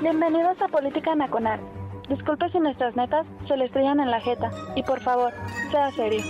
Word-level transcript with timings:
Bienvenidos 0.00 0.56
a 0.62 0.68
Política 0.68 1.14
Nacional. 1.14 1.60
Disculpe 2.08 2.48
si 2.48 2.58
nuestras 2.58 2.96
netas 2.96 3.26
se 3.46 3.54
le 3.54 3.66
estrellan 3.66 4.00
en 4.00 4.10
la 4.10 4.18
jeta. 4.18 4.50
Y 4.74 4.82
por 4.82 4.98
favor, 5.00 5.30
sea 5.70 5.90
serio. 5.90 6.22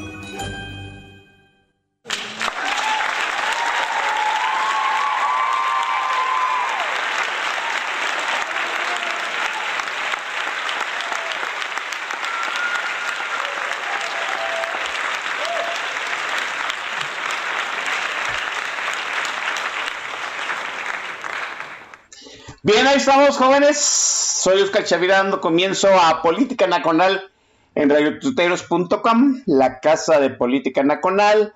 Estamos, 23.00 23.38
jóvenes. 23.38 23.78
Soy 23.78 24.60
Oscar 24.60 24.84
Chavira 24.84 25.16
dando 25.16 25.40
comienzo 25.40 25.88
a 25.88 26.20
Política 26.20 26.66
Nacional 26.66 27.30
en 27.74 27.88
radiotuteros.com, 27.88 29.42
la 29.46 29.80
casa 29.80 30.20
de 30.20 30.28
Política 30.28 30.82
Nacional. 30.82 31.54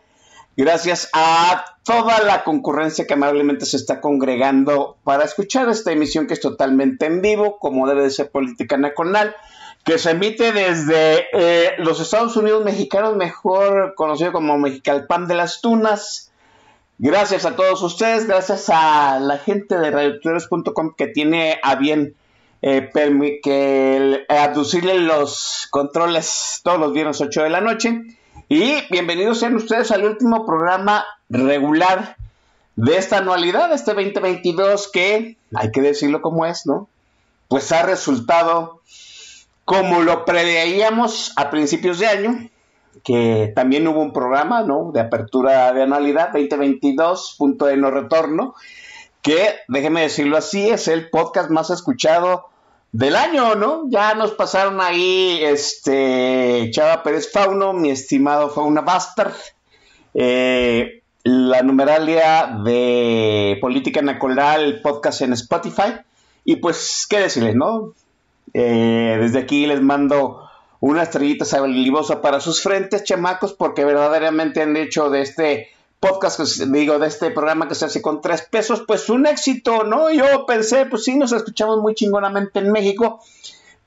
Gracias 0.56 1.11
a 1.12 1.67
toda 1.83 2.20
la 2.20 2.45
concurrencia 2.45 3.06
que 3.06 3.12
amablemente 3.12 3.67
se 3.67 3.77
está 3.77 4.01
congregando 4.01 4.97
para 5.05 5.25
escuchar 5.25 5.69
esta 5.69 5.92
emisión 5.92 6.27
que 6.27 6.33
es 6.33 6.41
totalmente 6.41 7.05
en 7.05 7.20
vivo, 7.20 7.58
como 7.58 7.86
debe 7.86 8.05
de 8.05 8.11
ser 8.11 8.31
Política 8.31 8.79
Nacional, 8.79 9.36
que 9.84 9.98
se 9.98 10.12
emite 10.12 10.51
desde 10.51 11.27
eh, 11.34 11.75
los 11.77 12.01
Estados 12.01 12.39
Unidos 12.39 12.64
mexicanos, 12.64 13.17
mejor 13.17 13.95
conocido 13.97 14.33
como 14.33 14.56
Mexicalpan 14.56 15.29
de 15.29 15.34
las 15.34 15.61
Tunas, 15.61 16.33
Gracias 16.98 17.45
a 17.45 17.56
todos 17.56 17.83
ustedes, 17.83 18.28
gracias 18.28 18.69
a 18.69 19.19
la 19.19 19.39
gente 19.39 19.77
de 19.77 19.91
radiotuteros.com 19.91 20.95
que 20.97 21.09
tiene 21.09 21.59
a 21.61 21.75
bien 21.75 22.14
eh, 22.62 22.89
que 23.42 24.25
aducirle 24.28 25.01
los 25.01 25.67
controles 25.70 26.61
todos 26.62 26.78
los 26.78 26.92
viernes 26.92 27.20
8 27.20 27.42
de 27.42 27.51
la 27.51 27.61
noche. 27.61 28.01
Y 28.48 28.77
bienvenidos 28.91 29.41
sean 29.41 29.56
ustedes 29.56 29.91
al 29.91 30.05
último 30.05 30.47
programa 30.47 31.05
regular 31.28 32.17
de 32.77 32.97
esta 32.97 33.19
anualidad, 33.19 33.73
este 33.73 33.92
2022, 33.92 34.89
que 34.92 35.36
hay 35.53 35.73
que 35.73 35.83
decirlo 35.83 36.23
como 36.23 36.47
es, 36.47 36.64
¿no? 36.64 36.89
Pues 37.48 37.73
ha 37.73 37.83
resultado 37.83 38.83
como 39.64 40.03
lo 40.03 40.25
preveíamos 40.25 41.33
a 41.36 41.51
principios 41.51 41.98
de 41.98 42.06
año, 42.06 42.51
que 43.03 43.53
también 43.55 43.87
hubo 43.89 44.00
un 44.00 44.12
programa, 44.12 44.62
¿no? 44.62 44.92
De 44.92 45.00
apertura 45.00 45.73
de 45.73 45.83
anualidad 45.83 46.33
2022, 46.33 47.34
punto 47.39 47.67
de 47.67 47.77
no 47.77 47.91
retorno, 47.91 48.55
que, 49.23 49.55
déjeme 49.69 50.03
decirlo 50.03 50.36
así, 50.36 50.69
es 50.69 50.86
el 50.89 51.11
podcast 51.11 51.51
más 51.51 51.70
escuchado 51.70 52.46
del 52.92 53.17
año, 53.17 53.55
¿no? 53.57 53.85
Ya 53.89 54.14
nos 54.14 54.33
pasaron 54.33 54.80
ahí, 54.80 55.41
este, 55.42 56.70
Chava 56.70 57.02
Pérez 57.02 57.33
Fauno, 57.33 57.73
mi 57.73 57.91
estimado 57.91 58.51
Fauna 58.51 58.83
Bastard, 58.83 59.35
eh, 60.14 61.02
la 61.24 61.63
numeralia 61.63 62.61
de 62.64 63.58
Política 63.61 64.02
Nacoral, 64.02 64.80
podcast 64.83 65.23
en 65.23 65.33
Spotify, 65.33 65.95
y 66.45 66.57
pues, 66.57 67.07
¿qué 67.08 67.19
decirles, 67.19 67.57
no? 67.57 67.95
Eh, 68.52 69.17
desde 69.20 69.40
aquí 69.40 69.67
les 69.67 69.80
mando 69.80 70.44
una 70.86 71.05
estrellita 71.05 71.46
salivosa 71.46 72.20
para 72.20 72.40
sus 72.40 72.62
frentes, 72.62 73.05
chamacos, 73.05 73.55
porque 73.55 73.86
verdaderamente 73.86 74.61
han 74.61 74.77
hecho 74.77 75.08
de 75.08 75.22
este 75.22 75.68
podcast, 75.98 76.39
digo, 76.39 76.98
de 76.98 77.06
este 77.06 77.30
programa 77.30 77.68
que 77.68 77.74
se 77.74 77.86
hace 77.86 78.02
con 78.02 78.20
tres 78.20 78.42
pesos, 78.42 78.84
pues 78.86 79.08
un 79.08 79.27
éxito, 79.27 79.84
¿no? 79.84 80.11
Yo 80.11 80.45
pensé, 80.45 80.84
pues 80.84 81.05
sí, 81.05 81.17
nos 81.17 81.33
escuchamos 81.33 81.78
muy 81.78 81.95
chingonamente 81.95 82.58
en 82.58 82.70
México, 82.70 83.22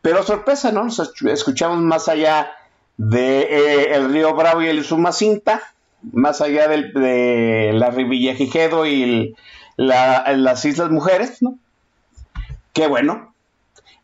pero 0.01 0.23
sorpresa, 0.23 0.71
¿no? 0.71 0.85
Nos 0.85 1.13
escuchamos 1.23 1.77
más 1.77 2.07
allá 2.07 2.49
de 2.97 3.41
eh, 3.41 3.93
el 3.93 4.11
río 4.11 4.33
Bravo 4.33 4.63
y 4.63 4.67
el 4.67 4.83
Sumacinta, 4.83 5.61
más 6.01 6.41
allá 6.41 6.67
de 6.67 7.73
la 7.75 7.91
Rivillagigedo 7.91 8.87
y 8.87 9.35
las 9.75 10.65
Islas 10.65 10.89
Mujeres, 10.89 11.43
¿no? 11.43 11.59
Qué 12.73 12.87
bueno, 12.87 13.35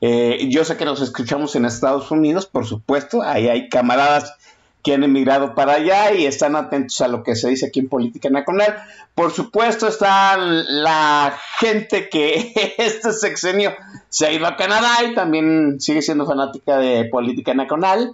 eh, 0.06 0.50
yo 0.50 0.66
sé 0.66 0.76
que 0.76 0.84
nos 0.84 1.00
escuchamos 1.00 1.56
en 1.56 1.64
Estados 1.64 2.12
Unidos, 2.12 2.46
por 2.46 2.66
supuesto, 2.66 3.22
ahí 3.22 3.48
hay 3.48 3.70
camaradas 3.70 4.36
que 4.84 4.94
han 4.94 5.04
emigrado 5.06 5.56
para 5.56 5.76
allá 5.76 6.12
y 6.12 6.26
están 6.26 6.58
atentos 6.58 7.00
a 7.00 7.08
lo 7.08 7.24
que 7.24 7.38
se 7.38 7.48
dice 7.48 7.68
aquí 7.68 7.80
en 7.80 7.88
Política 7.88 8.30
Nacional. 8.30 8.84
Por 9.16 9.32
supuesto 9.32 9.88
está 9.88 10.36
la 10.36 11.40
gente 11.58 12.10
que 12.10 12.52
este 12.78 13.14
sexenio 13.14 13.74
se 14.10 14.26
ha 14.26 14.34
ido 14.34 14.46
a 14.46 14.58
Canadá 14.58 15.06
y 15.10 15.16
también 15.16 15.80
sigue 15.80 16.02
siendo 16.02 16.26
fanática 16.26 16.80
de 16.80 17.06
Política 17.06 17.54
Nacional. 17.54 18.14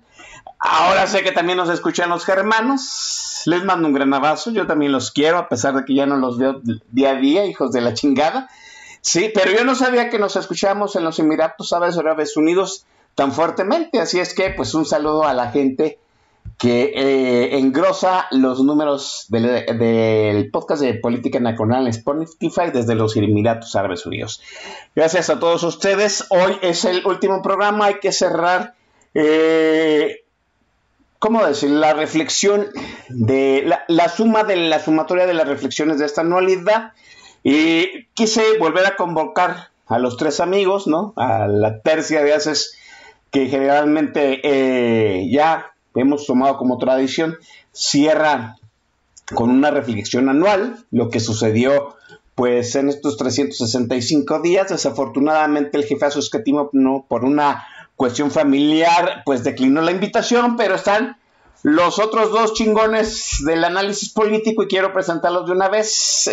Ahora 0.60 1.08
sé 1.08 1.24
que 1.24 1.32
también 1.32 1.58
nos 1.58 1.70
escuchan 1.70 2.12
los 2.12 2.24
germanos. 2.24 3.42
Les 3.48 3.64
mando 3.64 3.88
un 3.88 3.96
gran 3.96 4.14
abrazo. 4.14 4.52
Yo 4.52 4.68
también 4.68 4.92
los 4.92 5.10
quiero, 5.10 5.40
a 5.40 5.50
pesar 5.50 5.74
de 5.74 5.86
que 5.86 5.96
ya 5.96 6.06
no 6.06 6.18
los 6.18 6.38
veo 6.38 6.62
día 6.92 7.12
a 7.12 7.16
día, 7.16 7.46
hijos 7.46 7.72
de 7.72 7.82
la 7.82 7.96
chingada. 7.96 8.48
Sí, 9.12 9.32
pero 9.34 9.52
yo 9.52 9.66
no 9.66 9.74
sabía 9.74 10.12
que 10.12 10.20
nos 10.20 10.36
escuchábamos 10.36 10.96
en 10.96 11.04
los 11.04 11.18
Emiratos 11.18 11.74
Árabes 11.74 12.38
Unidos 12.38 12.86
tan 13.16 13.32
fuertemente, 13.32 14.00
así 14.00 14.20
es 14.20 14.36
que 14.36 14.52
pues 14.52 14.76
un 14.76 14.86
saludo 14.86 15.24
a 15.24 15.34
la 15.34 15.50
gente 15.50 15.98
que 16.60 16.92
eh, 16.94 17.58
engrosa 17.58 18.28
los 18.30 18.64
números 18.64 19.26
del, 19.30 20.52
podcast 20.52 20.84
de 20.84 20.94
Política 20.94 21.40
Nacional 21.40 21.86
en 21.86 21.88
Spotify 21.88 22.70
desde 22.72 22.94
los 22.94 23.18
Emiratos 23.18 23.76
Árabes 23.76 24.06
Unidos. 24.06 24.44
Gracias 24.96 25.32
a 25.32 25.40
todos 25.40 25.64
ustedes. 25.64 26.28
Hoy 26.30 26.60
es 26.62 26.86
el 26.86 27.04
último 27.04 27.42
programa, 27.42 27.86
hay 27.86 27.96
que 27.96 28.12
cerrar, 28.12 28.76
eh, 29.16 30.18
¿cómo 31.18 31.44
decir? 31.48 31.72
La 31.72 31.94
reflexión 31.94 32.68
de 33.08 33.64
la, 33.66 33.86
la 33.88 34.08
suma 34.08 34.44
de 34.44 34.56
la 34.56 34.80
sumatoria 34.80 35.26
de 35.26 35.34
las 35.34 35.48
reflexiones 35.48 35.98
de 35.98 36.06
esta 36.06 36.22
anualidad 36.22 36.94
y 37.44 38.06
quise 38.14 38.58
volver 38.58 38.86
a 38.86 38.96
convocar 38.96 39.70
a 39.88 40.00
los 40.00 40.18
tres 40.18 40.40
amigos, 40.40 40.88
¿no? 40.88 41.14
A 41.16 41.48
la 41.48 41.82
tercia 41.82 42.24
de 42.24 42.34
haces 42.34 42.78
que 43.32 43.48
generalmente 43.48 44.42
eh, 44.44 45.30
ya 45.30 45.74
hemos 45.96 46.26
tomado 46.26 46.58
como 46.58 46.78
tradición, 46.78 47.38
cierra 47.72 48.58
con 49.34 49.50
una 49.50 49.72
reflexión 49.72 50.30
anual, 50.30 50.86
lo 50.92 51.10
que 51.10 51.20
sucedió 51.20 51.96
pues 52.36 52.76
en 52.76 52.90
estos 52.90 53.18
365 53.18 54.40
días. 54.40 54.70
Desafortunadamente 54.70 55.78
el 55.78 55.86
jefazo 55.86 56.20
escatimo 56.20 56.70
no, 56.74 57.06
por 57.08 57.26
una 57.26 57.68
cuestión 57.96 58.32
familiar 58.32 59.24
pues 59.26 59.44
declinó 59.44 59.82
la 59.82 59.92
invitación, 59.92 60.56
pero 60.56 60.76
están 60.76 61.18
los 61.64 62.00
otros 62.00 62.32
dos 62.32 62.54
chingones 62.54 63.38
del 63.46 63.64
análisis 63.64 64.10
político 64.10 64.64
y 64.64 64.68
quiero 64.68 64.94
presentarlos 64.94 65.48
de 65.48 65.52
una 65.52 65.70
vez. 65.70 66.30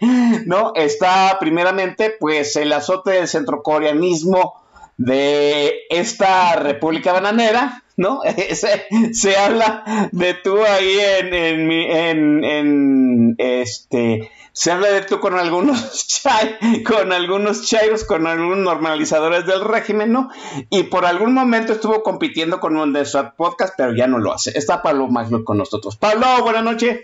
¿No? 0.46 0.72
Está 0.74 1.36
primeramente 1.40 2.14
pues 2.18 2.56
el 2.56 2.72
azote 2.72 3.12
del 3.12 3.28
centrocoreanismo 3.28 4.62
de 4.96 5.86
esta 5.90 6.56
República 6.56 7.12
Bananera, 7.12 7.82
¿no? 7.96 8.20
se, 9.12 9.36
habla 9.36 10.08
de 10.12 10.34
tú 10.34 10.62
ahí 10.62 10.98
en, 11.18 11.34
en, 11.34 11.70
en, 11.70 12.44
en 12.44 13.34
este 13.38 14.30
se 14.54 14.70
habla 14.70 14.86
de 14.88 15.02
tú 15.02 15.18
con 15.18 15.36
algunos 15.36 16.22
con 16.86 17.12
algunos 17.12 17.66
chairos, 17.66 18.04
con 18.04 18.28
algunos 18.28 18.58
normalizadores 18.58 19.46
del 19.46 19.64
régimen, 19.64 20.12
¿no? 20.12 20.30
Y 20.70 20.84
por 20.84 21.04
algún 21.04 21.34
momento 21.34 21.72
estuvo 21.72 22.04
compitiendo 22.04 22.60
con 22.60 22.76
un 22.76 22.92
de 22.92 23.04
podcast, 23.36 23.74
pero 23.76 23.94
ya 23.94 24.06
no 24.06 24.18
lo 24.18 24.32
hace. 24.32 24.56
Está 24.56 24.80
Pablo 24.80 25.08
Magno 25.08 25.44
con 25.44 25.58
nosotros. 25.58 25.96
Pablo, 25.96 26.26
buenas 26.42 26.62
noches. 26.62 27.00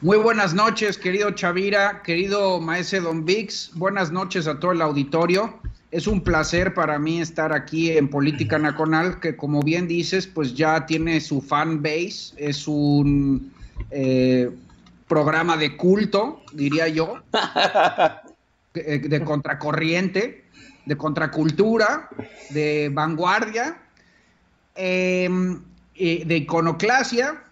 Muy 0.00 0.16
buenas 0.16 0.52
noches, 0.52 0.98
querido 0.98 1.30
Chavira, 1.30 2.02
querido 2.02 2.60
maese 2.60 3.00
Don 3.00 3.24
Vix. 3.24 3.70
Buenas 3.74 4.10
noches 4.10 4.48
a 4.48 4.58
todo 4.58 4.72
el 4.72 4.82
auditorio. 4.82 5.60
Es 5.92 6.08
un 6.08 6.22
placer 6.22 6.74
para 6.74 6.98
mí 6.98 7.20
estar 7.20 7.52
aquí 7.52 7.92
en 7.96 8.08
Política 8.10 8.58
Nacional, 8.58 9.20
que 9.20 9.36
como 9.36 9.62
bien 9.62 9.86
dices, 9.86 10.26
pues 10.26 10.54
ya 10.54 10.86
tiene 10.86 11.20
su 11.20 11.40
fan 11.40 11.82
base, 11.82 12.34
es 12.36 12.66
un 12.66 13.52
eh, 13.90 14.50
programa 15.08 15.56
de 15.56 15.76
culto, 15.76 16.42
diría 16.52 16.88
yo. 16.88 17.22
eh, 18.74 18.98
de 18.98 19.24
contracorriente, 19.24 20.44
de 20.86 20.96
contracultura, 20.96 22.08
de 22.50 22.90
vanguardia, 22.92 23.78
em, 24.74 25.62
eh, 25.94 26.24
de 26.24 26.36
iconoclasia 26.36 27.42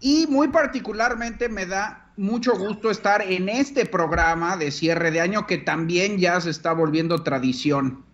y 0.00 0.26
muy 0.28 0.48
particularmente 0.48 1.48
me 1.48 1.66
da 1.66 2.10
mucho 2.16 2.56
gusto 2.58 2.90
estar 2.90 3.22
en 3.22 3.48
este 3.48 3.86
programa 3.86 4.56
de 4.56 4.70
cierre 4.70 5.10
de 5.10 5.20
año 5.20 5.46
que 5.46 5.58
también 5.58 6.18
ya 6.18 6.40
se 6.40 6.50
está 6.50 6.72
volviendo 6.72 7.22
tradición. 7.22 8.04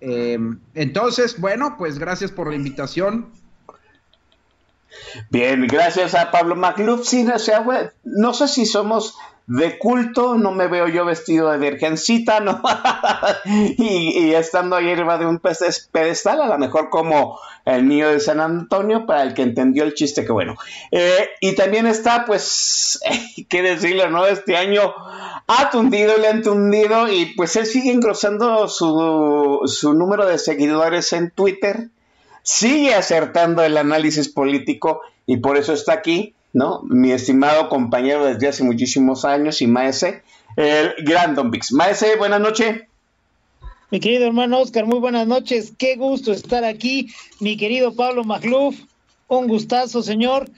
Em, 0.00 0.58
entonces, 0.74 1.40
bueno, 1.40 1.76
pues 1.78 1.98
gracias 1.98 2.30
por 2.30 2.48
la 2.50 2.56
invitación. 2.56 3.30
Bien, 5.30 5.66
gracias 5.66 6.14
a 6.14 6.30
Pablo 6.30 6.56
Macluf. 6.56 7.06
Sí, 7.06 7.24
no, 7.24 7.38
sea, 7.38 7.64
no 8.04 8.34
sé 8.34 8.48
si 8.48 8.66
somos 8.66 9.16
de 9.46 9.78
culto, 9.78 10.36
no 10.36 10.50
me 10.50 10.66
veo 10.66 10.88
yo 10.88 11.04
vestido 11.04 11.50
de 11.50 11.58
virgencita, 11.58 12.40
¿no? 12.40 12.60
y, 13.44 14.32
estando 14.34 14.74
ahí 14.76 14.90
arriba 14.90 15.18
de 15.18 15.26
un 15.26 15.38
pedestal, 15.38 16.42
a 16.42 16.48
lo 16.48 16.58
mejor 16.58 16.90
como 16.90 17.38
el 17.64 17.86
niño 17.86 18.08
de 18.08 18.20
San 18.20 18.40
Antonio, 18.40 19.06
para 19.06 19.22
el 19.22 19.34
que 19.34 19.42
entendió 19.42 19.84
el 19.84 19.94
chiste, 19.94 20.24
que 20.24 20.32
bueno. 20.32 20.56
Eh, 20.90 21.30
y 21.40 21.54
también 21.54 21.86
está, 21.86 22.24
pues, 22.24 23.00
qué 23.48 23.62
decirlo, 23.62 24.10
¿no? 24.10 24.26
Este 24.26 24.56
año 24.56 24.92
ha 25.46 25.70
tundido, 25.70 26.16
le 26.16 26.28
han 26.28 26.42
tundido, 26.42 27.08
y 27.08 27.26
pues 27.36 27.54
él 27.54 27.66
sigue 27.66 27.92
engrosando 27.92 28.66
su, 28.66 29.60
su 29.66 29.94
número 29.94 30.26
de 30.26 30.38
seguidores 30.38 31.12
en 31.12 31.30
Twitter, 31.30 31.90
sigue 32.46 32.94
acertando 32.94 33.62
el 33.62 33.76
análisis 33.76 34.30
político, 34.30 35.02
y 35.26 35.36
por 35.36 35.58
eso 35.58 35.74
está 35.74 35.92
aquí 35.92 36.32
¿no? 36.56 36.80
Mi 36.84 37.12
estimado 37.12 37.68
compañero 37.68 38.24
desde 38.24 38.48
hace 38.48 38.64
muchísimos 38.64 39.26
años 39.26 39.60
y 39.60 39.66
maese, 39.66 40.22
el 40.56 40.94
gran 41.04 41.34
Don 41.34 41.50
Vix. 41.50 41.70
Maese, 41.70 42.16
buenas 42.16 42.40
noches. 42.40 42.80
Mi 43.90 44.00
querido 44.00 44.26
hermano 44.26 44.60
Oscar, 44.60 44.86
muy 44.86 44.98
buenas 44.98 45.26
noches. 45.26 45.74
Qué 45.76 45.96
gusto 45.96 46.32
estar 46.32 46.64
aquí. 46.64 47.08
Mi 47.40 47.58
querido 47.58 47.94
Pablo 47.94 48.24
Magluf, 48.24 48.74
un 49.28 49.48
gustazo, 49.48 50.02
señor. 50.02 50.48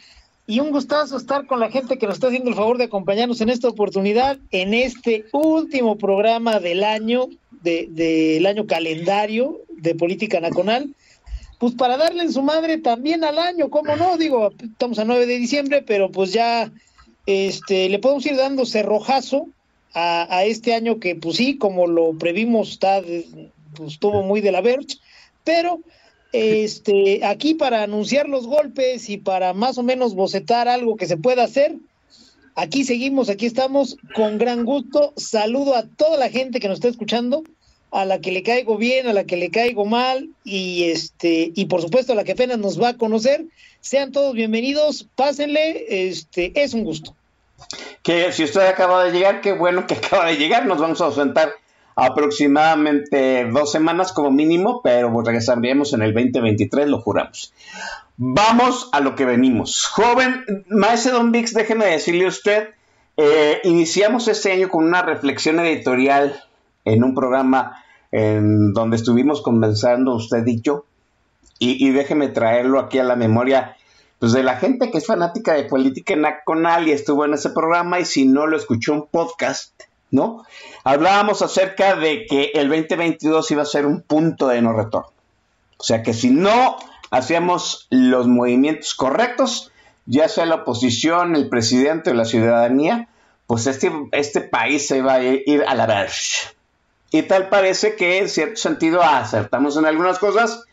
Y 0.46 0.60
un 0.60 0.70
gustazo 0.70 1.16
estar 1.16 1.46
con 1.46 1.58
la 1.58 1.68
gente 1.68 1.98
que 1.98 2.06
nos 2.06 2.14
está 2.14 2.28
haciendo 2.28 2.50
el 2.50 2.56
favor 2.56 2.78
de 2.78 2.84
acompañarnos 2.84 3.40
en 3.40 3.48
esta 3.48 3.66
oportunidad, 3.66 4.38
en 4.52 4.74
este 4.74 5.24
último 5.32 5.98
programa 5.98 6.60
del 6.60 6.84
año, 6.84 7.26
del 7.60 8.46
año 8.46 8.68
calendario 8.68 9.62
de 9.68 9.96
Política 9.96 10.38
Nacional 10.38 10.94
pues 11.58 11.74
para 11.74 11.96
darle 11.96 12.22
en 12.22 12.32
su 12.32 12.42
madre 12.42 12.78
también 12.78 13.24
al 13.24 13.38
año, 13.38 13.68
¿cómo 13.68 13.96
no? 13.96 14.16
Digo, 14.16 14.52
estamos 14.62 14.98
a 14.98 15.04
9 15.04 15.26
de 15.26 15.38
diciembre, 15.38 15.82
pero 15.82 16.10
pues 16.10 16.32
ya 16.32 16.72
este, 17.26 17.88
le 17.88 17.98
podemos 17.98 18.24
ir 18.26 18.36
dando 18.36 18.64
cerrojazo 18.64 19.48
a, 19.92 20.26
a 20.34 20.44
este 20.44 20.74
año 20.74 21.00
que, 21.00 21.16
pues 21.16 21.36
sí, 21.36 21.58
como 21.58 21.86
lo 21.86 22.16
previmos, 22.16 22.70
está, 22.70 23.02
pues, 23.76 23.92
estuvo 23.92 24.22
muy 24.22 24.40
de 24.40 24.52
la 24.52 24.60
verge, 24.60 24.98
pero 25.42 25.80
este, 26.32 27.24
aquí 27.24 27.54
para 27.54 27.82
anunciar 27.82 28.28
los 28.28 28.46
golpes 28.46 29.08
y 29.08 29.16
para 29.16 29.52
más 29.52 29.78
o 29.78 29.82
menos 29.82 30.14
bocetar 30.14 30.68
algo 30.68 30.96
que 30.96 31.06
se 31.06 31.16
pueda 31.16 31.44
hacer, 31.44 31.74
aquí 32.54 32.84
seguimos, 32.84 33.30
aquí 33.30 33.46
estamos 33.46 33.96
con 34.14 34.38
gran 34.38 34.64
gusto. 34.64 35.12
Saludo 35.16 35.74
a 35.74 35.84
toda 35.88 36.18
la 36.18 36.28
gente 36.28 36.60
que 36.60 36.68
nos 36.68 36.76
está 36.76 36.88
escuchando 36.88 37.42
a 37.90 38.04
la 38.04 38.20
que 38.20 38.32
le 38.32 38.42
caigo 38.42 38.76
bien, 38.76 39.06
a 39.06 39.12
la 39.12 39.24
que 39.24 39.36
le 39.36 39.50
caigo 39.50 39.84
mal 39.84 40.28
y 40.44 40.90
este 40.90 41.52
y 41.54 41.66
por 41.66 41.80
supuesto 41.80 42.12
a 42.12 42.16
la 42.16 42.24
que 42.24 42.32
apenas 42.32 42.58
nos 42.58 42.80
va 42.80 42.90
a 42.90 42.96
conocer. 42.96 43.44
Sean 43.80 44.12
todos 44.12 44.34
bienvenidos, 44.34 45.06
pásenle, 45.14 46.08
este 46.08 46.52
es 46.54 46.74
un 46.74 46.84
gusto. 46.84 47.14
Que 48.02 48.32
si 48.32 48.44
usted 48.44 48.66
acaba 48.66 49.04
de 49.04 49.12
llegar, 49.12 49.40
qué 49.40 49.52
bueno 49.52 49.86
que 49.86 49.94
acaba 50.02 50.26
de 50.26 50.36
llegar, 50.36 50.66
nos 50.66 50.78
vamos 50.78 51.00
a 51.00 51.06
ausentar 51.06 51.52
aproximadamente 51.96 53.46
dos 53.46 53.72
semanas 53.72 54.12
como 54.12 54.30
mínimo, 54.30 54.82
pero 54.82 55.12
regresaremos 55.20 55.92
en 55.92 56.02
el 56.02 56.14
2023, 56.14 56.86
lo 56.88 57.00
juramos. 57.00 57.52
Vamos 58.16 58.88
a 58.92 59.00
lo 59.00 59.14
que 59.14 59.24
venimos. 59.24 59.86
Joven, 59.86 60.64
maestro 60.68 61.14
Don 61.14 61.32
Vix, 61.32 61.54
déjeme 61.54 61.86
decirle 61.86 62.26
a 62.26 62.28
usted, 62.28 62.68
eh, 63.16 63.60
iniciamos 63.64 64.28
este 64.28 64.52
año 64.52 64.68
con 64.68 64.84
una 64.84 65.02
reflexión 65.02 65.58
editorial 65.58 66.40
en 66.92 67.04
un 67.04 67.14
programa 67.14 67.82
en 68.10 68.72
donde 68.72 68.96
estuvimos 68.96 69.42
conversando 69.42 70.14
usted 70.14 70.46
y 70.46 70.60
yo, 70.60 70.84
y, 71.60 71.90
déjeme 71.90 72.28
traerlo 72.28 72.78
aquí 72.78 72.98
a 72.98 73.04
la 73.04 73.16
memoria 73.16 73.76
pues 74.20 74.32
de 74.32 74.42
la 74.42 74.56
gente 74.56 74.90
que 74.90 74.98
es 74.98 75.06
fanática 75.06 75.54
de 75.54 75.64
política 75.64 76.14
nacional 76.16 76.88
y 76.88 76.92
estuvo 76.92 77.24
en 77.24 77.34
ese 77.34 77.50
programa 77.50 78.00
y 78.00 78.04
si 78.04 78.26
no 78.26 78.46
lo 78.46 78.56
escuchó 78.56 78.92
un 78.92 79.06
podcast, 79.06 79.72
¿no? 80.10 80.44
Hablábamos 80.84 81.42
acerca 81.42 81.94
de 81.94 82.26
que 82.26 82.52
el 82.54 82.68
2022 82.68 83.50
iba 83.52 83.62
a 83.62 83.66
ser 83.66 83.86
un 83.86 84.02
punto 84.02 84.48
de 84.48 84.62
no 84.62 84.72
retorno. 84.72 85.12
O 85.78 85.84
sea 85.84 86.02
que 86.02 86.14
si 86.14 86.30
no 86.30 86.76
hacíamos 87.10 87.86
los 87.90 88.26
movimientos 88.26 88.94
correctos, 88.94 89.70
ya 90.06 90.28
sea 90.28 90.46
la 90.46 90.56
oposición, 90.56 91.36
el 91.36 91.48
presidente 91.48 92.10
o 92.10 92.14
la 92.14 92.24
ciudadanía, 92.24 93.08
pues 93.46 93.66
este, 93.66 93.92
este 94.12 94.40
país 94.40 94.88
se 94.88 94.98
iba 94.98 95.14
a 95.14 95.22
ir 95.22 95.64
a 95.66 95.74
la 95.74 95.86
verge. 95.86 96.57
Y 97.10 97.22
tal 97.22 97.48
parece 97.48 97.96
que 97.96 98.18
en 98.18 98.28
cierto 98.28 98.56
sentido 98.56 99.02
acertamos 99.02 99.76
en 99.76 99.86
algunas 99.86 100.18
cosas 100.18 100.64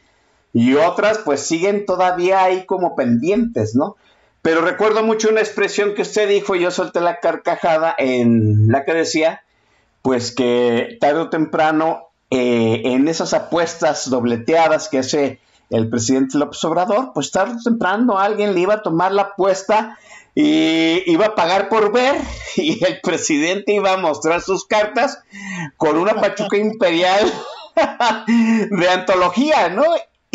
y 0.53 0.75
otras 0.75 1.19
pues 1.19 1.41
siguen 1.41 1.85
todavía 1.85 2.43
ahí 2.43 2.65
como 2.65 2.95
pendientes, 2.95 3.75
¿no? 3.75 3.95
Pero 4.41 4.61
recuerdo 4.61 5.03
mucho 5.03 5.29
una 5.29 5.41
expresión 5.41 5.95
que 5.95 6.03
usted 6.03 6.29
dijo 6.29 6.55
y 6.55 6.61
yo 6.61 6.71
solté 6.71 7.01
la 7.01 7.19
carcajada 7.19 7.95
en 7.97 8.67
la 8.69 8.85
que 8.85 8.93
decía 8.93 9.43
pues 10.01 10.33
que 10.33 10.97
tarde 11.01 11.21
o 11.21 11.29
temprano 11.29 12.09
eh, 12.29 12.81
en 12.85 13.07
esas 13.07 13.33
apuestas 13.33 14.09
dobleteadas 14.09 14.87
que 14.87 14.99
hace 14.99 15.39
el 15.69 15.89
presidente 15.89 16.37
López 16.37 16.63
Obrador, 16.63 17.11
pues 17.13 17.31
tarde 17.31 17.55
o 17.59 17.63
temprano 17.63 18.19
alguien 18.19 18.53
le 18.53 18.59
iba 18.59 18.75
a 18.75 18.81
tomar 18.83 19.11
la 19.11 19.23
apuesta 19.23 19.97
y 20.35 21.09
iba 21.09 21.27
a 21.27 21.35
pagar 21.35 21.69
por 21.69 21.93
ver 21.93 22.17
y 22.57 22.83
el 22.83 22.99
presidente 23.01 23.73
iba 23.73 23.93
a 23.93 23.97
mostrar 23.97 24.41
sus 24.41 24.65
cartas 24.65 25.23
con 25.77 25.97
una 25.97 26.15
pachuca 26.15 26.57
imperial 26.57 27.31
de 28.69 28.89
antología, 28.89 29.69
¿no? 29.69 29.83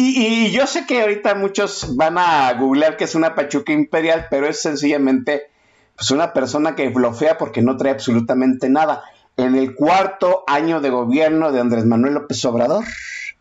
Y, 0.03 0.51
yo 0.51 0.67
sé 0.67 0.87
que 0.87 1.03
ahorita 1.03 1.35
muchos 1.35 1.95
van 1.97 2.17
a 2.17 2.51
googlear 2.55 2.97
que 2.97 3.05
es 3.05 3.15
una 3.15 3.35
pachuca 3.35 3.73
imperial, 3.73 4.29
pero 4.31 4.47
es 4.47 4.63
sencillamente 4.63 5.51
pues, 5.95 6.11
una 6.11 6.33
persona 6.33 6.75
que 6.75 6.89
blofea 6.89 7.37
porque 7.37 7.61
no 7.61 7.77
trae 7.77 7.93
absolutamente 7.93 8.71
nada. 8.71 9.05
En 9.37 9.57
el 9.57 9.75
cuarto 9.75 10.43
año 10.47 10.81
de 10.81 10.89
gobierno 10.89 11.53
de 11.53 11.61
Andrés 11.61 11.85
Manuel 11.85 12.15
López 12.15 12.43
Obrador, 12.47 12.85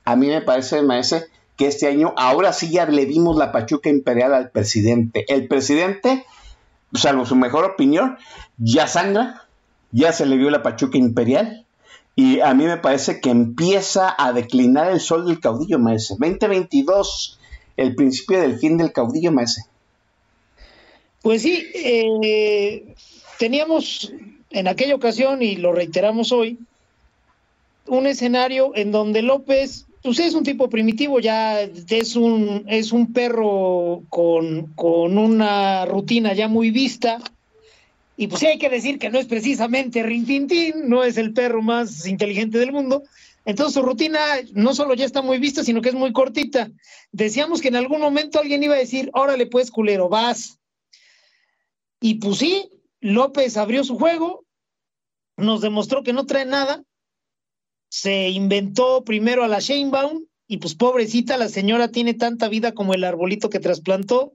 a 0.04 0.18
mí 0.18 0.28
me 0.28 0.42
parece, 0.42 0.82
maese, 0.82 1.28
que 1.56 1.68
este 1.68 1.88
año 1.88 2.14
ahora 2.18 2.52
sí 2.52 2.70
ya 2.70 2.86
le 2.86 3.06
dimos 3.06 3.38
la 3.38 3.54
pachuca 3.54 3.90
imperial 3.90 4.34
al 4.34 4.50
presidente. 4.50 5.24
El 5.34 5.48
presidente 5.48 6.26
salvo 6.94 7.26
su 7.26 7.36
mejor 7.36 7.66
opinión, 7.66 8.18
ya 8.58 8.88
sangra, 8.88 9.48
ya 9.92 10.12
se 10.12 10.26
le 10.26 10.38
vio 10.38 10.50
la 10.50 10.64
pachuca 10.64 10.98
imperial. 10.98 11.66
Y 12.16 12.42
a 12.42 12.54
mí 12.54 12.66
me 12.66 12.78
parece 12.78 13.22
que 13.22 13.30
empieza 13.30 14.14
a 14.18 14.34
declinar 14.34 14.92
el 14.92 15.00
sol 15.00 15.26
del 15.26 15.40
caudillo, 15.40 15.80
maese. 15.80 16.16
2022, 16.20 17.40
el 17.78 17.96
principio 17.96 18.42
del 18.42 18.60
fin 18.60 18.78
del 18.78 18.92
caudillo, 18.92 19.32
maese. 19.32 19.64
Pues 21.22 21.42
sí, 21.42 21.72
eh, 21.74 22.94
teníamos 23.38 24.12
en 24.50 24.68
aquella 24.68 24.96
ocasión, 24.96 25.42
y 25.42 25.56
lo 25.56 25.72
reiteramos 25.72 26.32
hoy, 26.32 26.60
un 27.88 28.06
escenario 28.06 28.72
en 28.76 28.92
donde 28.92 29.22
López 29.22 29.86
usted 30.04 30.26
es 30.26 30.34
un 30.34 30.44
tipo 30.44 30.70
primitivo, 30.70 31.20
ya 31.20 31.62
es 31.62 32.16
un, 32.16 32.66
es 32.68 32.92
un 32.92 33.14
perro 33.14 34.04
con, 34.10 34.68
con 34.76 35.18
una 35.18 35.86
rutina 35.86 36.34
ya 36.34 36.48
muy 36.48 36.72
vista. 36.72 37.20
Y 38.16 38.28
pues 38.28 38.42
sí 38.42 38.48
hay 38.48 38.58
que 38.58 38.70
decir 38.70 39.00
que 39.00 39.10
no 39.10 39.18
es 39.18 39.28
precisamente 39.28 40.04
Rintintín, 40.04 40.90
no 40.90 41.04
es 41.04 41.18
el 41.18 41.34
perro 41.34 41.62
más 41.62 42.06
inteligente 42.06 42.58
del 42.58 42.72
mundo. 42.72 43.04
Entonces 43.46 43.74
su 43.74 43.82
rutina 43.82 44.20
no 44.54 44.76
solo 44.76 44.94
ya 44.94 45.06
está 45.06 45.22
muy 45.22 45.40
vista, 45.40 45.64
sino 45.64 45.82
que 45.82 45.90
es 45.90 45.96
muy 45.96 46.12
cortita. 46.12 46.70
Decíamos 47.12 47.62
que 47.62 47.70
en 47.70 47.78
algún 47.78 48.02
momento 48.02 48.40
alguien 48.40 48.62
iba 48.62 48.76
a 48.76 48.80
decir, 48.80 49.10
órale 49.14 49.48
pues 49.48 49.72
culero, 49.72 50.10
vas. 50.10 50.60
Y 52.02 52.16
pues 52.16 52.38
sí, 52.38 52.70
López 53.00 53.58
abrió 53.58 53.84
su 53.84 53.98
juego, 53.98 54.46
nos 55.38 55.62
demostró 55.62 56.04
que 56.04 56.14
no 56.14 56.26
trae 56.26 56.46
nada, 56.46 56.84
se 57.90 58.30
inventó 58.30 59.04
primero 59.04 59.44
a 59.44 59.48
la 59.48 59.60
Sheinbaum 59.60 60.26
y 60.48 60.58
pues 60.58 60.76
pobrecita, 60.76 61.38
la 61.38 61.50
señora 61.50 61.90
tiene 61.90 62.14
tanta 62.14 62.48
vida 62.48 62.72
como 62.74 62.94
el 62.94 63.04
arbolito 63.04 63.50
que 63.50 63.60
trasplantó. 63.60 64.34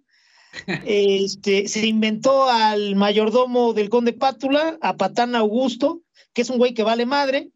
Este, 0.87 1.67
se 1.67 1.85
inventó 1.85 2.49
al 2.49 2.95
mayordomo 2.95 3.73
del 3.73 3.89
conde 3.89 4.13
Pátula, 4.13 4.79
a 4.81 4.97
Patán 4.97 5.35
Augusto, 5.35 6.03
que 6.33 6.43
es 6.43 6.51
un 6.51 6.59
güey 6.59 6.75
que 6.75 6.85
vale 6.85 7.07
madre. 7.07 7.51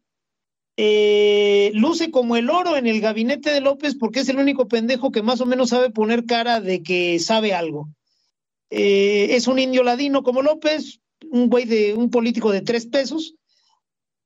Eh, 0.75 1.71
luce 1.75 2.11
como 2.11 2.35
el 2.35 2.49
oro 2.49 2.75
en 2.75 2.87
el 2.87 2.99
gabinete 2.99 3.51
de 3.51 3.61
López 3.61 3.95
porque 3.95 4.21
es 4.21 4.29
el 4.29 4.37
único 4.37 4.67
pendejo 4.67 5.11
que 5.11 5.21
más 5.21 5.39
o 5.39 5.45
menos 5.45 5.69
sabe 5.69 5.91
poner 5.91 6.25
cara 6.25 6.59
de 6.59 6.83
que 6.83 7.19
sabe 7.19 7.53
algo. 7.53 7.89
Eh, 8.69 9.27
es 9.31 9.47
un 9.47 9.59
indio 9.59 9.83
ladino 9.83 10.23
como 10.23 10.41
López, 10.41 10.99
un 11.31 11.49
güey 11.49 11.65
de 11.65 11.93
un 11.93 12.09
político 12.09 12.51
de 12.51 12.61
tres 12.61 12.85
pesos, 12.85 13.35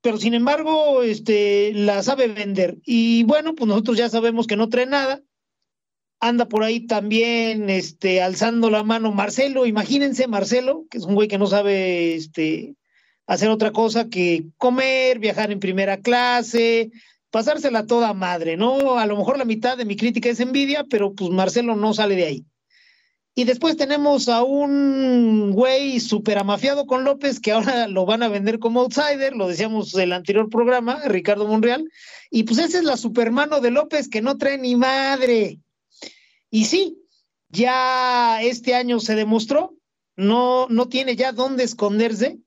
pero 0.04 0.18
sin 0.18 0.34
embargo, 0.34 1.02
este, 1.02 1.72
la 1.74 2.04
sabe 2.04 2.28
vender. 2.28 2.78
Y 2.84 3.24
bueno, 3.24 3.56
pues 3.56 3.70
nosotros 3.70 3.98
ya 3.98 4.10
sabemos 4.10 4.48
que 4.48 4.58
no 4.58 4.68
trae 4.68 4.86
nada. 4.86 5.22
Anda 6.20 6.50
por 6.50 6.64
ahí 6.64 6.82
también, 6.82 7.70
este, 7.70 8.22
alzando 8.22 8.70
la 8.70 8.84
mano 8.84 9.14
Marcelo. 9.14 9.66
Imagínense, 9.66 10.28
Marcelo, 10.28 10.86
que 10.92 10.98
es 10.98 11.06
un 11.06 11.16
güey 11.16 11.30
que 11.30 11.38
no 11.38 11.48
sabe, 11.48 12.16
este, 12.16 12.76
hacer 13.28 13.50
otra 13.50 13.72
cosa 13.72 14.10
que 14.10 14.48
comer, 14.58 15.20
viajar 15.20 15.54
en 15.54 15.62
primera 15.62 15.96
clase, 15.96 16.92
pasársela 17.32 17.86
toda 17.86 18.14
madre, 18.14 18.58
¿no? 18.58 19.00
A 19.00 19.06
lo 19.06 19.16
mejor 19.16 19.38
la 19.38 19.46
mitad 19.46 19.78
de 19.78 19.86
mi 19.86 19.96
crítica 19.96 20.28
es 20.28 20.42
envidia, 20.42 20.84
pero 20.90 21.14
pues 21.14 21.30
Marcelo 21.30 21.78
no 21.78 21.94
sale 21.94 22.18
de 22.18 22.26
ahí. 22.26 22.46
Y 23.36 23.46
después 23.46 23.78
tenemos 23.78 24.30
a 24.30 24.44
un 24.44 25.52
güey 25.52 26.00
súper 26.00 26.38
amafiado 26.38 26.86
con 26.86 27.04
López 27.04 27.40
que 27.40 27.52
ahora 27.52 27.88
lo 27.88 28.06
van 28.06 28.22
a 28.22 28.28
vender 28.28 28.60
como 28.60 28.82
outsider, 28.82 29.36
lo 29.36 29.48
decíamos 29.48 29.96
el 29.96 30.14
anterior 30.14 30.50
programa, 30.50 31.02
Ricardo 31.06 31.48
Monreal. 31.48 31.90
Y 32.30 32.44
pues 32.44 32.60
esa 32.60 32.78
es 32.78 32.84
la 32.84 32.96
supermano 32.96 33.60
de 33.60 33.72
López 33.72 34.08
que 34.08 34.22
no 34.22 34.38
trae 34.38 34.60
ni 34.60 34.76
madre. 34.76 35.60
Y 36.52 36.66
sí, 36.66 37.00
ya 37.50 38.40
este 38.44 38.76
año 38.76 39.00
se 39.00 39.16
demostró, 39.16 39.76
no, 40.16 40.68
no 40.70 40.88
tiene 40.88 41.16
ya 41.16 41.32
dónde 41.32 41.64
esconderse. 41.64 42.38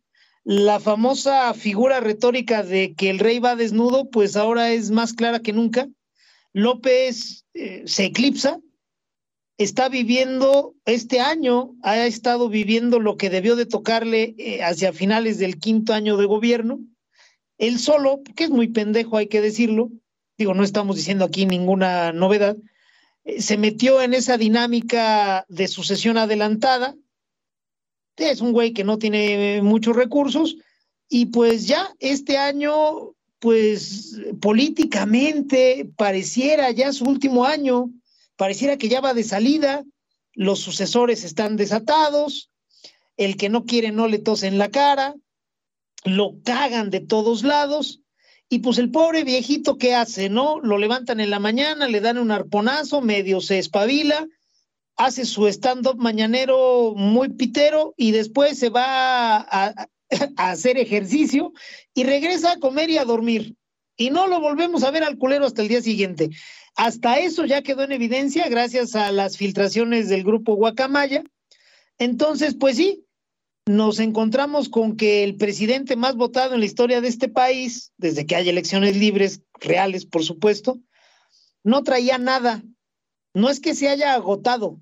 La 0.45 0.79
famosa 0.79 1.53
figura 1.55 1.99
retórica 1.99 2.63
de 2.63 2.95
que 2.95 3.11
el 3.11 3.19
rey 3.19 3.41
va 3.41 3.57
desnudo, 3.57 4.09
pues 4.09 4.37
ahora 4.37 4.71
es 4.71 4.93
más 4.93 5.13
clara 5.13 5.41
que 5.41 5.53
nunca. 5.53 5.89
López 6.53 7.45
eh, 7.55 7.83
se 7.87 8.05
eclipsa, 8.05 8.61
está 9.59 9.89
viviendo 9.89 10.75
este 10.85 11.21
año, 11.21 11.75
ha 11.83 12.07
estado 12.07 12.49
viviendo 12.49 13.01
lo 13.01 13.17
que 13.17 13.31
debió 13.31 13.57
de 13.57 13.67
tocarle 13.67 14.35
eh, 14.39 14.63
hacia 14.63 14.93
finales 14.93 15.39
del 15.39 15.59
quinto 15.59 15.95
año 15.95 16.17
de 16.17 16.27
gobierno. 16.27 16.81
Él 17.59 17.79
solo, 17.79 18.21
que 18.35 18.45
es 18.45 18.51
muy 18.51 18.69
pendejo, 18.69 19.17
hay 19.17 19.29
que 19.29 19.41
decirlo, 19.41 19.91
digo, 20.37 20.53
no 20.53 20.63
estamos 20.63 20.97
diciendo 20.97 21.25
aquí 21.25 21.47
ninguna 21.47 22.13
novedad, 22.13 22.57
eh, 23.25 23.41
se 23.41 23.57
metió 23.57 24.03
en 24.03 24.13
esa 24.13 24.37
dinámica 24.37 25.47
de 25.49 25.69
sucesión 25.69 26.19
adelantada. 26.19 26.95
Es 28.17 28.41
un 28.41 28.53
güey 28.53 28.73
que 28.73 28.85
no 28.85 28.99
tiene 28.99 29.61
muchos 29.63 29.97
recursos 29.97 30.57
y 31.09 31.27
pues 31.27 31.67
ya 31.67 31.95
este 31.99 32.37
año, 32.37 33.15
pues 33.39 34.21
políticamente 34.41 35.89
pareciera 35.97 36.71
ya 36.71 36.93
su 36.93 37.05
último 37.05 37.45
año, 37.45 37.91
pareciera 38.37 38.77
que 38.77 38.89
ya 38.89 39.01
va 39.01 39.15
de 39.15 39.25
salida, 39.25 39.85
los 40.33 40.61
sucesores 40.61 41.25
están 41.25 41.57
desatados, 41.57 42.51
el 43.17 43.37
que 43.37 43.49
no 43.49 43.65
quiere 43.65 43.93
no 43.93 44.09
le 44.09 44.19
tose 44.19 44.47
en 44.47 44.59
la 44.59 44.71
cara, 44.71 45.15
lo 46.05 46.35
cagan 46.45 46.91
de 46.91 47.01
todos 47.01 47.43
lados, 47.43 48.03
y 48.49 48.61
pues 48.61 48.79
el 48.79 48.91
pobre 48.91 49.25
viejito, 49.25 49.77
¿qué 49.77 49.95
hace? 49.95 50.29
¿No? 50.29 50.61
Lo 50.61 50.79
levantan 50.79 51.19
en 51.19 51.31
la 51.31 51.41
mañana, 51.41 51.89
le 51.89 52.01
dan 52.01 52.19
un 52.19 52.31
arponazo, 52.31 53.01
medio 53.01 53.41
se 53.41 53.59
espabila, 53.59 54.27
hace 54.97 55.25
su 55.25 55.47
stand-up 55.49 55.97
mañanero 55.97 56.95
muy 56.95 57.31
pitero 57.31 57.93
y 57.97 58.13
después 58.13 58.59
se 58.59 58.69
va 58.69 59.37
a, 59.37 59.75
a, 60.37 60.51
hacer 60.51 60.79
ejercicio 60.79 61.53
y 61.93 62.05
regresa 62.05 62.53
a 62.53 62.59
comer 62.59 62.89
y 62.91 62.99
a 62.99 63.05
dormir. 63.05 63.57
Y 63.97 64.11
no 64.11 64.29
lo 64.29 64.41
volvemos 64.41 64.85
a 64.85 64.91
ver 64.91 65.03
al 65.03 65.19
culero 65.19 65.47
hasta 65.47 65.63
el 65.63 65.69
día 65.69 65.83
siguiente. 65.83 66.31
Hasta 66.77 67.19
eso 67.19 67.47
ya 67.47 67.63
quedó 67.63 67.85
en 67.85 67.93
evidencia 67.93 68.49
gracias 68.51 68.95
a 68.95 69.11
las 69.11 69.39
filtraciones 69.39 70.11
del 70.11 70.25
grupo 70.25 70.55
Guacamaya. 70.55 71.25
Entonces, 71.99 72.55
pues 72.55 72.77
sí, 72.77 73.07
nos 73.65 73.99
encontramos 73.99 74.69
con 74.69 74.97
que 74.97 75.25
el 75.25 75.37
presidente 75.37 75.97
más 75.97 76.17
votado 76.17 76.53
en 76.53 76.61
la 76.61 76.67
historia 76.67 77.01
de 77.01 77.09
este 77.09 77.29
país, 77.29 77.93
desde 77.97 78.27
que 78.27 78.37
hay 78.37 78.51
elecciones 78.51 78.95
libres, 78.95 79.41
reales, 79.59 80.05
por 80.05 80.23
supuesto, 80.23 80.79
no 81.65 81.83
traía 81.83 82.19
nada. 82.19 82.63
No 83.35 83.49
es 83.49 83.59
que 83.59 83.75
se 83.75 83.89
haya 83.89 84.13
agotado. 84.13 84.79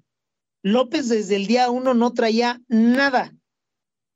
López 0.63 1.09
desde 1.09 1.37
el 1.37 1.47
día 1.47 1.71
uno 1.71 1.95
no 1.95 2.13
traía 2.13 2.61
nada. 2.67 3.33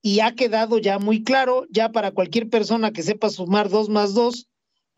Y 0.02 0.20
ha 0.20 0.34
quedado 0.34 0.78
ya 0.78 0.98
muy 0.98 1.22
claro, 1.22 1.66
ya 1.70 1.92
para 1.92 2.10
cualquier 2.10 2.48
persona 2.50 2.92
que 2.92 3.04
sepa 3.04 3.30
sumar 3.30 3.68
dos 3.68 3.88
más 3.88 4.14
dos, 4.14 4.47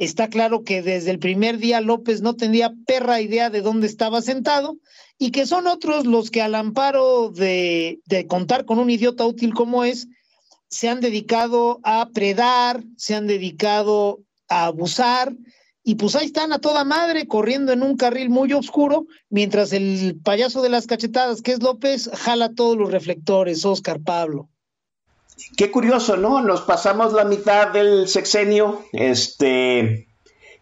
Está 0.00 0.28
claro 0.28 0.64
que 0.64 0.80
desde 0.80 1.11
el 1.11 1.19
primer 1.19 1.59
día 1.59 1.83
López 1.83 2.23
no 2.23 2.35
tenía 2.35 2.73
perra 2.87 3.21
idea 3.21 3.50
de 3.50 3.61
dónde 3.61 3.87
estaba 3.87 4.23
sentado 4.23 4.78
y 5.19 5.30
que 5.30 5.45
son 5.45 5.66
otros 5.66 6.07
los 6.07 6.30
que 6.30 6.40
al 6.40 6.54
amparo 6.54 7.28
de, 7.28 8.00
de 8.07 8.26
contar 8.26 8.64
con 8.64 8.78
un 8.78 8.88
idiota 8.88 9.26
útil 9.26 9.52
como 9.52 9.85
es, 9.85 10.09
se 10.71 10.88
han 10.88 11.00
dedicado 11.00 11.80
a 11.83 12.09
predar, 12.14 12.83
se 12.97 13.14
han 13.14 13.26
dedicado 13.26 14.21
a 14.49 14.64
abusar 14.64 15.37
y 15.85 15.97
pues 15.97 16.16
ahí 16.16 16.25
están 16.25 16.54
a 16.54 16.61
toda 16.61 16.85
madre 16.85 17.26
corriendo 17.26 17.71
en 17.73 17.83
un 17.83 17.99
carril 17.99 18.30
muy 18.30 18.54
oscuro, 18.54 19.04
mientras 19.28 19.75
el 19.75 20.19
payaso 20.25 20.62
de 20.62 20.71
las 20.71 20.87
cachetadas, 20.87 21.42
que 21.42 21.52
es 21.52 21.62
López, 21.62 22.09
jala 22.14 22.54
todos 22.54 22.78
los 22.78 22.90
reflectores, 22.90 23.66
Oscar 23.66 24.00
Pablo. 24.00 24.49
Qué 25.56 25.70
curioso, 25.70 26.16
¿no? 26.16 26.42
Nos 26.42 26.62
pasamos 26.62 27.12
la 27.12 27.25
mitad 27.25 27.68
del 27.68 28.09
sexenio, 28.09 28.82
este, 28.92 30.06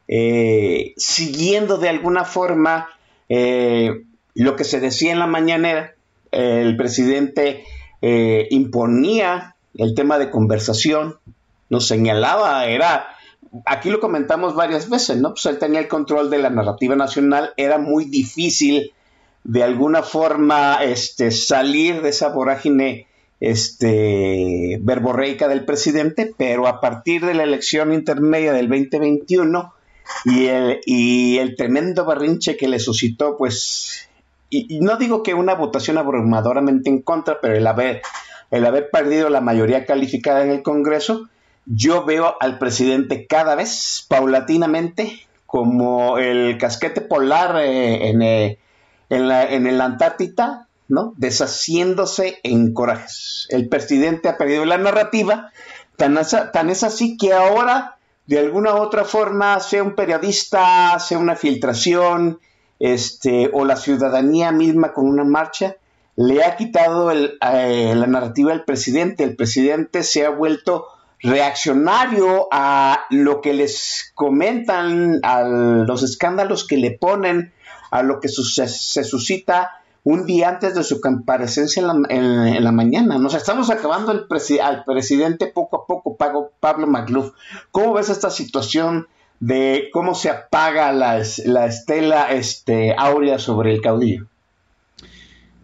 eh, 0.07 0.95
siguiendo 0.97 1.79
de 1.79 1.89
alguna 1.89 2.25
forma 2.25 2.89
eh, 3.29 4.05
lo 4.35 4.57
que 4.57 4.65
se 4.65 4.81
decía 4.81 5.13
en 5.13 5.19
la 5.19 5.27
mañanera. 5.27 5.95
El 6.31 6.77
presidente 6.77 7.65
eh, 8.03 8.47
imponía 8.51 9.57
el 9.75 9.95
tema 9.95 10.19
de 10.19 10.31
conversación, 10.31 11.19
nos 11.71 11.87
señalaba, 11.87 12.67
era, 12.67 13.09
aquí 13.67 13.91
lo 13.91 14.01
comentamos 14.01 14.55
varias 14.55 14.89
veces, 14.91 15.17
¿no? 15.19 15.31
Pues 15.31 15.47
él 15.47 15.59
tenía 15.59 15.81
el 15.81 15.89
control 15.89 16.31
de 16.31 16.39
la 16.39 16.51
narrativa 16.51 16.97
nacional, 16.97 17.53
era 17.57 17.79
muy 17.79 18.05
difícil 18.05 18.93
de 19.45 19.63
alguna 19.63 20.03
forma 20.03 20.85
este, 20.85 21.31
salir 21.31 22.03
de 22.03 22.11
esa 22.11 22.29
vorágine 22.29 23.08
este, 23.41 24.79
verborreica 24.81 25.49
del 25.49 25.65
presidente, 25.65 26.35
pero 26.37 26.67
a 26.67 26.81
partir 26.81 27.25
de 27.25 27.35
la 27.35 27.45
elección 27.45 27.93
intermedia 27.93 28.53
del 28.53 28.69
2021 28.69 29.75
y 30.25 31.39
el, 31.39 31.55
tremendo 31.57 32.05
barrinche 32.05 32.57
que 32.57 32.69
le 32.69 32.79
suscitó, 32.79 33.37
pues, 33.37 34.09
y, 34.51 34.81
no 34.81 34.97
digo 34.97 35.23
que 35.23 35.35
una 35.35 35.55
votación 35.55 35.99
abrumadoramente 35.99 36.91
en 36.91 37.03
contra, 37.03 37.41
pero 37.41 37.55
el 37.55 37.67
haber, 37.67 38.03
perdido 38.91 39.29
la 39.29 39.41
mayoría 39.41 39.85
calificada 39.87 40.43
en 40.43 40.51
el 40.51 40.63
Congreso, 40.63 41.29
yo 41.67 42.05
veo 42.05 42.37
al 42.41 42.59
presidente 42.59 43.27
cada 43.27 43.55
vez 43.55 44.07
paulatinamente 44.09 45.21
como 45.45 46.19
el 46.19 46.57
casquete 46.59 47.03
polar 47.03 47.61
eh, 47.61 48.09
en, 48.09 48.23
eh, 48.23 48.59
en, 49.11 49.29
la, 49.29 49.47
en 49.47 49.67
el 49.67 49.81
Antártida 49.81 50.68
¿no? 50.89 51.13
Deshaciéndose 51.17 52.41
en 52.43 52.73
corajes. 52.73 53.47
El 53.51 53.69
presidente 53.69 54.29
ha 54.29 54.39
perdido 54.39 54.65
la 54.65 54.79
narrativa, 54.79 55.53
tan, 55.97 56.17
es 56.19 56.85
así 56.85 57.17
que 57.17 57.33
ahora, 57.33 57.97
de 58.27 58.39
alguna 58.39 58.75
u 58.75 58.79
otra 58.79 59.05
forma, 59.05 59.61
sea 59.61 59.83
un 59.83 59.95
periodista, 59.95 60.99
sea 60.99 61.19
una 61.19 61.37
filtración, 61.37 62.41
este, 62.79 63.51
o 63.53 63.65
la 63.65 63.77
ciudadanía 63.77 64.53
misma 64.53 64.93
con 64.93 65.07
una 65.07 65.25
marcha, 65.25 65.77
le 66.17 66.45
ha 66.45 66.57
quitado 66.57 67.11
eh, 67.13 67.95
la 67.95 68.07
narrativa 68.07 68.53
al 68.53 68.65
presidente. 68.65 69.25
El 69.25 69.37
presidente 69.37 70.03
se 70.03 70.25
ha 70.25 70.31
vuelto 70.31 70.87
reaccionario 71.21 72.49
a 72.53 73.01
lo 73.11 73.41
que 73.41 73.53
les 73.53 74.13
comentan, 74.15 75.21
a 75.23 75.43
los 75.43 76.03
escándalos 76.03 76.67
que 76.67 76.77
le 76.77 76.93
ponen, 76.93 77.53
a 77.91 78.03
lo 78.03 78.21
que 78.21 78.29
se 78.29 79.05
suscita 79.05 79.78
un 80.11 80.25
día 80.25 80.49
antes 80.49 80.75
de 80.75 80.85
su 80.85 81.03
comparecencia 81.03 81.83
en 82.09 82.65
la, 82.65 82.73
mañana. 82.73 83.19
Nos 83.19 83.35
estamos 83.35 83.69
acabando 83.69 84.11
al 84.11 84.27
presidente 84.27 85.49
poco 85.49 85.77
a 85.77 85.87
poco, 85.87 86.17
Pablo 86.61 86.87
Magluf. 86.87 87.33
¿Cómo 87.71 87.93
ves 87.93 88.09
esta 88.09 88.31
situación 88.31 89.07
de 89.39 89.91
cómo 89.93 90.15
se 90.15 90.31
apaga 90.31 90.93
la, 90.93 91.19
estela 91.19 92.33
este, 92.33 92.95
áurea 92.97 93.39
sobre 93.39 93.75
el 93.75 93.83
caudillo? 93.83 94.25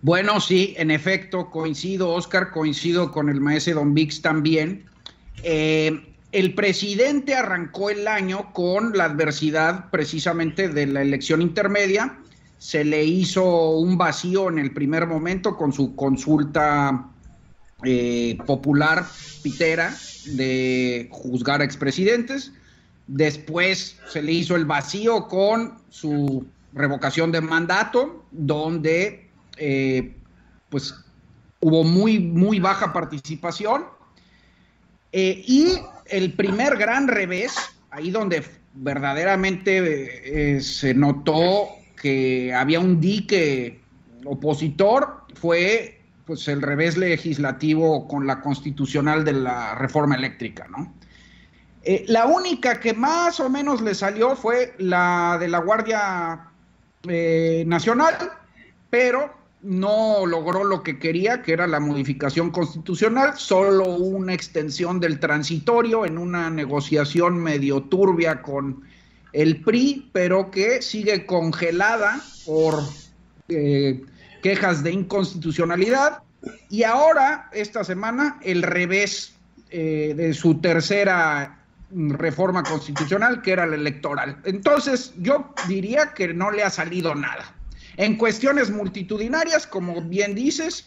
Bueno, 0.02 0.38
sí, 0.40 0.74
en 0.76 0.90
efecto, 0.90 1.50
coincido, 1.50 2.10
Oscar, 2.10 2.50
coincido 2.50 3.12
con 3.12 3.30
el 3.30 3.40
maestro 3.40 3.76
Don 3.76 3.94
Vix 3.94 4.20
también. 4.20 4.84
Eh, 5.42 6.06
el 6.32 6.54
presidente 6.54 7.34
arrancó 7.34 7.88
el 7.88 8.06
año 8.06 8.52
con 8.52 8.94
la 8.94 9.04
adversidad 9.06 9.88
precisamente 9.90 10.68
de 10.68 10.86
la 10.86 11.00
elección 11.00 11.40
intermedia 11.40 12.18
se 12.64 12.82
le 12.82 13.04
hizo 13.04 13.72
un 13.72 13.98
vacío 13.98 14.48
en 14.48 14.58
el 14.58 14.72
primer 14.72 15.06
momento 15.06 15.54
con 15.54 15.70
su 15.70 15.94
consulta 15.94 17.10
eh, 17.84 18.38
popular 18.46 19.04
pitera 19.42 19.94
de 20.28 21.10
juzgar 21.10 21.60
a 21.60 21.64
expresidentes. 21.64 22.52
Después 23.06 23.98
se 24.08 24.22
le 24.22 24.32
hizo 24.32 24.56
el 24.56 24.64
vacío 24.64 25.28
con 25.28 25.74
su 25.90 26.46
revocación 26.72 27.30
de 27.32 27.42
mandato, 27.42 28.24
donde 28.30 29.28
eh, 29.58 30.16
pues 30.70 30.94
hubo 31.60 31.84
muy, 31.84 32.18
muy 32.18 32.60
baja 32.60 32.94
participación. 32.94 33.84
Eh, 35.12 35.44
y 35.46 35.66
el 36.06 36.32
primer 36.32 36.78
gran 36.78 37.08
revés, 37.08 37.54
ahí 37.90 38.10
donde 38.10 38.42
verdaderamente 38.72 40.62
se 40.62 40.94
notó 40.94 41.83
que 42.04 42.52
había 42.52 42.80
un 42.80 43.00
dique 43.00 43.80
opositor, 44.26 45.22
fue 45.40 46.02
pues 46.26 46.48
el 46.48 46.60
revés 46.60 46.98
legislativo 46.98 48.06
con 48.06 48.26
la 48.26 48.42
constitucional 48.42 49.24
de 49.24 49.32
la 49.32 49.74
reforma 49.76 50.14
eléctrica, 50.14 50.66
¿no? 50.68 50.92
Eh, 51.82 52.04
la 52.08 52.26
única 52.26 52.78
que 52.78 52.92
más 52.92 53.40
o 53.40 53.48
menos 53.48 53.80
le 53.80 53.94
salió 53.94 54.36
fue 54.36 54.74
la 54.76 55.38
de 55.40 55.48
la 55.48 55.60
Guardia 55.60 56.50
eh, 57.08 57.64
Nacional, 57.66 58.14
pero 58.90 59.32
no 59.62 60.26
logró 60.26 60.62
lo 60.62 60.82
que 60.82 60.98
quería, 60.98 61.40
que 61.40 61.54
era 61.54 61.66
la 61.66 61.80
modificación 61.80 62.50
constitucional, 62.50 63.38
solo 63.38 63.96
una 63.96 64.34
extensión 64.34 65.00
del 65.00 65.18
transitorio 65.20 66.04
en 66.04 66.18
una 66.18 66.50
negociación 66.50 67.38
medio 67.38 67.84
turbia 67.84 68.42
con 68.42 68.82
el 69.34 69.60
PRI, 69.60 70.10
pero 70.12 70.50
que 70.50 70.80
sigue 70.80 71.26
congelada 71.26 72.20
por 72.46 72.82
eh, 73.48 74.02
quejas 74.42 74.82
de 74.82 74.92
inconstitucionalidad. 74.92 76.22
Y 76.70 76.84
ahora, 76.84 77.50
esta 77.52 77.84
semana, 77.84 78.38
el 78.42 78.62
revés 78.62 79.32
de 79.70 80.32
su 80.34 80.60
tercera 80.60 81.64
reforma 81.94 82.62
constitucional, 82.62 83.42
que 83.42 83.52
era 83.52 83.66
la 83.66 83.76
electoral. 83.76 84.40
Entonces, 84.44 85.12
yo 85.18 85.54
diría 85.68 86.12
que 86.14 86.32
no 86.32 86.50
le 86.50 86.62
ha 86.62 86.70
salido 86.70 87.14
nada. 87.14 87.54
En 87.96 88.16
cuestiones 88.16 88.70
multitudinarias, 88.70 89.66
como 89.66 90.00
bien 90.02 90.34
dices, 90.34 90.86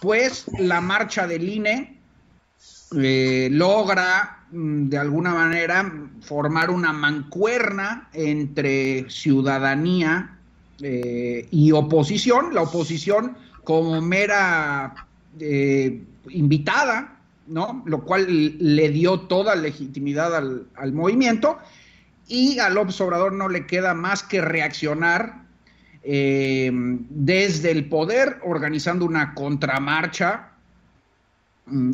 pues 0.00 0.44
la 0.58 0.80
marcha 0.80 1.26
del 1.26 1.48
INE 1.48 1.95
eh, 2.94 3.48
logra 3.50 4.44
mm, 4.52 4.88
de 4.88 4.98
alguna 4.98 5.34
manera 5.34 5.92
formar 6.20 6.70
una 6.70 6.92
mancuerna 6.92 8.08
entre 8.12 9.10
ciudadanía 9.10 10.38
eh, 10.80 11.48
y 11.50 11.72
oposición, 11.72 12.54
la 12.54 12.62
oposición 12.62 13.36
como 13.64 14.00
mera 14.00 15.08
eh, 15.40 16.00
invitada 16.28 17.12
¿no? 17.48 17.82
Lo 17.86 18.04
cual 18.04 18.26
le 18.58 18.88
dio 18.90 19.20
toda 19.20 19.56
legitimidad 19.56 20.34
al, 20.36 20.92
movimiento 20.92 21.58
y 22.28 22.58
a 22.58 22.68
López 22.70 23.00
Obrador 23.00 23.32
no 23.32 23.48
le 23.48 23.66
queda 23.66 23.94
más 23.94 24.24
que 24.24 24.40
reaccionar 24.40 25.44
desde 26.02 27.70
el 27.70 27.88
poder, 27.88 28.38
organizando 28.44 29.04
una 29.04 29.34
contramarcha 29.34 30.55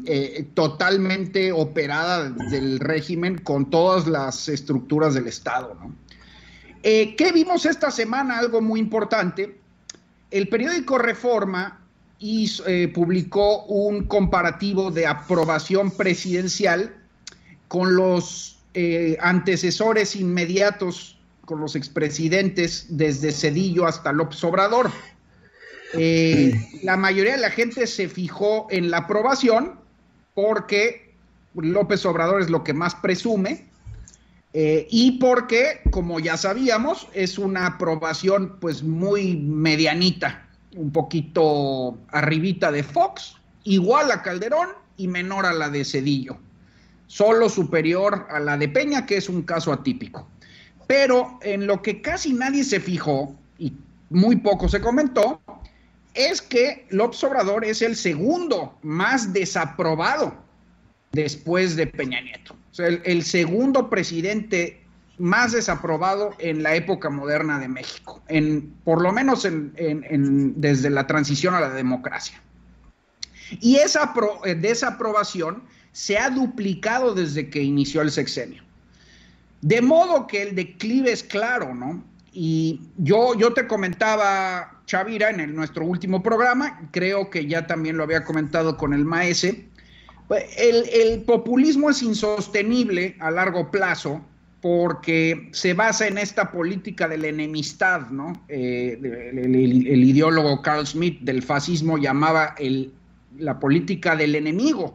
eh, 0.05 0.49
totalmente 0.52 1.50
operada 1.50 2.29
del 2.29 2.79
régimen 2.79 3.38
con 3.38 3.71
todas 3.71 4.07
las 4.07 4.50
estructuras 4.50 5.14
del 5.14 5.29
Estado. 5.29 5.75
Eh, 6.83 7.17
¿Qué 7.17 7.33
vimos 7.33 7.64
esta 7.64 7.91
semana? 7.91 8.38
Algo 8.38 8.61
muy 8.61 8.81
importante. 8.81 9.59
El 10.31 10.49
periódico 10.50 10.99
Reforma 10.99 11.81
y 12.19 12.52
eh, 12.67 12.93
publicó 12.95 13.64
un 13.64 14.05
comparativo 14.05 14.91
de 14.91 15.07
aprobación 15.07 15.91
presidencial 15.91 16.95
con 17.69 17.97
los 17.97 18.59
antecesores 19.21 20.17
inmediatos, 20.17 21.19
con 21.47 21.61
los 21.61 21.76
expresidentes 21.76 22.87
desde 22.91 23.33
Cedillo 23.33 23.87
hasta 23.87 24.12
López 24.12 24.45
Obrador. 24.45 24.91
Eh, 25.95 26.53
la 26.83 26.97
mayoría 26.97 27.33
de 27.33 27.41
la 27.41 27.51
gente 27.51 27.87
se 27.87 28.09
fijó 28.09 28.67
en 28.71 28.91
la 28.91 28.99
aprobación 28.99 29.81
porque 30.35 31.15
López 31.55 32.05
Obrador 32.07 32.41
es 32.41 32.50
lo 32.50 32.65
que 32.65 32.73
más 32.73 32.95
presume 32.95 33.67
y 34.55 35.13
porque, 35.13 35.81
como 35.91 36.21
ya 36.21 36.37
sabíamos, 36.37 37.09
es 37.15 37.39
una 37.39 37.67
aprobación 37.67 38.59
pues 38.61 38.83
muy 38.83 39.37
medianita 39.37 40.47
un 40.76 40.91
poquito 40.91 41.99
arribita 42.09 42.73
de 42.73 42.83
Fox, 42.83 43.37
igual 43.65 44.11
a 44.11 44.23
Calderón 44.23 44.69
y 44.97 45.09
menor 45.09 45.47
a 45.47 45.52
la 45.52 45.69
de 45.69 45.85
Cedillo, 45.85 46.39
solo 47.07 47.49
superior 47.49 48.26
a 48.31 48.41
la 48.41 48.57
de 48.57 48.69
Peña, 48.69 49.07
que 49.07 49.17
es 49.17 49.28
un 49.28 49.43
caso 49.43 49.73
atípico. 49.73 50.26
Pero 50.87 51.39
en 51.43 51.67
lo 51.67 51.83
que 51.83 52.00
casi 52.00 52.33
nadie 52.33 52.65
se 52.65 52.81
fijó 52.81 53.35
y 53.59 53.73
muy 54.11 54.37
poco 54.37 54.69
se 54.69 54.81
comentó, 54.81 55.41
es 56.15 56.43
que 56.43 56.87
López 56.91 57.23
Obrador 57.25 57.65
es 57.65 57.83
el 57.83 57.97
segundo 57.97 58.79
más 58.83 59.33
desaprobado 59.33 60.35
después 61.13 61.77
de 61.77 61.87
Peña 61.87 62.21
Nieto. 62.21 62.55
O 62.55 62.75
sea, 62.75 62.87
el 62.87 63.23
segundo 63.25 63.91
presidente 63.91 64.83
más 65.19 65.53
desaprobado 65.53 66.35
en 66.39 66.63
la 66.63 66.75
época 66.75 67.11
moderna 67.11 67.59
de 67.59 67.69
México, 67.69 68.23
en, 68.29 68.73
por 68.85 69.01
lo 69.03 69.13
menos 69.13 69.45
en, 69.45 70.61
desde 70.61 70.91
la 70.91 71.07
transición 71.07 71.55
a 71.55 71.61
la 71.61 71.71
democracia. 71.71 72.41
Y 73.61 73.77
esa 73.77 74.15
eh, 74.45 74.55
desaprobación 74.55 75.63
se 75.93 76.19
ha 76.19 76.31
duplicado 76.31 77.15
desde 77.15 77.51
que 77.51 77.63
inició 77.63 78.01
el 78.01 78.11
sexenio. 78.11 78.63
De 79.61 79.81
modo 79.83 80.27
que 80.27 80.43
el 80.43 80.57
declive 80.57 81.13
es 81.13 81.23
claro, 81.23 81.75
¿no? 81.75 82.03
Y 82.33 82.81
yo, 82.97 83.35
yo 83.39 83.53
te 83.53 83.67
comentaba, 83.67 84.72
Chavira, 84.86 85.30
en 85.30 85.54
nuestro 85.54 85.84
último 85.84 86.23
programa, 86.23 86.88
creo 86.90 87.30
que 87.30 87.47
ya 87.47 87.66
también 87.66 87.97
lo 87.97 88.04
había 88.04 88.25
comentado 88.25 88.76
con 88.76 88.92
el 88.92 89.04
Maese, 89.04 89.68
el, 90.56 90.88
el 90.88 91.23
populismo 91.23 91.90
es 91.90 92.02
insostenible 92.02 93.16
a 93.21 93.30
largo 93.30 93.71
plazo 93.71 94.25
porque 94.62 95.49
se 95.50 95.75
basa 95.75 96.06
en 96.06 96.18
esta 96.18 96.52
política 96.52 97.08
de 97.08 97.18
la 97.18 97.26
enemistad, 97.26 98.08
¿no? 98.10 98.45
Eh, 98.49 98.97
el, 99.02 100.04
ideólogo 100.04 100.62
Carl 100.62 100.86
Smith 100.86 101.21
del 101.23 101.42
fascismo 101.42 101.99
llamaba 101.99 102.54
la 103.38 103.58
política 103.58 104.14
del 104.14 104.36
enemigo. 104.36 104.95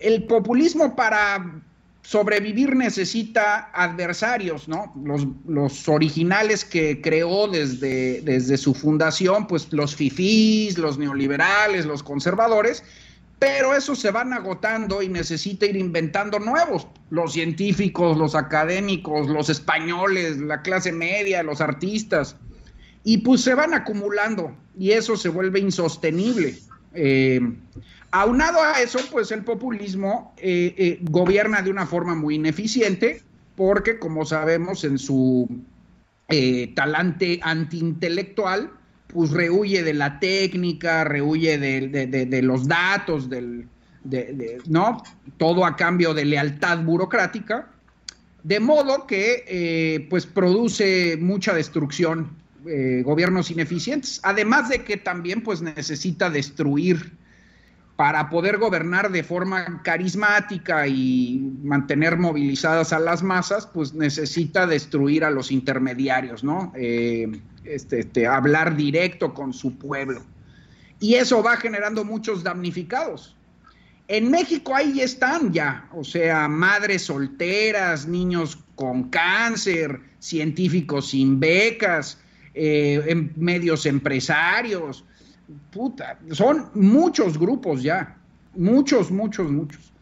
El 0.00 0.24
populismo 0.24 0.96
para 0.96 1.62
sobrevivir 2.02 2.74
necesita 2.74 3.70
adversarios, 3.72 4.68
¿no? 4.68 4.92
Los, 5.46 5.88
originales 5.88 6.64
que 6.64 7.00
creó 7.00 7.48
desde, 7.48 8.58
su 8.58 8.74
fundación, 8.74 9.46
pues 9.46 9.72
los 9.72 9.94
fifís, 9.94 10.78
los 10.78 10.98
neoliberales, 10.98 11.86
los 11.86 12.02
conservadores, 12.02 12.82
pero 13.38 13.74
esos 13.74 13.98
se 13.98 14.10
van 14.10 14.32
agotando 14.32 15.02
y 15.02 15.08
necesita 15.08 15.66
ir 15.66 15.76
inventando 15.76 16.38
nuevos. 16.38 16.86
Los 17.10 17.32
científicos, 17.32 18.16
los 18.16 18.34
académicos, 18.34 19.28
los 19.28 19.48
españoles, 19.48 20.38
la 20.38 20.62
clase 20.62 20.92
media, 20.92 21.42
los 21.42 21.60
artistas. 21.60 22.36
Y 23.04 23.18
pues 23.18 23.40
se 23.40 23.54
van 23.54 23.74
acumulando 23.74 24.56
y 24.78 24.92
eso 24.92 25.16
se 25.16 25.28
vuelve 25.28 25.58
insostenible. 25.58 26.56
Eh, 26.94 27.40
aunado 28.12 28.62
a 28.62 28.80
eso, 28.80 29.00
pues 29.10 29.32
el 29.32 29.42
populismo 29.42 30.34
eh, 30.36 30.74
eh, 30.78 30.98
gobierna 31.02 31.62
de 31.62 31.70
una 31.70 31.86
forma 31.86 32.14
muy 32.14 32.36
ineficiente 32.36 33.22
porque, 33.56 33.98
como 33.98 34.24
sabemos, 34.24 34.84
en 34.84 34.98
su 34.98 35.48
talante 36.74 37.40
antiintelectual, 37.42 38.70
pues 39.12 39.30
rehuye 39.30 39.82
de 39.82 39.94
la 39.94 40.18
técnica, 40.18 41.04
rehuye 41.04 41.58
de, 41.58 42.42
los 42.42 42.66
datos, 42.66 43.28
del, 43.28 43.68
¿no? 44.66 45.02
Todo 45.36 45.66
a 45.66 45.76
cambio 45.76 46.14
de 46.14 46.24
lealtad 46.24 46.82
burocrática, 46.82 47.68
de 48.42 48.58
modo 48.58 49.06
que 49.06 49.44
eh, 49.46 50.06
pues 50.10 50.26
produce 50.26 51.16
mucha 51.20 51.52
destrucción, 51.54 52.30
eh, 52.66 53.02
gobiernos 53.04 53.50
ineficientes, 53.50 54.20
además 54.22 54.68
de 54.68 54.82
que 54.84 54.96
también 54.96 55.42
pues 55.42 55.62
necesita 55.62 56.30
destruir 56.30 57.12
para 58.02 58.28
poder 58.30 58.58
gobernar 58.58 59.12
de 59.12 59.22
forma 59.22 59.80
carismática 59.84 60.88
y 60.88 61.38
mantener 61.62 62.18
movilizadas 62.18 62.92
a 62.92 62.98
las 62.98 63.22
masas, 63.22 63.68
pues 63.72 63.94
necesita 63.94 64.66
destruir 64.66 65.24
a 65.24 65.30
los 65.30 65.52
intermediarios, 65.52 66.42
¿no? 66.42 66.72
Eh, 66.74 67.30
este, 67.62 68.00
este, 68.00 68.26
hablar 68.26 68.74
directo 68.74 69.32
con 69.32 69.52
su 69.52 69.78
pueblo. 69.78 70.24
Y 70.98 71.14
eso 71.14 71.44
va 71.44 71.56
generando 71.58 72.04
muchos 72.04 72.42
damnificados. 72.42 73.36
En 74.08 74.32
México 74.32 74.74
ahí 74.74 75.00
están 75.00 75.52
ya, 75.52 75.88
o 75.92 76.02
sea, 76.02 76.48
madres 76.48 77.02
solteras, 77.02 78.08
niños 78.08 78.58
con 78.74 79.10
cáncer, 79.10 80.00
científicos 80.18 81.10
sin 81.10 81.38
becas, 81.38 82.18
eh, 82.54 83.00
em, 83.06 83.30
medios 83.36 83.86
empresarios, 83.86 85.04
puta, 85.70 86.18
son 86.30 86.70
muchos 86.74 87.38
grupos 87.38 87.82
ya, 87.82 88.16
muchos, 88.54 89.10
muchos, 89.10 89.50
muchos. 89.50 89.92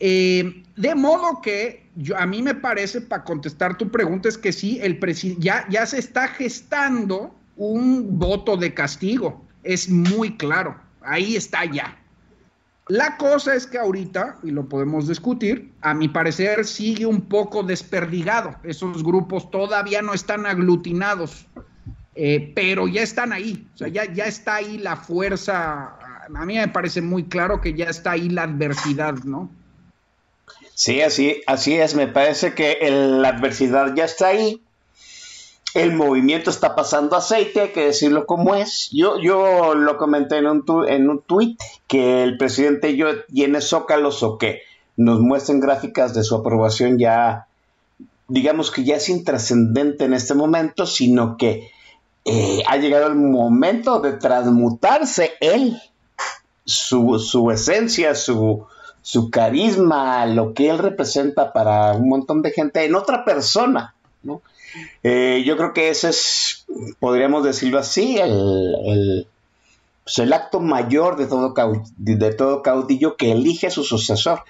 Eh, 0.00 0.62
de 0.76 0.94
modo 0.94 1.40
que 1.40 1.88
yo, 1.96 2.16
a 2.16 2.26
mí 2.26 2.42
me 2.42 2.54
parece, 2.54 3.00
para 3.00 3.24
contestar 3.24 3.76
tu 3.76 3.90
pregunta, 3.90 4.28
es 4.28 4.38
que 4.38 4.52
sí, 4.52 4.78
el 4.80 4.98
ya, 5.38 5.66
ya 5.68 5.86
se 5.86 5.98
está 5.98 6.28
gestando 6.28 7.34
un 7.56 8.18
voto 8.18 8.56
de 8.56 8.72
castigo. 8.72 9.44
Es 9.64 9.88
muy 9.88 10.36
claro. 10.36 10.76
Ahí 11.02 11.36
está 11.36 11.64
ya. 11.64 11.98
La 12.88 13.18
cosa 13.18 13.54
es 13.54 13.66
que 13.66 13.78
ahorita, 13.78 14.38
y 14.42 14.50
lo 14.50 14.66
podemos 14.66 15.08
discutir, 15.08 15.72
a 15.82 15.92
mi 15.92 16.08
parecer 16.08 16.64
sigue 16.64 17.04
un 17.04 17.20
poco 17.20 17.62
desperdigado. 17.62 18.56
Esos 18.62 19.04
grupos 19.04 19.50
todavía 19.50 20.00
no 20.00 20.14
están 20.14 20.46
aglutinados, 20.46 21.46
eh, 22.20 22.52
pero 22.54 22.88
ya 22.88 23.02
están 23.02 23.32
ahí. 23.32 23.66
O 23.74 23.78
sea, 23.78 23.88
ya, 23.88 24.12
ya 24.12 24.24
está 24.24 24.56
ahí 24.56 24.78
la 24.78 24.96
fuerza. 24.96 25.96
A 26.34 26.44
mí 26.44 26.56
me 26.56 26.68
parece 26.68 27.00
muy 27.00 27.24
claro 27.24 27.60
que 27.60 27.74
ya 27.74 27.86
está 27.86 28.12
ahí 28.12 28.28
la 28.28 28.42
adversidad, 28.42 29.14
¿no? 29.24 29.50
Sí, 30.74 31.00
así, 31.00 31.42
así 31.46 31.74
es. 31.74 31.94
Me 31.94 32.08
parece 32.08 32.54
que 32.54 32.78
la 32.90 33.28
adversidad 33.28 33.94
ya 33.94 34.04
está 34.04 34.28
ahí 34.28 34.60
el 35.74 35.92
movimiento 35.92 36.50
está 36.50 36.74
pasando 36.74 37.16
aceite, 37.16 37.60
hay 37.60 37.68
que 37.68 37.86
decirlo 37.86 38.26
como 38.26 38.54
es. 38.54 38.88
Yo, 38.92 39.20
yo 39.20 39.74
lo 39.74 39.96
comenté 39.96 40.38
en 40.38 40.46
un, 40.46 40.64
en 40.88 41.08
un 41.08 41.20
tweet 41.22 41.56
que 41.86 42.22
el 42.22 42.38
presidente 42.38 42.96
yo 42.96 43.24
tiene 43.26 43.60
zócalos 43.60 44.22
o 44.22 44.38
que 44.38 44.62
nos 44.96 45.20
muestren 45.20 45.60
gráficas 45.60 46.14
de 46.14 46.24
su 46.24 46.34
aprobación 46.34 46.98
ya, 46.98 47.46
digamos 48.26 48.70
que 48.70 48.84
ya 48.84 48.96
es 48.96 49.08
intrascendente 49.08 50.04
en 50.04 50.14
este 50.14 50.34
momento, 50.34 50.86
sino 50.86 51.36
que 51.36 51.70
eh, 52.30 52.62
ha 52.66 52.76
llegado 52.76 53.06
el 53.06 53.14
momento 53.14 54.00
de 54.00 54.12
transmutarse 54.12 55.32
él, 55.40 55.80
su, 56.64 57.50
esencia, 57.50 58.14
su, 58.14 58.66
carisma, 59.30 60.26
lo 60.26 60.52
que 60.52 60.68
él 60.68 60.78
representa 60.78 61.52
para 61.52 61.92
un 61.92 62.08
montón 62.08 62.42
de 62.42 62.50
gente 62.50 62.84
en 62.84 62.94
otra 62.94 63.24
persona. 63.24 63.94
Eh, 65.02 65.42
yo 65.46 65.56
creo 65.56 65.72
que 65.72 65.88
ese 65.88 66.10
es, 66.10 66.66
podríamos 67.00 67.42
decirlo 67.42 67.78
así, 67.78 68.18
el, 68.18 69.26
pues, 70.04 70.18
el, 70.18 70.32
acto 70.32 70.60
mayor 70.60 71.16
de 71.16 71.26
todo, 71.26 71.54
de 71.96 72.34
todo 72.34 72.62
caudillo 72.62 73.16
que 73.16 73.32
elige 73.32 73.68
a 73.68 73.70
su 73.70 73.84
sucesor. 73.84 74.42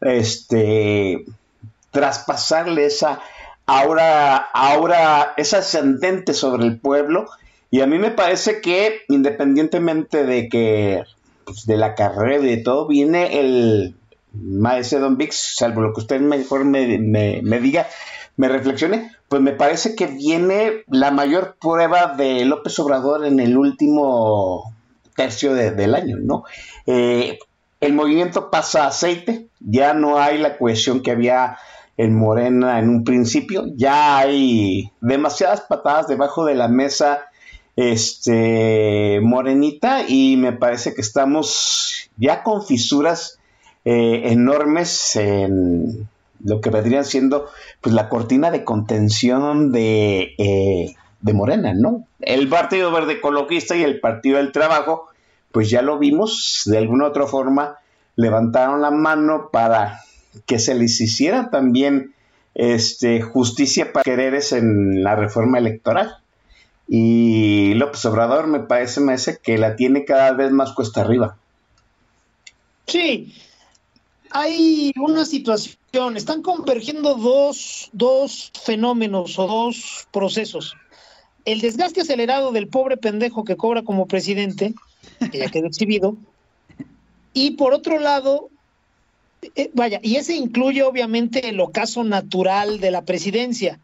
Este, 0.00 1.26
traspasarle 1.90 2.86
esa 2.86 3.20
aura, 3.68 4.36
aura, 4.36 5.34
esa 5.36 5.58
ascendente 5.58 6.34
sobre 6.34 6.66
el 6.66 6.80
pueblo. 6.80 7.26
Y 7.70 7.82
a 7.82 7.86
mí 7.86 7.98
me 7.98 8.10
parece 8.10 8.60
que, 8.60 9.02
independientemente 9.08 10.24
de 10.24 10.48
que 10.48 11.04
pues, 11.44 11.66
de 11.66 11.76
la 11.76 11.94
carrera 11.94 12.42
y 12.44 12.56
de 12.56 12.62
todo, 12.62 12.88
viene 12.88 13.38
el 13.38 13.94
maestro 14.32 15.00
Don 15.00 15.16
Vix, 15.16 15.54
salvo 15.56 15.82
lo 15.82 15.92
que 15.92 16.00
usted 16.00 16.20
mejor 16.20 16.64
me, 16.64 16.98
me 16.98 17.60
diga, 17.60 17.86
me 18.36 18.48
reflexione, 18.48 19.12
pues 19.28 19.42
me 19.42 19.52
parece 19.52 19.94
que 19.94 20.06
viene 20.06 20.84
la 20.86 21.10
mayor 21.10 21.56
prueba 21.60 22.14
de 22.16 22.44
López 22.44 22.78
Obrador 22.78 23.26
en 23.26 23.40
el 23.40 23.58
último 23.58 24.72
tercio 25.16 25.52
del 25.54 25.94
año, 25.94 26.16
¿no? 26.20 26.44
Eh, 26.86 27.38
el 27.80 27.92
movimiento 27.92 28.50
pasa 28.50 28.86
aceite, 28.86 29.48
ya 29.60 29.92
no 29.92 30.18
hay 30.18 30.38
la 30.38 30.56
cohesión 30.56 31.02
que 31.02 31.10
había 31.10 31.58
en 31.98 32.14
Morena 32.14 32.78
en 32.78 32.88
un 32.88 33.04
principio, 33.04 33.64
ya 33.74 34.18
hay 34.18 34.92
demasiadas 35.00 35.62
patadas 35.62 36.06
debajo 36.08 36.46
de 36.46 36.54
la 36.54 36.68
mesa 36.68 37.26
este 37.76 39.20
morenita 39.20 40.08
y 40.08 40.36
me 40.36 40.52
parece 40.52 40.94
que 40.94 41.00
estamos 41.00 42.10
ya 42.16 42.42
con 42.42 42.64
fisuras 42.64 43.38
eh, 43.84 44.22
enormes 44.26 45.16
en 45.16 46.08
lo 46.42 46.60
que 46.60 46.70
vendrían 46.70 47.04
siendo 47.04 47.46
pues 47.80 47.94
la 47.94 48.08
cortina 48.08 48.50
de 48.52 48.64
contención 48.64 49.72
de, 49.72 50.34
eh, 50.38 50.94
de 51.20 51.32
Morena, 51.32 51.74
¿no? 51.74 52.04
El 52.20 52.48
Partido 52.48 52.92
Verde 52.92 53.14
Ecologista 53.14 53.76
y 53.76 53.82
el 53.82 53.98
Partido 53.98 54.36
del 54.36 54.52
Trabajo, 54.52 55.08
pues 55.50 55.68
ya 55.68 55.82
lo 55.82 55.98
vimos, 55.98 56.62
de 56.66 56.78
alguna 56.78 57.06
otra 57.06 57.26
forma 57.26 57.76
levantaron 58.14 58.82
la 58.82 58.90
mano 58.90 59.48
para 59.52 60.00
que 60.46 60.58
se 60.58 60.74
les 60.74 61.00
hiciera 61.00 61.50
también 61.50 62.14
este, 62.54 63.22
justicia 63.22 63.92
para 63.92 64.02
quereres 64.02 64.52
en 64.52 65.02
la 65.02 65.16
reforma 65.16 65.58
electoral. 65.58 66.16
Y 66.88 67.74
López 67.74 68.04
Obrador 68.06 68.46
me 68.46 68.60
parece, 68.60 69.00
me 69.00 69.08
parece 69.08 69.38
que 69.42 69.58
la 69.58 69.76
tiene 69.76 70.04
cada 70.04 70.32
vez 70.32 70.50
más 70.50 70.72
cuesta 70.72 71.02
arriba. 71.02 71.36
Sí, 72.86 73.34
hay 74.30 74.92
una 74.96 75.24
situación, 75.24 76.16
están 76.16 76.42
convergiendo 76.42 77.14
dos, 77.14 77.90
dos 77.92 78.50
fenómenos 78.64 79.38
o 79.38 79.46
dos 79.46 80.08
procesos. 80.10 80.74
El 81.44 81.60
desgaste 81.60 82.00
acelerado 82.00 82.52
del 82.52 82.68
pobre 82.68 82.96
pendejo 82.96 83.44
que 83.44 83.56
cobra 83.56 83.82
como 83.82 84.06
presidente, 84.06 84.74
que 85.30 85.38
ya 85.38 85.50
quedó 85.50 85.66
exhibido, 85.66 86.16
y 87.32 87.52
por 87.52 87.72
otro 87.72 87.98
lado, 87.98 88.50
eh, 89.54 89.70
vaya, 89.74 90.00
y 90.02 90.16
ese 90.16 90.34
incluye 90.34 90.82
obviamente 90.82 91.48
el 91.48 91.60
ocaso 91.60 92.04
natural 92.04 92.80
de 92.80 92.90
la 92.90 93.02
presidencia. 93.02 93.80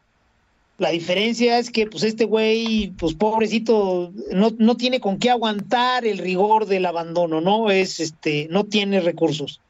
La 0.79 0.91
diferencia 0.91 1.59
es 1.59 1.71
que 1.71 1.87
pues 1.87 2.03
este 2.03 2.25
güey, 2.25 2.93
pues 2.99 3.15
pobrecito, 3.15 4.13
no, 4.33 4.53
no 4.59 4.77
tiene 4.77 4.99
con 4.99 5.19
qué 5.19 5.31
aguantar 5.31 6.05
el 6.05 6.19
rigor 6.19 6.67
del 6.67 6.87
abandono, 6.87 7.41
¿no? 7.41 7.71
Es 7.71 8.01
este, 8.01 8.49
no 8.51 8.65
tiene 8.65 9.01
recursos. 9.01 9.61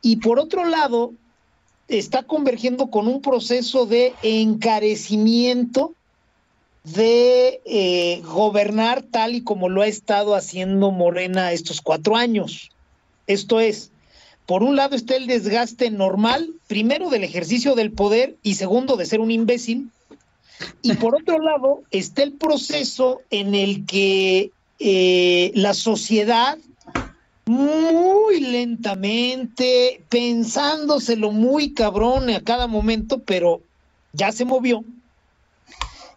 Y 0.00 0.16
por 0.16 0.38
otro 0.38 0.64
lado, 0.64 1.12
está 1.88 2.22
convergiendo 2.22 2.90
con 2.90 3.08
un 3.08 3.20
proceso 3.20 3.86
de 3.86 4.14
encarecimiento 4.22 5.94
de 6.84 7.60
eh, 7.64 8.22
gobernar 8.24 9.02
tal 9.02 9.34
y 9.34 9.42
como 9.42 9.68
lo 9.68 9.82
ha 9.82 9.86
estado 9.86 10.34
haciendo 10.34 10.90
Morena 10.90 11.52
estos 11.52 11.80
cuatro 11.80 12.16
años. 12.16 12.70
Esto 13.26 13.60
es, 13.60 13.90
por 14.48 14.62
un 14.62 14.76
lado 14.76 14.96
está 14.96 15.14
el 15.14 15.26
desgaste 15.26 15.90
normal, 15.90 16.54
primero 16.68 17.10
del 17.10 17.22
ejercicio 17.22 17.74
del 17.74 17.92
poder 17.92 18.38
y 18.42 18.54
segundo 18.54 18.96
de 18.96 19.04
ser 19.04 19.20
un 19.20 19.30
imbécil, 19.30 19.90
y 20.80 20.94
por 20.94 21.14
otro 21.14 21.38
lado 21.42 21.82
está 21.90 22.22
el 22.22 22.32
proceso 22.32 23.20
en 23.28 23.54
el 23.54 23.84
que 23.84 24.50
eh, 24.78 25.52
la 25.54 25.74
sociedad 25.74 26.56
muy 27.44 28.40
lentamente, 28.40 30.02
pensándoselo 30.08 31.30
muy 31.30 31.74
cabrón 31.74 32.30
a 32.30 32.40
cada 32.40 32.66
momento, 32.66 33.18
pero 33.18 33.60
ya 34.14 34.32
se 34.32 34.46
movió 34.46 34.82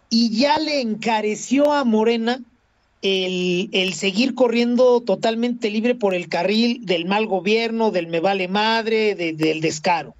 y 0.08 0.30
ya 0.30 0.58
le 0.58 0.80
encareció 0.80 1.70
a 1.70 1.84
Morena 1.84 2.40
el, 3.02 3.94
seguir 3.94 4.34
corriendo 4.34 5.00
totalmente 5.00 5.70
libre 5.70 5.94
por 5.94 6.14
el 6.14 6.28
carril 6.28 6.86
del 6.86 7.04
mal 7.04 7.26
gobierno, 7.26 7.90
del 7.90 8.06
me 8.06 8.20
vale 8.20 8.48
madre, 8.48 9.14
del 9.14 9.60
descaro. 9.60 10.14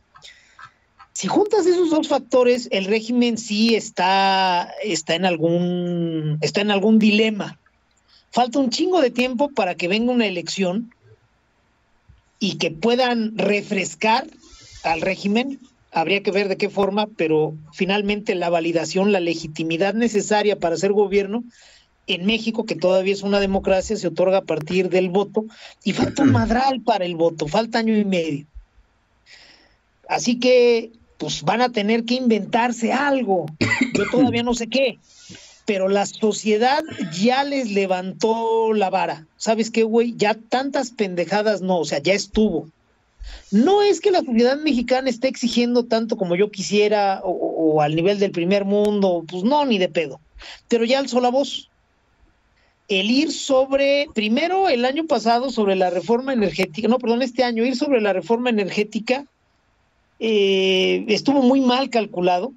Si 1.13 1.29
juntas 1.29 1.67
esos 1.67 1.91
dos 1.91 2.09
factores, 2.09 2.69
el 2.73 2.87
régimen 2.87 3.39
sí 3.39 3.77
está, 3.77 4.69
está, 4.83 5.15
en 5.15 5.25
algún, 5.25 6.39
está 6.41 6.63
en 6.63 6.71
algún 6.71 6.99
dilema. 6.99 7.59
Falta 8.33 8.59
un 8.59 8.71
chingo 8.71 9.01
de 9.01 9.11
tiempo 9.11 9.51
para 9.51 9.75
que 9.77 9.89
venga 9.89 10.13
una 10.13 10.27
elección 10.27 10.93
y 12.41 12.57
que 12.57 12.71
puedan 12.71 13.39
refrescar 13.39 14.27
al 14.83 15.03
régimen. 15.03 15.61
Habría 15.93 16.23
que 16.23 16.31
ver 16.31 16.49
de 16.49 16.57
qué 16.57 16.71
forma, 16.71 17.07
pero 17.07 17.55
finalmente 17.73 18.35
la 18.35 18.49
validación, 18.49 19.13
la 19.13 19.21
legitimidad 19.21 19.95
necesaria 19.95 20.59
para 20.59 20.79
ser 20.79 20.93
gobierno 20.93 21.45
en 22.07 22.27
México, 22.27 22.65
que 22.65 22.75
todavía 22.75 23.13
es 23.13 23.23
una 23.23 23.41
democracia, 23.41 23.97
se 23.97 24.09
otorga 24.09 24.39
a 24.39 24.45
partir 24.45 24.89
del 24.89 25.09
voto 25.09 25.45
y 25.85 25.93
falta 25.93 26.23
un 26.23 26.33
madral 26.33 26.81
para 26.81 27.05
el 27.05 27.17
voto, 27.17 27.47
falta 27.47 27.79
año 27.79 27.97
y 27.97 28.05
medio. 28.05 28.47
Así 30.09 30.39
que, 30.39 30.91
pues 31.19 31.43
van 31.43 31.63
a 31.63 31.71
tener 31.71 32.05
que 32.05 32.15
inventarse 32.15 32.93
algo. 32.93 33.47
Yo 33.95 34.05
todavía 34.11 34.43
no 34.43 34.55
sé 34.55 34.67
qué 34.67 34.99
pero 35.65 35.89
la 35.89 36.07
sociedad 36.07 36.83
ya 37.19 37.45
les 37.45 37.71
levantó 37.71 38.73
la 38.73 38.91
vara. 38.91 39.27
¿Sabes 39.37 39.71
qué, 39.71 39.85
güey? 39.85 40.15
Ya 40.17 40.35
tantas 40.35 40.91
pendejadas 40.91 41.63
no, 41.63 41.79
o 41.79 41.85
sea, 41.85 41.99
ya 41.99 42.15
estuvo. 42.15 42.69
No 43.51 43.83
es 43.83 44.01
que 44.01 44.11
la 44.11 44.21
sociedad 44.21 44.57
mexicana 44.59 45.09
esté 45.09 45.29
exigiendo 45.29 45.85
tanto 45.85 46.17
como 46.17 46.35
yo 46.35 46.51
quisiera 46.51 47.21
o, 47.25 47.81
al 47.81 47.95
nivel 47.95 48.19
del 48.19 48.33
primer 48.33 48.65
mundo, 48.65 49.25
pues 49.29 49.45
no, 49.45 49.65
ni 49.65 49.79
de 49.79 49.89
pedo. 49.89 50.21
Pero 50.69 50.85
ya 50.85 50.99
alzó 50.99 51.21
la 51.21 51.31
voz. 51.31 51.71
El 52.89 53.11
ir 53.11 53.33
sobre, 53.33 54.07
primero 54.15 54.69
el 54.69 54.85
año 54.85 55.07
pasado 55.07 55.51
sobre 55.51 55.77
la 55.77 55.91
reforma 55.91 56.33
energética, 56.33 56.89
no, 56.89 56.99
perdón, 56.99 57.23
este 57.23 57.45
año, 57.45 57.65
ir 57.65 57.77
sobre 57.77 58.01
la 58.01 58.13
reforma 58.13 58.51
energética 58.51 59.25
eh, 60.25 61.05
estuvo 61.09 61.43
muy 61.43 61.61
mal 61.61 61.91
calculado 61.91 62.53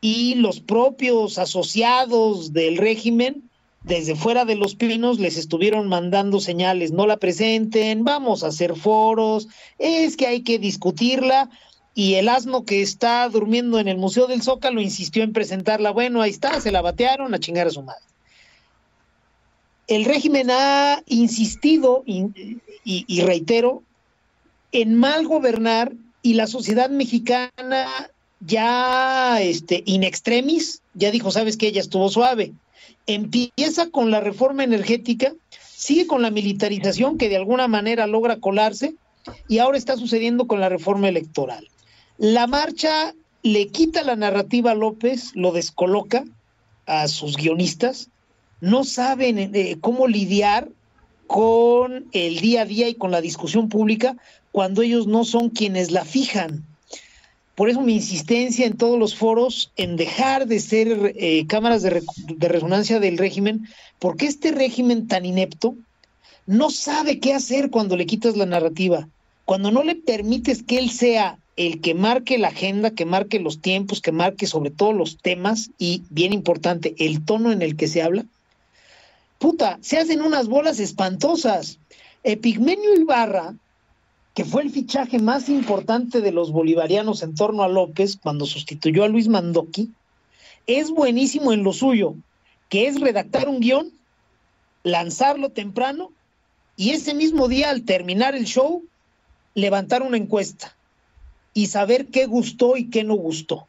y 0.00 0.34
los 0.34 0.60
propios 0.60 1.38
asociados 1.38 2.52
del 2.52 2.76
régimen 2.76 3.48
desde 3.84 4.14
fuera 4.14 4.44
de 4.44 4.56
los 4.56 4.74
pinos 4.74 5.18
les 5.18 5.38
estuvieron 5.38 5.88
mandando 5.88 6.40
señales, 6.40 6.92
no 6.92 7.06
la 7.06 7.18
presenten, 7.18 8.04
vamos 8.04 8.44
a 8.44 8.48
hacer 8.48 8.76
foros, 8.76 9.48
es 9.78 10.16
que 10.16 10.26
hay 10.26 10.42
que 10.42 10.58
discutirla 10.58 11.48
y 11.94 12.14
el 12.14 12.28
asno 12.28 12.64
que 12.64 12.82
está 12.82 13.28
durmiendo 13.28 13.78
en 13.78 13.88
el 13.88 13.96
Museo 13.96 14.26
del 14.26 14.42
Zócalo 14.42 14.80
insistió 14.80 15.22
en 15.22 15.32
presentarla, 15.32 15.90
bueno, 15.90 16.20
ahí 16.20 16.30
está, 16.30 16.60
se 16.60 16.72
la 16.72 16.82
batearon 16.82 17.32
a 17.32 17.38
chingar 17.38 17.66
a 17.66 17.70
su 17.70 17.82
madre. 17.82 18.02
El 19.86 20.04
régimen 20.04 20.50
ha 20.50 21.02
insistido, 21.06 22.02
y, 22.06 23.20
reitero, 23.22 23.82
en 24.72 24.94
mal 24.94 25.26
gobernar 25.26 25.92
y 26.22 26.34
la 26.34 26.46
sociedad 26.46 26.90
mexicana 26.90 28.10
ya 28.40 29.40
este, 29.40 29.82
in 29.86 30.02
extremis, 30.02 30.82
ya 30.94 31.10
dijo, 31.10 31.30
sabes 31.30 31.56
que 31.56 31.68
ella 31.68 31.80
estuvo 31.80 32.08
suave. 32.08 32.52
Empieza 33.06 33.90
con 33.90 34.10
la 34.10 34.20
reforma 34.20 34.64
energética, 34.64 35.34
sigue 35.50 36.06
con 36.06 36.22
la 36.22 36.30
militarización 36.30 37.18
que 37.18 37.28
de 37.28 37.36
alguna 37.36 37.68
manera 37.68 38.06
logra 38.06 38.40
colarse 38.40 38.94
y 39.48 39.58
ahora 39.58 39.78
está 39.78 39.96
sucediendo 39.96 40.46
con 40.46 40.60
la 40.60 40.68
reforma 40.68 41.08
electoral. 41.08 41.68
La 42.16 42.46
marcha 42.46 43.14
le 43.42 43.68
quita 43.68 44.02
la 44.02 44.16
narrativa 44.16 44.70
a 44.70 44.74
López, 44.74 45.32
lo 45.34 45.52
descoloca 45.52 46.24
a 46.86 47.08
sus 47.08 47.36
guionistas, 47.36 48.08
no 48.64 48.84
saben 48.84 49.38
eh, 49.38 49.76
cómo 49.80 50.06
lidiar 50.06 50.68
con 51.26 52.06
el 52.12 52.40
día 52.40 52.62
a 52.62 52.64
día 52.64 52.88
y 52.88 52.94
con 52.94 53.10
la 53.10 53.20
discusión 53.20 53.68
pública 53.68 54.16
cuando 54.52 54.82
ellos 54.82 55.06
no 55.06 55.24
son 55.24 55.50
quienes 55.50 55.90
la 55.90 56.04
fijan. 56.04 56.64
Por 57.54 57.68
eso 57.68 57.82
mi 57.82 57.94
insistencia 57.94 58.66
en 58.66 58.76
todos 58.76 58.98
los 58.98 59.14
foros 59.14 59.70
en 59.76 59.96
dejar 59.96 60.46
de 60.46 60.60
ser 60.60 61.12
eh, 61.16 61.46
cámaras 61.46 61.82
de, 61.82 62.02
de 62.16 62.48
resonancia 62.48 63.00
del 63.00 63.18
régimen, 63.18 63.68
porque 63.98 64.26
este 64.26 64.50
régimen 64.50 65.08
tan 65.08 65.26
inepto 65.26 65.74
no 66.46 66.70
sabe 66.70 67.20
qué 67.20 67.34
hacer 67.34 67.70
cuando 67.70 67.96
le 67.96 68.06
quitas 68.06 68.36
la 68.36 68.46
narrativa, 68.46 69.08
cuando 69.44 69.70
no 69.70 69.82
le 69.82 69.94
permites 69.94 70.62
que 70.62 70.78
él 70.78 70.90
sea 70.90 71.38
el 71.56 71.80
que 71.80 71.94
marque 71.94 72.38
la 72.38 72.48
agenda, 72.48 72.90
que 72.90 73.04
marque 73.04 73.38
los 73.38 73.60
tiempos, 73.60 74.00
que 74.00 74.10
marque 74.10 74.46
sobre 74.46 74.70
todo 74.70 74.92
los 74.92 75.18
temas 75.18 75.70
y, 75.78 76.02
bien 76.10 76.32
importante, 76.32 76.94
el 76.98 77.24
tono 77.24 77.52
en 77.52 77.62
el 77.62 77.76
que 77.76 77.86
se 77.86 78.02
habla, 78.02 78.24
puta, 79.44 79.78
se 79.82 79.98
hacen 79.98 80.22
unas 80.22 80.48
bolas 80.48 80.80
espantosas. 80.80 81.78
Epigmenio 82.22 82.94
Ibarra, 82.94 83.54
que 84.32 84.42
fue 84.42 84.62
el 84.62 84.70
fichaje 84.70 85.18
más 85.18 85.50
importante 85.50 86.22
de 86.22 86.32
los 86.32 86.50
bolivarianos 86.50 87.22
en 87.22 87.34
torno 87.34 87.62
a 87.62 87.68
López 87.68 88.16
cuando 88.16 88.46
sustituyó 88.46 89.04
a 89.04 89.08
Luis 89.08 89.28
Mandoki, 89.28 89.90
es 90.66 90.90
buenísimo 90.90 91.52
en 91.52 91.62
lo 91.62 91.74
suyo, 91.74 92.14
que 92.70 92.86
es 92.86 92.98
redactar 92.98 93.50
un 93.50 93.60
guion, 93.60 93.92
lanzarlo 94.82 95.50
temprano 95.50 96.10
y 96.74 96.92
ese 96.92 97.12
mismo 97.12 97.46
día 97.46 97.68
al 97.68 97.82
terminar 97.82 98.34
el 98.34 98.46
show, 98.46 98.82
levantar 99.52 100.00
una 100.00 100.16
encuesta 100.16 100.74
y 101.52 101.66
saber 101.66 102.06
qué 102.06 102.24
gustó 102.24 102.78
y 102.78 102.88
qué 102.88 103.04
no 103.04 103.14
gustó. 103.16 103.66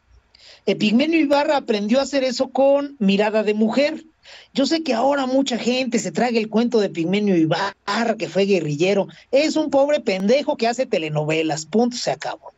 Epigmenio 0.66 1.20
Ibarra 1.20 1.58
aprendió 1.58 2.00
a 2.00 2.04
hacer 2.04 2.24
eso 2.24 2.48
con 2.48 2.96
mirada 2.98 3.44
de 3.44 3.54
mujer. 3.54 4.06
Yo 4.54 4.66
sé 4.66 4.84
que 4.84 4.94
ahora 4.94 5.26
mucha 5.26 5.58
gente 5.58 6.00
se 6.00 6.12
traga 6.12 6.38
el 6.38 6.50
cuento 6.50 6.80
de 6.80 6.88
Epigmenio 6.88 7.36
Ibarra, 7.36 8.16
que 8.18 8.30
fue 8.30 8.46
guerrillero. 8.46 9.08
Es 9.32 9.56
un 9.56 9.70
pobre 9.70 10.00
pendejo 10.00 10.58
que 10.58 10.68
hace 10.68 10.86
telenovelas. 10.86 11.66
Punto, 11.66 11.98
se 11.98 12.12
acabó. 12.12 12.54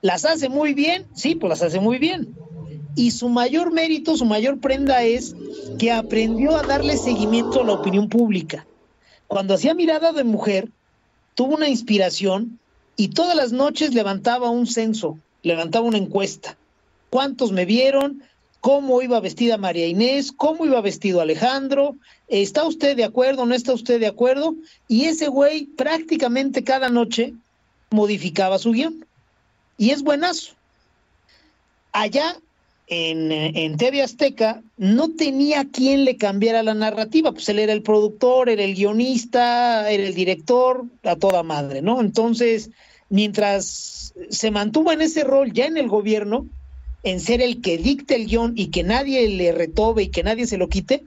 ¿Las 0.00 0.24
hace 0.24 0.48
muy 0.48 0.74
bien? 0.74 1.06
Sí, 1.14 1.34
pues 1.34 1.48
las 1.48 1.62
hace 1.62 1.80
muy 1.80 1.98
bien. 1.98 2.34
Y 2.96 3.10
su 3.10 3.28
mayor 3.28 3.72
mérito, 3.72 4.16
su 4.16 4.24
mayor 4.24 4.60
prenda 4.60 5.02
es 5.02 5.34
que 5.78 5.90
aprendió 5.90 6.56
a 6.56 6.62
darle 6.62 6.96
seguimiento 6.96 7.62
a 7.62 7.64
la 7.64 7.72
opinión 7.72 8.08
pública. 8.08 8.66
Cuando 9.26 9.54
hacía 9.54 9.74
mirada 9.74 10.12
de 10.12 10.24
mujer, 10.24 10.68
tuvo 11.34 11.54
una 11.54 11.68
inspiración 11.68 12.60
y 12.96 13.08
todas 13.08 13.34
las 13.34 13.52
noches 13.52 13.94
levantaba 13.94 14.50
un 14.50 14.66
censo, 14.66 15.18
levantaba 15.42 15.86
una 15.86 15.98
encuesta. 15.98 16.56
¿Cuántos 17.10 17.50
me 17.50 17.64
vieron? 17.64 18.22
¿Cómo 18.64 19.02
iba 19.02 19.20
vestida 19.20 19.58
María 19.58 19.86
Inés? 19.86 20.32
¿Cómo 20.32 20.64
iba 20.64 20.80
vestido 20.80 21.20
Alejandro? 21.20 21.96
¿Está 22.28 22.64
usted 22.64 22.96
de 22.96 23.04
acuerdo? 23.04 23.44
¿No 23.44 23.54
está 23.54 23.74
usted 23.74 24.00
de 24.00 24.06
acuerdo? 24.06 24.54
Y 24.88 25.04
ese 25.04 25.28
güey 25.28 25.66
prácticamente 25.66 26.64
cada 26.64 26.88
noche 26.88 27.34
modificaba 27.90 28.58
su 28.58 28.72
guion. 28.72 29.04
Y 29.76 29.90
es 29.90 30.02
buenazo. 30.02 30.54
Allá 31.92 32.38
en, 32.86 33.30
en 33.32 33.76
TV 33.76 34.00
Azteca 34.00 34.62
no 34.78 35.10
tenía 35.10 35.66
quien 35.70 36.06
le 36.06 36.16
cambiara 36.16 36.62
la 36.62 36.72
narrativa, 36.72 37.32
pues 37.32 37.46
él 37.50 37.58
era 37.58 37.74
el 37.74 37.82
productor, 37.82 38.48
era 38.48 38.64
el 38.64 38.74
guionista, 38.74 39.90
era 39.90 40.04
el 40.04 40.14
director, 40.14 40.86
a 41.02 41.16
toda 41.16 41.42
madre, 41.42 41.82
¿no? 41.82 42.00
Entonces, 42.00 42.70
mientras 43.10 44.14
se 44.30 44.50
mantuvo 44.50 44.90
en 44.90 45.02
ese 45.02 45.22
rol 45.22 45.52
ya 45.52 45.66
en 45.66 45.76
el 45.76 45.88
gobierno, 45.88 46.46
en 47.04 47.20
ser 47.20 47.40
el 47.40 47.60
que 47.60 47.78
dicte 47.78 48.16
el 48.16 48.26
guion 48.26 48.54
y 48.56 48.68
que 48.68 48.82
nadie 48.82 49.28
le 49.28 49.52
retobe 49.52 50.04
y 50.04 50.08
que 50.08 50.22
nadie 50.22 50.46
se 50.46 50.56
lo 50.56 50.68
quite, 50.68 51.04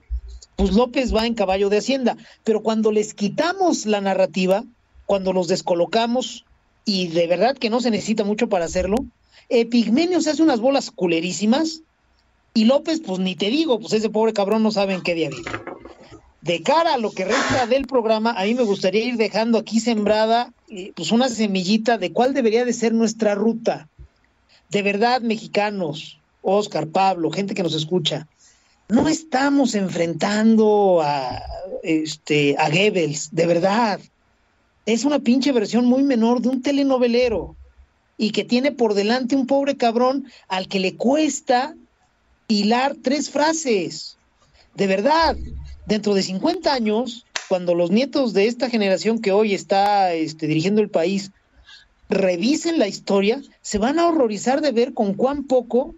pues 0.55 0.73
López 0.73 1.13
va 1.13 1.25
en 1.25 1.33
caballo 1.33 1.69
de 1.69 1.77
Hacienda. 1.77 2.17
Pero 2.43 2.61
cuando 2.61 2.91
les 2.91 3.13
quitamos 3.13 3.85
la 3.85 3.99
narrativa, 3.99 4.63
cuando 5.05 5.33
los 5.33 5.47
descolocamos, 5.47 6.45
y 6.85 7.07
de 7.07 7.27
verdad 7.27 7.57
que 7.57 7.69
no 7.69 7.81
se 7.81 7.91
necesita 7.91 8.23
mucho 8.23 8.47
para 8.47 8.65
hacerlo, 8.65 8.97
Epigmenio 9.49 10.21
se 10.21 10.29
hace 10.29 10.43
unas 10.43 10.59
bolas 10.59 10.91
culerísimas 10.91 11.81
y 12.53 12.65
López, 12.65 13.01
pues 13.05 13.19
ni 13.19 13.35
te 13.35 13.49
digo, 13.49 13.79
pues 13.79 13.93
ese 13.93 14.09
pobre 14.09 14.33
cabrón 14.33 14.63
no 14.63 14.71
sabe 14.71 14.93
en 14.93 15.01
qué 15.01 15.13
día 15.13 15.29
vive. 15.29 15.51
De 16.41 16.61
cara 16.61 16.93
a 16.93 16.97
lo 16.97 17.11
que 17.11 17.25
resta 17.25 17.67
del 17.67 17.87
programa, 17.87 18.31
a 18.31 18.45
mí 18.45 18.53
me 18.53 18.63
gustaría 18.63 19.03
ir 19.03 19.17
dejando 19.17 19.57
aquí 19.57 19.79
sembrada 19.79 20.53
eh, 20.69 20.91
pues 20.95 21.11
una 21.11 21.29
semillita 21.29 21.97
de 21.97 22.11
cuál 22.13 22.33
debería 22.33 22.65
de 22.65 22.73
ser 22.73 22.93
nuestra 22.93 23.35
ruta. 23.35 23.89
De 24.69 24.81
verdad, 24.81 25.21
mexicanos, 25.21 26.19
Oscar, 26.41 26.87
Pablo, 26.87 27.31
gente 27.31 27.53
que 27.53 27.63
nos 27.63 27.73
escucha, 27.73 28.27
no 28.89 29.07
estamos 29.07 29.75
enfrentando 29.75 31.01
a, 31.01 31.41
este, 31.83 32.55
a 32.57 32.69
Goebbels, 32.69 33.29
de 33.33 33.45
verdad. 33.45 33.99
Es 34.85 35.03
una 35.03 35.19
pinche 35.19 35.51
versión 35.51 35.85
muy 35.85 36.03
menor 36.03 36.41
de 36.41 36.49
un 36.49 36.61
telenovelero 36.61 37.55
y 38.17 38.31
que 38.31 38.43
tiene 38.43 38.71
por 38.71 38.93
delante 38.93 39.35
un 39.35 39.45
pobre 39.45 39.77
cabrón 39.77 40.25
al 40.47 40.67
que 40.67 40.79
le 40.79 40.95
cuesta 40.95 41.75
hilar 42.47 42.95
tres 43.01 43.29
frases. 43.29 44.17
De 44.75 44.87
verdad, 44.87 45.35
dentro 45.85 46.13
de 46.13 46.23
50 46.23 46.73
años, 46.73 47.25
cuando 47.49 47.75
los 47.75 47.91
nietos 47.91 48.33
de 48.33 48.47
esta 48.47 48.69
generación 48.69 49.19
que 49.19 49.31
hoy 49.31 49.53
está 49.53 50.13
este, 50.13 50.47
dirigiendo 50.47 50.81
el 50.81 50.89
país 50.89 51.31
revisen 52.09 52.79
la 52.79 52.87
historia, 52.87 53.41
se 53.61 53.77
van 53.77 53.99
a 53.99 54.07
horrorizar 54.07 54.61
de 54.61 54.71
ver 54.71 54.93
con 54.93 55.13
cuán 55.13 55.43
poco 55.43 55.95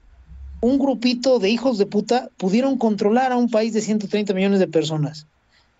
un 0.61 0.77
grupito 0.77 1.39
de 1.39 1.49
hijos 1.49 1.77
de 1.77 1.85
puta 1.85 2.29
pudieron 2.37 2.77
controlar 2.77 3.31
a 3.31 3.37
un 3.37 3.49
país 3.49 3.73
de 3.73 3.81
130 3.81 4.33
millones 4.33 4.59
de 4.59 4.67
personas. 4.67 5.27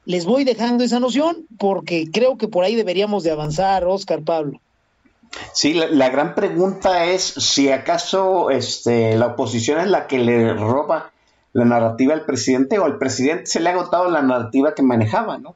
Les 0.05 0.25
voy 0.25 0.43
dejando 0.43 0.83
esa 0.83 0.99
noción 0.99 1.45
porque 1.57 2.09
creo 2.11 2.37
que 2.37 2.47
por 2.47 2.63
ahí 2.63 2.75
deberíamos 2.75 3.23
de 3.23 3.31
avanzar, 3.31 3.85
Oscar 3.85 4.21
Pablo. 4.23 4.59
Sí, 5.53 5.73
la, 5.73 6.09
gran 6.09 6.33
pregunta 6.33 7.05
es 7.05 7.21
si 7.23 7.69
acaso 7.69 8.49
este, 8.49 9.15
la 9.15 9.27
oposición 9.27 9.79
es 9.79 9.87
la 9.87 10.07
que 10.07 10.17
le 10.17 10.53
roba 10.55 11.11
la 11.53 11.65
narrativa 11.65 12.13
al 12.13 12.25
presidente 12.25 12.79
o 12.79 12.85
al 12.85 12.97
presidente 12.97 13.45
se 13.45 13.59
le 13.59 13.69
ha 13.69 13.73
agotado 13.73 14.09
la 14.09 14.21
narrativa 14.21 14.73
que 14.73 14.81
manejaba, 14.81 15.37
¿no? 15.37 15.55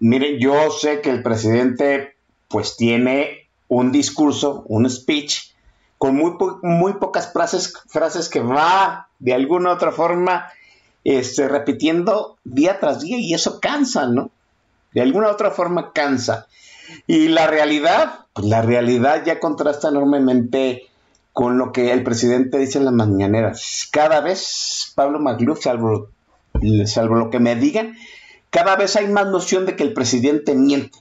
Miren, 0.00 0.38
yo 0.40 0.70
sé 0.70 1.00
que 1.00 1.10
el 1.10 1.22
presidente 1.22 2.16
pues 2.48 2.76
tiene 2.76 3.45
un 3.68 3.92
discurso, 3.92 4.64
un 4.66 4.88
speech 4.88 5.52
con 5.98 6.16
muy, 6.16 6.34
muy 6.62 6.94
pocas 6.94 7.32
frases, 7.32 7.72
frases 7.88 8.28
que 8.28 8.40
va 8.40 9.08
de 9.18 9.34
alguna 9.34 9.70
u 9.70 9.72
otra 9.74 9.92
forma 9.92 10.48
este, 11.04 11.48
repitiendo 11.48 12.36
día 12.44 12.80
tras 12.80 13.00
día 13.00 13.18
y 13.18 13.32
eso 13.32 13.60
cansa, 13.60 14.06
¿no? 14.06 14.30
De 14.92 15.00
alguna 15.00 15.28
u 15.28 15.30
otra 15.30 15.50
forma 15.50 15.92
cansa. 15.92 16.46
Y 17.06 17.28
la 17.28 17.46
realidad, 17.46 18.26
pues 18.32 18.46
la 18.46 18.62
realidad 18.62 19.24
ya 19.24 19.40
contrasta 19.40 19.88
enormemente 19.88 20.88
con 21.32 21.58
lo 21.58 21.72
que 21.72 21.92
el 21.92 22.02
presidente 22.02 22.58
dice 22.58 22.78
en 22.78 22.86
las 22.86 22.94
mañaneras. 22.94 23.88
Cada 23.92 24.20
vez, 24.20 24.92
Pablo 24.94 25.18
Magluf, 25.18 25.62
salvo, 25.62 26.08
salvo 26.86 27.16
lo 27.16 27.30
que 27.30 27.40
me 27.40 27.56
digan, 27.56 27.94
cada 28.50 28.76
vez 28.76 28.96
hay 28.96 29.06
más 29.08 29.26
noción 29.26 29.66
de 29.66 29.76
que 29.76 29.82
el 29.82 29.92
presidente 29.92 30.54
miente. 30.54 30.98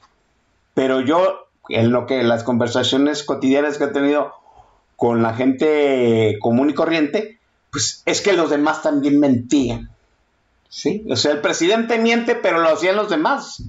Pero 0.73 0.99
yo, 0.99 1.44
en 1.69 1.91
lo 1.91 2.05
que 2.05 2.23
las 2.23 2.43
conversaciones 2.43 3.23
cotidianas 3.23 3.77
que 3.77 3.85
he 3.85 3.87
tenido 3.87 4.33
con 4.95 5.21
la 5.21 5.33
gente 5.33 6.37
común 6.39 6.69
y 6.69 6.73
corriente, 6.73 7.39
pues 7.71 8.03
es 8.05 8.21
que 8.21 8.33
los 8.33 8.49
demás 8.49 8.81
también 8.81 9.19
mentían. 9.19 9.89
¿Sí? 10.69 11.05
O 11.09 11.15
sea, 11.15 11.31
el 11.31 11.41
presidente 11.41 11.97
miente, 11.97 12.35
pero 12.35 12.59
lo 12.59 12.69
hacían 12.69 12.95
los 12.95 13.09
demás. 13.09 13.63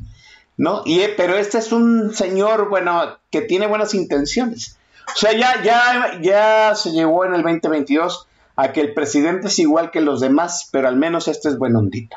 ¿no? 0.57 0.83
Y, 0.85 1.01
pero 1.17 1.37
este 1.37 1.59
es 1.59 1.73
un 1.73 2.15
señor, 2.15 2.69
bueno, 2.69 3.19
que 3.31 3.43
tiene 3.43 3.67
buenas 3.67 3.95
intenciones. 3.95 4.79
O 5.15 5.19
sea, 5.19 5.33
ya, 5.33 5.63
ya, 5.63 6.19
ya 6.21 6.75
se 6.75 6.93
llegó 6.93 7.25
en 7.25 7.35
el 7.35 7.43
2022 7.43 8.27
a 8.57 8.73
que 8.73 8.81
el 8.81 8.95
presidente 8.95 9.49
es 9.49 9.59
igual 9.59 9.91
que 9.91 10.01
los 10.01 10.21
demás, 10.21 10.69
pero 10.73 10.89
al 10.89 10.97
menos 10.97 11.29
este 11.29 11.49
es 11.49 11.59
buen 11.59 11.77
hondito. 11.77 12.17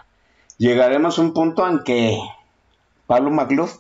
Llegaremos 0.57 1.19
a 1.19 1.21
un 1.21 1.33
punto 1.33 1.67
en 1.67 1.83
que 1.83 2.17
Pablo 3.07 3.29
Magluf, 3.29 3.77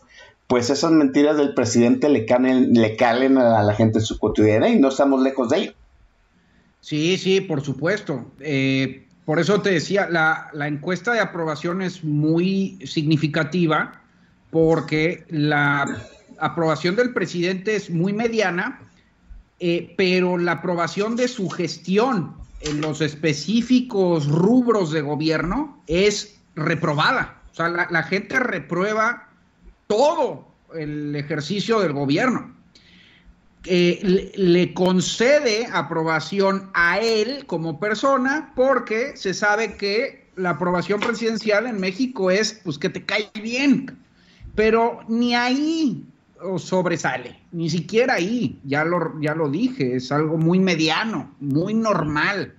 pues 0.49 0.69
esas 0.69 0.91
mentiras 0.91 1.37
del 1.37 1.53
presidente 1.53 2.09
le 2.09 2.25
calen, 2.25 2.73
le 2.73 2.97
calen 2.97 3.37
a 3.37 3.63
la 3.63 3.73
gente 3.75 3.99
en 3.99 4.05
su 4.05 4.17
cotidiana 4.17 4.67
y 4.67 4.79
no 4.79 4.89
estamos 4.89 5.21
lejos 5.21 5.49
de 5.49 5.57
ello. 5.57 5.73
Sí, 6.81 7.17
sí, 7.17 7.39
por 7.39 7.61
supuesto. 7.61 8.25
Eh, 8.39 9.05
Por 9.25 9.37
eso 9.39 9.61
te 9.61 9.69
decía, 9.69 10.09
la, 10.09 10.49
la 10.53 10.67
encuesta 10.67 11.13
de 11.13 11.19
aprobación 11.19 11.83
es 11.83 12.03
muy 12.03 12.79
significativa 12.83 14.01
porque 14.49 15.23
la 15.29 15.85
aprobación 16.39 16.95
del 16.95 17.13
presidente 17.13 17.75
es 17.75 17.91
muy 17.91 18.11
mediana, 18.11 18.79
eh, 19.59 19.93
pero 19.97 20.39
la 20.39 20.53
aprobación 20.53 21.15
de 21.15 21.27
su 21.27 21.47
gestión 21.49 22.33
en 22.61 22.81
los 22.81 23.01
específicos 23.01 24.25
rubros 24.25 24.91
de 24.91 25.01
gobierno 25.01 25.83
es 25.85 26.41
reprobada. 26.55 27.39
O 27.51 27.55
sea, 27.55 27.69
la, 27.69 27.87
la 27.91 28.01
gente 28.01 28.39
reprueba 28.39 29.28
todo 29.89 30.45
el 30.75 31.15
ejercicio 31.15 31.79
del 31.79 31.93
gobierno. 31.93 32.55
Eh, 33.65 34.31
le, 34.37 34.73
concede 34.73 35.67
aprobación 35.73 36.69
a 36.75 36.99
él 36.99 37.45
como 37.47 37.79
persona 37.79 38.53
porque 38.55 39.17
se 39.17 39.33
sabe 39.33 39.75
que 39.75 40.27
la 40.35 40.51
aprobación 40.51 41.01
presidencial 41.01 41.65
en 41.65 41.79
México 41.79 42.31
es 42.31 42.61
pues 42.63 42.77
que 42.77 42.89
te 42.89 43.03
cae 43.03 43.29
bien, 43.33 43.97
pero 44.55 44.99
ni 45.09 45.35
ahí 45.35 46.05
sobresale, 46.57 47.37
ni 47.51 47.69
siquiera 47.69 48.13
ahí, 48.13 48.59
ya 48.63 48.85
lo, 48.85 49.19
ya 49.19 49.33
lo 49.33 49.49
dije, 49.49 49.95
es 49.95 50.11
algo 50.11 50.37
muy 50.37 50.59
mediano, 50.59 51.35
muy 51.39 51.73
normal. 51.73 52.53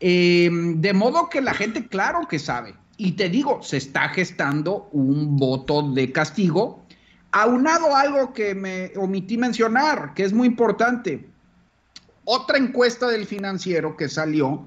Eh, 0.00 0.48
de 0.50 0.92
modo 0.94 1.28
que 1.28 1.42
la 1.42 1.54
gente, 1.54 1.86
claro 1.86 2.26
que 2.26 2.38
sabe, 2.38 2.74
y 3.02 3.12
te 3.12 3.30
digo, 3.30 3.62
se 3.62 3.78
está 3.78 4.10
gestando 4.10 4.90
un 4.92 5.36
voto 5.36 5.90
de 5.92 6.12
castigo, 6.12 6.84
aunado 7.32 7.96
algo 7.96 8.34
que 8.34 8.54
me 8.54 8.92
omití 8.96 9.38
mencionar, 9.38 10.12
que 10.12 10.24
es 10.24 10.34
muy 10.34 10.48
importante. 10.48 11.26
Otra 12.24 12.58
encuesta 12.58 13.08
del 13.08 13.24
financiero 13.24 13.96
que 13.96 14.08
salió 14.08 14.66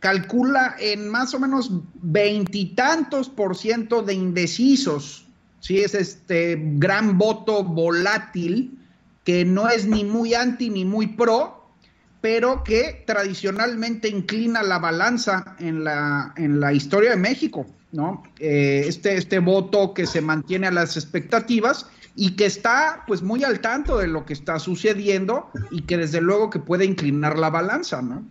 calcula 0.00 0.74
en 0.80 1.08
más 1.08 1.34
o 1.34 1.38
menos 1.38 1.70
veintitantos 1.94 3.28
por 3.28 3.56
ciento 3.56 4.02
de 4.02 4.14
indecisos 4.14 5.28
¿sí? 5.62 5.78
Es 5.78 5.94
este 5.94 6.58
gran 6.60 7.16
voto 7.16 7.62
volátil 7.62 8.76
que 9.22 9.44
no 9.44 9.68
es 9.68 9.86
ni 9.86 10.02
muy 10.02 10.34
anti 10.34 10.68
ni 10.68 10.84
muy 10.84 11.06
pro, 11.06 11.61
pero 12.22 12.62
que 12.62 13.02
tradicionalmente 13.04 14.08
inclina 14.08 14.62
la 14.62 14.78
balanza 14.78 15.56
en 15.58 15.84
la, 15.84 16.32
en 16.36 16.60
la 16.60 16.72
historia 16.72 17.10
de 17.10 17.16
México, 17.16 17.66
¿no? 17.90 18.22
Eh, 18.38 18.84
este, 18.86 19.16
este 19.16 19.40
voto 19.40 19.92
que 19.92 20.06
se 20.06 20.20
mantiene 20.20 20.68
a 20.68 20.70
las 20.70 20.96
expectativas 20.96 21.86
y 22.14 22.36
que 22.36 22.46
está 22.46 23.02
pues 23.08 23.22
muy 23.22 23.42
al 23.42 23.60
tanto 23.60 23.98
de 23.98 24.06
lo 24.06 24.24
que 24.24 24.34
está 24.34 24.60
sucediendo 24.60 25.50
y 25.72 25.82
que 25.82 25.96
desde 25.96 26.20
luego 26.20 26.48
que 26.48 26.60
puede 26.60 26.84
inclinar 26.84 27.36
la 27.36 27.50
balanza, 27.50 28.00
¿no? 28.00 28.24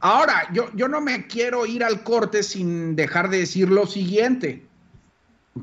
Ahora, 0.00 0.48
yo, 0.52 0.66
yo 0.74 0.86
no 0.86 1.00
me 1.00 1.26
quiero 1.26 1.64
ir 1.64 1.82
al 1.82 2.02
corte 2.02 2.42
sin 2.42 2.96
dejar 2.96 3.30
de 3.30 3.38
decir 3.38 3.70
lo 3.70 3.86
siguiente. 3.86 4.66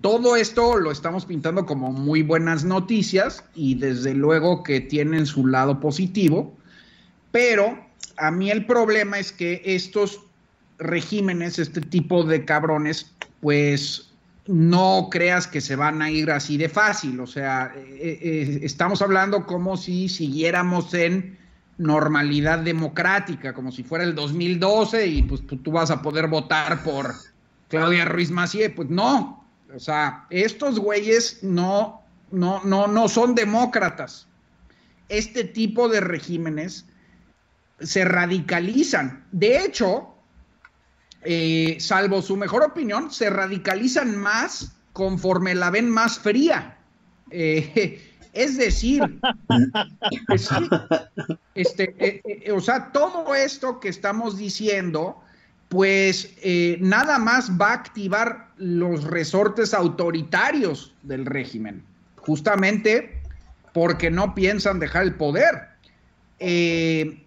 Todo 0.02 0.36
esto 0.36 0.78
lo 0.78 0.92
estamos 0.92 1.26
pintando 1.26 1.68
como 1.68 1.92
muy 1.92 2.24
buenas 2.24 2.64
noticias 2.64 3.44
y 3.54 3.76
desde 3.76 4.16
luego 4.16 4.64
que 4.64 4.82
tienen 4.82 5.26
su 5.28 5.46
lado 5.46 5.80
positivo, 5.80 6.57
pero 7.32 7.86
a 8.18 8.32
mí 8.32 8.50
el 8.52 8.66
problema 8.66 9.20
es 9.20 9.32
que 9.32 9.62
estos 9.66 10.22
regímenes, 10.80 11.60
este 11.60 11.82
tipo 11.82 12.24
de 12.24 12.46
cabrones, 12.46 13.14
pues 13.42 14.12
no 14.48 15.10
creas 15.12 15.48
que 15.48 15.62
se 15.62 15.76
van 15.76 16.02
a 16.02 16.10
ir 16.10 16.32
así 16.32 16.58
de 16.58 16.70
fácil. 16.70 17.20
O 17.20 17.28
sea, 17.28 17.74
eh, 17.76 18.20
eh, 18.22 18.60
estamos 18.64 19.02
hablando 19.02 19.46
como 19.46 19.78
si 19.78 20.10
siguiéramos 20.10 20.94
en 20.94 21.38
normalidad 21.78 22.60
democrática, 22.60 23.54
como 23.54 23.72
si 23.72 23.84
fuera 23.84 24.04
el 24.04 24.16
2012 24.16 25.06
y 25.06 25.24
pues 25.24 25.42
tú 25.46 25.72
vas 25.72 25.92
a 25.92 26.02
poder 26.02 26.28
votar 26.28 26.84
por 26.84 27.14
Claudia 27.68 28.06
Ruiz 28.06 28.32
Macié. 28.32 28.70
Pues 28.70 28.90
no, 28.90 29.46
o 29.74 29.80
sea, 29.80 30.26
estos 30.30 30.80
güeyes 30.80 31.44
no, 31.44 32.02
no, 32.32 32.62
no, 32.64 32.88
no 32.88 33.08
son 33.08 33.36
demócratas. 33.36 34.28
Este 35.10 35.44
tipo 35.44 35.88
de 35.88 36.02
regímenes 36.02 36.86
se 37.80 38.06
radicalizan. 38.06 39.26
De 39.32 39.64
hecho, 39.64 40.16
eh, 41.24 41.78
salvo 41.80 42.22
su 42.22 42.38
mejor 42.38 42.64
opinión, 42.64 43.12
se 43.12 43.30
radicalizan 43.30 44.18
más 44.18 44.74
conforme 44.94 45.56
la 45.56 45.70
ven 45.70 45.90
más 45.90 46.20
fría. 46.20 46.78
Eh, 47.30 48.02
es 48.34 48.58
decir, 48.58 49.20
este, 51.56 51.96
eh, 52.00 52.52
o 52.52 52.62
sea, 52.62 52.92
todo 52.92 53.36
esto 53.36 53.80
que 53.80 53.90
estamos 53.90 54.38
diciendo 54.38 55.22
pues 55.70 56.34
nada 56.80 57.20
más 57.20 57.52
va 57.60 57.72
a 57.72 57.74
activar 57.74 58.52
los 58.56 59.04
resortes 59.04 59.74
autoritarios 59.74 60.96
del 61.04 61.26
régimen, 61.26 61.84
justamente 62.16 63.22
porque 63.74 64.10
no 64.10 64.34
piensan 64.34 64.80
dejar 64.80 65.04
el 65.04 65.16
poder. 65.16 65.68
Eh, 66.40 67.27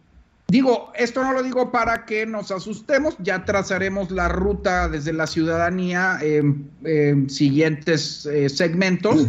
digo, 0.50 0.92
esto 0.96 1.22
no 1.22 1.32
lo 1.32 1.42
digo 1.42 1.70
para 1.70 2.04
que 2.04 2.26
nos 2.26 2.50
asustemos, 2.50 3.16
ya 3.20 3.44
trazaremos 3.44 4.10
la 4.10 4.28
ruta 4.28 4.88
desde 4.88 5.12
la 5.12 5.26
ciudadanía 5.26 6.18
en, 6.20 7.30
siguientes 7.30 8.26
eh, 8.26 8.48
segmentos, 8.48 9.26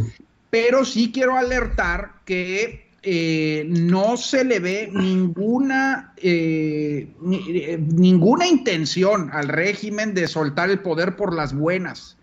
pero 0.49 0.83
sí 0.83 1.11
quiero 1.11 1.37
alertar 1.37 2.13
que 2.25 2.89
eh, 3.03 3.65
no 3.67 4.15
se 4.15 4.43
le 4.43 4.59
ve 4.59 4.91
ninguna, 4.93 6.13
eh, 6.17 7.07
ninguna 7.19 8.47
intención 8.47 9.31
al 9.33 9.47
régimen 9.47 10.13
de 10.13 10.27
soltar 10.27 10.69
el 10.69 10.79
poder 10.79 11.15
por 11.15 11.33
las 11.33 11.53
buenas. 11.53 12.17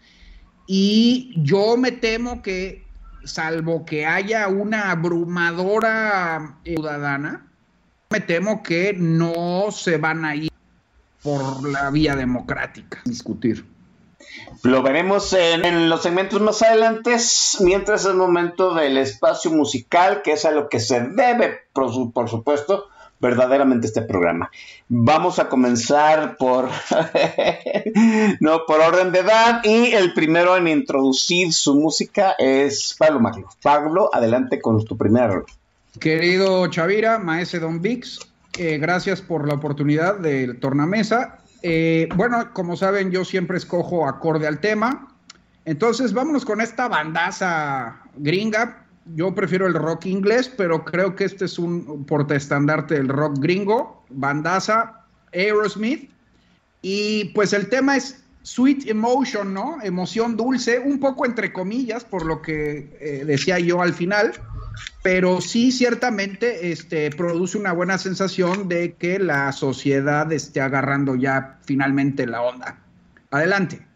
Y 0.68 1.34
yo 1.36 1.76
me 1.76 1.90
temo 1.90 2.42
que, 2.42 2.86
salvo 3.24 3.84
que 3.84 4.06
haya 4.06 4.46
una 4.48 4.90
abrumadora 4.90 6.58
ciudadana, 6.64 7.47
me 8.10 8.20
temo 8.20 8.62
que 8.62 8.94
no 8.94 9.70
se 9.70 9.98
van 9.98 10.24
a 10.24 10.34
ir 10.34 10.50
por 11.22 11.68
la 11.68 11.90
vía 11.90 12.16
democrática 12.16 13.02
discutir. 13.04 13.66
Lo 14.62 14.82
veremos 14.82 15.32
en, 15.34 15.88
los 15.90 16.02
segmentos 16.02 16.40
más 16.40 16.62
adelante, 16.62 17.16
mientras 17.60 18.02
es 18.02 18.06
el 18.06 18.16
momento 18.16 18.74
del 18.74 18.96
espacio 18.96 19.50
musical, 19.50 20.22
que 20.22 20.32
es 20.32 20.44
a 20.44 20.52
lo 20.52 20.68
que 20.68 20.80
se 20.80 21.00
debe, 21.00 21.60
por, 21.72 22.12
por 22.12 22.28
supuesto, 22.30 22.88
verdaderamente 23.20 23.86
este 23.86 24.02
programa. 24.02 24.50
Vamos 24.88 25.38
a 25.38 25.48
comenzar 25.48 26.36
por 26.36 26.68
no 28.40 28.64
por 28.66 28.80
orden 28.80 29.12
de 29.12 29.20
edad 29.20 29.60
y 29.64 29.92
el 29.92 30.14
primero 30.14 30.56
en 30.56 30.68
introducir 30.68 31.52
su 31.52 31.74
música 31.74 32.34
es 32.38 32.94
Pablo 32.98 33.20
Maglo. 33.20 33.48
Pablo, 33.62 34.10
adelante 34.12 34.60
con 34.60 34.82
tu 34.84 34.96
primera 34.96 35.28
Querido 36.00 36.66
Chavira, 36.68 37.18
maese 37.18 37.58
Don 37.58 37.80
Vix, 37.80 38.18
eh, 38.58 38.78
gracias 38.78 39.20
por 39.20 39.46
la 39.46 39.54
oportunidad 39.54 40.18
del 40.18 40.58
tornamesa 40.58 41.38
eh, 41.62 42.08
bueno, 42.14 42.52
como 42.52 42.76
saben, 42.76 43.10
yo 43.10 43.24
siempre 43.24 43.56
escojo 43.56 44.06
acorde 44.06 44.46
al 44.46 44.60
tema. 44.60 45.08
Entonces, 45.64 46.12
vámonos 46.12 46.44
con 46.44 46.60
esta 46.60 46.88
bandaza 46.88 48.00
gringa. 48.16 48.84
Yo 49.14 49.34
prefiero 49.34 49.66
el 49.66 49.74
rock 49.74 50.06
inglés, 50.06 50.52
pero 50.54 50.84
creo 50.84 51.16
que 51.16 51.24
este 51.24 51.46
es 51.46 51.58
un 51.58 52.04
portaestandarte 52.04 52.94
del 52.94 53.08
rock 53.08 53.38
gringo. 53.38 54.04
Bandaza, 54.10 55.04
Aerosmith. 55.32 56.10
Y 56.80 57.26
pues 57.34 57.52
el 57.52 57.68
tema 57.68 57.96
es 57.96 58.22
Sweet 58.42 58.86
Emotion, 58.86 59.52
¿no? 59.52 59.78
Emoción 59.82 60.36
dulce, 60.36 60.78
un 60.78 61.00
poco 61.00 61.26
entre 61.26 61.52
comillas, 61.52 62.04
por 62.04 62.24
lo 62.24 62.40
que 62.40 62.96
eh, 63.00 63.24
decía 63.26 63.58
yo 63.58 63.82
al 63.82 63.92
final 63.92 64.32
pero 65.02 65.40
sí 65.40 65.72
ciertamente 65.72 66.70
este, 66.70 67.10
produce 67.10 67.56
una 67.56 67.72
buena 67.72 67.98
sensación 67.98 68.68
de 68.68 68.94
que 68.94 69.18
la 69.18 69.52
sociedad 69.52 70.30
esté 70.32 70.60
agarrando 70.60 71.14
ya 71.14 71.58
finalmente 71.64 72.26
la 72.26 72.42
onda. 72.42 72.78
Adelante. 73.30 73.86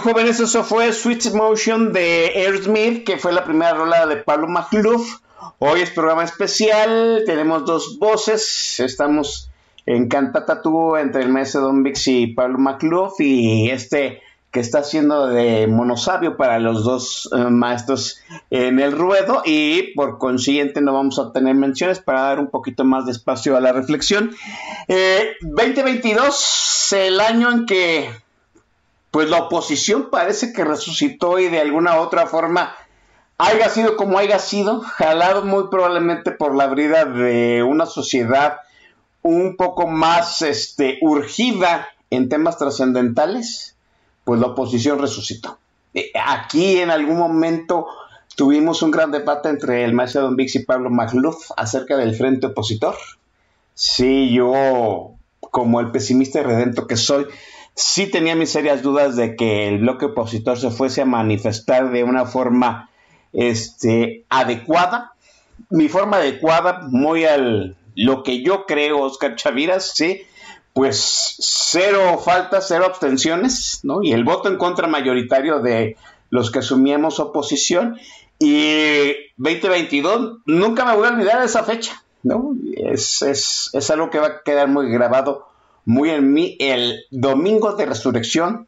Jóvenes, 0.00 0.40
eso 0.40 0.64
fue 0.64 0.92
Sweet 0.92 1.32
Motion 1.34 1.92
de 1.92 2.32
Aerosmith, 2.34 3.04
que 3.04 3.16
fue 3.16 3.32
la 3.32 3.44
primera 3.44 3.74
rola 3.74 4.06
de 4.06 4.16
Pablo 4.16 4.48
McLuff. 4.48 5.20
Hoy 5.58 5.80
es 5.80 5.90
programa 5.90 6.24
especial, 6.24 7.22
tenemos 7.26 7.64
dos 7.64 7.98
voces, 7.98 8.80
estamos 8.80 9.50
en 9.86 10.08
Cantata 10.08 10.62
Tú 10.62 10.96
entre 10.96 11.22
el 11.22 11.30
maestro 11.30 11.62
Don 11.62 11.82
Vix 11.82 12.06
y 12.08 12.28
Pablo 12.28 12.58
McLuff 12.58 13.20
y 13.20 13.70
este 13.70 14.20
que 14.50 14.60
está 14.60 14.78
haciendo 14.80 15.26
de 15.26 15.66
monosabio 15.66 16.36
para 16.36 16.58
los 16.58 16.84
dos 16.84 17.28
eh, 17.36 17.44
maestros 17.50 18.20
en 18.50 18.80
el 18.80 18.92
ruedo 18.92 19.42
y 19.44 19.94
por 19.94 20.18
consiguiente 20.18 20.80
no 20.80 20.94
vamos 20.94 21.18
a 21.18 21.32
tener 21.32 21.54
menciones 21.54 22.00
para 22.00 22.22
dar 22.22 22.40
un 22.40 22.48
poquito 22.48 22.84
más 22.84 23.04
de 23.04 23.12
espacio 23.12 23.56
a 23.56 23.60
la 23.60 23.72
reflexión. 23.72 24.30
2022, 25.42 26.92
eh, 26.92 27.06
el 27.08 27.20
año 27.20 27.50
en 27.50 27.66
que 27.66 28.10
pues 29.10 29.30
la 29.30 29.38
oposición 29.38 30.08
parece 30.10 30.52
que 30.52 30.64
resucitó 30.64 31.38
y 31.38 31.48
de 31.48 31.60
alguna 31.60 32.00
otra 32.00 32.26
forma 32.26 32.74
haya 33.38 33.68
sido 33.68 33.96
como 33.96 34.18
haya 34.18 34.38
sido, 34.38 34.80
jalado 34.80 35.44
muy 35.44 35.68
probablemente 35.70 36.32
por 36.32 36.56
la 36.56 36.66
brida 36.66 37.04
de 37.04 37.62
una 37.62 37.86
sociedad 37.86 38.58
un 39.22 39.56
poco 39.56 39.86
más 39.86 40.42
este, 40.42 40.98
urgida 41.00 41.88
en 42.10 42.28
temas 42.28 42.58
trascendentales, 42.58 43.76
pues 44.24 44.40
la 44.40 44.48
oposición 44.48 44.98
resucitó. 44.98 45.58
Eh, 45.94 46.10
aquí 46.24 46.78
en 46.78 46.90
algún 46.90 47.18
momento 47.18 47.86
tuvimos 48.36 48.82
un 48.82 48.90
gran 48.90 49.10
debate 49.10 49.48
entre 49.48 49.84
el 49.84 49.92
maestro 49.92 50.22
Don 50.22 50.36
Vix 50.36 50.56
y 50.56 50.64
Pablo 50.64 50.90
Magluf 50.90 51.50
acerca 51.56 51.96
del 51.96 52.14
frente 52.14 52.48
opositor. 52.48 52.96
Sí, 53.74 54.32
yo, 54.32 55.12
como 55.40 55.80
el 55.80 55.90
pesimista 55.90 56.42
redento 56.42 56.86
que 56.86 56.96
soy, 56.96 57.26
sí 57.78 58.10
tenía 58.10 58.34
mis 58.34 58.50
serias 58.50 58.82
dudas 58.82 59.14
de 59.14 59.36
que 59.36 59.68
el 59.68 59.78
bloque 59.78 60.06
opositor 60.06 60.58
se 60.58 60.70
fuese 60.70 61.02
a 61.02 61.06
manifestar 61.06 61.92
de 61.92 62.02
una 62.02 62.26
forma 62.26 62.90
este, 63.32 64.24
adecuada. 64.28 65.12
Mi 65.70 65.88
forma 65.88 66.16
adecuada, 66.16 66.80
muy 66.90 67.24
al 67.24 67.76
lo 67.94 68.24
que 68.24 68.42
yo 68.42 68.66
creo, 68.66 69.00
Oscar 69.00 69.36
Chaviras, 69.36 69.92
sí, 69.94 70.22
pues 70.72 71.36
cero 71.38 72.20
faltas, 72.24 72.66
cero 72.68 72.84
abstenciones, 72.86 73.80
¿no? 73.84 74.02
Y 74.02 74.12
el 74.12 74.24
voto 74.24 74.48
en 74.48 74.56
contra 74.56 74.88
mayoritario 74.88 75.60
de 75.60 75.96
los 76.30 76.50
que 76.50 76.60
asumíamos 76.60 77.20
oposición. 77.20 77.96
Y 78.40 79.12
2022, 79.36 80.38
nunca 80.46 80.84
me 80.84 80.96
voy 80.96 81.06
a 81.06 81.10
olvidar 81.10 81.40
de 81.40 81.46
esa 81.46 81.62
fecha, 81.62 82.02
¿no? 82.24 82.56
Es, 82.76 83.22
es, 83.22 83.70
es 83.72 83.90
algo 83.90 84.10
que 84.10 84.18
va 84.18 84.26
a 84.26 84.42
quedar 84.44 84.68
muy 84.68 84.90
grabado 84.90 85.48
muy 85.88 86.10
en 86.10 86.34
mí 86.34 86.54
el 86.60 87.06
domingo 87.10 87.74
de 87.74 87.86
resurrección 87.86 88.66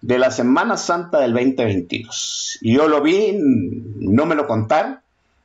de 0.00 0.18
la 0.18 0.30
Semana 0.30 0.78
Santa 0.78 1.20
del 1.20 1.34
2022. 1.34 2.60
Yo 2.62 2.88
lo 2.88 3.02
vi, 3.02 3.38
no 3.38 4.24
me 4.24 4.34
lo 4.34 4.46
contaron, 4.46 5.00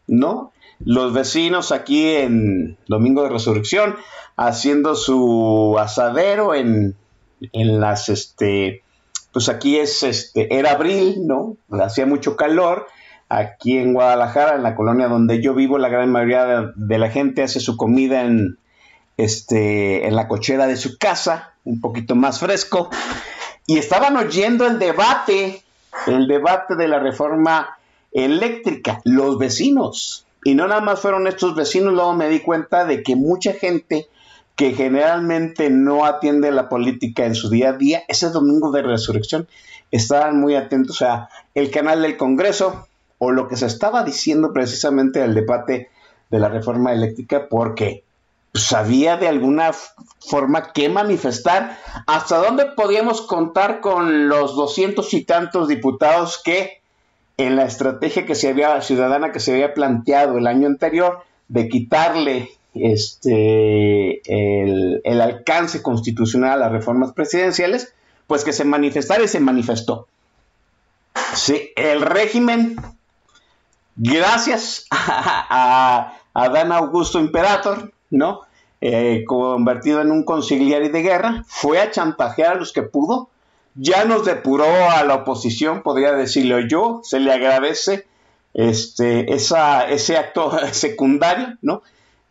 ¿no? 0.07 0.53
Los 0.79 1.13
vecinos 1.13 1.73
aquí 1.73 2.07
en 2.07 2.77
Domingo 2.87 3.23
de 3.23 3.31
Resurrección 3.31 3.97
haciendo 4.37 4.95
su 4.95 5.75
asadero 5.77 6.55
en, 6.55 6.95
en 7.51 7.81
las, 7.81 8.07
este, 8.07 8.81
pues 9.33 9.49
aquí 9.49 9.79
es, 9.79 10.03
este, 10.03 10.57
era 10.57 10.71
abril, 10.71 11.27
¿no? 11.27 11.57
Hacía 11.69 12.05
mucho 12.05 12.37
calor. 12.37 12.87
Aquí 13.27 13.77
en 13.77 13.93
Guadalajara, 13.93 14.55
en 14.55 14.63
la 14.63 14.75
colonia 14.75 15.09
donde 15.09 15.41
yo 15.41 15.53
vivo, 15.53 15.77
la 15.77 15.89
gran 15.89 16.09
mayoría 16.13 16.71
de 16.73 16.97
la 16.97 17.09
gente 17.09 17.43
hace 17.43 17.59
su 17.59 17.75
comida 17.75 18.23
en 18.23 18.57
este, 19.17 20.07
en 20.07 20.15
la 20.15 20.27
cochera 20.27 20.67
de 20.67 20.77
su 20.77 20.97
casa, 20.97 21.53
un 21.63 21.79
poquito 21.81 22.15
más 22.15 22.39
fresco, 22.39 22.89
y 23.65 23.77
estaban 23.77 24.17
oyendo 24.17 24.65
el 24.65 24.79
debate, 24.79 25.63
el 26.07 26.27
debate 26.27 26.75
de 26.75 26.87
la 26.87 26.99
reforma 26.99 27.77
eléctrica, 28.11 29.01
los 29.03 29.37
vecinos. 29.37 30.25
Y 30.43 30.55
no 30.55 30.67
nada 30.67 30.81
más 30.81 30.99
fueron 30.99 31.27
estos 31.27 31.55
vecinos, 31.55 31.93
luego 31.93 32.13
me 32.13 32.29
di 32.29 32.41
cuenta 32.41 32.85
de 32.85 33.01
que 33.01 33.15
mucha 33.15 33.53
gente 33.53 34.07
que 34.55 34.73
generalmente 34.73 35.69
no 35.69 36.05
atiende 36.05 36.51
la 36.51 36.69
política 36.69 37.25
en 37.25 37.35
su 37.35 37.49
día 37.49 37.69
a 37.69 37.73
día, 37.73 38.03
ese 38.07 38.29
domingo 38.29 38.71
de 38.71 38.83
resurrección, 38.83 39.47
estaban 39.89 40.39
muy 40.39 40.55
atentos 40.55 41.01
a 41.01 41.29
el 41.55 41.71
canal 41.71 42.01
del 42.01 42.17
Congreso 42.17 42.87
o 43.17 43.31
lo 43.31 43.47
que 43.47 43.55
se 43.55 43.65
estaba 43.65 44.03
diciendo 44.03 44.51
precisamente 44.53 45.19
del 45.19 45.33
debate 45.33 45.89
de 46.29 46.39
la 46.39 46.49
reforma 46.49 46.93
eléctrica, 46.93 47.47
porque 47.47 48.03
sabía 48.53 49.17
de 49.17 49.27
alguna 49.27 49.71
forma 50.19 50.71
qué 50.73 50.89
manifestar, 50.89 51.77
hasta 52.05 52.37
dónde 52.37 52.65
podíamos 52.65 53.21
contar 53.21 53.81
con 53.81 54.29
los 54.29 54.55
doscientos 54.55 55.13
y 55.13 55.23
tantos 55.23 55.67
diputados 55.67 56.41
que 56.43 56.81
en 57.37 57.55
la 57.55 57.65
estrategia 57.65 58.25
que 58.25 58.35
se 58.35 58.49
había 58.49 58.79
ciudadana 58.81 59.31
que 59.31 59.39
se 59.39 59.53
había 59.53 59.73
planteado 59.73 60.37
el 60.37 60.45
año 60.45 60.67
anterior 60.67 61.23
de 61.47 61.67
quitarle 61.67 62.51
este 62.75 64.21
el, 64.25 65.21
alcance 65.21 65.81
constitucional 65.81 66.53
a 66.53 66.57
las 66.57 66.71
reformas 66.71 67.11
presidenciales, 67.13 67.93
pues 68.27 68.43
que 68.43 68.53
se 68.53 68.65
manifestara 68.65 69.23
y 69.23 69.27
se 69.27 69.39
manifestó. 69.39 70.07
Sí, 71.35 71.71
el 71.75 72.01
régimen, 72.01 72.75
gracias 73.95 74.87
a, 74.91 76.17
a 76.33 76.49
Dan 76.49 76.71
Augusto 76.71 77.19
Imperator, 77.19 77.91
¿no? 78.13 78.41
Eh, 78.79 79.23
convertido 79.25 80.01
en 80.01 80.11
un 80.11 80.23
conciliar 80.23 80.89
de 80.89 81.01
guerra, 81.01 81.43
fue 81.47 81.79
a 81.79 81.91
chantajear 81.91 82.53
a 82.53 82.59
los 82.59 82.71
que 82.71 82.83
pudo, 82.83 83.29
ya 83.75 84.05
nos 84.05 84.25
depuró 84.25 84.65
a 84.91 85.03
la 85.03 85.15
oposición, 85.15 85.81
podría 85.81 86.13
decirlo 86.13 86.59
yo, 86.59 87.01
se 87.03 87.19
le 87.19 87.31
agradece 87.31 88.05
este, 88.53 89.33
esa, 89.33 89.89
ese 89.89 90.17
acto 90.17 90.51
secundario, 90.71 91.57
¿no? 91.61 91.81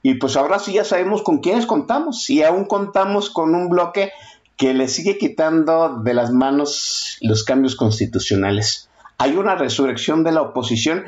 Y 0.02 0.14
pues 0.14 0.36
ahora 0.36 0.58
sí 0.58 0.74
ya 0.74 0.84
sabemos 0.84 1.22
con 1.22 1.38
quiénes 1.38 1.66
contamos, 1.66 2.28
y 2.30 2.42
aún 2.42 2.64
contamos 2.64 3.30
con 3.30 3.54
un 3.54 3.68
bloque 3.68 4.12
que 4.56 4.74
le 4.74 4.88
sigue 4.88 5.18
quitando 5.18 6.00
de 6.04 6.14
las 6.14 6.30
manos 6.30 7.18
los 7.22 7.44
cambios 7.44 7.74
constitucionales. 7.74 8.88
Hay 9.18 9.36
una 9.36 9.54
resurrección 9.54 10.22
de 10.22 10.32
la 10.32 10.42
oposición, 10.42 11.04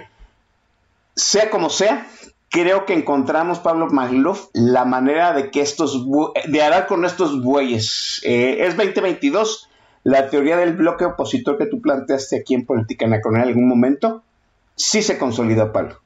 sea 1.14 1.50
como 1.50 1.70
sea, 1.70 2.06
creo 2.54 2.86
que 2.86 2.94
encontramos, 2.94 3.58
Pablo 3.58 3.88
Magluf, 3.88 4.46
la 4.52 4.84
manera 4.84 5.32
de 5.32 5.50
que 5.50 5.60
estos, 5.60 6.06
de 6.46 6.62
hablar 6.62 6.86
con 6.86 7.04
estos 7.04 7.42
bueyes. 7.42 8.20
Eh, 8.22 8.58
es 8.60 8.76
2022, 8.76 9.68
la 10.04 10.30
teoría 10.30 10.56
del 10.56 10.74
bloque 10.74 11.04
opositor 11.04 11.58
que 11.58 11.66
tú 11.66 11.80
planteaste 11.80 12.38
aquí 12.38 12.54
en 12.54 12.64
Política 12.64 13.08
Nacional 13.08 13.42
en 13.42 13.48
algún 13.48 13.66
momento, 13.66 14.22
sí 14.76 15.02
se 15.02 15.18
consolidó, 15.18 15.72
Pablo. 15.72 16.00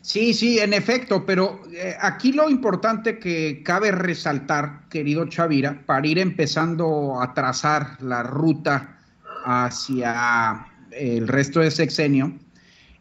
Sí, 0.00 0.34
sí, 0.34 0.58
en 0.58 0.74
efecto, 0.74 1.24
pero 1.24 1.60
eh, 1.72 1.94
aquí 2.00 2.32
lo 2.32 2.50
importante 2.50 3.20
que 3.20 3.62
cabe 3.62 3.92
resaltar, 3.92 4.88
querido 4.88 5.28
Chavira, 5.28 5.84
para 5.86 6.04
ir 6.04 6.18
empezando 6.18 7.22
a 7.22 7.32
trazar 7.32 8.02
la 8.02 8.24
ruta 8.24 8.98
hacia 9.44 10.66
el 10.90 11.28
resto 11.28 11.60
de 11.60 11.70
sexenio, 11.70 12.32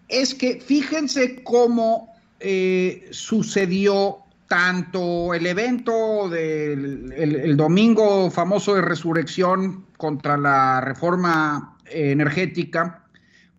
es 0.09 0.33
que 0.33 0.59
fíjense 0.59 1.43
cómo 1.43 2.13
eh, 2.39 3.07
sucedió 3.11 4.17
tanto 4.47 5.35
el 5.35 5.45
evento 5.45 6.27
del 6.27 7.13
el, 7.15 7.55
domingo 7.55 8.31
famoso 8.31 8.73
de 8.73 8.81
resurrección 8.81 9.85
contra 9.97 10.37
la 10.37 10.81
reforma 10.81 11.77
energética, 11.85 13.05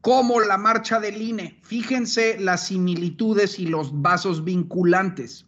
como 0.01 0.41
la 0.41 0.59
marcha 0.59 0.99
del 0.99 1.23
INE. 1.23 1.61
Fíjense 1.63 2.41
las 2.41 2.67
similitudes 2.67 3.59
y 3.59 3.67
los 3.67 4.03
vasos 4.03 4.43
vinculantes. 4.43 5.47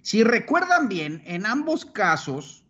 Si 0.00 0.24
recuerdan 0.24 0.88
bien, 0.88 1.22
en 1.26 1.44
ambos 1.44 1.84
casos, 1.84 2.64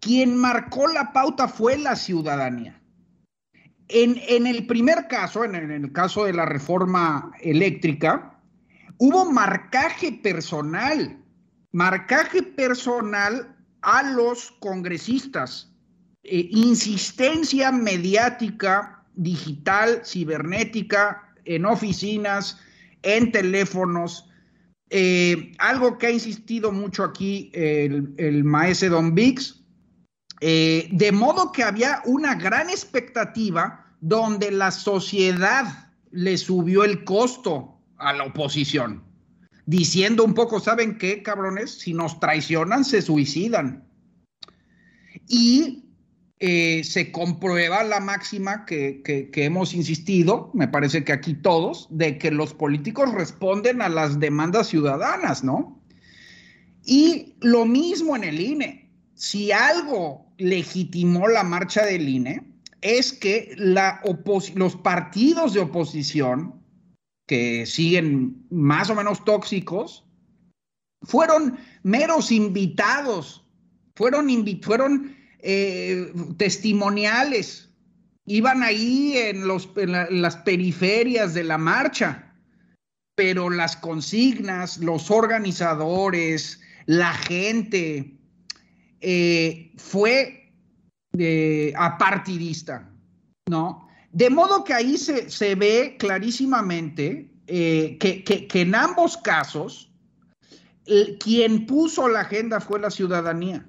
quien 0.00 0.36
marcó 0.36 0.88
la 0.88 1.12
pauta 1.12 1.48
fue 1.48 1.78
la 1.78 1.96
ciudadanía. 1.96 2.77
En, 3.88 4.46
el 4.46 4.66
primer 4.66 5.08
caso, 5.08 5.44
en 5.44 5.54
el, 5.54 5.92
caso 5.92 6.24
de 6.24 6.34
la 6.34 6.44
reforma 6.44 7.32
eléctrica, 7.40 8.38
hubo 8.98 9.30
marcaje 9.30 10.12
personal, 10.12 11.18
marcaje 11.72 12.42
personal 12.42 13.56
a 13.80 14.02
los 14.02 14.50
congresistas, 14.60 15.72
eh, 16.22 16.48
insistencia 16.50 17.72
mediática, 17.72 19.02
digital, 19.14 20.02
cibernética, 20.04 21.32
en 21.46 21.64
oficinas, 21.64 22.58
en 23.02 23.32
teléfonos, 23.32 24.28
eh, 24.90 25.52
algo 25.58 25.96
que 25.96 26.08
ha 26.08 26.10
insistido 26.10 26.72
mucho 26.72 27.04
aquí 27.04 27.50
el, 27.54 28.12
el 28.18 28.44
maese 28.44 28.90
Don 28.90 29.14
Vix, 29.14 29.57
eh, 30.40 30.88
de 30.92 31.12
modo 31.12 31.52
que 31.52 31.62
había 31.62 32.02
una 32.04 32.34
gran 32.34 32.70
expectativa 32.70 33.86
donde 34.00 34.50
la 34.50 34.70
sociedad 34.70 35.90
le 36.10 36.38
subió 36.38 36.84
el 36.84 37.04
costo 37.04 37.80
a 37.96 38.12
la 38.12 38.24
oposición, 38.24 39.02
diciendo 39.66 40.24
un 40.24 40.34
poco, 40.34 40.60
¿saben 40.60 40.98
qué, 40.98 41.22
cabrones? 41.22 41.78
Si 41.78 41.92
nos 41.92 42.20
traicionan, 42.20 42.84
se 42.84 43.02
suicidan. 43.02 43.84
Y 45.26 45.84
eh, 46.38 46.84
se 46.84 47.10
comprueba 47.10 47.82
la 47.82 47.98
máxima 47.98 48.64
que, 48.64 49.02
que, 49.02 49.44
hemos 49.44 49.74
insistido, 49.74 50.52
me 50.54 50.68
parece 50.68 51.02
que 51.02 51.12
aquí 51.12 51.34
todos, 51.34 51.88
de 51.90 52.16
que 52.16 52.30
los 52.30 52.54
políticos 52.54 53.12
responden 53.12 53.82
a 53.82 53.88
las 53.88 54.20
demandas 54.20 54.68
ciudadanas, 54.68 55.42
¿no? 55.42 55.82
Y 56.84 57.34
lo 57.40 57.66
mismo 57.66 58.14
en 58.14 58.24
el 58.24 58.40
INE. 58.40 58.88
Si 59.14 59.50
algo 59.50 60.27
legitimó 60.38 61.28
la 61.28 61.44
marcha 61.44 61.84
del 61.84 62.08
INE, 62.08 62.42
es 62.80 63.12
que 63.12 63.54
los 63.56 64.76
partidos 64.76 65.52
de 65.52 65.60
oposición, 65.60 66.62
que 67.26 67.66
siguen 67.66 68.46
más 68.50 68.88
o 68.88 68.94
menos 68.94 69.24
tóxicos, 69.24 70.04
fueron 71.02 71.58
meros 71.82 72.32
invitados, 72.32 73.44
fueron, 73.96 74.28
fueron 74.62 75.16
eh, 75.40 76.12
testimoniales, 76.36 77.70
iban 78.26 78.62
ahí 78.62 79.16
en, 79.16 79.46
las 79.48 80.36
periferias 80.36 81.34
de 81.34 81.44
la 81.44 81.58
marcha, 81.58 82.34
pero 83.14 83.50
las 83.50 83.76
consignas, 83.76 84.78
los 84.78 85.10
organizadores, 85.10 86.60
la 86.86 87.12
gente, 87.12 88.17
eh, 89.00 89.72
fue 89.76 90.52
eh, 91.18 91.72
apartidista, 91.76 92.90
¿no? 93.48 93.88
De 94.12 94.30
modo 94.30 94.64
que 94.64 94.74
ahí 94.74 94.96
se, 94.96 95.54
ve 95.54 95.96
clarísimamente 95.98 97.30
que, 97.46 97.98
que, 97.98 98.60
en 98.60 98.74
ambos 98.74 99.16
casos, 99.18 99.92
quien 101.20 101.66
puso 101.66 102.08
la 102.08 102.20
agenda 102.20 102.60
fue 102.60 102.80
la 102.80 102.90
ciudadanía. 102.90 103.66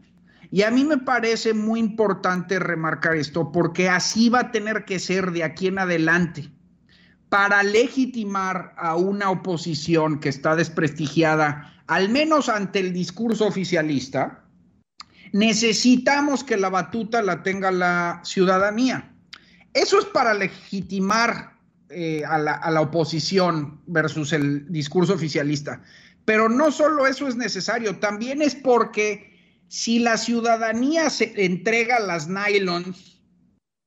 Y 0.52 0.64
a 0.64 0.72
mí 0.72 0.84
me 0.84 0.98
parece 0.98 1.54
muy 1.54 1.80
importante 1.80 2.58
remarcar 2.58 3.16
esto 3.16 3.52
porque 3.52 3.88
así 3.88 4.30
va 4.30 4.40
a 4.40 4.52
tener 4.52 4.86
que 4.86 5.00
ser 5.00 5.32
de 5.32 5.44
aquí 5.44 5.68
en 5.68 5.80
adelante. 5.80 6.50
Para 7.30 7.62
legitimar 7.62 8.74
a 8.78 8.96
una 8.96 9.30
oposición 9.30 10.20
que 10.20 10.30
está 10.30 10.56
desprestigiada, 10.56 11.72
al 11.86 12.10
menos 12.10 12.50
ante 12.50 12.80
el 12.80 12.92
discurso 12.92 13.46
oficialista, 13.46 14.44
necesitamos 15.34 16.44
que 16.44 16.58
la 16.58 16.70
batuta 16.70 17.22
la 17.22 17.44
tenga 17.44 17.72
la 17.72 18.22
ciudadanía. 18.24 19.14
Eso 19.74 20.00
es 20.00 20.06
para 20.06 20.34
legitimar 20.34 21.60
eh, 21.90 22.24
a, 22.26 22.38
la, 22.38 22.82
oposición 22.82 23.82
versus 23.88 24.34
el 24.34 24.72
discurso 24.72 25.14
oficialista. 25.14 25.82
Pero 26.26 26.48
no 26.48 26.72
solo 26.72 27.08
eso 27.08 27.28
es 27.28 27.36
necesario, 27.36 27.98
también 27.98 28.42
es 28.42 28.54
porque 28.54 29.36
si 29.68 30.00
la 30.00 30.18
ciudadanía 30.18 31.10
se 31.10 31.34
entrega 31.46 32.00
las 32.00 32.28
nylons 32.28 33.24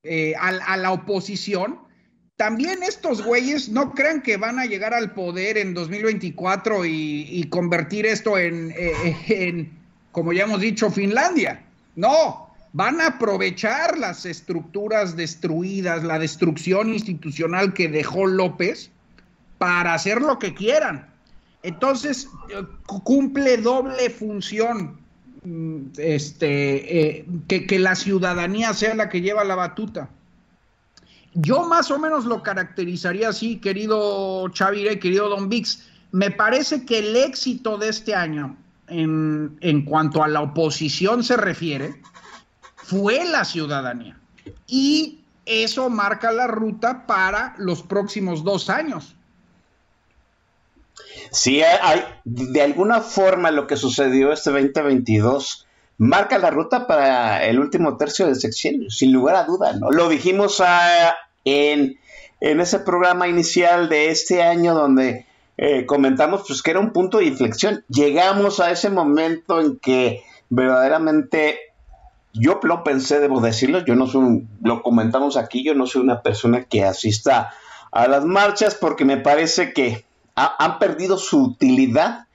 eh, 0.02 0.34
a, 0.36 0.76
la 0.76 0.90
oposición, 0.90 1.78
también 2.36 2.82
estos 2.82 3.22
güeyes 3.22 3.68
no 3.68 3.94
crean 3.94 4.22
que 4.22 4.36
van 4.36 4.58
a 4.58 4.66
llegar 4.66 4.94
al 4.94 5.12
poder 5.12 5.56
en 5.56 5.74
2024 5.74 6.84
y, 6.84 7.46
convertir 7.50 8.06
esto 8.06 8.36
en, 8.36 8.72
eh, 8.72 9.16
en, 9.28 9.81
como 10.12 10.32
ya 10.32 10.44
hemos 10.44 10.60
dicho, 10.60 10.90
Finlandia. 10.90 11.62
No, 11.96 12.48
van 12.72 13.00
a 13.00 13.08
aprovechar 13.08 13.98
las 13.98 14.24
estructuras 14.24 15.16
destruidas, 15.16 16.04
la 16.04 16.18
destrucción 16.18 16.90
institucional 16.90 17.74
que 17.74 17.88
dejó 17.88 18.26
López 18.26 18.90
para 19.58 19.94
hacer 19.94 20.22
lo 20.22 20.38
que 20.38 20.54
quieran. 20.54 21.08
Entonces, 21.62 22.28
eh, 22.50 22.64
cumple 22.86 23.56
doble 23.56 24.10
función 24.10 25.02
Mm, 25.44 25.86
este, 25.96 27.18
eh, 27.18 27.26
que, 27.48 27.78
la 27.80 27.96
ciudadanía 27.96 28.72
sea 28.74 28.94
la 28.94 29.08
que 29.08 29.20
lleva 29.20 29.42
la 29.42 29.56
batuta. 29.56 30.08
Yo 31.34 31.66
más 31.66 31.90
o 31.90 31.98
menos 31.98 32.26
lo 32.26 32.42
caracterizaría 32.42 33.30
así, 33.30 33.56
querido 33.56 34.48
Chavire, 34.50 35.00
querido 35.00 35.28
Don 35.28 35.48
Vix. 35.48 35.88
Me 36.12 36.30
parece 36.30 36.84
que 36.84 36.98
el 36.98 37.16
éxito 37.16 37.76
de 37.78 37.88
este 37.88 38.14
año, 38.14 38.56
en, 38.92 39.56
en 39.60 39.84
cuanto 39.84 40.22
a 40.22 40.28
la 40.28 40.40
oposición 40.40 41.24
se 41.24 41.36
refiere, 41.36 42.00
fue 42.76 43.24
la 43.24 43.44
ciudadanía. 43.44 44.18
Y 44.66 45.20
eso 45.46 45.88
marca 45.90 46.30
la 46.32 46.46
ruta 46.46 47.06
para 47.06 47.54
los 47.58 47.82
próximos 47.82 48.44
dos 48.44 48.70
años. 48.70 49.16
Sí, 51.30 51.62
hay, 51.62 52.04
de 52.24 52.62
alguna 52.62 53.00
forma 53.00 53.50
lo 53.50 53.66
que 53.66 53.76
sucedió 53.76 54.32
este 54.32 54.50
2022 54.50 55.66
marca 55.98 56.38
la 56.38 56.50
ruta 56.50 56.86
para 56.86 57.44
el 57.44 57.60
último 57.60 57.96
tercio 57.96 58.26
del 58.26 58.36
sexenio, 58.36 58.90
sin 58.90 59.12
lugar 59.12 59.36
a 59.36 59.44
duda, 59.44 59.72
¿no? 59.74 59.90
Lo 59.90 60.08
dijimos 60.08 60.60
ah, 60.60 61.14
en, 61.44 61.98
ese 62.40 62.80
programa 62.80 63.28
inicial 63.28 63.88
de 63.88 64.10
este 64.10 64.42
año 64.42 64.74
donde 64.74 65.26
eh, 65.64 65.86
comentamos 65.86 66.42
pues, 66.48 66.60
que 66.60 66.72
era 66.72 66.80
un 66.80 66.92
punto 66.92 67.18
de 67.18 67.26
inflexión. 67.26 67.84
Llegamos 67.88 68.58
a 68.58 68.72
ese 68.72 68.90
momento 68.90 69.60
en 69.60 69.78
que 69.78 70.24
verdaderamente 70.50 71.56
yo 72.32 72.58
lo 72.64 72.82
pensé, 72.82 73.20
debo 73.20 73.40
decirlo, 73.40 73.84
yo 73.84 73.94
no 73.94 74.08
soy, 74.08 74.44
lo 74.60 74.82
comentamos 74.82 75.36
aquí, 75.36 75.62
yo 75.62 75.74
no 75.74 75.86
soy 75.86 76.02
una 76.02 76.20
persona 76.20 76.64
que 76.64 76.82
asista 76.82 77.52
a 77.92 78.08
las 78.08 78.24
marchas 78.24 78.74
porque 78.74 79.04
me 79.04 79.18
parece 79.18 79.72
que 79.72 80.04
han 80.34 80.80
perdido 80.80 81.16
su 81.16 81.44
utilidad, 81.44 82.26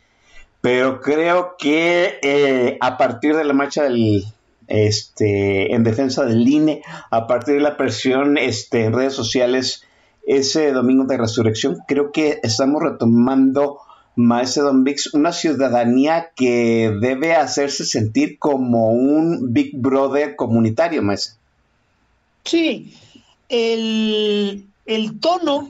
pero 0.61 1.01
creo 1.01 1.55
que 1.57 2.19
eh, 2.21 2.77
a 2.79 2.97
partir 2.97 3.35
de 3.35 3.43
la 3.43 3.53
marcha 3.53 3.83
del, 3.83 4.23
este, 4.67 5.73
en 5.73 5.83
defensa 5.83 6.23
del 6.23 6.47
INE, 6.47 6.81
a 7.11 7.27
partir 7.27 7.55
de 7.55 7.61
la 7.61 7.75
presión 7.75 8.37
este, 8.37 8.85
en 8.85 8.93
redes 8.93 9.15
sociales, 9.15 9.83
ese 10.27 10.71
domingo 10.71 11.05
de 11.05 11.17
resurrección, 11.17 11.77
creo 11.87 12.11
que 12.11 12.39
estamos 12.43 12.83
retomando, 12.83 13.79
Maese 14.15 14.61
Don 14.61 14.83
Vix, 14.83 15.13
una 15.13 15.31
ciudadanía 15.31 16.31
que 16.35 16.93
debe 17.01 17.33
hacerse 17.33 17.85
sentir 17.85 18.37
como 18.37 18.91
un 18.91 19.53
Big 19.53 19.77
Brother 19.77 20.35
comunitario, 20.35 21.01
Maese. 21.01 21.37
Sí, 22.43 22.93
el, 23.49 24.67
el 24.85 25.19
tono 25.19 25.69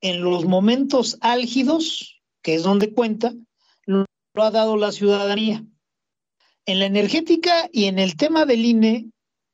en 0.00 0.22
los 0.22 0.44
momentos 0.44 1.16
álgidos, 1.22 2.20
que 2.42 2.54
es 2.54 2.62
donde 2.62 2.92
cuenta, 2.92 3.32
lo, 3.86 4.04
ha 4.34 4.50
dado 4.50 4.76
la 4.76 4.92
ciudadanía. 4.92 5.64
En 6.66 6.78
la 6.78 6.84
energética 6.84 7.68
y 7.72 7.86
en 7.86 7.98
el 7.98 8.16
tema 8.16 8.44
del 8.44 8.64
INE, 8.66 9.06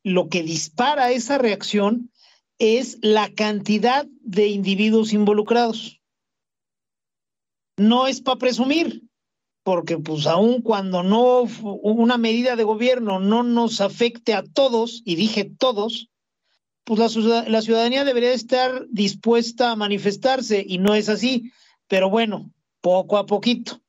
lo 0.03 0.28
que 0.28 0.43
dispara 0.43 1.12
esa 1.12 1.38
reacción 1.38 2.09
es 2.61 2.98
la 3.00 3.32
cantidad 3.34 4.06
de 4.20 4.48
individuos 4.48 5.12
involucrados. 5.12 6.00
No 7.76 8.06
es 8.06 8.20
para 8.20 8.38
presumir, 8.38 9.02
porque 9.64 9.96
pues 9.96 10.26
aun 10.26 10.61
cuando 10.61 11.02
no 11.02 11.48
una 11.62 12.18
medida 12.18 12.56
de 12.56 12.64
gobierno 12.64 13.18
no 13.18 13.42
nos 13.42 13.80
afecte 13.80 14.34
a 14.34 14.44
todos, 14.44 15.02
y 15.06 15.16
dije 15.16 15.50
todos, 15.58 16.11
pues 16.84 17.16
la, 17.16 17.62
ciudadanía 17.62 18.04
debería 18.04 18.32
estar 18.32 18.86
dispuesta 18.90 19.70
a 19.70 19.76
manifestarse 19.76 20.62
y 20.66 20.78
no 20.78 20.94
es 20.94 21.08
así. 21.08 21.52
Pero 21.88 22.11
bueno, 22.11 22.52
poco 22.82 23.16
a 23.16 23.26
poquito. 23.26 23.80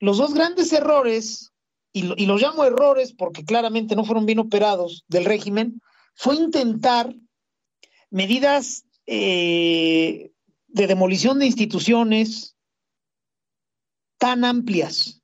Los 0.00 0.18
dos 0.18 0.34
grandes 0.34 0.72
errores, 0.72 1.52
y, 1.92 2.02
los 2.02 2.42
llamo 2.42 2.64
errores 2.64 3.12
porque 3.12 3.44
claramente 3.44 3.94
no 3.94 4.04
fueron 4.04 4.26
bien 4.26 4.40
operados 4.40 5.04
del 5.06 5.24
régimen, 5.24 5.80
fue 6.14 6.34
intentar 6.34 7.14
medidas 8.10 8.84
eh, 9.06 10.32
de 10.68 10.86
demolición 10.86 11.38
de 11.38 11.46
instituciones 11.46 12.56
tan 14.18 14.44
amplias, 14.44 15.22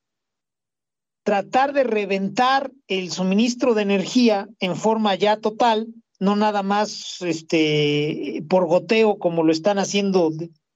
tratar 1.25 1.73
de 1.73 1.85
reventar 1.85 2.73
el 2.89 3.11
suministro 3.11 3.75
de 3.75 3.83
energía 3.83 4.49
en 4.61 4.77
forma 4.77 5.15
ya 5.15 5.39
total, 5.39 5.89
no 6.19 6.37
nada 6.37 6.63
más 6.63 7.21
este, 7.23 8.45
por 8.49 8.67
goteo 8.67 9.19
como 9.19 9.43
lo 9.43 9.53
están 9.53 9.79
haciendo 9.79 10.31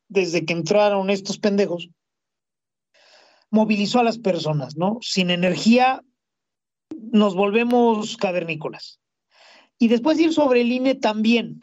desde 0.09 0.45
que 0.45 0.53
entraron 0.53 1.11
estos 1.11 1.39
pendejos, 1.39 1.91
movilizó 3.51 4.01
a 4.01 4.05
las 4.05 4.19
personas, 4.19 4.77
¿no? 4.77 4.99
Sin 5.03 5.31
energía 5.31 6.03
nos 7.13 7.35
volvemos 7.35 8.17
cavernícolas. 8.17 9.01
Y 9.79 9.89
después 9.89 10.19
ir 10.19 10.33
sobre 10.33 10.63
el 10.63 10.73
INE 10.73 10.95
también. 10.95 11.61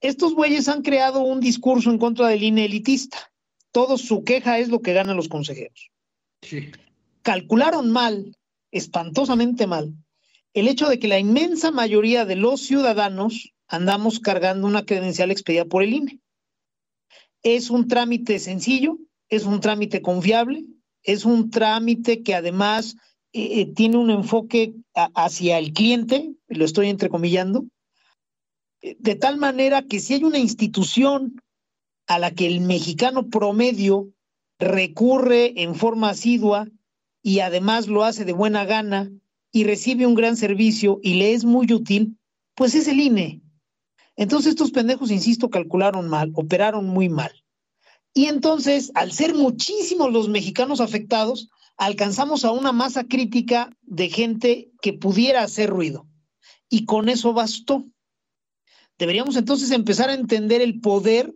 Estos 0.00 0.34
güeyes 0.34 0.68
han 0.68 0.82
creado 0.82 1.20
un 1.20 1.40
discurso 1.40 1.90
en 1.90 1.98
contra 1.98 2.28
del 2.28 2.42
INE 2.42 2.66
elitista. 2.66 3.32
Todo 3.72 3.98
su 3.98 4.22
queja 4.24 4.58
es 4.58 4.68
lo 4.68 4.80
que 4.80 4.92
ganan 4.92 5.16
los 5.16 5.28
consejeros. 5.28 5.90
Calcularon 7.22 7.90
mal, 7.90 8.36
espantosamente 8.70 9.66
mal, 9.66 9.94
el 10.54 10.68
hecho 10.68 10.88
de 10.88 10.98
que 10.98 11.08
la 11.08 11.18
inmensa 11.18 11.70
mayoría 11.70 12.24
de 12.24 12.36
los 12.36 12.60
ciudadanos 12.60 13.52
andamos 13.66 14.20
cargando 14.20 14.66
una 14.66 14.84
credencial 14.84 15.30
expedida 15.30 15.64
por 15.64 15.82
el 15.82 15.94
INE. 15.94 16.20
Es 17.42 17.70
un 17.70 17.88
trámite 17.88 18.38
sencillo, 18.38 18.98
es 19.28 19.44
un 19.44 19.60
trámite 19.60 20.00
confiable, 20.00 20.64
es 21.02 21.24
un 21.24 21.50
trámite 21.50 22.22
que 22.22 22.34
además 22.34 22.96
eh, 23.32 23.60
eh, 23.60 23.66
tiene 23.66 23.98
un 23.98 24.10
enfoque 24.10 24.74
hacia 24.94 25.58
el 25.58 25.72
cliente, 25.72 26.32
lo 26.48 26.64
estoy 26.64 26.88
entrecomillando, 26.88 27.66
de 28.80 29.14
tal 29.16 29.36
manera 29.36 29.82
que 29.82 30.00
si 30.00 30.14
hay 30.14 30.24
una 30.24 30.38
institución 30.38 31.40
a 32.06 32.18
la 32.18 32.30
que 32.30 32.46
el 32.46 32.60
mexicano 32.60 33.28
promedio 33.28 34.08
recurre 34.58 35.62
en 35.62 35.74
forma 35.74 36.10
asidua 36.10 36.68
y 37.22 37.40
además 37.40 37.86
lo 37.88 38.04
hace 38.04 38.24
de 38.24 38.32
buena 38.32 38.64
gana 38.64 39.10
y 39.52 39.64
recibe 39.64 40.06
un 40.06 40.14
gran 40.14 40.36
servicio 40.36 41.00
y 41.02 41.14
le 41.14 41.32
es 41.32 41.44
muy 41.44 41.72
útil, 41.72 42.18
pues 42.54 42.74
es 42.74 42.88
el 42.88 43.00
INE. 43.00 43.40
Entonces 44.16 44.50
estos 44.50 44.72
pendejos, 44.72 45.10
insisto, 45.10 45.48
calcularon 45.48 46.08
mal, 46.08 46.32
operaron 46.34 46.86
muy 46.86 47.08
mal. 47.08 47.32
Y 48.14 48.26
entonces, 48.26 48.90
al 48.94 49.12
ser 49.12 49.34
muchísimos 49.34 50.12
los 50.12 50.28
mexicanos 50.28 50.80
afectados, 50.80 51.50
alcanzamos 51.76 52.44
a 52.44 52.50
una 52.50 52.72
masa 52.72 53.04
crítica 53.04 53.70
de 53.82 54.08
gente 54.08 54.72
que 54.82 54.92
pudiera 54.92 55.42
hacer 55.42 55.70
ruido. 55.70 56.06
Y 56.68 56.84
con 56.84 57.08
eso 57.08 57.32
bastó. 57.32 57.84
Deberíamos 58.98 59.36
entonces 59.36 59.70
empezar 59.70 60.10
a 60.10 60.14
entender 60.14 60.60
el 60.60 60.80
poder 60.80 61.34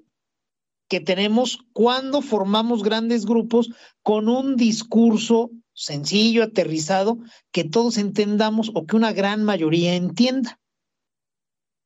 que 0.88 1.00
tenemos 1.00 1.60
cuando 1.72 2.20
formamos 2.20 2.82
grandes 2.82 3.24
grupos 3.24 3.70
con 4.02 4.28
un 4.28 4.56
discurso 4.56 5.50
sencillo, 5.72 6.42
aterrizado, 6.42 7.18
que 7.50 7.64
todos 7.64 7.96
entendamos 7.98 8.70
o 8.74 8.84
que 8.84 8.96
una 8.96 9.12
gran 9.12 9.42
mayoría 9.44 9.94
entienda. 9.94 10.60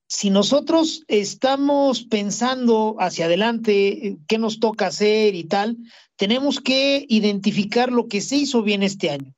Si 0.09 0.31
nosotros 0.31 1.05
estamos 1.09 2.05
pensando 2.05 2.97
hacia 2.99 3.27
adelante 3.27 4.09
eh, 4.09 4.18
qué 4.29 4.39
nos 4.39 4.61
toca 4.61 4.87
hacer 4.87 5.35
y 5.35 5.45
tal, 5.45 5.77
tenemos 6.16 6.61
que 6.61 7.05
identificar 7.09 7.93
lo 7.93 8.07
que 8.07 8.20
se 8.20 8.37
hizo 8.37 8.62
bien 8.62 8.83
este 8.83 9.11
año. 9.11 9.35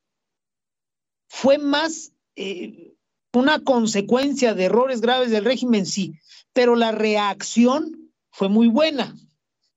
Fue 1.28 1.58
más 1.58 2.12
eh, 2.36 2.94
una 3.32 3.60
consecuencia 3.60 4.54
de 4.54 4.64
errores 4.64 5.00
graves 5.00 5.30
del 5.30 5.44
régimen, 5.44 5.86
sí, 5.86 6.14
pero 6.58 6.74
la 6.74 6.90
reacción 6.90 8.10
fue 8.32 8.48
muy 8.48 8.66
buena. 8.66 9.14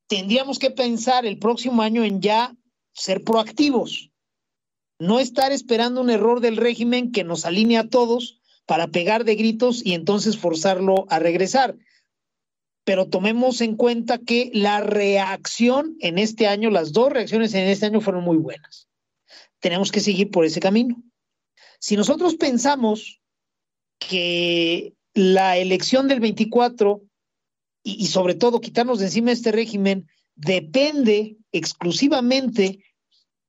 Tendríamos 0.08 0.58
que 0.58 0.72
pensar 0.72 1.28
el 1.28 1.38
próximo 1.38 1.84
año 1.84 2.04
en 2.04 2.22
ya 2.22 2.56
ser 2.92 3.24
proactivos, 3.24 4.10
no 4.98 5.20
estar 5.20 5.52
esperando 5.52 6.02
un 6.02 6.10
error 6.10 6.40
del 6.40 6.58
régimen 6.58 7.12
que 7.12 7.24
nos 7.24 7.46
alinee 7.46 7.78
a 7.78 7.88
todos 7.88 8.42
para 8.66 8.88
pegar 8.88 9.26
de 9.26 9.36
gritos 9.36 9.86
y 9.86 9.94
entonces 9.94 10.40
forzarlo 10.40 11.06
a 11.10 11.20
regresar 11.20 11.76
pero 12.84 13.06
tomemos 13.06 13.62
en 13.62 13.76
cuenta 13.76 14.18
que 14.18 14.50
la 14.56 14.82
reacción 14.82 15.98
en 16.00 16.18
este 16.18 16.48
año, 16.48 16.72
las 16.72 16.94
dos 16.94 17.12
reacciones 17.12 17.54
en 17.54 17.68
este 17.68 17.86
año 17.86 18.02
fueron 18.02 18.24
muy 18.24 18.38
buenas. 18.38 18.90
Tenemos 19.60 19.92
que 19.92 20.00
seguir 20.00 20.32
por 20.32 20.46
ese 20.46 20.60
camino. 20.60 20.96
Si 21.80 21.96
nosotros 21.96 22.34
pensamos 22.36 23.22
que 24.00 24.96
la 25.14 25.58
elección 25.58 26.08
del 26.08 26.20
24 26.20 27.02
y, 27.84 28.04
y 28.04 28.08
sobre 28.08 28.36
todo 28.36 28.62
quitarnos 28.62 29.00
de 29.00 29.06
encima 29.06 29.32
este 29.32 29.52
régimen 29.52 30.08
depende 30.36 31.38
exclusivamente 31.52 32.84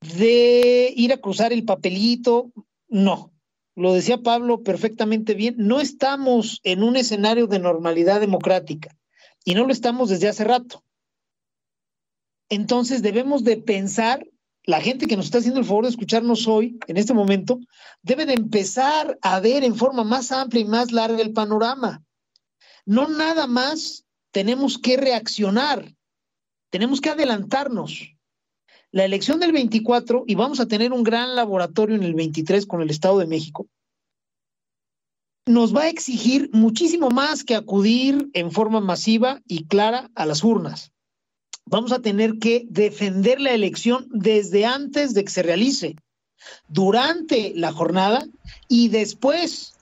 de 0.00 0.92
ir 0.96 1.12
a 1.12 1.18
cruzar 1.18 1.52
el 1.52 1.64
papelito, 1.64 2.52
no. 2.88 3.32
Lo 3.74 3.94
decía 3.94 4.18
Pablo 4.18 4.62
perfectamente 4.62 5.34
bien, 5.34 5.54
no 5.56 5.80
estamos 5.80 6.60
en 6.62 6.82
un 6.82 6.96
escenario 6.96 7.46
de 7.46 7.58
normalidad 7.58 8.20
democrática 8.20 8.94
y 9.44 9.54
no 9.54 9.66
lo 9.66 9.72
estamos 9.72 10.10
desde 10.10 10.28
hace 10.28 10.44
rato. 10.44 10.84
Entonces 12.50 13.00
debemos 13.00 13.44
de 13.44 13.56
pensar, 13.56 14.26
la 14.64 14.80
gente 14.80 15.06
que 15.06 15.16
nos 15.16 15.26
está 15.26 15.38
haciendo 15.38 15.60
el 15.60 15.66
favor 15.66 15.84
de 15.84 15.90
escucharnos 15.90 16.46
hoy, 16.46 16.78
en 16.86 16.96
este 16.96 17.14
momento, 17.14 17.58
debe 18.02 18.26
de 18.26 18.34
empezar 18.34 19.18
a 19.20 19.40
ver 19.40 19.64
en 19.64 19.74
forma 19.74 20.04
más 20.04 20.30
amplia 20.30 20.62
y 20.62 20.66
más 20.66 20.92
larga 20.92 21.20
el 21.20 21.32
panorama. 21.32 22.02
No 22.84 23.08
nada 23.08 23.46
más 23.46 24.04
tenemos 24.30 24.78
que 24.78 24.96
reaccionar, 24.96 25.92
tenemos 26.70 27.00
que 27.00 27.10
adelantarnos. 27.10 28.14
La 28.92 29.04
elección 29.04 29.40
del 29.40 29.52
24, 29.52 30.24
y 30.26 30.34
vamos 30.34 30.60
a 30.60 30.66
tener 30.66 30.92
un 30.92 31.02
gran 31.02 31.34
laboratorio 31.34 31.96
en 31.96 32.02
el 32.02 32.14
23 32.14 32.66
con 32.66 32.82
el 32.82 32.90
Estado 32.90 33.18
de 33.18 33.26
México, 33.26 33.66
nos 35.46 35.74
va 35.74 35.82
a 35.82 35.88
exigir 35.88 36.50
muchísimo 36.52 37.10
más 37.10 37.42
que 37.42 37.56
acudir 37.56 38.30
en 38.32 38.52
forma 38.52 38.80
masiva 38.80 39.40
y 39.46 39.66
clara 39.66 40.10
a 40.14 40.24
las 40.24 40.44
urnas. 40.44 40.91
Vamos 41.66 41.92
a 41.92 42.00
tener 42.00 42.38
que 42.38 42.66
defender 42.68 43.40
la 43.40 43.52
elección 43.52 44.06
desde 44.10 44.66
antes 44.66 45.14
de 45.14 45.24
que 45.24 45.30
se 45.30 45.42
realice, 45.42 45.96
durante 46.68 47.52
la 47.54 47.72
jornada 47.72 48.26
y 48.68 48.88
después. 48.88 49.74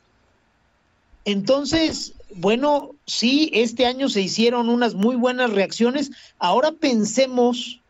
Entonces, 1.24 2.14
bueno, 2.34 2.90
sí, 3.06 3.50
este 3.52 3.86
año 3.86 4.08
se 4.08 4.20
hicieron 4.20 4.68
unas 4.68 4.94
muy 4.94 5.16
buenas 5.16 5.50
reacciones. 5.50 6.10
Ahora 6.38 6.72
pensemos 6.72 7.80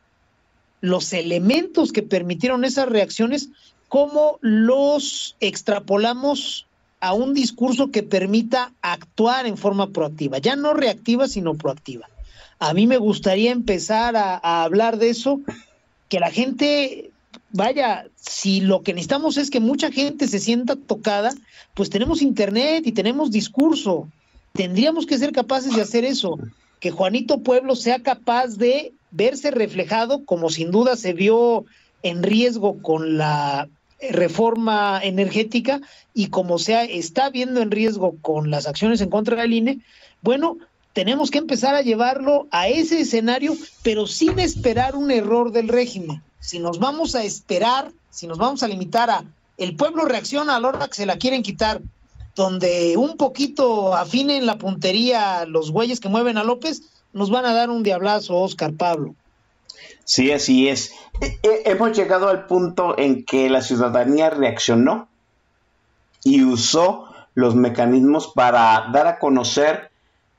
los 0.80 1.12
elementos 1.12 1.92
que 1.92 2.02
permitieron 2.02 2.64
esas 2.64 2.88
reacciones, 2.88 3.50
cómo 3.88 4.38
los 4.40 5.36
extrapolamos 5.40 6.66
a 7.00 7.14
un 7.14 7.34
discurso 7.34 7.90
que 7.90 8.02
permita 8.02 8.72
actuar 8.82 9.46
en 9.46 9.56
forma 9.56 9.88
proactiva, 9.88 10.38
ya 10.38 10.54
no 10.54 10.74
reactiva, 10.74 11.28
sino 11.28 11.54
proactiva. 11.54 12.09
A 12.60 12.74
mí 12.74 12.86
me 12.86 12.98
gustaría 12.98 13.52
empezar 13.52 14.16
a, 14.16 14.62
hablar 14.62 14.98
de 14.98 15.08
eso, 15.08 15.40
que 16.10 16.20
la 16.20 16.30
gente, 16.30 17.10
vaya, 17.52 18.06
si 18.16 18.60
lo 18.60 18.82
que 18.82 18.92
necesitamos 18.92 19.38
es 19.38 19.48
que 19.48 19.60
mucha 19.60 19.90
gente 19.90 20.28
se 20.28 20.38
sienta 20.38 20.76
tocada, 20.76 21.32
pues 21.72 21.88
tenemos 21.88 22.20
internet 22.20 22.86
y 22.86 22.92
tenemos 22.92 23.30
discurso. 23.30 24.08
Tendríamos 24.52 25.06
que 25.06 25.16
ser 25.16 25.32
capaces 25.32 25.74
de 25.74 25.80
hacer 25.80 26.04
eso, 26.04 26.38
que 26.80 26.90
Juanito 26.90 27.40
Pueblo 27.40 27.76
sea 27.76 28.02
capaz 28.02 28.58
de 28.58 28.92
verse 29.10 29.50
reflejado, 29.50 30.26
como 30.26 30.50
sin 30.50 30.70
duda 30.70 30.96
se 30.96 31.14
vio 31.14 31.64
en 32.02 32.22
riesgo 32.22 32.82
con 32.82 33.16
la 33.16 33.70
reforma 34.10 35.00
energética 35.02 35.80
y 36.12 36.26
como 36.26 36.58
se 36.58 36.98
está 36.98 37.30
viendo 37.30 37.62
en 37.62 37.70
riesgo 37.70 38.16
con 38.20 38.50
las 38.50 38.66
acciones 38.66 39.00
en 39.00 39.08
contra 39.08 39.40
del 39.40 39.54
INE, 39.54 39.80
bueno, 40.22 40.58
tenemos 41.00 41.30
que 41.30 41.38
empezar 41.38 41.74
a 41.74 41.80
llevarlo 41.80 42.46
a 42.50 42.68
ese 42.68 43.00
escenario, 43.00 43.56
pero 43.82 44.06
sin 44.06 44.38
esperar 44.38 44.96
un 44.96 45.10
error 45.10 45.50
del 45.50 45.68
régimen. 45.68 46.22
Si 46.40 46.58
nos 46.58 46.78
vamos 46.78 47.14
a 47.14 47.24
esperar, 47.24 47.90
si 48.10 48.26
nos 48.26 48.36
vamos 48.36 48.62
a 48.62 48.68
limitar 48.68 49.08
a 49.08 49.24
el 49.56 49.76
pueblo 49.76 50.04
reacciona 50.04 50.56
a 50.56 50.60
la 50.60 50.68
hora 50.68 50.88
que 50.88 50.96
se 50.96 51.06
la 51.06 51.16
quieren 51.16 51.42
quitar, 51.42 51.80
donde 52.36 52.98
un 52.98 53.16
poquito 53.16 53.96
afinen 53.96 54.44
la 54.44 54.58
puntería 54.58 55.46
los 55.46 55.70
güeyes 55.70 56.00
que 56.00 56.10
mueven 56.10 56.36
a 56.36 56.44
López, 56.44 56.82
nos 57.14 57.30
van 57.30 57.46
a 57.46 57.54
dar 57.54 57.70
un 57.70 57.82
diablazo, 57.82 58.36
Oscar 58.36 58.74
Pablo. 58.74 59.14
Sí, 60.04 60.30
así 60.32 60.68
es. 60.68 60.92
E, 61.22 61.38
e, 61.42 61.62
hemos 61.64 61.96
llegado 61.96 62.28
al 62.28 62.44
punto 62.44 62.98
en 62.98 63.24
que 63.24 63.48
la 63.48 63.62
ciudadanía 63.62 64.28
reaccionó 64.28 65.08
y 66.24 66.44
usó 66.44 67.06
los 67.32 67.54
mecanismos 67.54 68.30
para 68.34 68.90
dar 68.92 69.06
a 69.06 69.18
conocer 69.18 69.89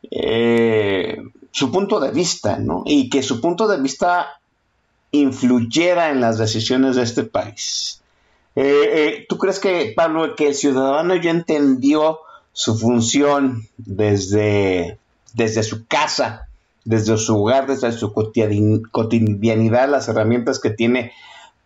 eh, 0.10 1.22
su 1.52 1.72
punto 1.72 2.00
de 2.00 2.12
vista, 2.12 2.58
¿no? 2.58 2.84
Y 2.86 3.10
que 3.10 3.24
su 3.24 3.42
punto 3.42 3.68
de 3.68 3.82
vista 3.82 4.40
influyera 5.12 6.10
en 6.10 6.22
las 6.22 6.38
decisiones 6.38 6.96
de 6.96 7.04
este 7.04 7.24
país. 7.24 8.02
Eh, 8.56 8.90
eh, 8.94 9.26
¿Tú 9.28 9.38
crees 9.38 9.60
que, 9.60 9.94
Pablo, 9.96 10.36
que 10.36 10.48
el 10.48 10.56
ciudadano 10.56 11.16
ya 11.16 11.32
entendió 11.32 12.20
su 12.54 12.78
función 12.78 13.68
desde, 13.78 14.98
desde 15.34 15.64
su 15.64 15.86
casa 15.86 16.48
desde 16.84 17.18
su 17.18 17.42
hogar, 17.42 17.68
desde 17.68 17.92
su 17.92 18.14
cotidianidad, 18.14 19.90
las 19.90 20.08
herramientas 20.08 20.60
que 20.60 20.72
tiene 20.72 21.12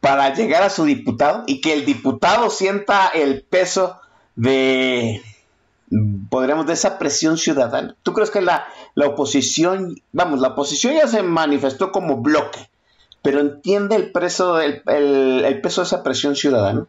para 0.01 0.33
llegar 0.33 0.63
a 0.63 0.69
su 0.69 0.85
diputado 0.85 1.43
y 1.47 1.61
que 1.61 1.73
el 1.73 1.85
diputado 1.85 2.49
sienta 2.49 3.07
el 3.07 3.41
peso 3.43 3.97
de, 4.35 5.21
podríamos, 6.29 6.65
de 6.67 6.73
esa 6.73 6.97
presión 6.97 7.37
ciudadana. 7.37 7.95
¿Tú 8.03 8.13
crees 8.13 8.31
que 8.31 8.41
la, 8.41 8.65
la 8.95 9.07
oposición, 9.07 10.01
vamos, 10.11 10.39
la 10.39 10.49
oposición 10.49 10.93
ya 10.93 11.07
se 11.07 11.23
manifestó 11.23 11.91
como 11.91 12.17
bloque, 12.17 12.69
pero 13.21 13.39
entiende 13.39 13.95
el, 13.95 14.03
el 14.05 14.11
peso 14.11 15.81
de 15.81 15.85
esa 15.85 16.03
presión 16.03 16.35
ciudadana? 16.35 16.85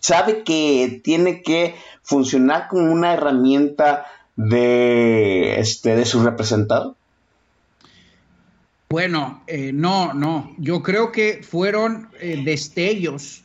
¿Sabe 0.00 0.44
que 0.44 1.00
tiene 1.02 1.42
que 1.42 1.74
funcionar 2.02 2.68
como 2.68 2.92
una 2.92 3.14
herramienta 3.14 4.06
de, 4.36 5.58
este, 5.58 5.96
de 5.96 6.04
su 6.04 6.22
representado? 6.22 6.94
Bueno, 8.88 9.42
eh, 9.46 9.72
no, 9.74 10.14
no. 10.14 10.54
Yo 10.56 10.82
creo 10.82 11.12
que 11.12 11.42
fueron 11.42 12.08
eh, 12.20 12.40
destellos. 12.44 13.42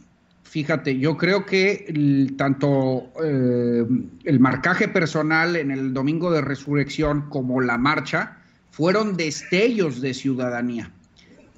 Fíjate, 0.53 0.99
yo 0.99 1.17
creo 1.17 1.47
que 1.47 2.31
tanto 2.37 3.11
eh, 3.23 3.87
el 4.23 4.39
marcaje 4.39 4.87
personal 4.87 5.55
en 5.55 5.71
el 5.71 5.95
domingo 5.95 6.29
de 6.29 6.41
resurrección 6.41 7.27
como 7.29 7.59
la 7.59 7.79
marcha 7.79 8.37
fueron 8.69 9.17
destellos 9.17 9.99
de 9.99 10.13
ciudadanía. 10.13 10.91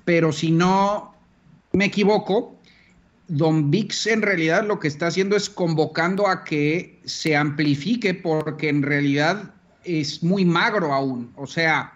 Pero 0.05 0.31
si 0.31 0.49
no 0.49 1.13
me 1.73 1.83
equivoco, 1.83 2.57
Don 3.27 3.69
Vix 3.69 4.07
en 4.07 4.21
realidad 4.21 4.65
lo 4.65 4.79
que 4.79 4.87
está 4.87 5.07
haciendo 5.07 5.35
es 5.35 5.49
convocando 5.49 6.29
a 6.29 6.45
que 6.45 7.01
se 7.03 7.35
amplifique 7.35 8.13
porque 8.13 8.69
en 8.69 8.81
realidad 8.81 9.51
es 9.83 10.23
muy 10.23 10.45
magro 10.45 10.93
aún. 10.93 11.33
O 11.35 11.47
sea, 11.47 11.94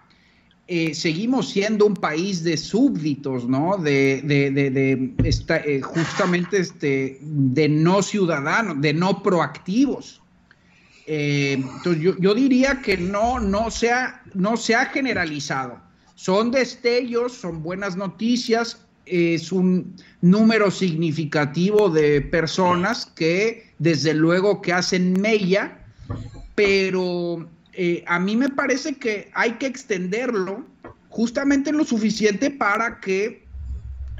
eh, 0.72 0.94
seguimos 0.94 1.48
siendo 1.48 1.84
un 1.84 1.94
país 1.94 2.44
de 2.44 2.56
súbditos, 2.56 3.44
¿no? 3.48 3.76
De, 3.76 4.22
de, 4.22 4.52
de, 4.52 5.14
eh, 5.66 5.80
justamente 5.80 6.58
este, 6.58 7.18
de 7.20 7.68
no 7.68 8.04
ciudadanos, 8.04 8.80
de 8.80 8.94
no 8.94 9.20
proactivos. 9.20 10.22
Eh, 11.08 11.54
entonces 11.54 12.00
yo, 12.00 12.16
yo, 12.20 12.34
diría 12.34 12.80
que 12.82 12.96
no, 12.96 13.40
no, 13.40 13.68
se 13.72 13.90
ha, 13.90 14.22
no 14.34 14.56
se 14.56 14.76
ha 14.76 14.86
generalizado. 14.86 15.80
Son 16.14 16.52
destellos, 16.52 17.32
son 17.32 17.64
buenas 17.64 17.96
noticias, 17.96 18.80
es 19.06 19.50
un 19.50 19.96
número 20.20 20.70
significativo 20.70 21.90
de 21.90 22.20
personas 22.20 23.06
que 23.06 23.72
desde 23.80 24.14
luego 24.14 24.62
que 24.62 24.72
hacen 24.72 25.20
mella, 25.20 25.84
pero 26.54 27.48
eh, 27.72 28.04
a 28.06 28.18
mí 28.18 28.36
me 28.36 28.48
parece 28.48 28.94
que 28.94 29.30
hay 29.34 29.52
que 29.52 29.66
extenderlo 29.66 30.64
justamente 31.08 31.72
lo 31.72 31.84
suficiente 31.84 32.50
para 32.50 33.00
que 33.00 33.44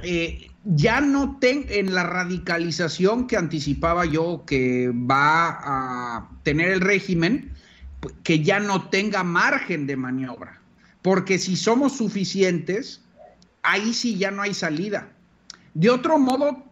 eh, 0.03 0.49
ya 0.63 1.01
no 1.01 1.37
tenga 1.39 1.73
en 1.73 1.93
la 1.93 2.03
radicalización 2.03 3.27
que 3.27 3.37
anticipaba 3.37 4.05
yo 4.05 4.43
que 4.45 4.91
va 4.93 5.59
a 5.61 6.29
tener 6.43 6.69
el 6.69 6.81
régimen, 6.81 7.51
que 8.23 8.43
ya 8.43 8.59
no 8.59 8.89
tenga 8.89 9.23
margen 9.23 9.87
de 9.87 9.95
maniobra. 9.95 10.59
Porque 11.01 11.39
si 11.39 11.55
somos 11.55 11.97
suficientes, 11.97 13.01
ahí 13.63 13.93
sí 13.93 14.17
ya 14.17 14.31
no 14.31 14.43
hay 14.43 14.53
salida. 14.53 15.09
De 15.73 15.89
otro 15.89 16.19
modo, 16.19 16.63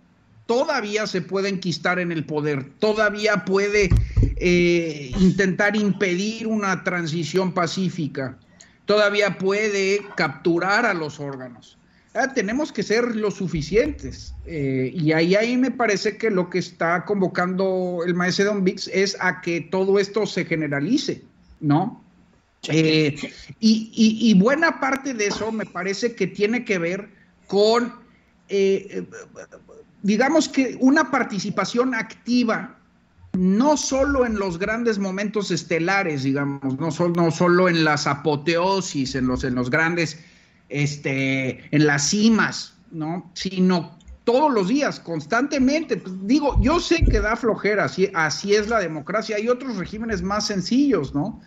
todavía 0.45 1.07
se 1.07 1.21
puede 1.21 1.49
enquistar 1.49 1.99
en 1.99 2.11
el 2.11 2.25
poder, 2.25 2.71
todavía 2.79 3.45
puede 3.45 3.89
eh, 4.37 5.11
intentar 5.19 5.75
impedir 5.75 6.47
una 6.47 6.83
transición 6.83 7.53
pacífica, 7.53 8.37
todavía 8.85 9.37
puede 9.37 10.01
capturar 10.15 10.85
a 10.85 10.93
los 10.93 11.19
órganos. 11.19 11.79
Ah, 12.15 12.33
tenemos 12.33 12.71
que 12.71 12.81
ser 12.81 13.15
lo 13.15 13.29
suficientes. 13.29 14.33
Eh, 14.45 14.91
y 14.95 15.11
ahí, 15.11 15.35
ahí 15.35 15.55
me 15.57 15.69
parece 15.69 16.17
que 16.17 16.31
lo 16.31 16.49
que 16.49 16.57
está 16.57 17.05
convocando 17.05 17.99
el 18.05 18.15
maestro 18.15 18.45
Don 18.45 18.63
Vix 18.63 18.89
es 18.91 19.15
a 19.19 19.41
que 19.41 19.61
todo 19.61 19.99
esto 19.99 20.25
se 20.25 20.43
generalice, 20.45 21.23
¿no? 21.59 22.03
Eh, 22.67 23.15
y, 23.59 24.33
buena 24.33 24.79
parte 24.79 25.13
de 25.13 25.27
eso 25.27 25.51
me 25.51 25.65
parece 25.65 26.13
que 26.15 26.27
tiene 26.27 26.65
que 26.65 26.77
ver 26.77 27.09
con, 27.47 27.93
eh, 28.49 29.05
digamos 30.01 30.49
que 30.49 30.77
una 30.81 31.09
participación 31.09 31.95
activa, 31.95 32.78
no 33.33 33.77
solo 33.77 34.25
en 34.25 34.37
los 34.37 34.59
grandes 34.59 34.99
momentos 34.99 35.51
estelares, 35.51 36.23
digamos, 36.23 36.79
no 36.79 36.91
solo, 36.91 37.13
no 37.15 37.31
solo 37.31 37.69
en 37.69 37.83
las 37.83 38.07
apoteosis, 38.07 39.15
en 39.15 39.27
los, 39.27 39.43
en 39.43 39.55
los 39.55 39.69
grandes, 39.69 40.19
este, 40.69 41.63
en 41.75 41.87
las 41.87 42.09
cimas, 42.09 42.75
¿no? 42.91 43.29
Sino 43.33 43.97
todos 44.23 44.53
los 44.53 44.67
días, 44.67 44.99
constantemente. 44.99 45.97
Pues, 45.97 46.15
digo, 46.23 46.59
yo 46.61 46.79
sé 46.79 47.03
que 47.05 47.19
da 47.19 47.35
flojera, 47.35 47.85
así, 47.85 48.11
así 48.13 48.55
es 48.55 48.67
la 48.67 48.79
democracia. 48.79 49.37
Hay 49.37 49.47
otros 49.47 49.77
regímenes 49.77 50.21
más 50.21 50.47
sencillos, 50.47 51.13
¿no? 51.13 51.41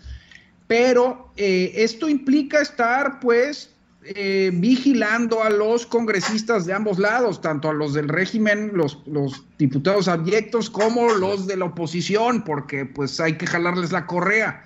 pero 0.72 1.30
eh, 1.36 1.70
esto 1.76 2.08
implica 2.08 2.62
estar 2.62 3.20
pues 3.20 3.71
eh, 4.04 4.50
vigilando 4.52 5.42
a 5.42 5.50
los 5.50 5.86
congresistas 5.86 6.66
de 6.66 6.72
ambos 6.72 6.98
lados, 6.98 7.40
tanto 7.40 7.70
a 7.70 7.72
los 7.72 7.94
del 7.94 8.08
régimen, 8.08 8.72
los, 8.74 8.98
diputados 9.58 10.08
abyectos, 10.08 10.70
como 10.70 11.12
los 11.14 11.46
de 11.46 11.56
la 11.56 11.66
oposición, 11.66 12.42
porque 12.44 12.84
pues 12.84 13.20
hay 13.20 13.36
que 13.36 13.46
jalarles 13.46 13.92
la 13.92 14.06
correa. 14.06 14.64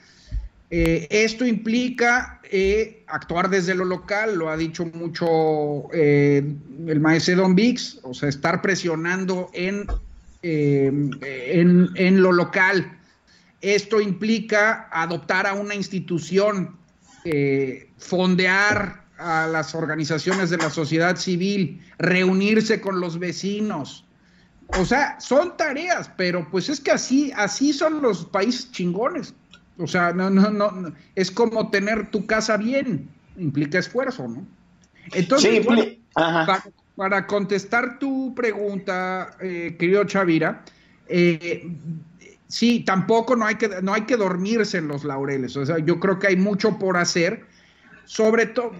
Eh, 0.71 1.07
esto 1.11 1.47
implica 1.47 2.41
actuar 3.07 3.51
desde 3.51 3.75
lo 3.75 3.85
local, 3.85 4.37
lo 4.37 4.51
ha 4.51 4.57
dicho 4.57 4.85
mucho 4.85 5.93
el 5.93 7.01
maestro 7.01 7.37
Don 7.37 7.55
Vix, 7.55 8.01
o 8.03 8.15
sea, 8.15 8.29
estar 8.29 8.63
presionando 8.63 9.51
en, 9.53 9.87
en, 10.43 11.11
en 11.23 12.23
lo 12.23 12.33
local. 12.33 12.97
Esto 13.61 14.01
implica 14.01 14.89
adoptar 14.93 15.47
a 15.47 15.55
una 15.55 15.75
institución, 15.75 16.77
eh, 17.25 17.89
fondear 17.99 19.06
a 19.19 19.47
las 19.47 19.75
organizaciones 19.75 20.51
de 20.51 20.59
la 20.59 20.71
sociedad 20.71 21.17
civil, 21.17 21.81
reunirse 21.99 22.81
con 22.81 23.01
los 23.01 23.19
vecinos. 23.19 24.05
O 24.69 24.85
sea, 24.85 25.19
son 25.21 25.57
tareas, 25.57 26.11
pero 26.17 26.49
pues 26.51 26.69
es 26.69 26.81
que 26.81 26.91
así, 26.91 27.33
así 27.37 27.73
son 27.73 28.03
los 28.03 28.25
países 28.25 28.71
chingones. 28.73 29.35
O 29.79 29.87
sea, 29.87 30.13
no, 30.13 30.31
no, 30.31 30.51
no, 30.51 30.93
es 31.15 31.31
como 31.31 31.71
tener 31.71 32.11
tu 32.11 32.27
casa 32.27 32.57
bien, 32.57 33.09
implica 33.37 33.79
esfuerzo, 33.79 34.27
¿no? 34.27 34.47
Entonces, 35.13 35.67
para, 36.97 37.27
contestar 37.27 37.99
tu 37.99 38.35
pregunta, 38.35 39.37
eh, 39.41 39.77
querido 39.79 40.05
Chavira, 40.05 40.65
eh, 41.09 41.71
sí, 42.49 42.81
tampoco 42.81 43.37
no 43.37 43.47
hay, 43.47 43.57
que, 43.57 43.69
no 43.83 43.93
hay 43.93 44.03
que 44.03 44.17
dormirse 44.17 44.79
en 44.79 44.89
los 44.89 45.05
laureles. 45.05 45.57
O 45.57 45.67
sea, 45.67 45.79
yo 45.79 46.01
creo 46.01 46.19
que 46.19 46.29
hay 46.29 46.37
mucho 46.37 46.79
por 46.79 46.97
hacer. 46.97 47.45
Sobre 48.07 48.47
todo, 48.47 48.73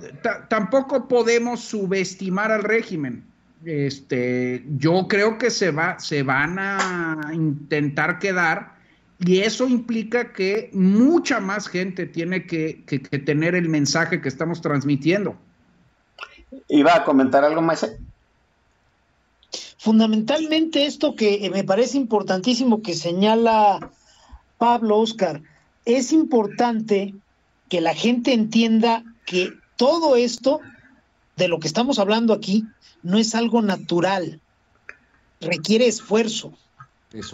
tampoco 0.49 1.09
podemos 1.09 1.61
subestimar 1.61 2.51
al 2.51 2.63
régimen. 2.63 3.25
Este, 3.65 4.65
yo 4.79 5.07
creo 5.09 5.39
que 5.39 5.51
se, 5.51 5.71
va, 5.71 5.99
se 5.99 6.23
van 6.23 6.59
a 6.59 7.31
intentar 7.33 8.19
quedar 8.19 8.77
y 9.19 9.41
eso 9.41 9.67
implica 9.67 10.33
que 10.33 10.71
mucha 10.73 11.41
más 11.41 11.69
gente 11.69 12.07
tiene 12.07 12.47
que, 12.47 12.85
que, 12.87 12.99
tener 12.99 13.55
el 13.55 13.69
mensaje 13.69 14.21
que 14.21 14.29
estamos 14.29 14.61
transmitiendo. 14.61 15.37
¿Iba 16.69 16.97
a 16.97 17.05
comentar 17.05 17.45
algo 17.45 17.63
más? 17.63 17.87
fundamentalmente 19.79 20.85
esto 20.85 21.15
que 21.15 21.49
me 21.53 21.63
parece 21.63 21.97
importantísimo 21.97 22.83
que 22.83 22.95
señala 22.95 23.91
Pablo 24.59 24.99
Oscar, 24.99 25.43
es 25.85 26.13
importante 26.13 27.15
que 27.69 27.81
la 27.81 27.95
gente 27.95 28.33
entienda 28.33 29.05
que 29.27 29.53
todo 29.77 30.17
esto 30.17 30.61
de 31.37 31.49
lo 31.49 31.61
que 31.61 31.69
estamos 31.69 31.99
hablando 31.99 32.33
aquí 32.33 32.65
no 33.03 33.19
es 33.19 33.35
algo 33.35 33.61
natural, 33.61 34.41
requiere 35.41 35.87
esfuerzo. 35.87 36.55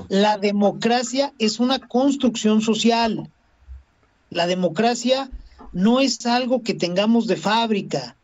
La 0.08 0.38
democracia 0.38 1.32
es 1.38 1.60
una 1.60 1.78
construcción 1.78 2.60
social. 2.60 3.30
La 4.30 4.46
democracia 4.46 5.30
no 5.72 6.00
es 6.00 6.26
algo 6.26 6.62
que 6.62 6.74
tengamos 6.74 7.26
de 7.26 7.36
fábrica. 7.36 8.16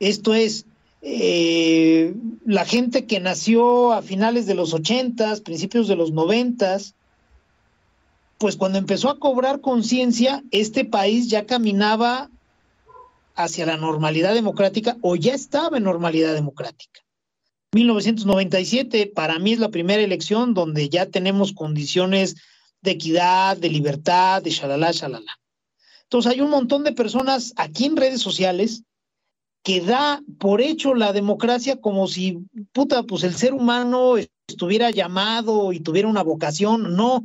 Esto 0.00 0.34
es, 0.34 0.66
eh, 1.02 2.14
la 2.44 2.64
gente 2.64 3.06
que 3.06 3.20
nació 3.20 3.92
a 3.92 4.02
finales 4.02 4.46
de 4.46 4.54
los 4.54 4.74
ochentas, 4.74 5.40
principios 5.40 5.88
de 5.88 5.96
los 5.96 6.12
noventas, 6.12 6.94
pues 8.38 8.56
cuando 8.56 8.78
empezó 8.78 9.08
a 9.08 9.18
cobrar 9.18 9.60
conciencia, 9.60 10.44
este 10.50 10.84
país 10.84 11.28
ya 11.28 11.46
caminaba 11.46 12.28
hacia 13.36 13.66
la 13.66 13.76
normalidad 13.76 14.34
democrática 14.34 14.96
o 15.02 15.14
ya 15.14 15.34
estaba 15.34 15.76
en 15.76 15.84
normalidad 15.84 16.34
democrática. 16.34 17.00
1997 17.74 19.12
para 19.14 19.38
mí 19.38 19.52
es 19.52 19.58
la 19.58 19.68
primera 19.68 20.02
elección 20.02 20.54
donde 20.54 20.88
ya 20.88 21.06
tenemos 21.06 21.52
condiciones 21.52 22.36
de 22.80 22.92
equidad, 22.92 23.56
de 23.56 23.68
libertad, 23.68 24.42
de 24.42 24.50
shalala, 24.50 24.92
shalala. 24.92 25.38
Entonces 26.04 26.32
hay 26.32 26.40
un 26.40 26.50
montón 26.50 26.84
de 26.84 26.92
personas 26.92 27.52
aquí 27.56 27.84
en 27.84 27.96
redes 27.96 28.22
sociales 28.22 28.82
que 29.62 29.80
da 29.80 30.22
por 30.38 30.60
hecho 30.60 30.94
la 30.94 31.12
democracia 31.12 31.80
como 31.80 32.06
si, 32.06 32.38
puta, 32.72 33.02
pues 33.02 33.24
el 33.24 33.34
ser 33.34 33.52
humano 33.52 34.14
estuviera 34.46 34.90
llamado 34.90 35.72
y 35.72 35.80
tuviera 35.80 36.08
una 36.08 36.22
vocación. 36.22 36.94
No. 36.94 37.24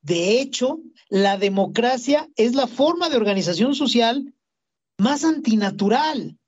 De 0.00 0.40
hecho, 0.40 0.78
la 1.08 1.36
democracia 1.36 2.28
es 2.36 2.54
la 2.54 2.68
forma 2.68 3.08
de 3.08 3.16
organización 3.16 3.74
social 3.74 4.32
más 4.98 5.24
antinatural. 5.24 6.38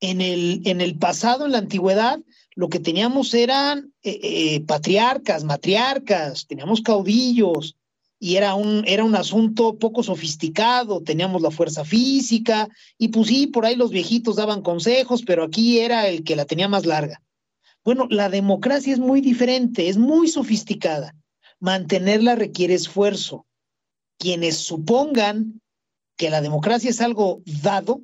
En 0.00 0.20
el, 0.20 0.62
en 0.66 0.80
el 0.80 0.98
pasado, 0.98 1.46
en 1.46 1.52
la 1.52 1.58
antigüedad, 1.58 2.20
lo 2.54 2.68
que 2.68 2.78
teníamos 2.78 3.32
eran 3.32 3.92
eh, 4.02 4.20
eh, 4.22 4.60
patriarcas, 4.60 5.44
matriarcas, 5.44 6.46
teníamos 6.46 6.82
caudillos, 6.82 7.76
y 8.18 8.36
era 8.36 8.54
un, 8.54 8.84
era 8.86 9.04
un 9.04 9.16
asunto 9.16 9.76
poco 9.78 10.02
sofisticado, 10.02 11.02
teníamos 11.02 11.42
la 11.42 11.50
fuerza 11.50 11.84
física, 11.84 12.68
y 12.98 13.08
pues 13.08 13.28
sí, 13.28 13.46
por 13.46 13.66
ahí 13.66 13.76
los 13.76 13.90
viejitos 13.90 14.36
daban 14.36 14.62
consejos, 14.62 15.22
pero 15.26 15.44
aquí 15.44 15.80
era 15.80 16.06
el 16.08 16.22
que 16.22 16.36
la 16.36 16.44
tenía 16.44 16.68
más 16.68 16.86
larga. 16.86 17.20
Bueno, 17.84 18.06
la 18.08 18.30
democracia 18.30 18.92
es 18.92 18.98
muy 18.98 19.20
diferente, 19.20 19.88
es 19.88 19.98
muy 19.98 20.28
sofisticada. 20.28 21.14
Mantenerla 21.60 22.34
requiere 22.34 22.72
esfuerzo. 22.74 23.46
Quienes 24.18 24.56
supongan 24.56 25.60
que 26.16 26.30
la 26.30 26.40
democracia 26.40 26.90
es 26.90 27.00
algo 27.00 27.42
dado, 27.62 28.00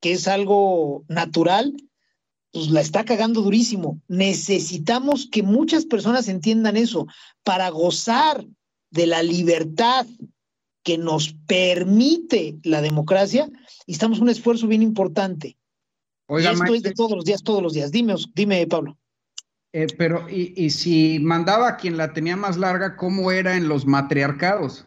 que 0.00 0.12
es 0.12 0.28
algo 0.28 1.04
natural, 1.08 1.74
pues 2.52 2.70
la 2.70 2.80
está 2.80 3.04
cagando 3.04 3.42
durísimo. 3.42 4.00
Necesitamos 4.08 5.28
que 5.30 5.42
muchas 5.42 5.86
personas 5.86 6.28
entiendan 6.28 6.76
eso 6.76 7.06
para 7.42 7.68
gozar 7.70 8.46
de 8.90 9.06
la 9.06 9.22
libertad 9.22 10.06
que 10.84 10.98
nos 10.98 11.34
permite 11.46 12.56
la 12.62 12.82
democracia, 12.82 13.50
y 13.86 13.92
estamos 13.92 14.20
un 14.20 14.28
esfuerzo 14.28 14.68
bien 14.68 14.82
importante. 14.82 15.56
Oiga, 16.26 16.52
esto 16.52 16.74
es 16.74 16.82
de 16.82 16.92
todos 16.92 17.12
los 17.12 17.24
días, 17.24 17.42
todos 17.42 17.62
los 17.62 17.72
días. 17.72 17.90
Dime, 17.90 18.14
dime 18.34 18.66
Pablo. 18.66 18.96
Eh, 19.72 19.86
pero, 19.98 20.28
y, 20.28 20.52
y, 20.56 20.70
si 20.70 21.18
mandaba 21.18 21.68
a 21.68 21.76
quien 21.76 21.96
la 21.96 22.12
tenía 22.12 22.36
más 22.36 22.56
larga, 22.56 22.96
¿cómo 22.96 23.32
era 23.32 23.56
en 23.56 23.66
los 23.66 23.86
matriarcados? 23.86 24.86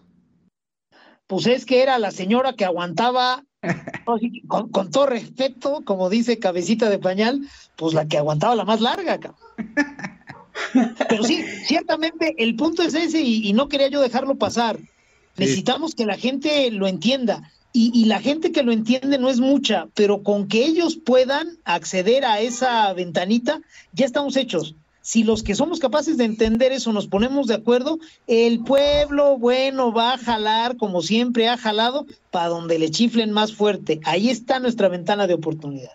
Pues 1.27 1.45
es 1.45 1.65
que 1.65 1.81
era 1.81 1.99
la 1.99 2.11
señora 2.11 2.53
que 2.53 2.65
aguantaba, 2.65 3.43
con, 4.47 4.69
con, 4.69 4.91
todo 4.91 5.07
respeto, 5.07 5.81
como 5.83 6.09
dice 6.09 6.39
Cabecita 6.39 6.89
de 6.89 6.99
Pañal, 6.99 7.41
pues 7.75 7.93
la 7.93 8.07
que 8.07 8.17
aguantaba 8.17 8.55
la 8.55 8.65
más 8.65 8.81
larga. 8.81 9.19
Pero 11.09 11.23
sí, 11.23 11.43
ciertamente 11.65 12.35
el 12.37 12.55
punto 12.55 12.83
es 12.83 12.93
ese 12.93 13.21
y, 13.21 13.53
no 13.53 13.67
quería 13.67 13.89
yo 13.89 14.01
dejarlo 14.01 14.35
pasar. 14.35 14.79
Necesitamos 15.37 15.93
que 15.93 16.05
la 16.05 16.17
gente 16.17 16.71
lo 16.71 16.87
entienda. 16.87 17.51
Y, 17.73 17.91
y, 17.93 18.05
la 18.05 18.19
gente 18.19 18.51
que 18.51 18.63
lo 18.63 18.71
entiende 18.71 19.19
no 19.19 19.29
es 19.29 19.39
mucha, 19.39 19.87
pero 19.93 20.23
con 20.23 20.47
que 20.47 20.65
ellos 20.65 20.95
puedan 20.95 21.59
acceder 21.63 22.25
a 22.25 22.39
esa 22.39 22.91
ventanita, 22.93 23.61
ya 23.93 24.05
estamos 24.05 24.35
hechos. 24.35 24.75
Si 25.07 25.23
los 25.23 25.41
que 25.41 25.55
somos 25.55 25.79
capaces 25.79 26.17
de 26.17 26.25
entender 26.25 26.73
eso 26.73 26.91
nos 26.91 27.07
ponemos 27.07 27.47
de 27.47 27.53
acuerdo, 27.53 27.97
el 28.27 28.59
pueblo 28.65 29.37
bueno 29.37 29.93
va 29.93 30.11
a 30.11 30.17
jalar 30.17 30.75
como 30.75 31.01
siempre 31.01 31.47
ha 31.47 31.55
jalado 31.55 32.05
para 32.29 32.49
donde 32.49 32.77
le 32.77 32.91
chiflen 32.91 33.31
más 33.31 33.55
fuerte. 33.55 34.01
Ahí 34.03 34.29
está 34.29 34.59
nuestra 34.59 34.89
ventana 34.89 35.25
de 35.25 35.35
oportunidad. 35.35 35.93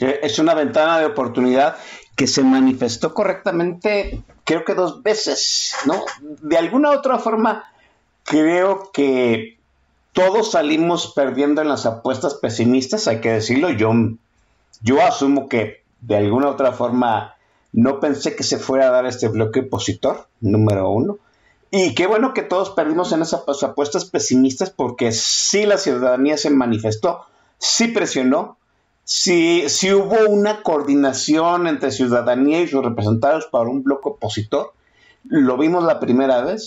Es 0.00 0.40
una 0.40 0.54
ventana 0.54 0.98
de 0.98 1.06
oportunidad 1.06 1.76
que 2.16 2.26
se 2.26 2.42
manifestó 2.42 3.14
correctamente, 3.14 4.20
creo 4.42 4.64
que 4.64 4.74
dos 4.74 5.00
veces, 5.04 5.76
¿no? 5.86 6.02
De 6.42 6.58
alguna 6.58 6.90
otra 6.90 7.20
forma, 7.20 7.72
creo 8.24 8.90
que 8.92 9.58
todos 10.12 10.50
salimos 10.50 11.12
perdiendo 11.14 11.62
en 11.62 11.68
las 11.68 11.86
apuestas 11.86 12.34
pesimistas, 12.34 13.06
hay 13.06 13.20
que 13.20 13.30
decirlo. 13.30 13.70
Yo, 13.70 13.92
yo 14.82 15.00
asumo 15.02 15.48
que 15.48 15.84
de 16.00 16.16
alguna 16.16 16.48
otra 16.48 16.72
forma 16.72 17.36
no 17.72 18.00
pensé 18.00 18.34
que 18.34 18.42
se 18.42 18.58
fuera 18.58 18.88
a 18.88 18.90
dar 18.90 19.06
este 19.06 19.28
bloque 19.28 19.60
opositor, 19.60 20.26
número 20.40 20.90
uno. 20.90 21.18
Y 21.70 21.94
qué 21.94 22.06
bueno 22.06 22.34
que 22.34 22.42
todos 22.42 22.70
perdimos 22.70 23.12
en 23.12 23.22
esas 23.22 23.62
apuestas 23.62 24.04
pesimistas 24.04 24.70
porque 24.70 25.12
sí 25.12 25.66
la 25.66 25.78
ciudadanía 25.78 26.36
se 26.36 26.50
manifestó, 26.50 27.26
sí 27.58 27.88
presionó, 27.88 28.56
sí, 29.04 29.64
sí 29.68 29.92
hubo 29.92 30.28
una 30.28 30.62
coordinación 30.62 31.68
entre 31.68 31.92
ciudadanía 31.92 32.60
y 32.60 32.66
sus 32.66 32.84
representados 32.84 33.46
para 33.46 33.70
un 33.70 33.84
bloque 33.84 34.08
opositor. 34.08 34.72
Lo 35.24 35.56
vimos 35.56 35.84
la 35.84 36.00
primera 36.00 36.42
vez, 36.42 36.66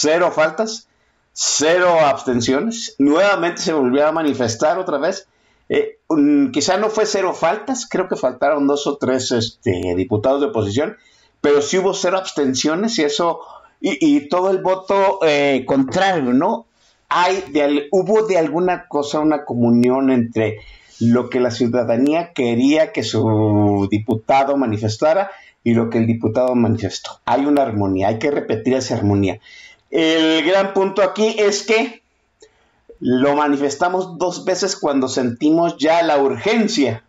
cero 0.00 0.30
faltas, 0.32 0.86
cero 1.32 1.98
abstenciones. 2.00 2.94
Nuevamente 2.98 3.62
se 3.62 3.72
volvió 3.72 4.06
a 4.06 4.12
manifestar 4.12 4.78
otra 4.78 4.98
vez. 4.98 5.26
Eh, 5.74 6.00
quizá 6.52 6.76
no 6.76 6.90
fue 6.90 7.06
cero 7.06 7.32
faltas, 7.32 7.88
creo 7.88 8.06
que 8.06 8.16
faltaron 8.16 8.66
dos 8.66 8.86
o 8.86 8.98
tres 8.98 9.32
este, 9.32 9.94
diputados 9.96 10.42
de 10.42 10.48
oposición, 10.48 10.98
pero 11.40 11.62
sí 11.62 11.78
hubo 11.78 11.94
cero 11.94 12.18
abstenciones 12.18 12.98
y 12.98 13.04
eso, 13.04 13.40
y, 13.80 14.28
todo 14.28 14.50
el 14.50 14.58
voto 14.58 15.20
eh, 15.26 15.64
contrario, 15.66 16.34
¿no? 16.34 16.66
Hay 17.08 17.42
hubo 17.90 18.26
de 18.26 18.36
alguna 18.36 18.86
cosa 18.86 19.20
una 19.20 19.46
comunión 19.46 20.10
entre 20.10 20.58
lo 21.00 21.30
que 21.30 21.40
la 21.40 21.50
ciudadanía 21.50 22.34
quería 22.34 22.92
que 22.92 23.02
su 23.02 23.88
diputado 23.90 24.58
manifestara 24.58 25.30
y 25.64 25.72
lo 25.72 25.88
que 25.88 25.98
el 25.98 26.06
diputado 26.06 26.54
manifestó. 26.54 27.18
Hay 27.24 27.46
una 27.46 27.62
armonía, 27.62 28.08
hay 28.08 28.18
que 28.18 28.30
repetir 28.30 28.74
esa 28.74 28.94
armonía. 28.94 29.40
El 29.90 30.44
gran 30.44 30.74
punto 30.74 31.02
aquí 31.02 31.34
es 31.38 31.62
que 31.62 32.01
lo 33.04 33.34
manifestamos 33.34 34.16
dos 34.16 34.44
veces 34.44 34.76
cuando 34.76 35.08
sentimos 35.08 35.76
ya 35.76 36.04
la 36.04 36.22
urgencia. 36.22 37.02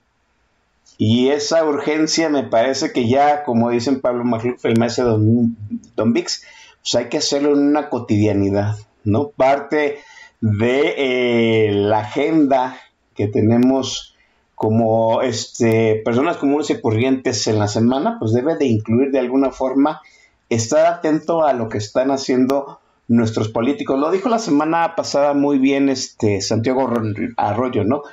Y 0.97 1.29
esa 1.29 1.63
urgencia 1.63 2.29
me 2.29 2.41
parece 2.41 2.91
que 2.91 3.07
ya, 3.07 3.43
como 3.43 3.69
dicen 3.69 4.01
Pablo 4.01 4.23
Magluf, 4.23 4.65
el 4.65 4.79
maestro 4.79 5.05
Don, 5.05 5.55
Don 5.95 6.13
Vix, 6.13 6.45
pues 6.81 6.95
hay 6.95 7.09
que 7.09 7.19
hacerlo 7.19 7.53
en 7.53 7.59
una 7.59 7.89
cotidianidad, 7.89 8.75
¿no? 9.03 9.29
Parte 9.29 9.99
de 10.41 10.95
eh, 10.97 11.71
la 11.73 11.99
agenda 11.99 12.75
que 13.13 13.27
tenemos 13.27 14.15
como 14.55 15.21
este, 15.21 16.01
personas 16.03 16.37
comunes 16.37 16.71
y 16.71 16.81
corrientes 16.81 17.45
en 17.45 17.59
la 17.59 17.67
semana, 17.67 18.17
pues 18.19 18.33
debe 18.33 18.55
de 18.55 18.65
incluir 18.65 19.11
de 19.11 19.19
alguna 19.19 19.51
forma 19.51 20.01
estar 20.49 20.87
atento 20.87 21.45
a 21.45 21.53
lo 21.53 21.69
que 21.69 21.77
están 21.77 22.09
haciendo 22.09 22.79
nuestros 23.07 23.49
políticos. 23.49 23.99
Lo 23.99 24.11
dijo 24.11 24.29
la 24.29 24.39
semana 24.39 24.95
pasada 24.95 25.33
muy 25.33 25.57
bien 25.59 25.89
este 25.89 26.41
Santiago 26.41 26.89
Arroyo, 27.37 27.83
¿no? 27.83 28.03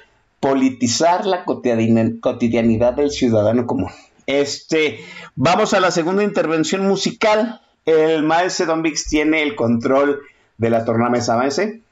Politizar 0.41 1.27
la 1.27 1.45
cotidianidad 1.45 2.95
del 2.95 3.11
ciudadano 3.11 3.67
común. 3.67 3.91
Este, 4.27 5.01
vamos 5.35 5.75
a 5.75 5.81
la 5.81 5.91
segunda 5.91 6.23
intervención 6.23 6.87
musical. 6.87 7.61
El 7.85 8.23
maestro 8.23 8.67
Don 8.67 8.83
Vix 8.83 9.07
tiene 9.09 9.43
el 9.43 9.57
control 9.57 10.21
de 10.59 10.71
la 10.71 10.85
tornamesa, 10.85 11.37
maese. 11.37 11.83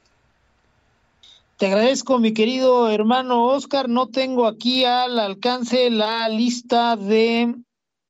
Te 1.57 1.65
agradezco, 1.65 2.19
mi 2.19 2.33
querido 2.33 2.89
hermano 2.89 3.47
Oscar. 3.47 3.89
No 3.89 4.07
tengo 4.07 4.47
aquí 4.47 4.85
al 4.85 5.19
alcance 5.19 5.89
la 5.89 6.29
lista 6.29 6.95
de 6.95 7.55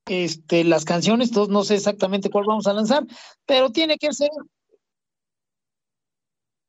este, 0.05 0.63
las 0.63 0.85
canciones, 0.85 1.29
entonces 1.29 1.51
no 1.51 1.63
sé 1.63 1.75
exactamente 1.75 2.29
cuál 2.29 2.45
vamos 2.45 2.67
a 2.67 2.73
lanzar, 2.73 3.05
pero 3.45 3.71
tiene 3.71 3.97
que 3.97 4.13
ser 4.13 4.29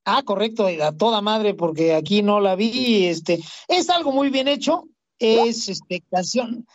Ah, 0.05 0.22
correcto, 0.24 0.66
a 0.66 0.92
toda 0.92 1.20
madre, 1.20 1.55
porque 1.55 1.94
aquí 1.94 2.22
no 2.22 2.40
la 2.40 2.57
vi. 2.57 3.07
Este, 3.07 3.40
es 3.68 3.90
algo 3.90 4.12
muy 4.12 4.30
bien 4.30 4.48
hecho. 4.48 4.84
Es 5.18 5.68
este, 5.68 6.03
canción. 6.11 6.66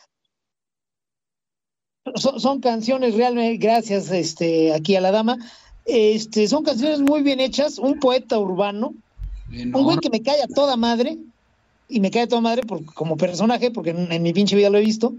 Son, 2.16 2.62
canciones 2.62 3.16
realmente, 3.16 3.58
gracias 3.58 4.12
este, 4.12 4.74
aquí 4.74 4.96
a 4.96 5.02
la 5.02 5.12
dama. 5.12 5.38
Este, 5.86 6.48
son 6.48 6.64
canciones 6.64 7.02
muy 7.02 7.24
bien 7.24 7.40
hechas. 7.40 7.80
Un 7.80 8.00
poeta 8.00 8.38
urbano. 8.38 8.94
un 9.52 9.72
güey 9.72 9.98
que 9.98 10.12
me 10.12 10.22
cae 10.22 10.44
a 10.44 10.48
toda 10.48 10.78
madre. 10.78 11.18
Y 11.88 12.00
me 12.00 12.12
cae 12.12 12.24
a 12.24 12.28
toda 12.28 12.42
madre 12.42 12.64
por, 12.64 12.86
como 12.86 13.18
personaje, 13.18 13.72
porque 13.72 13.92
en, 13.92 14.12
en 14.12 14.24
mi 14.24 14.34
pinche 14.34 14.56
vida 14.56 14.70
lo 14.70 14.78
he 14.78 14.86
visto. 14.86 15.14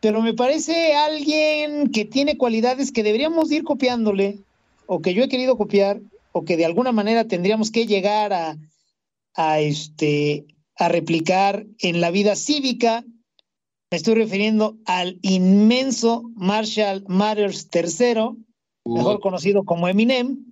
Pero 0.00 0.22
me 0.22 0.34
parece 0.34 0.94
alguien 0.94 1.90
que 1.90 2.04
tiene 2.04 2.38
cualidades 2.38 2.92
que 2.92 3.02
deberíamos 3.02 3.50
ir 3.52 3.64
copiándole, 3.64 4.38
o 4.86 5.00
que 5.00 5.12
yo 5.12 5.22
he 5.22 5.28
querido 5.28 5.58
copiar, 5.58 6.00
o 6.32 6.44
que 6.44 6.56
de 6.56 6.64
alguna 6.64 6.92
manera 6.92 7.26
tendríamos 7.26 7.70
que 7.70 7.86
llegar 7.86 8.32
a, 8.32 8.56
a, 9.34 9.60
este, 9.60 10.46
a 10.76 10.88
replicar 10.88 11.66
en 11.78 12.00
la 12.00 12.10
vida 12.10 12.36
cívica. 12.36 13.04
Me 13.90 13.96
estoy 13.96 14.14
refiriendo 14.14 14.76
al 14.86 15.18
inmenso 15.22 16.22
Marshall 16.34 17.04
Mathers 17.08 17.68
III, 17.72 18.36
mejor 18.84 19.20
conocido 19.20 19.64
como 19.64 19.88
Eminem. 19.88 20.50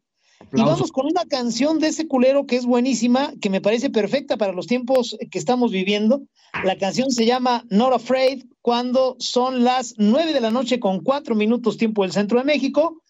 Y 0.53 0.63
vamos 0.63 0.93
con 0.93 1.07
una 1.07 1.25
canción 1.25 1.79
de 1.79 1.89
ese 1.89 2.07
culero 2.07 2.47
que 2.47 2.57
es 2.57 2.65
buenísima, 2.65 3.33
que 3.41 3.51
me 3.51 3.61
parece 3.61 3.91
perfecta 3.91 4.37
para 4.37 4.53
los 4.53 4.67
tiempos 4.67 5.17
que 5.31 5.39
estamos 5.39 5.73
viviendo. 5.73 6.23
La 6.65 6.79
canción 6.79 7.11
se 7.11 7.27
llama 7.27 7.65
Not 7.71 7.95
Afraid, 7.95 8.45
cuando 8.63 9.17
son 9.19 9.65
las 9.65 9.95
nueve 9.99 10.33
de 10.33 10.41
la 10.41 10.51
noche 10.51 10.81
con 10.81 11.01
cuatro 11.01 11.35
minutos 11.35 11.77
tiempo 11.77 12.03
del 12.03 12.13
centro 12.13 12.39
de 12.39 12.45
México. 12.45 13.03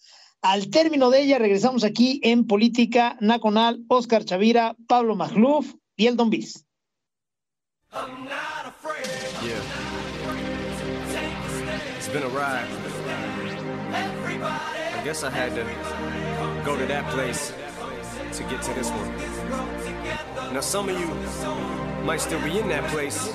Al 0.42 0.70
término 0.70 1.10
de 1.10 1.22
ella 1.22 1.38
regresamos 1.38 1.82
aquí 1.82 2.20
en 2.22 2.46
Política 2.46 3.16
Nacional, 3.20 3.82
Oscar 3.88 4.24
Chavira, 4.24 4.76
Pablo 4.86 5.16
Magluf 5.16 5.74
y 5.96 6.06
el 6.06 6.16
Don 6.16 6.30
ride. 6.30 6.64
I 14.94 15.02
guess 15.04 15.24
I 15.24 15.30
had 15.30 15.54
to 15.54 15.64
go 16.64 16.76
to 16.76 16.86
that 16.86 17.04
place 17.10 17.52
to 18.32 18.42
get 18.44 18.62
to 18.62 18.72
this 18.74 18.90
one. 18.90 19.12
Now 20.54 20.60
some 20.60 20.88
of 20.88 20.98
you 20.98 21.06
might 22.04 22.20
still 22.20 22.40
be 22.42 22.58
in 22.58 22.68
that 22.68 22.84
place. 22.90 23.28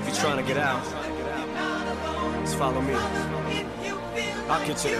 If 0.00 0.06
you're 0.06 0.16
trying 0.16 0.38
to 0.38 0.42
get 0.42 0.56
out, 0.56 0.82
just 2.44 2.56
follow 2.56 2.80
me. 2.80 2.94
I'll 4.48 4.66
get 4.66 4.84
you. 4.84 4.90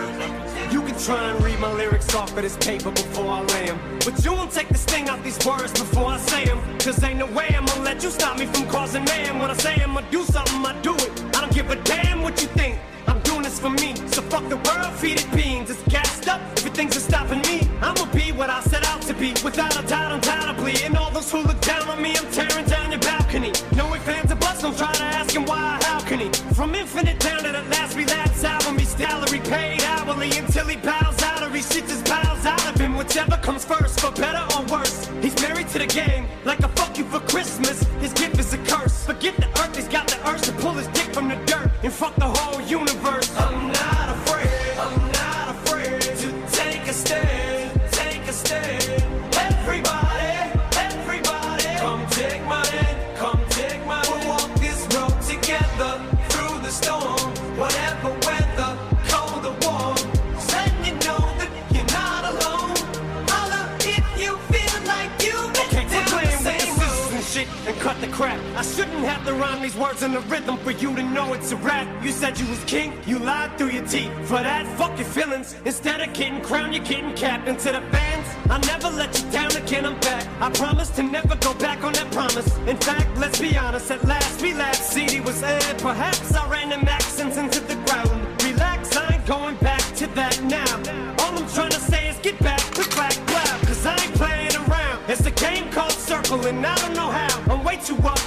You 0.73 0.81
can 0.81 0.99
try 0.99 1.31
and 1.31 1.45
read 1.45 1.59
my 1.59 1.71
lyrics 1.73 2.15
off 2.15 2.31
of 2.31 2.43
this 2.43 2.57
paper 2.57 2.91
before 2.91 3.29
I 3.29 3.43
lay 3.43 3.67
them. 3.67 3.79
But 4.05 4.25
you 4.25 4.33
won't 4.33 4.51
take 4.51 4.69
the 4.69 4.79
sting 4.79 5.09
out 5.09 5.23
these 5.23 5.39
words 5.45 5.73
before 5.73 6.07
I 6.07 6.19
say 6.19 6.47
them. 6.47 6.61
Cause 6.79 7.03
ain't 7.05 7.19
no 7.19 7.27
way 7.27 7.55
I'm 7.55 7.67
gonna 7.67 7.83
let 7.83 8.03
you 8.03 8.11
stop 8.11 8.39
me 8.39 8.47
from 8.47 8.67
causing 8.69 9.05
man. 9.05 9.39
When 9.39 9.51
I 9.51 9.55
say 9.55 9.75
I'm 9.83 9.95
gonna 9.95 10.11
do 10.11 10.23
something, 10.25 10.65
I 10.65 10.81
do 10.81 10.95
it. 10.95 11.37
I 11.37 11.41
don't 11.43 11.53
give 11.53 11.71
a 11.71 11.77
damn 11.77 12.23
what 12.23 12.41
you 12.41 12.49
think. 12.49 12.79
I'm 13.07 13.21
doing 13.21 13.43
this 13.43 13.61
for 13.61 13.71
me. 13.71 13.95
So 14.09 14.23
fuck 14.23 14.49
the 14.49 14.57
world, 14.57 14.93
feed 14.95 15.21
it 15.21 15.31
beans. 15.35 15.69
It's 15.71 15.83
gassed 15.89 16.27
up. 16.29 16.41
Everything's 16.59 17.03
stopping 17.03 17.43
me. 17.43 17.69
I'ma 17.83 18.07
be 18.13 18.33
what 18.33 18.49
I 18.49 18.61
set 18.63 18.87
out 18.89 19.03
to 19.03 19.15
be. 19.15 19.35
Without 19.45 19.79
a 19.79 19.87
doubt, 19.87 20.13
undoubtedly. 20.13 20.75
And 20.85 20.97
all 20.97 21.11
those 21.11 21.31
who 21.31 21.43
look 21.43 21.61
down 21.61 21.87
on 21.89 22.01
me, 22.01 22.17
I'm 22.17 22.31
tearing 22.33 22.65
down 22.65 22.91
your 22.91 23.01
balcony. 23.01 23.53
No 23.77 23.93
ifs, 23.95 24.05
fans, 24.05 24.33
or 24.33 24.37
buts. 24.37 24.63
Don't 24.63 24.77
try 24.77 24.93
to 24.93 25.03
ask 25.03 25.35
him 25.35 25.45
why 25.45 25.75
family 30.65 30.77
bows 30.77 31.23
out 31.23 31.43
or 31.43 31.51
he 31.51 31.63
shit 31.63 31.87
just 31.87 32.05
bows 32.07 32.47
out 32.47 32.67
of 32.67 32.81
him. 32.81 32.97
Whichever 32.97 33.37
comes 33.39 33.65
first, 33.65 34.01
for 34.01 34.11
better 34.13 34.45
or 34.57 34.65
worse. 34.67 35.09
He's 35.21 35.41
married 35.43 35.69
to 35.69 35.79
the 35.79 35.87
game, 35.87 36.27
like 36.45 36.61
a 36.61 36.69
fuck 36.69 36.97
you 36.99 37.05
for 37.05 37.21
Christmas. 37.21 37.83
His 38.01 38.13
gift 38.13 38.39
is 38.39 38.53
a 38.55 38.59
curse. 38.59 39.05
Forget 39.05 39.37
the 39.37 39.49
earth, 39.61 39.77
he's 39.77 39.89
got 39.89 40.07
the 40.09 40.19
urge 40.29 40.43
to 40.43 40.53
pull 40.53 40.73
his 40.73 40.89
dick 40.89 41.13
from 41.15 41.29
the 41.29 41.37
dirt 41.47 41.71
and 41.83 41.93
fuck 41.93 42.15
the 42.17 42.29
whole 42.29 42.61
universe. 42.63 43.24
The 68.01 68.09
crap. 68.09 68.41
I 68.57 68.63
shouldn't 68.63 69.05
have 69.05 69.25
to 69.27 69.35
rhyme 69.35 69.63
these 69.63 69.77
words 69.77 70.03
in 70.03 70.13
the 70.13 70.21
rhythm 70.21 70.57
for 70.59 70.71
you 70.71 70.95
to 70.95 71.03
know 71.03 71.33
it's 71.33 71.53
a 71.53 71.57
rap. 71.57 71.87
You 72.05 72.13
said 72.13 72.39
you 72.39 72.49
was 72.49 72.63
king, 72.65 72.93
you 73.07 73.19
lied 73.19 73.57
through 73.59 73.71
your 73.71 73.87
teeth. 73.87 74.13
For 74.29 74.41
that, 74.43 74.67
fuck 74.79 74.97
your 74.99 75.07
feelings. 75.07 75.57
Instead 75.65 76.01
of 76.01 76.13
getting 76.13 76.41
crowned, 76.41 76.75
you're 76.75 76.85
getting 76.85 77.15
capped. 77.15 77.45
To 77.45 77.73
the 77.73 77.81
fans, 77.93 78.27
I 78.51 78.59
never 78.67 78.91
let 78.91 79.17
you 79.19 79.31
down 79.31 79.55
again, 79.57 79.87
I'm 79.87 79.99
back. 80.01 80.27
I 80.41 80.51
promise 80.51 80.91
to 80.91 81.03
never 81.03 81.37
go 81.37 81.55
back 81.55 81.85
on 81.85 81.93
that 81.95 82.11
promise. 82.11 82.57
In 82.67 82.77
fact, 82.77 83.17
let's 83.19 83.41
be 83.41 83.57
honest, 83.57 83.91
at 83.91 84.05
last 84.05 84.43
we 84.43 84.55
laughed. 84.55 84.83
CD 84.83 85.21
was 85.21 85.43
aired, 85.43 85.79
perhaps 85.79 86.35
I 86.35 86.49
ran 86.51 86.73
accents 86.89 87.37
into 87.37 87.61
the 87.61 87.77
ground. 87.87 88.11
Relax, 88.43 88.97
I 88.97 89.15
ain't 89.15 89.27
going 89.27 89.57
back 89.57 89.83
to 89.97 90.07
that 90.09 90.43
now. 90.43 90.75
All 91.23 91.39
I'm 91.39 91.49
trying 91.49 91.71
to 91.71 91.81
say 91.81 92.09
is 92.09 92.19
get 92.19 92.39
back, 92.41 92.61
click, 92.77 92.91
black 92.95 93.13
clap. 93.27 93.61
Cause 93.61 93.87
I 93.87 93.93
ain't 94.03 94.15
playing 94.15 94.57
around. 94.67 94.99
It's 95.09 95.27
a 95.27 95.31
game 95.31 95.71
called 95.71 95.93
circling. 95.93 96.65
I 96.65 96.75
don't 96.77 96.94
you 97.89 97.97
up 97.99 98.24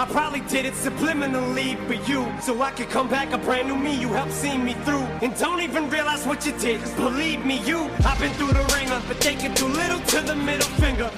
I 0.00 0.06
probably 0.06 0.40
did 0.40 0.64
it 0.64 0.72
subliminally 0.72 1.76
for 1.86 1.92
you. 2.10 2.26
So 2.40 2.62
I 2.62 2.70
could 2.70 2.88
come 2.88 3.06
back 3.10 3.34
a 3.34 3.36
brand 3.36 3.68
new 3.68 3.76
me. 3.76 3.94
You 4.00 4.08
helped 4.08 4.32
see 4.32 4.56
me 4.56 4.72
through. 4.86 5.04
And 5.20 5.36
don't 5.38 5.60
even 5.60 5.90
realize 5.90 6.26
what 6.26 6.46
you 6.46 6.52
did. 6.52 6.80
Cause 6.80 6.94
believe 6.94 7.44
me, 7.44 7.58
you, 7.68 7.80
I've 8.06 8.18
been 8.18 8.32
through 8.32 8.54
the 8.54 8.64
ringer. 8.74 9.02
But 9.06 9.20
they 9.20 9.34
can 9.34 9.52
do 9.52 9.66
little 9.66 10.00
to 10.00 10.22
the 10.22 10.34
middle 10.34 10.66
finger. 10.80 11.10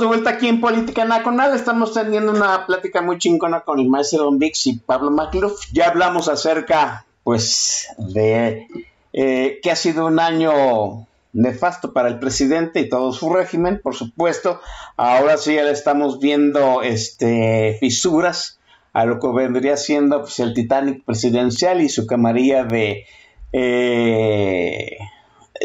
De 0.00 0.06
vuelta 0.06 0.30
aquí 0.30 0.48
en 0.48 0.60
Política 0.60 1.04
Nacional. 1.04 1.54
Estamos 1.54 1.92
teniendo 1.92 2.32
una 2.32 2.66
plática 2.66 3.02
muy 3.02 3.18
chingona 3.18 3.60
con 3.60 3.78
el 3.78 3.88
maestro 3.88 4.24
Don 4.24 4.38
Vix 4.38 4.66
y 4.66 4.76
Pablo 4.76 5.10
Macluf. 5.10 5.60
Ya 5.72 5.88
hablamos 5.88 6.28
acerca, 6.28 7.04
pues, 7.22 7.88
de 7.98 8.66
eh, 9.12 9.60
que 9.62 9.70
ha 9.70 9.76
sido 9.76 10.06
un 10.06 10.18
año 10.18 11.06
nefasto 11.32 11.92
para 11.92 12.08
el 12.08 12.18
presidente 12.18 12.80
y 12.80 12.88
todo 12.88 13.12
su 13.12 13.30
régimen, 13.32 13.80
por 13.82 13.94
supuesto. 13.94 14.60
Ahora 14.96 15.36
sí 15.36 15.54
ya 15.54 15.64
le 15.64 15.72
estamos 15.72 16.18
viendo 16.18 16.82
este, 16.82 17.76
fisuras 17.78 18.58
a 18.92 19.04
lo 19.04 19.20
que 19.20 19.28
vendría 19.28 19.76
siendo 19.76 20.22
pues, 20.22 20.38
el 20.40 20.54
Titanic 20.54 21.04
presidencial 21.04 21.82
y 21.82 21.88
su 21.88 22.06
camarilla 22.06 22.64
de 22.64 23.06
eh, 23.52 24.96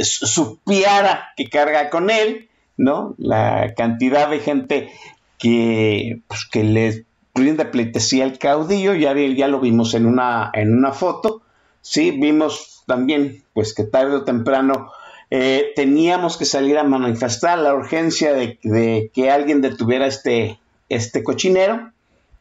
su 0.02 0.60
piara 0.60 1.30
que 1.38 1.50
carga 1.50 1.90
con 1.90 2.10
él. 2.10 2.49
¿No? 2.80 3.14
La 3.18 3.74
cantidad 3.76 4.30
de 4.30 4.40
gente 4.40 4.92
que, 5.38 6.22
pues, 6.28 6.46
que 6.46 6.64
le 6.64 7.06
rinde 7.36 7.66
pleitesía 7.66 8.24
al 8.24 8.40
caudillo, 8.40 8.96
ya, 8.96 9.14
ya 9.16 9.48
lo 9.48 9.60
vimos 9.60 9.94
en 9.94 10.06
una, 10.06 10.50
en 10.54 10.74
una 10.74 10.94
foto, 10.94 11.42
sí, 11.82 12.12
vimos 12.12 12.84
también, 12.88 13.44
pues 13.54 13.76
que 13.76 13.84
tarde 13.84 14.16
o 14.16 14.24
temprano 14.24 14.92
eh, 15.30 15.74
teníamos 15.76 16.38
que 16.38 16.46
salir 16.46 16.78
a 16.78 16.84
manifestar 16.84 17.60
la 17.60 17.76
urgencia 17.76 18.34
de, 18.34 18.58
de 18.64 19.12
que 19.14 19.30
alguien 19.30 19.62
detuviera 19.62 20.08
este, 20.08 20.60
este 20.88 21.24
cochinero. 21.24 21.92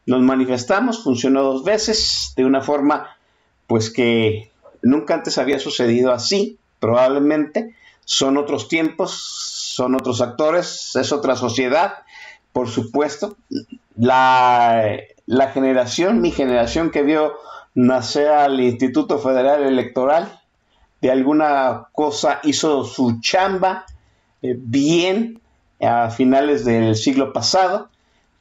Nos 0.05 0.21
manifestamos, 0.21 1.03
funcionó 1.03 1.43
dos 1.43 1.63
veces, 1.63 2.33
de 2.35 2.45
una 2.45 2.61
forma, 2.61 3.17
pues 3.67 3.91
que 3.91 4.49
nunca 4.81 5.13
antes 5.13 5.37
había 5.37 5.59
sucedido 5.59 6.13
así, 6.13 6.57
probablemente. 6.79 7.75
Son 8.05 8.37
otros 8.37 8.67
tiempos, 8.67 9.48
son 9.79 9.95
otros 9.95 10.19
actores, 10.19 10.93
es 10.97 11.13
otra 11.13 11.37
sociedad, 11.37 11.99
por 12.51 12.67
supuesto. 12.67 13.37
La, 13.95 14.83
la 15.25 15.51
generación, 15.51 16.19
mi 16.19 16.31
generación 16.31 16.91
que 16.91 17.01
vio 17.01 17.31
nacer 17.75 18.27
al 18.27 18.59
Instituto 18.59 19.19
Federal 19.19 19.63
Electoral, 19.63 20.37
de 20.99 21.11
alguna 21.11 21.87
cosa 21.93 22.41
hizo 22.43 22.83
su 22.83 23.21
chamba 23.21 23.85
eh, 24.41 24.53
bien 24.57 25.39
a 25.81 26.09
finales 26.09 26.65
del 26.65 26.97
siglo 26.97 27.31
pasado. 27.31 27.87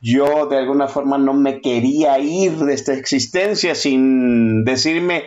Yo 0.00 0.46
de 0.46 0.58
alguna 0.58 0.88
forma 0.88 1.18
no 1.18 1.34
me 1.34 1.60
quería 1.60 2.18
ir 2.18 2.56
de 2.56 2.74
esta 2.74 2.94
existencia 2.94 3.76
sin 3.76 4.64
decirme 4.64 5.26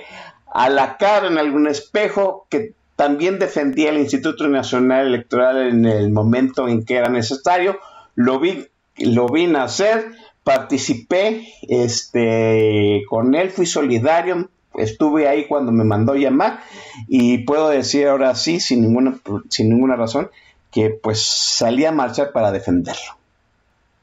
a 0.54 0.68
la 0.68 0.98
cara 0.98 1.28
en 1.28 1.38
algún 1.38 1.68
espejo 1.68 2.48
que 2.50 2.74
también 2.96 3.40
defendía 3.40 3.90
el 3.90 3.98
Instituto 3.98 4.48
Nacional 4.48 5.08
Electoral 5.08 5.68
en 5.68 5.86
el 5.86 6.12
momento 6.12 6.68
en 6.68 6.86
que 6.86 6.96
era 6.96 7.10
necesario. 7.10 7.80
Lo 8.16 8.40
vi, 8.40 8.68
lo 8.98 9.28
vi 9.28 9.48
nacer, 9.48 10.12
participé 10.44 11.48
este, 11.68 13.04
con 13.10 13.36
él, 13.36 13.50
fui 13.50 13.66
solidario, 13.66 14.50
estuve 14.76 15.28
ahí 15.28 15.48
cuando 15.48 15.72
me 15.72 15.84
mandó 15.84 16.16
llamar 16.16 16.60
y 17.08 17.40
puedo 17.40 17.70
decir 17.70 18.08
ahora 18.08 18.36
sí, 18.36 18.60
sin 18.60 18.82
ninguna, 18.82 19.20
sin 19.50 19.70
ninguna 19.70 19.96
razón, 19.96 20.30
que 20.72 20.90
pues 20.90 21.22
salí 21.22 21.86
a 21.86 21.92
marchar 21.92 22.32
para 22.32 22.52
defenderlo. 22.52 23.18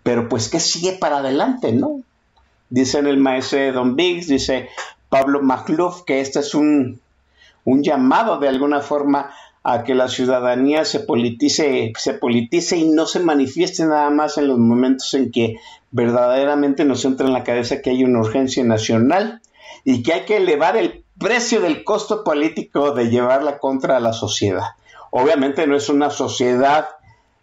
Pero 0.02 0.28
pues, 0.28 0.48
¿qué 0.48 0.60
sigue 0.60 0.92
para 0.92 1.18
adelante, 1.18 1.72
no? 1.72 2.00
Dice 2.70 2.98
el 2.98 3.18
maestro 3.18 3.72
Don 3.72 3.96
Biggs, 3.96 4.28
dice 4.28 4.68
Pablo 5.08 5.42
Magluf, 5.42 6.02
que 6.02 6.20
este 6.20 6.40
es 6.40 6.54
un, 6.54 7.00
un 7.64 7.82
llamado 7.82 8.38
de 8.38 8.48
alguna 8.48 8.80
forma 8.80 9.30
a 9.62 9.84
que 9.84 9.94
la 9.94 10.08
ciudadanía 10.08 10.84
se 10.84 11.00
politice, 11.00 11.92
se 11.96 12.14
politice 12.14 12.76
y 12.76 12.88
no 12.88 13.06
se 13.06 13.20
manifieste 13.20 13.84
nada 13.84 14.08
más 14.10 14.38
en 14.38 14.48
los 14.48 14.58
momentos 14.58 15.12
en 15.14 15.30
que 15.30 15.56
verdaderamente 15.90 16.84
nos 16.84 17.04
entra 17.04 17.26
en 17.26 17.32
la 17.32 17.44
cabeza 17.44 17.82
que 17.82 17.90
hay 17.90 18.04
una 18.04 18.20
urgencia 18.20 18.64
nacional 18.64 19.42
y 19.84 20.02
que 20.02 20.12
hay 20.12 20.20
que 20.24 20.36
elevar 20.36 20.76
el 20.76 21.04
precio 21.18 21.60
del 21.60 21.84
costo 21.84 22.24
político 22.24 22.92
de 22.92 23.10
llevarla 23.10 23.58
contra 23.58 24.00
la 24.00 24.12
sociedad. 24.12 24.76
Obviamente 25.10 25.66
no 25.66 25.76
es 25.76 25.88
una 25.88 26.10
sociedad 26.10 26.88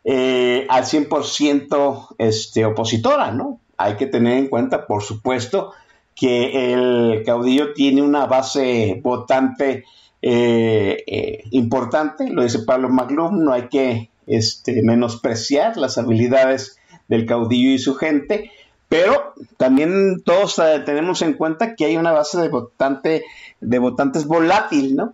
eh, 0.04 0.66
al 0.70 0.84
100% 0.84 2.16
este, 2.18 2.66
opositora, 2.66 3.32
¿no? 3.32 3.60
Hay 3.78 3.96
que 3.96 4.06
tener 4.06 4.38
en 4.38 4.48
cuenta, 4.48 4.88
por 4.88 5.04
supuesto, 5.04 5.74
que 6.16 6.74
el 6.74 7.24
caudillo 7.26 7.74
tiene 7.74 8.02
una 8.02 8.26
base 8.26 9.00
votante 9.04 9.84
eh, 10.28 11.04
eh, 11.06 11.44
importante, 11.52 12.28
lo 12.32 12.42
dice 12.42 12.64
Pablo 12.66 12.90
Maglum, 12.90 13.44
no 13.44 13.54
hay 13.54 13.68
que 13.68 14.10
este, 14.26 14.82
menospreciar 14.82 15.78
las 15.78 16.00
habilidades 16.00 16.80
del 17.08 17.28
caudillo 17.28 17.70
y 17.70 17.78
su 17.78 17.94
gente, 17.94 18.50
pero 18.90 19.36
también 19.58 20.24
todos 20.26 20.58
eh, 20.58 20.82
tenemos 20.84 21.22
en 21.22 21.34
cuenta 21.34 21.76
que 21.76 21.86
hay 21.86 21.96
una 21.96 22.12
base 22.12 22.42
de, 22.42 22.50
votante, 22.50 23.24
de 23.62 23.78
votantes 23.78 24.26
volátil, 24.26 24.96
¿no? 24.96 25.14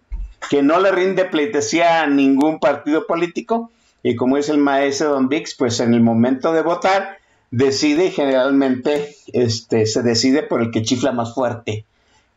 que 0.49 0.63
no 0.63 0.79
le 0.79 0.93
rinde 0.93 1.25
pleitesía 1.25 2.03
a 2.03 2.07
ningún 2.07 2.61
partido 2.61 3.05
político, 3.05 3.69
y 4.03 4.15
como 4.15 4.37
dice 4.37 4.53
el 4.53 4.59
maestro 4.59 5.09
Don 5.09 5.27
Vix, 5.27 5.55
pues 5.55 5.81
en 5.81 5.93
el 5.93 6.01
momento 6.01 6.53
de 6.53 6.61
votar 6.61 7.17
decide 7.51 8.05
y 8.05 8.11
generalmente 8.11 9.13
este, 9.33 9.85
se 9.87 10.03
decide 10.03 10.41
por 10.41 10.61
el 10.61 10.71
que 10.71 10.83
chifla 10.83 11.11
más 11.11 11.35
fuerte 11.35 11.83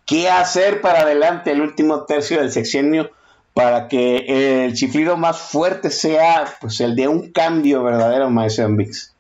qué 0.07 0.29
hacer 0.29 0.81
para 0.81 1.01
adelante 1.01 1.53
el 1.53 1.61
último 1.61 2.05
tercio 2.05 2.41
del 2.41 2.53
sexenio 2.53 3.11
para 3.55 3.87
que 3.89 4.65
el 4.67 4.75
chiflido 4.75 5.17
más 5.17 5.39
fuerte 5.39 5.91
sea 5.91 6.57
pues 6.61 6.81
el 6.81 6.97
de 6.97 7.09
un 7.09 7.31
cambio 7.31 7.85
verdadero, 7.85 8.29
maestro 8.29 8.69
Vix. 8.75 9.13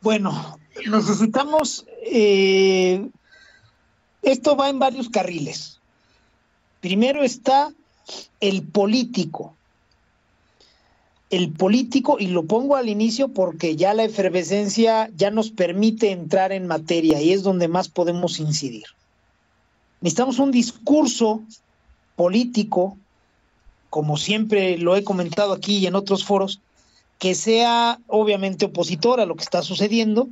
Bueno, 0.00 0.58
necesitamos, 0.90 1.86
eh, 2.04 3.08
esto 4.22 4.56
va 4.56 4.68
en 4.68 4.78
varios 4.78 5.08
carriles. 5.08 5.80
Primero 6.80 7.22
está 7.22 7.72
el 8.40 8.62
político. 8.62 9.54
El 11.30 11.50
político, 11.52 12.18
y 12.20 12.28
lo 12.28 12.44
pongo 12.44 12.76
al 12.76 12.88
inicio 12.88 13.28
porque 13.28 13.74
ya 13.74 13.94
la 13.94 14.04
efervescencia 14.04 15.10
ya 15.16 15.30
nos 15.30 15.50
permite 15.50 16.12
entrar 16.12 16.52
en 16.52 16.68
materia 16.68 17.20
y 17.20 17.32
es 17.32 17.42
donde 17.42 17.66
más 17.66 17.88
podemos 17.88 18.38
incidir. 18.38 18.84
Necesitamos 20.00 20.38
un 20.38 20.50
discurso 20.50 21.42
político, 22.16 22.96
como 23.90 24.16
siempre 24.16 24.78
lo 24.78 24.96
he 24.96 25.04
comentado 25.04 25.52
aquí 25.52 25.78
y 25.78 25.86
en 25.86 25.94
otros 25.94 26.24
foros, 26.24 26.60
que 27.18 27.34
sea 27.34 27.98
obviamente 28.06 28.66
opositor 28.66 29.20
a 29.20 29.26
lo 29.26 29.36
que 29.36 29.44
está 29.44 29.62
sucediendo, 29.62 30.28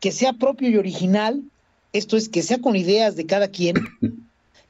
que 0.00 0.10
sea 0.10 0.32
propio 0.32 0.68
y 0.68 0.76
original, 0.76 1.42
esto 1.92 2.16
es, 2.16 2.28
que 2.28 2.42
sea 2.42 2.58
con 2.58 2.76
ideas 2.76 3.14
de 3.14 3.26
cada 3.26 3.48
quien, 3.48 3.76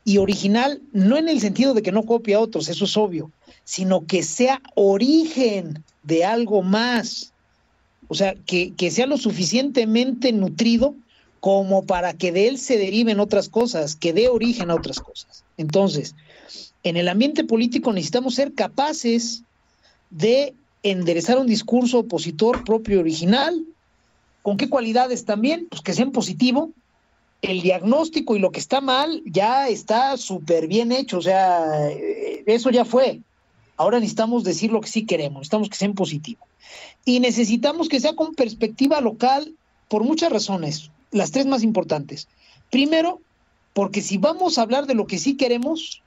y 0.04 0.18
original 0.18 0.82
no 0.92 1.16
en 1.16 1.28
el 1.28 1.40
sentido 1.40 1.72
de 1.72 1.82
que 1.82 1.92
no 1.92 2.04
copie 2.04 2.34
a 2.34 2.40
otros, 2.40 2.68
eso 2.68 2.84
es 2.84 2.96
obvio, 2.96 3.30
sino 3.64 4.06
que 4.06 4.22
sea 4.22 4.60
origen 4.74 5.82
de 6.02 6.24
algo 6.24 6.62
más, 6.62 7.32
o 8.08 8.14
sea, 8.14 8.34
que, 8.46 8.74
que 8.74 8.90
sea 8.90 9.06
lo 9.06 9.16
suficientemente 9.16 10.32
nutrido 10.32 10.94
como 11.44 11.84
para 11.84 12.14
que 12.14 12.32
de 12.32 12.48
él 12.48 12.56
se 12.56 12.78
deriven 12.78 13.20
otras 13.20 13.50
cosas, 13.50 13.96
que 13.96 14.14
dé 14.14 14.30
origen 14.30 14.70
a 14.70 14.74
otras 14.76 14.98
cosas. 14.98 15.44
Entonces, 15.58 16.14
en 16.84 16.96
el 16.96 17.06
ambiente 17.06 17.44
político 17.44 17.92
necesitamos 17.92 18.36
ser 18.36 18.54
capaces 18.54 19.42
de 20.08 20.54
enderezar 20.82 21.36
un 21.36 21.46
discurso 21.46 21.98
opositor 21.98 22.64
propio 22.64 22.96
y 22.96 23.00
original. 23.00 23.62
¿Con 24.40 24.56
qué 24.56 24.70
cualidades 24.70 25.26
también? 25.26 25.66
Pues 25.68 25.82
que 25.82 25.92
sean 25.92 26.12
positivo. 26.12 26.70
El 27.42 27.60
diagnóstico 27.60 28.34
y 28.34 28.38
lo 28.38 28.50
que 28.50 28.60
está 28.60 28.80
mal 28.80 29.22
ya 29.26 29.68
está 29.68 30.16
súper 30.16 30.66
bien 30.66 30.92
hecho, 30.92 31.18
o 31.18 31.22
sea, 31.22 31.90
eh, 31.90 32.42
eso 32.46 32.70
ya 32.70 32.86
fue. 32.86 33.20
Ahora 33.76 34.00
necesitamos 34.00 34.44
decir 34.44 34.72
lo 34.72 34.80
que 34.80 34.88
sí 34.88 35.04
queremos, 35.04 35.40
necesitamos 35.40 35.68
que 35.68 35.76
sean 35.76 35.92
positivo. 35.92 36.46
Y 37.04 37.20
necesitamos 37.20 37.90
que 37.90 38.00
sea 38.00 38.16
con 38.16 38.34
perspectiva 38.34 39.02
local 39.02 39.52
por 39.88 40.04
muchas 40.04 40.32
razones 40.32 40.90
las 41.10 41.30
tres 41.30 41.46
más 41.46 41.62
importantes. 41.62 42.28
Primero, 42.70 43.20
porque 43.72 44.00
si 44.00 44.18
vamos 44.18 44.58
a 44.58 44.62
hablar 44.62 44.86
de 44.86 44.94
lo 44.94 45.06
que 45.06 45.18
sí 45.18 45.36
queremos, 45.36 46.02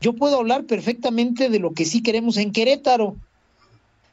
yo 0.00 0.12
puedo 0.12 0.38
hablar 0.38 0.64
perfectamente 0.64 1.48
de 1.48 1.58
lo 1.58 1.72
que 1.72 1.84
sí 1.84 2.02
queremos 2.02 2.36
en 2.36 2.52
Querétaro. 2.52 3.16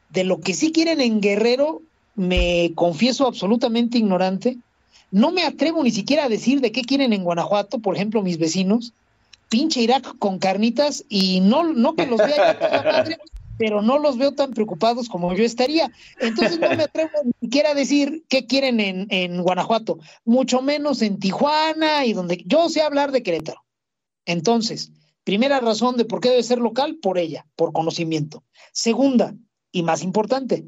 De 0.09 0.23
lo 0.23 0.41
que 0.41 0.53
sí 0.53 0.71
quieren 0.71 1.01
en 1.01 1.21
Guerrero, 1.21 1.81
me 2.15 2.71
confieso 2.75 3.27
absolutamente 3.27 3.97
ignorante. 3.97 4.57
No 5.11 5.31
me 5.31 5.43
atrevo 5.43 5.83
ni 5.83 5.91
siquiera 5.91 6.25
a 6.25 6.29
decir 6.29 6.61
de 6.61 6.71
qué 6.71 6.83
quieren 6.83 7.13
en 7.13 7.23
Guanajuato, 7.23 7.79
por 7.79 7.95
ejemplo, 7.95 8.21
mis 8.21 8.37
vecinos. 8.37 8.93
Pinche 9.49 9.81
Irak 9.81 10.17
con 10.17 10.39
carnitas 10.39 11.03
y 11.09 11.41
no, 11.41 11.63
no 11.63 11.95
que 11.95 12.05
los 12.05 12.17
vea 12.17 12.57
madre, 12.85 13.17
pero 13.61 13.83
no 13.83 13.99
los 13.99 14.17
veo 14.17 14.31
tan 14.31 14.53
preocupados 14.53 15.07
como 15.07 15.35
yo 15.35 15.43
estaría. 15.43 15.91
Entonces 16.19 16.59
no 16.59 16.67
me 16.69 16.81
atrevo 16.85 17.11
ni 17.23 17.31
siquiera 17.41 17.69
a 17.69 17.75
decir 17.75 18.25
qué 18.27 18.47
quieren 18.47 18.79
en, 18.79 19.05
en 19.11 19.39
Guanajuato, 19.43 19.99
mucho 20.25 20.63
menos 20.63 21.03
en 21.03 21.19
Tijuana 21.19 22.03
y 22.07 22.13
donde 22.13 22.41
yo 22.47 22.69
sé 22.69 22.81
hablar 22.81 23.11
de 23.11 23.21
Querétaro. 23.21 23.63
Entonces, 24.25 24.91
primera 25.23 25.59
razón 25.59 25.95
de 25.95 26.05
por 26.05 26.21
qué 26.21 26.29
debe 26.29 26.41
ser 26.41 26.57
local, 26.57 26.97
por 27.03 27.19
ella, 27.19 27.45
por 27.55 27.71
conocimiento. 27.71 28.43
Segunda, 28.73 29.35
y 29.71 29.83
más 29.83 30.01
importante, 30.01 30.65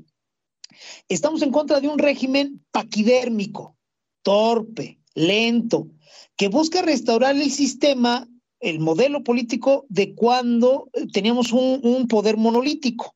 estamos 1.10 1.42
en 1.42 1.52
contra 1.52 1.80
de 1.80 1.88
un 1.88 1.98
régimen 1.98 2.64
paquidérmico, 2.70 3.76
torpe, 4.22 5.00
lento, 5.16 5.88
que 6.36 6.48
busca 6.48 6.84
restaurar 6.84 7.36
el 7.36 7.50
sistema 7.50 8.28
el 8.64 8.80
modelo 8.80 9.24
político 9.24 9.86
de 9.90 10.16
cuando 10.16 10.90
eh, 10.94 11.06
teníamos 11.12 11.52
un, 11.52 12.08
poder 12.08 12.38
monolítico, 12.38 13.14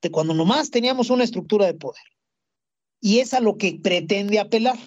de 0.00 0.10
cuando 0.10 0.32
nomás 0.32 0.70
teníamos 0.70 1.10
una 1.10 1.22
estructura 1.22 1.66
de 1.66 1.74
poder. 1.74 2.02
Y 3.00 3.18
es 3.18 3.34
a 3.34 3.40
lo 3.40 3.58
que 3.58 3.78
pretende 3.82 4.38
apelar. 4.38 4.78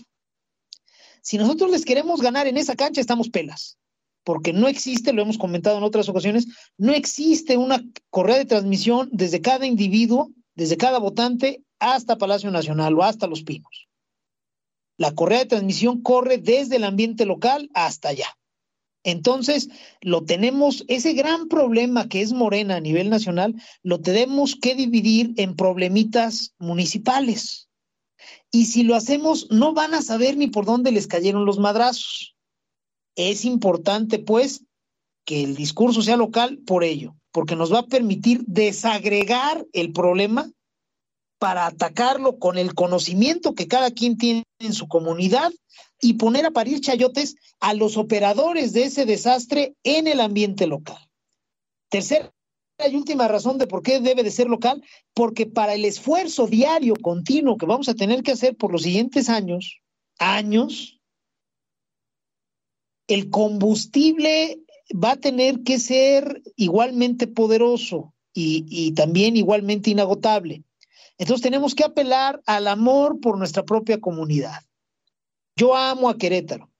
Si 1.22 1.38
nosotros 1.38 1.70
les 1.70 1.86
queremos 1.86 2.22
ganar 2.22 2.48
en 2.48 2.58
esa 2.58 2.76
cancha, 2.76 3.00
estamos 3.00 3.30
pelas, 3.30 3.78
porque 4.24 4.52
no 4.52 4.68
existe, 4.68 5.14
lo 5.14 5.22
hemos 5.22 5.38
comentado 5.38 5.78
en 5.78 5.84
otras 5.84 6.10
ocasiones, 6.10 6.48
no 6.78 6.94
existe 6.94 7.58
una 7.58 7.84
correa 8.10 8.38
de 8.38 8.46
transmisión 8.46 9.10
desde 9.12 9.42
cada 9.42 9.68
individuo, 9.68 10.32
desde 10.56 10.78
cada 10.78 10.98
votante, 10.98 11.64
hasta 11.78 12.18
Palacio 12.18 12.50
Nacional 12.50 12.96
o 12.96 13.04
hasta 13.04 13.28
Los 13.28 13.44
Pinos. 13.44 13.88
La 14.98 15.14
correa 15.14 15.40
de 15.40 15.46
transmisión 15.46 16.02
corre 16.02 16.40
desde 16.40 16.78
el 16.78 16.84
ambiente 16.84 17.26
local 17.26 17.70
hasta 17.74 18.10
allá. 18.10 18.39
Entonces, 19.04 19.70
lo 20.02 20.24
tenemos, 20.24 20.84
ese 20.88 21.14
gran 21.14 21.48
problema 21.48 22.10
que 22.10 22.22
es 22.22 22.34
Morena 22.34 22.76
a 22.76 22.82
nivel 22.82 23.10
nacional, 23.10 23.56
lo 23.82 24.02
tenemos 24.02 24.56
que 24.56 24.76
dividir 24.76 25.34
en 25.38 25.56
problemitas 25.56 26.54
municipales. 26.60 27.70
Y 28.52 28.66
si 28.66 28.84
lo 28.84 28.96
hacemos, 28.96 29.48
no 29.52 29.74
van 29.74 29.94
a 29.94 30.02
saber 30.02 30.36
ni 30.36 30.48
por 30.48 30.66
dónde 30.66 30.92
les 30.92 31.08
cayeron 31.08 31.46
los 31.46 31.60
madrazos. 31.60 32.36
Es 33.16 33.46
importante, 33.46 34.20
pues, 34.20 34.66
que 35.26 35.44
el 35.44 35.56
discurso 35.56 36.02
sea 36.02 36.18
local 36.18 36.60
por 36.66 36.84
ello, 36.84 37.16
porque 37.32 37.56
nos 37.56 37.72
va 37.72 37.80
a 37.80 37.88
permitir 37.88 38.44
desagregar 38.48 39.66
el 39.74 39.94
problema 39.94 40.52
para 41.38 41.68
atacarlo 41.68 42.38
con 42.38 42.58
el 42.58 42.74
conocimiento 42.74 43.54
que 43.54 43.68
cada 43.68 43.92
quien 43.92 44.18
tiene 44.18 44.44
en 44.60 44.74
su 44.74 44.88
comunidad 44.88 45.52
y 46.02 46.14
poner 46.14 46.46
a 46.46 46.52
parir 46.52 46.82
chayotes 46.82 47.36
a 47.60 47.74
los 47.74 47.98
operadores 47.98 48.74
de 48.74 48.84
ese 48.84 49.06
desastre 49.06 49.76
en 49.84 50.08
el 50.08 50.20
ambiente 50.20 50.68
local. 50.68 51.10
Tercera 51.90 52.34
y 52.88 52.96
última 52.96 53.28
razón 53.28 53.58
de 53.58 53.68
por 53.68 53.84
qué 53.84 54.00
debe 54.00 54.24
de 54.24 54.32
ser 54.32 54.48
local, 54.48 54.84
porque 55.14 55.46
para 55.46 55.74
el 55.74 55.84
esfuerzo 55.84 56.48
diario 56.48 56.94
continuo 57.02 57.58
que 57.58 57.66
vamos 57.66 57.90
a 57.90 57.96
tener 57.96 58.24
que 58.24 58.32
hacer 58.32 58.56
por 58.56 58.72
los 58.72 58.84
siguientes 58.84 59.30
años, 59.30 59.82
años, 60.18 61.00
el 63.08 63.30
combustible 63.30 64.62
va 64.92 65.12
a 65.12 65.18
tener 65.18 65.64
que 65.64 65.80
ser 65.80 66.42
igualmente 66.56 67.28
poderoso 67.28 68.14
y, 68.34 68.66
y 68.70 68.94
también 68.94 69.36
igualmente 69.36 69.90
inagotable. 69.90 70.64
Entonces 71.18 71.42
tenemos 71.42 71.76
que 71.76 71.84
apelar 71.84 72.42
al 72.46 72.68
amor 72.68 73.20
por 73.20 73.38
nuestra 73.38 73.64
propia 73.64 74.00
comunidad. 74.00 74.62
Yo 75.60 75.76
amo 75.76 76.08
a 76.08 76.18
Querétaro. 76.18 76.72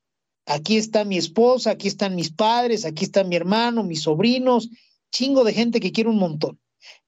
aquí 0.46 0.78
está 0.78 1.04
mi 1.04 1.18
esposa, 1.18 1.72
aquí 1.72 1.90
están 1.90 2.16
mis 2.16 2.32
padres, 2.32 2.86
aquí 2.86 3.04
está 3.04 3.26
mi 3.26 3.36
hermano, 3.36 3.84
mis 3.84 4.04
sobrinos, 4.04 4.70
chingo 5.12 5.44
de 5.44 5.54
gente 5.54 5.82
que 5.82 5.92
quiere 5.92 6.10
un 6.10 6.18
montón. 6.18 6.58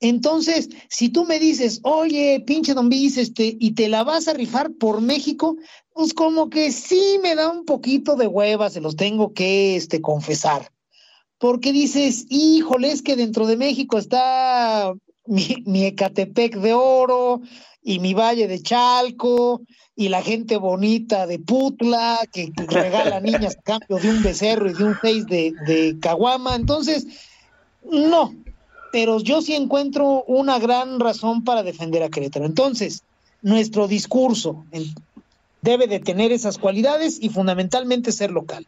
Entonces, 0.01 0.67
si 0.89 1.07
tú 1.07 1.23
me 1.23 1.39
dices, 1.39 1.79
oye, 1.83 2.43
pinche 2.45 2.73
Don 2.73 2.89
Bis, 2.89 3.17
este, 3.17 3.55
y 3.57 3.71
te 3.71 3.87
la 3.87 4.03
vas 4.03 4.27
a 4.27 4.33
rifar 4.33 4.73
por 4.73 4.99
México, 4.99 5.55
pues 5.93 6.13
como 6.13 6.49
que 6.49 6.73
sí 6.73 7.19
me 7.23 7.35
da 7.35 7.49
un 7.49 7.63
poquito 7.63 8.17
de 8.17 8.27
hueva, 8.27 8.69
se 8.69 8.81
los 8.81 8.97
tengo 8.97 9.31
que 9.33 9.77
este, 9.77 10.01
confesar. 10.01 10.73
Porque 11.37 11.71
dices, 11.71 12.25
híjole, 12.29 12.91
es 12.91 13.01
que 13.01 13.15
dentro 13.15 13.47
de 13.47 13.55
México 13.55 13.97
está 13.97 14.93
mi 15.25 15.85
Ecatepec 15.85 16.57
de 16.57 16.73
oro 16.73 17.41
y 17.83 17.99
mi 17.99 18.13
Valle 18.13 18.47
de 18.47 18.61
Chalco 18.61 19.61
y 19.95 20.09
la 20.09 20.21
gente 20.21 20.57
bonita 20.57 21.27
de 21.27 21.39
Putla 21.39 22.19
que 22.31 22.51
regala 22.67 23.19
niñas 23.21 23.57
a 23.57 23.61
cambio 23.61 23.97
de 23.97 24.09
un 24.09 24.23
becerro 24.23 24.69
y 24.69 24.73
de 24.73 24.83
un 24.83 24.95
seis 25.01 25.25
de, 25.27 25.53
de 25.65 25.97
Caguama. 25.99 26.55
Entonces, 26.55 27.07
no, 27.83 28.33
pero 28.91 29.19
yo 29.19 29.41
sí 29.41 29.55
encuentro 29.55 30.23
una 30.27 30.59
gran 30.59 30.99
razón 30.99 31.43
para 31.43 31.63
defender 31.63 32.03
a 32.03 32.09
Querétaro. 32.09 32.45
Entonces, 32.45 33.03
nuestro 33.41 33.87
discurso 33.87 34.65
debe 35.61 35.87
de 35.87 35.99
tener 35.99 36.31
esas 36.31 36.57
cualidades 36.57 37.17
y 37.21 37.29
fundamentalmente 37.29 38.11
ser 38.11 38.31
local. 38.31 38.67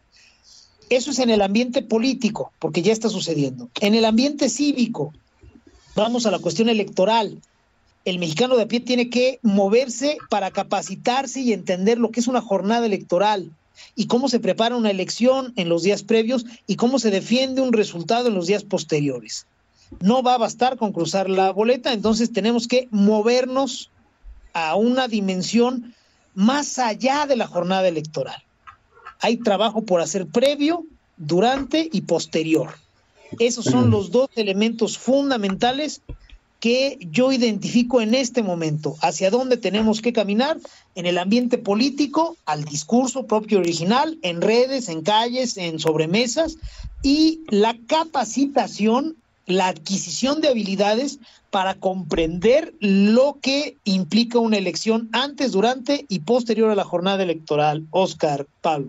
Eso 0.89 1.11
es 1.11 1.19
en 1.19 1.29
el 1.29 1.41
ambiente 1.41 1.81
político, 1.81 2.51
porque 2.59 2.81
ya 2.81 2.93
está 2.93 3.09
sucediendo. 3.09 3.69
En 3.79 3.95
el 3.95 4.05
ambiente 4.05 4.49
cívico, 4.49 5.13
vamos 5.95 6.25
a 6.25 6.31
la 6.31 6.39
cuestión 6.39 6.69
electoral. 6.69 7.39
El 8.05 8.19
mexicano 8.19 8.57
de 8.57 8.63
a 8.63 8.67
pie 8.67 8.81
tiene 8.81 9.09
que 9.09 9.39
moverse 9.43 10.17
para 10.29 10.51
capacitarse 10.51 11.39
y 11.39 11.53
entender 11.53 11.97
lo 11.97 12.11
que 12.11 12.19
es 12.19 12.27
una 12.27 12.41
jornada 12.41 12.85
electoral 12.85 13.51
y 13.95 14.07
cómo 14.07 14.29
se 14.29 14.39
prepara 14.39 14.75
una 14.75 14.91
elección 14.91 15.53
en 15.55 15.69
los 15.69 15.83
días 15.83 16.03
previos 16.03 16.45
y 16.67 16.75
cómo 16.75 16.99
se 16.99 17.11
defiende 17.11 17.61
un 17.61 17.73
resultado 17.73 18.27
en 18.27 18.35
los 18.35 18.47
días 18.47 18.63
posteriores. 18.63 19.47
No 20.01 20.21
va 20.23 20.35
a 20.35 20.39
bastar 20.39 20.77
con 20.77 20.91
cruzar 20.91 21.29
la 21.29 21.51
boleta, 21.51 21.93
entonces 21.93 22.33
tenemos 22.33 22.67
que 22.67 22.87
movernos 22.91 23.89
a 24.53 24.75
una 24.75 25.07
dimensión 25.07 25.93
más 26.35 26.79
allá 26.79 27.25
de 27.25 27.35
la 27.35 27.47
jornada 27.47 27.87
electoral. 27.87 28.43
Hay 29.19 29.37
trabajo 29.37 29.83
por 29.83 30.01
hacer 30.01 30.27
previo, 30.27 30.85
durante 31.17 31.89
y 31.91 32.01
posterior. 32.01 32.75
Esos 33.39 33.65
son 33.65 33.89
los 33.89 34.11
dos 34.11 34.29
elementos 34.35 34.97
fundamentales 34.97 36.01
que 36.63 36.97
yo 37.11 37.33
identifico 37.33 37.99
en 37.99 38.13
este 38.13 38.41
momento, 38.41 38.95
hacia 39.01 39.29
dónde 39.29 39.57
tenemos 39.57 40.01
que 40.01 40.13
caminar 40.13 40.57
en 40.95 41.05
el 41.05 41.17
ambiente 41.17 41.57
político, 41.57 42.37
al 42.45 42.63
discurso 42.63 43.27
propio 43.27 43.59
original, 43.59 44.17
en 44.21 44.39
redes, 44.39 44.87
en 44.87 45.01
calles, 45.01 45.57
en 45.57 45.77
sobremesas, 45.77 46.55
y 47.01 47.41
la 47.49 47.75
capacitación, 47.85 49.17
la 49.45 49.67
adquisición 49.67 50.39
de 50.39 50.47
habilidades 50.47 51.19
para 51.51 51.73
comprender 51.73 52.73
lo 52.79 53.39
que 53.41 53.75
implica 53.83 54.39
una 54.39 54.55
elección 54.55 55.09
antes, 55.11 55.51
durante 55.51 56.05
y 56.07 56.19
posterior 56.19 56.69
a 56.69 56.75
la 56.75 56.85
jornada 56.85 57.23
electoral. 57.23 57.83
Oscar, 57.91 58.47
Pablo. 58.61 58.87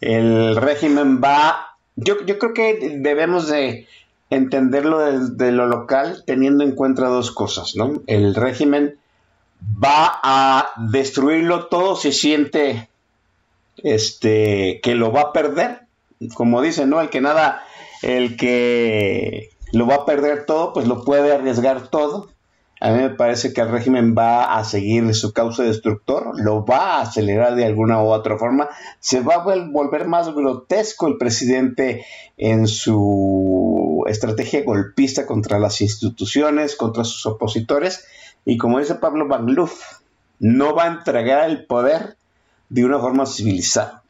El 0.00 0.56
régimen 0.56 1.20
va, 1.22 1.76
yo, 1.96 2.24
yo 2.24 2.38
creo 2.38 2.54
que 2.54 2.96
debemos 2.96 3.48
de 3.48 3.86
entenderlo 4.32 4.98
desde 5.00 5.52
lo 5.52 5.66
local 5.66 6.22
teniendo 6.26 6.64
en 6.64 6.74
cuenta 6.74 7.06
dos 7.08 7.30
cosas, 7.30 7.76
¿no? 7.76 8.02
El 8.06 8.34
régimen 8.34 8.98
va 9.62 10.20
a 10.22 10.70
destruirlo 10.76 11.66
todo 11.66 11.96
si 11.96 12.12
siente 12.12 12.88
este 13.76 14.80
que 14.82 14.94
lo 14.94 15.12
va 15.12 15.20
a 15.20 15.32
perder, 15.32 15.82
como 16.34 16.62
dicen, 16.62 16.88
¿no? 16.90 17.00
El 17.00 17.10
que 17.10 17.20
nada, 17.20 17.62
el 18.00 18.36
que 18.36 19.50
lo 19.72 19.86
va 19.86 19.96
a 19.96 20.06
perder 20.06 20.46
todo, 20.46 20.72
pues 20.72 20.86
lo 20.86 21.04
puede 21.04 21.32
arriesgar 21.32 21.88
todo. 21.88 22.28
A 22.84 22.90
mí 22.90 22.98
me 22.98 23.10
parece 23.10 23.52
que 23.52 23.60
el 23.60 23.68
régimen 23.68 24.16
va 24.18 24.58
a 24.58 24.64
seguir 24.64 25.14
su 25.14 25.32
cauce 25.32 25.62
destructor, 25.62 26.32
lo 26.40 26.64
va 26.64 26.96
a 26.96 27.02
acelerar 27.02 27.54
de 27.54 27.64
alguna 27.64 28.02
u 28.02 28.08
otra 28.08 28.36
forma, 28.36 28.70
se 28.98 29.20
va 29.20 29.34
a 29.34 29.44
volver 29.44 30.08
más 30.08 30.34
grotesco 30.34 31.06
el 31.06 31.16
presidente 31.16 32.04
en 32.36 32.66
su 32.66 34.04
estrategia 34.08 34.64
golpista 34.64 35.26
contra 35.26 35.60
las 35.60 35.80
instituciones, 35.80 36.74
contra 36.74 37.04
sus 37.04 37.24
opositores, 37.24 38.04
y 38.44 38.58
como 38.58 38.80
dice 38.80 38.96
Pablo 38.96 39.28
Bangluf, 39.28 40.00
no 40.40 40.74
va 40.74 40.82
a 40.82 40.92
entregar 40.94 41.48
el 41.48 41.66
poder 41.66 42.16
de 42.68 42.84
una 42.84 42.98
forma 42.98 43.26
civilizada. 43.26 44.02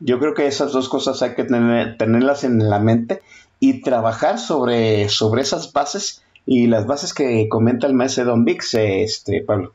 Yo 0.00 0.18
creo 0.18 0.34
que 0.34 0.48
esas 0.48 0.72
dos 0.72 0.90
cosas 0.90 1.22
hay 1.22 1.34
que 1.34 1.44
tenerlas 1.44 2.44
en 2.44 2.68
la 2.68 2.78
mente 2.78 3.22
y 3.58 3.80
trabajar 3.80 4.38
sobre, 4.38 5.08
sobre 5.08 5.40
esas 5.40 5.72
bases 5.72 6.22
y 6.46 6.66
las 6.66 6.86
bases 6.86 7.14
que 7.14 7.48
comenta 7.48 7.86
el 7.86 7.94
maestro 7.94 8.24
Don 8.24 8.44
Vix, 8.44 8.74
este, 8.74 9.42
Pablo. 9.42 9.74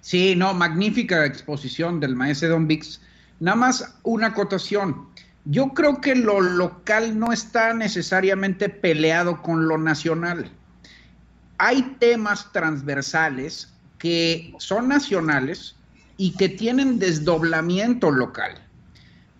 Sí, 0.00 0.34
no, 0.36 0.54
magnífica 0.54 1.24
exposición 1.26 2.00
del 2.00 2.16
maestro 2.16 2.48
Don 2.48 2.66
Vix. 2.66 3.00
Nada 3.38 3.56
más 3.56 3.94
una 4.02 4.28
acotación. 4.28 5.08
Yo 5.44 5.68
creo 5.68 6.00
que 6.00 6.14
lo 6.14 6.40
local 6.40 7.18
no 7.18 7.32
está 7.32 7.72
necesariamente 7.72 8.68
peleado 8.68 9.40
con 9.42 9.68
lo 9.68 9.78
nacional. 9.78 10.50
Hay 11.58 11.82
temas 11.98 12.50
transversales 12.52 13.72
que 13.98 14.54
son 14.58 14.88
nacionales 14.88 15.76
y 16.16 16.32
que 16.32 16.48
tienen 16.48 16.98
desdoblamiento 16.98 18.10
local. 18.10 18.54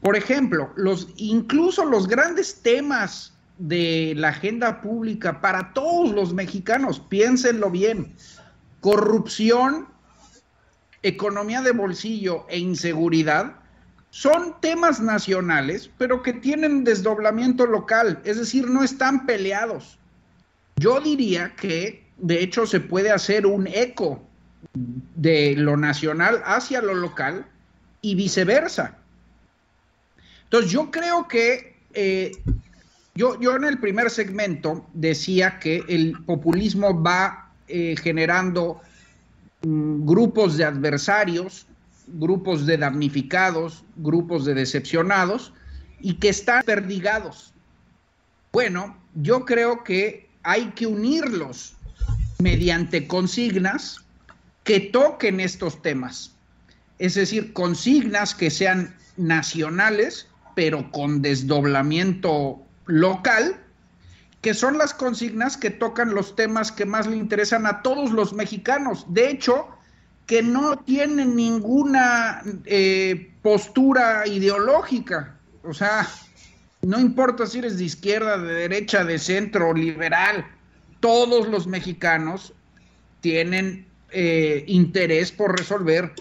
Por 0.01 0.17
ejemplo, 0.17 0.71
los, 0.77 1.09
incluso 1.17 1.85
los 1.85 2.07
grandes 2.09 2.63
temas 2.63 3.35
de 3.61 4.15
la 4.17 4.29
agenda 4.29 4.81
pública 4.81 5.43
para 5.43 5.75
todos 5.75 6.13
los 6.13 6.33
mexicanos, 6.33 6.99
piénsenlo 6.99 7.71
bien. 7.71 8.15
Corrupción, 8.81 9.87
economía 11.03 11.61
de 11.61 11.73
bolsillo 11.73 12.47
e 12.49 12.59
inseguridad 12.59 13.57
son 14.09 14.59
temas 14.61 15.01
nacionales, 15.01 15.91
pero 15.99 16.23
que 16.23 16.33
tienen 16.33 16.85
desdoblamiento 16.85 17.67
local, 17.67 18.21
es 18.25 18.39
decir, 18.39 18.67
no 18.67 18.83
están 18.83 19.27
peleados. 19.27 19.99
Yo 20.77 20.99
diría 21.01 21.55
que, 21.55 22.07
de 22.17 22.43
hecho, 22.43 22.67
se 22.67 22.81
puede 22.81 23.13
hacer 23.13 23.47
un 23.47 23.67
eco 23.67 24.23
de 24.73 25.55
lo 25.57 25.77
nacional 25.77 26.41
hacia 26.47 26.81
lo 26.81 26.95
local 26.95 27.47
y 28.01 28.15
viceversa. 28.15 28.97
Entonces, 30.45 30.73
yo 30.73 30.91
creo 30.91 31.29
que 31.29 31.77
eh, 31.93 32.33
yo, 33.39 33.55
en 33.57 33.65
el 33.65 33.79
primer 33.79 34.09
segmento 34.09 34.87
decía 34.95 35.59
que 35.59 35.85
el 35.89 36.17
populismo 36.25 37.03
va 37.03 37.53
eh, 37.69 37.95
generando 38.01 38.81
mm, 39.63 40.07
grupos 40.07 40.57
de 40.57 40.65
adversarios, 40.65 41.67
grupos 42.07 42.65
de 42.65 42.79
damnificados, 42.79 43.85
grupos 43.97 44.47
de 44.47 44.55
decepcionados 44.55 45.53
y 46.01 46.15
que 46.15 46.31
están 46.31 46.63
perdigados. 46.65 47.53
Bueno, 48.53 48.97
yo 49.15 49.45
creo 49.45 49.85
que 49.85 50.31
hay 50.43 50.71
que 50.71 50.87
unirlos 50.87 51.75
mediante 52.39 53.07
consignas 53.07 53.99
que 54.65 54.81
toquen 54.81 55.41
estos 55.41 55.83
temas. 55.83 56.33
Es 56.99 57.15
decir, 57.15 57.53
consignas 57.53 58.35
que 58.35 58.51
sean 58.51 58.97
nacionales, 59.19 60.27
pero 60.55 60.91
con 60.91 61.21
desdoblamiento 61.21 62.65
local, 62.87 63.61
que 64.41 64.55
son 64.55 64.79
las 64.79 64.95
consignas 64.95 65.57
que 65.57 65.71
tocan 65.71 66.15
los 66.15 66.35
temas 66.35 66.73
que 66.73 66.87
más 66.87 67.07
le 67.07 67.17
interesan 67.17 67.67
a 67.67 67.83
todos 67.83 68.11
los 68.11 68.33
mexicanos. 68.33 69.05
De 69.09 69.31
hecho, 69.31 69.69
que 70.27 70.43
no 70.43 70.79
tienen 70.79 71.37
ninguna 71.37 72.43
eh, 72.65 73.33
postura 73.43 74.27
ideológica. 74.27 75.37
O 75.65 75.75
sea, 75.75 76.09
no 76.83 76.99
importa 76.99 77.47
si 77.47 77.59
eres 77.59 77.79
de 77.79 77.85
izquierda, 77.85 78.39
de 78.39 78.55
derecha, 78.55 79.05
de 79.05 79.19
centro, 79.19 79.75
liberal, 79.75 80.47
todos 81.01 81.49
los 81.49 81.67
mexicanos 81.67 82.55
tienen 83.21 83.87
eh, 84.11 84.65
interés 84.67 85.33
por 85.33 85.59
resolver 85.59 86.13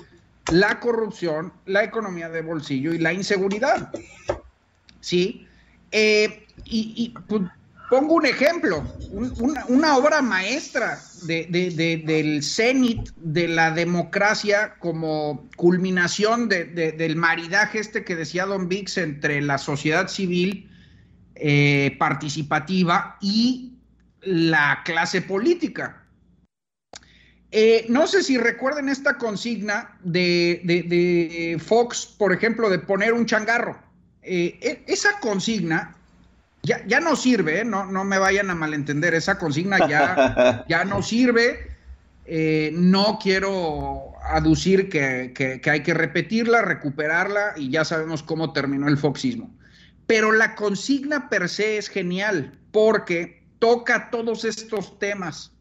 la 0.51 0.79
corrupción, 0.79 1.53
la 1.65 1.83
economía 1.83 2.29
de 2.29 2.41
bolsillo 2.41 2.93
y 2.93 2.97
la 2.97 3.13
inseguridad. 3.13 3.91
¿Sí? 4.99 5.47
Eh, 5.91 6.47
y, 6.69 7.13
pues, 7.27 7.43
pongo 7.89 8.15
un 8.15 8.25
ejemplo, 8.25 8.83
una, 9.69 9.97
obra 9.97 10.21
maestra 10.21 11.01
del 11.23 12.43
cenit 12.43 13.09
de 13.17 13.47
la 13.47 13.71
democracia 13.71 14.75
como 14.79 15.49
culminación 15.55 16.47
del 16.47 17.15
maridaje 17.15 17.79
este 17.79 18.03
que 18.03 18.15
decía 18.15 18.45
Don 18.45 18.69
Vix 18.69 18.97
entre 18.97 19.41
la 19.41 19.57
sociedad 19.57 20.07
civil 20.07 20.69
eh, 21.35 21.95
participativa 21.97 23.17
y 23.21 23.73
la 24.21 24.81
clase 24.85 25.21
política. 25.21 26.03
Eh, 27.51 27.87
no 27.89 28.05
sé 28.05 28.21
si 28.21 28.37
recuerden 28.37 28.89
esta 28.89 29.17
consigna 29.17 29.97
de, 30.03 31.59
Fox, 31.65 32.05
por 32.05 32.31
ejemplo, 32.33 32.69
de 32.69 32.77
poner 32.77 33.13
un 33.13 33.25
changarro. 33.25 33.79
Eh, 34.21 34.59
e, 34.61 34.83
esa 34.85 35.19
consigna 35.19 35.95
ya, 36.63 36.85
ya 36.87 36.99
no 36.99 37.15
sirve, 37.15 37.61
¿eh? 37.61 37.65
no, 37.65 37.85
no 37.85 38.03
me 38.03 38.17
vayan 38.17 38.49
a 38.49 38.55
malentender, 38.55 39.13
esa 39.13 39.37
consigna 39.37 39.87
ya, 39.87 40.65
ya 40.69 40.85
no 40.85 41.01
sirve. 41.01 41.67
no 42.73 43.19
quiero 43.21 44.13
aducir 44.23 44.89
que, 44.89 45.33
que, 45.33 45.69
hay 45.69 45.83
que 45.83 45.93
repetirla, 45.93 46.61
recuperarla 46.61 47.53
y 47.57 47.69
ya 47.69 47.83
sabemos 47.83 48.23
cómo 48.23 48.53
terminó 48.53 48.87
el 48.87 48.97
foxismo. 48.97 49.49
Pero 50.05 50.31
la 50.31 50.55
consigna 50.55 51.29
per 51.29 51.49
se 51.49 51.77
es 51.77 51.89
genial 51.89 52.59
porque 52.71 53.43
toca 53.59 54.09
todos 54.09 54.45
estos 54.45 54.99
temas 54.99 55.51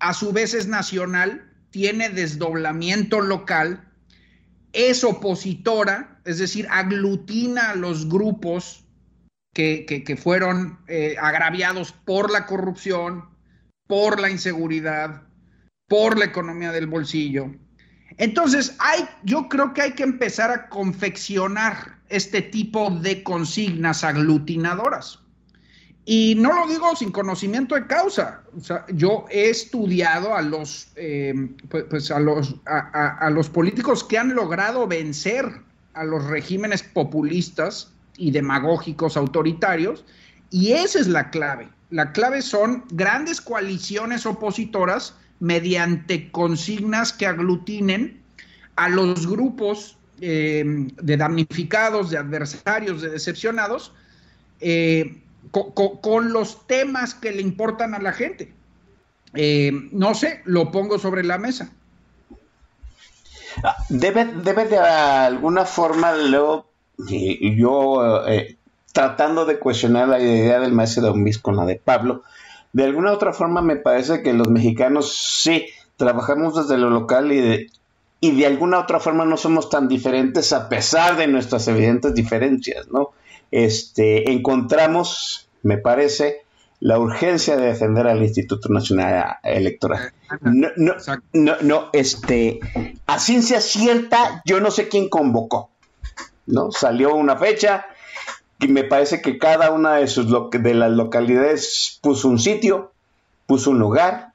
a 0.00 0.14
su 0.14 0.32
vez 0.32 0.54
es 0.54 0.66
nacional, 0.66 1.46
tiene 1.70 2.08
desdoblamiento 2.08 3.20
local, 3.20 3.84
es 4.72 5.04
opositora, 5.04 6.20
es 6.24 6.38
decir, 6.38 6.66
aglutina 6.70 7.70
a 7.70 7.74
los 7.74 8.08
grupos 8.08 8.84
que, 9.52 10.18
fueron 10.20 10.78
eh, 10.86 11.16
agraviados 11.20 11.92
por 11.92 12.30
la 12.30 12.46
corrupción, 12.46 13.24
por 13.86 14.20
la 14.20 14.30
inseguridad, 14.30 15.22
por 15.88 16.18
la 16.18 16.26
economía 16.26 16.72
del 16.72 16.86
bolsillo. 16.86 17.50
Entonces, 18.16 18.76
hay, 18.78 19.08
yo 19.24 19.48
creo 19.48 19.72
que 19.72 19.82
hay 19.82 19.92
que 19.92 20.02
empezar 20.02 20.50
a 20.50 20.68
confeccionar 20.68 22.00
este 22.08 22.42
tipo 22.42 22.90
de 22.90 23.22
consignas 23.22 24.04
aglutinadoras. 24.04 25.20
Y 26.04 26.34
no 26.36 26.52
lo 26.52 26.66
digo 26.66 26.94
sin 26.96 27.12
conocimiento 27.12 27.74
de 27.74 27.86
causa. 27.86 28.42
O 28.56 28.60
sea, 28.60 28.84
yo 28.92 29.26
he 29.30 29.50
estudiado 29.50 30.34
a 30.34 30.42
los, 30.42 30.90
eh, 30.96 31.34
pues, 31.68 31.84
pues, 31.88 32.10
a, 32.10 32.18
los, 32.18 32.56
a, 32.66 33.30
los 33.30 33.48
políticos 33.48 34.02
que 34.02 34.18
han 34.18 34.34
logrado 34.34 34.86
vencer 34.86 35.62
a 35.94 36.04
los 36.04 36.24
regímenes 36.24 36.82
populistas 36.82 37.92
y 38.20 38.30
demagógicos 38.30 39.16
autoritarios, 39.16 40.04
y 40.50 40.72
esa 40.72 41.00
es 41.00 41.08
la 41.08 41.30
clave. 41.30 41.68
La 41.90 42.12
clave 42.12 42.42
son 42.42 42.84
grandes 42.90 43.40
coaliciones 43.40 44.26
opositoras 44.26 45.14
mediante 45.40 46.30
consignas 46.30 47.12
que 47.12 47.26
aglutinen 47.26 48.20
a 48.76 48.88
los 48.88 49.26
grupos 49.26 49.96
eh, 50.20 50.62
de 50.66 51.16
damnificados, 51.16 52.10
de 52.10 52.18
adversarios, 52.18 53.00
de 53.00 53.08
decepcionados, 53.08 53.92
eh, 54.60 55.22
con, 55.50 56.32
los 56.32 56.66
temas 56.66 57.14
que 57.14 57.32
le 57.32 57.40
importan 57.40 57.94
a 57.94 57.98
la 57.98 58.12
gente. 58.12 58.52
Eh, 59.34 59.72
no 59.92 60.14
sé, 60.14 60.42
lo 60.44 60.70
pongo 60.70 60.98
sobre 60.98 61.24
la 61.24 61.38
mesa. 61.38 61.72
Ah, 63.64 63.76
debe, 63.88 64.26
debe 64.26 64.66
de 64.66 64.78
alguna 64.78 65.64
forma, 65.64 66.14
luego, 66.14 66.69
yo 67.06 68.26
eh, 68.26 68.56
tratando 68.92 69.44
de 69.44 69.58
cuestionar 69.58 70.08
la 70.08 70.20
idea 70.20 70.60
del 70.60 70.72
maestro 70.72 71.02
Don 71.02 71.24
con 71.42 71.56
la 71.56 71.64
de 71.64 71.76
Pablo, 71.76 72.22
de 72.72 72.84
alguna 72.84 73.12
otra 73.12 73.32
forma 73.32 73.62
me 73.62 73.76
parece 73.76 74.22
que 74.22 74.32
los 74.32 74.48
mexicanos 74.48 75.12
sí 75.42 75.66
trabajamos 75.96 76.56
desde 76.56 76.78
lo 76.78 76.90
local 76.90 77.32
y 77.32 77.40
de, 77.40 77.70
y 78.20 78.32
de 78.32 78.46
alguna 78.46 78.78
otra 78.78 79.00
forma 79.00 79.24
no 79.24 79.36
somos 79.36 79.70
tan 79.70 79.88
diferentes 79.88 80.52
a 80.52 80.68
pesar 80.68 81.16
de 81.16 81.26
nuestras 81.26 81.66
evidentes 81.68 82.14
diferencias, 82.14 82.88
¿no? 82.88 83.10
este, 83.50 84.30
encontramos, 84.30 85.48
me 85.62 85.78
parece, 85.78 86.42
la 86.80 86.98
urgencia 86.98 87.56
de 87.56 87.66
defender 87.66 88.06
al 88.06 88.22
Instituto 88.22 88.68
Nacional 88.70 89.36
Electoral. 89.42 90.12
No, 90.40 90.68
no, 90.76 90.94
no, 91.32 91.56
no, 91.60 91.88
este, 91.92 92.60
a 93.06 93.18
ciencia 93.18 93.60
cierta, 93.60 94.42
yo 94.46 94.60
no 94.60 94.70
sé 94.70 94.88
quién 94.88 95.08
convocó, 95.08 95.69
¿no? 96.46 96.70
Salió 96.70 97.14
una 97.14 97.36
fecha 97.36 97.86
y 98.58 98.68
me 98.68 98.84
parece 98.84 99.22
que 99.22 99.38
cada 99.38 99.70
una 99.70 99.94
de, 99.94 100.06
sus 100.06 100.26
de 100.50 100.74
las 100.74 100.90
localidades 100.90 101.98
puso 102.02 102.28
un 102.28 102.38
sitio, 102.38 102.92
puso 103.46 103.70
un 103.70 103.78
lugar, 103.78 104.32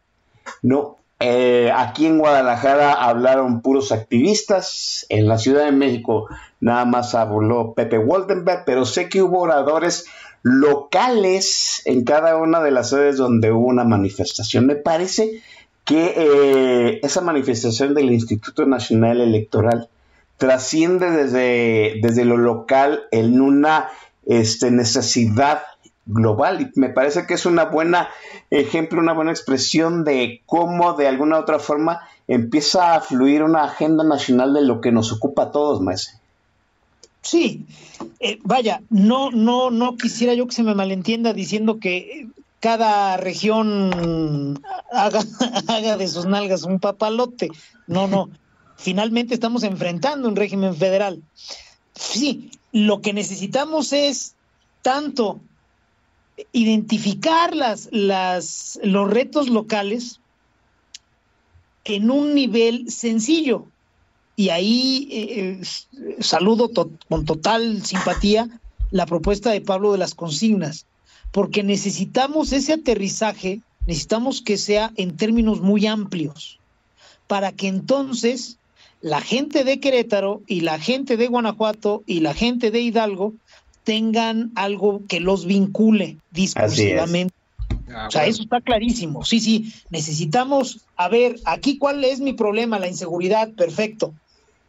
¿no? 0.62 0.98
Eh, 1.20 1.72
aquí 1.74 2.08
en 2.08 2.18
Guadalajara 2.18 2.92
hablaron 2.94 3.62
puros 3.62 3.92
activistas, 3.92 5.06
en 5.10 5.28
la 5.28 5.38
Ciudad 5.38 5.66
de 5.66 5.72
México 5.72 6.28
nada 6.60 6.86
más 6.86 7.16
habló 7.16 7.74
Pepe 7.74 7.98
Waldenberg, 7.98 8.64
pero 8.66 8.86
sé 8.86 9.08
que 9.08 9.22
hubo 9.22 9.40
oradores 9.40 10.06
locales 10.42 11.82
en 11.86 12.04
cada 12.04 12.38
una 12.38 12.62
de 12.62 12.72
las 12.72 12.90
sedes 12.90 13.18
donde 13.18 13.52
hubo 13.52 13.68
una 13.68 13.84
manifestación. 13.84 14.66
Me 14.66 14.76
parece 14.76 15.42
que 15.86 16.14
eh, 16.18 17.00
esa 17.04 17.22
manifestación 17.22 17.94
del 17.94 18.12
Instituto 18.12 18.66
Nacional 18.66 19.22
Electoral 19.22 19.90
trasciende 20.38 21.10
desde, 21.12 22.00
desde 22.02 22.26
lo 22.26 22.38
local 22.38 23.04
en 23.12 23.42
una 23.42 23.90
este, 24.26 24.72
necesidad 24.72 25.64
global 26.06 26.62
y 26.62 26.80
me 26.80 26.90
parece 26.90 27.26
que 27.26 27.34
es 27.34 27.46
una 27.46 27.66
buena 27.66 28.10
ejemplo, 28.52 29.02
una 29.02 29.14
buena 29.14 29.32
expresión 29.32 30.04
de 30.04 30.42
cómo 30.46 30.94
de 30.94 31.08
alguna 31.08 31.38
u 31.38 31.42
otra 31.42 31.60
forma 31.60 32.02
empieza 32.28 32.96
a 32.96 33.02
fluir 33.02 33.44
una 33.44 33.64
agenda 33.64 34.04
nacional 34.04 34.54
de 34.54 34.62
lo 34.62 34.82
que 34.82 34.92
nos 34.92 35.12
ocupa 35.12 35.44
a 35.44 35.52
todos, 35.52 35.82
maestro. 35.82 36.20
Sí, 37.22 37.66
eh, 38.20 38.38
vaya, 38.44 38.82
no, 38.90 39.32
no, 39.32 39.72
no 39.72 39.98
quisiera 39.98 40.36
yo 40.36 40.46
que 40.46 40.54
se 40.54 40.64
me 40.64 40.76
malentienda 40.76 41.34
diciendo 41.34 41.80
que 41.80 42.28
cada 42.60 43.18
región 43.18 44.62
haga, 44.92 45.22
haga 45.68 45.98
de 45.98 46.08
sus 46.08 46.26
nalgas 46.26 46.64
un 46.64 46.80
papalote. 46.80 47.50
No, 47.88 48.08
no. 48.08 48.30
Finalmente 48.78 49.34
estamos 49.34 49.64
enfrentando 49.64 50.28
un 50.28 50.36
régimen 50.36 50.76
federal. 50.76 51.22
Sí, 51.96 52.52
lo 52.72 53.02
que 53.02 53.14
necesitamos 53.14 53.94
es 53.94 54.36
tanto 54.82 55.40
identificar 56.52 57.56
las, 57.56 57.90
los 58.84 59.10
retos 59.10 59.50
locales 59.50 60.20
en 61.86 62.12
un 62.12 62.36
nivel 62.36 62.92
sencillo. 62.92 63.68
Y 64.36 64.50
ahí 64.50 65.08
eh, 65.12 65.62
eh, 65.62 66.18
saludo 66.20 66.70
con 67.08 67.26
total 67.26 67.86
simpatía 67.86 68.60
la 68.92 69.06
propuesta 69.06 69.52
de 69.52 69.62
Pablo 69.62 69.94
de 69.94 69.98
las 69.98 70.14
consignas, 70.14 70.86
porque 71.32 71.64
necesitamos 71.64 72.52
ese 72.52 72.74
aterrizaje, 72.74 73.62
necesitamos 73.88 74.42
que 74.42 74.58
sea 74.58 74.92
en 74.98 75.16
términos 75.16 75.62
muy 75.62 75.86
amplios, 75.86 76.60
para 77.28 77.52
que 77.54 77.68
entonces 77.68 78.58
la 79.06 79.22
gente 79.22 79.64
de 79.64 79.80
Querétaro 79.80 80.42
y 80.48 80.62
la 80.62 80.80
gente 80.80 81.16
de 81.16 81.28
Guanajuato 81.28 82.02
y 82.08 82.22
la 82.22 82.34
gente 82.34 82.72
de 82.72 82.82
Hidalgo 82.82 83.36
tengan 83.84 84.52
algo 84.56 85.04
que 85.08 85.20
los 85.20 85.46
vincule 85.46 86.18
discursivamente. 86.32 87.36
Ah, 87.94 88.08
o 88.08 88.12
sea, 88.12 88.26
eso 88.26 88.42
está 88.42 88.62
clarísimo. 88.62 89.24
Sí, 89.24 89.40
sí, 89.40 89.72
necesitamos, 89.92 90.80
a 90.96 91.08
ver, 91.08 91.40
aquí 91.46 91.78
cuál 91.78 92.04
es 92.04 92.20
mi 92.20 92.34
problema, 92.34 92.80
la 92.80 92.88
inseguridad, 92.88 93.52
perfecto. 93.54 94.12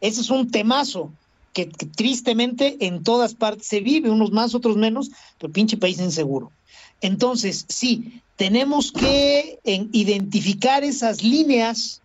Ese 0.02 0.20
es 0.20 0.28
un 0.28 0.50
temazo 0.50 1.10
que, 1.54 1.64
tristemente 1.64 2.76
en 2.80 3.04
todas 3.04 3.32
partes 3.32 3.66
se 3.66 3.80
vive, 3.80 4.10
unos 4.10 4.32
más, 4.32 4.54
otros 4.54 4.76
menos, 4.76 5.10
pero 5.38 5.50
pinche 5.50 5.78
país 5.78 5.98
inseguro. 5.98 6.52
Entonces, 7.00 7.64
sí, 7.70 8.20
tenemos 8.36 8.92
que 8.92 9.60
identificar 9.64 10.84
esas 10.84 11.22
líneas 11.22 12.02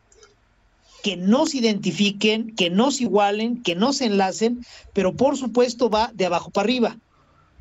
que 1.03 1.17
nos 1.17 1.55
identifiquen, 1.55 2.55
que 2.55 2.69
nos 2.69 3.01
igualen, 3.01 3.61
que 3.63 3.75
nos 3.75 4.01
enlacen, 4.01 4.65
pero 4.93 5.13
por 5.13 5.37
supuesto 5.37 5.89
va 5.89 6.11
de 6.13 6.25
abajo 6.25 6.51
para 6.51 6.65
arriba. 6.65 6.97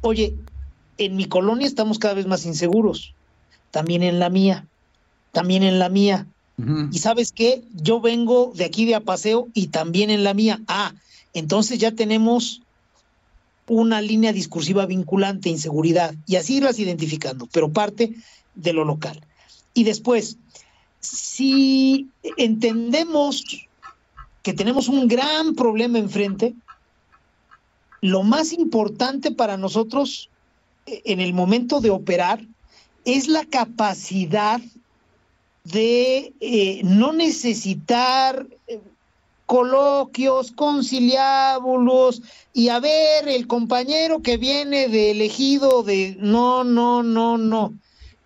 Oye, 0.03 0.35
en 0.99 1.17
mi 1.17 1.25
colonia 1.25 1.67
estamos 1.67 1.99
cada 1.99 2.15
vez 2.15 2.27
más 2.27 2.45
inseguros, 2.45 3.15
también 3.71 4.03
en 4.03 4.19
la 4.19 4.29
mía, 4.29 4.67
también 5.33 5.63
en 5.63 5.79
la 5.79 5.89
mía. 5.89 6.27
Y 6.93 6.99
sabes 6.99 7.33
qué, 7.33 7.65
yo 7.75 8.03
vengo 8.03 8.53
de 8.55 8.67
aquí 8.67 8.85
de 8.85 8.95
a 8.95 9.01
paseo 9.01 9.49
y 9.55 9.69
también 9.69 10.11
en 10.11 10.25
la 10.25 10.35
mía. 10.35 10.61
Ah, 10.69 10.93
entonces 11.33 11.79
ya 11.79 11.93
tenemos 11.93 12.61
una 13.67 14.03
línea 14.03 14.35
discursiva 14.35 14.85
vinculante, 14.85 15.49
inseguridad, 15.49 16.15
y 16.27 16.37
así 16.37 16.57
irlas 16.57 16.79
identificando, 16.79 17.49
pero 17.51 17.73
parte 17.73 18.15
de 18.55 18.73
lo 18.75 18.85
local. 18.85 19.25
Y 19.73 19.85
después, 19.85 20.37
si 21.01 22.09
entendemos 22.37 23.45
que 24.43 24.53
tenemos 24.53 24.89
un 24.89 25.09
gran 25.09 25.55
problema 25.55 25.99
enfrente, 25.99 26.55
lo 28.01 28.23
más 28.23 28.53
importante 28.53 29.31
para 29.31 29.57
nosotros 29.57 30.31
eh, 30.87 31.03
en 31.05 31.21
el 31.21 31.35
momento 31.35 31.81
de 31.81 31.91
operar 31.91 32.41
es 33.05 33.29
la 33.29 33.45
capacidad 33.45 34.61
de 35.65 36.33
eh, 36.41 36.81
no 36.85 37.13
necesitar 37.13 38.47
eh, 38.67 38.81
coloquios, 39.47 40.53
conciliábulos 40.53 42.23
y 42.53 42.69
a 42.69 42.79
ver 42.81 43.29
el 43.29 43.47
compañero 43.47 44.23
que 44.23 44.37
viene 44.37 44.89
de 44.89 45.11
elegido 45.11 45.83
de 45.83 46.17
no, 46.19 46.65
no, 46.65 47.03
no, 47.03 47.37
no. 47.37 47.75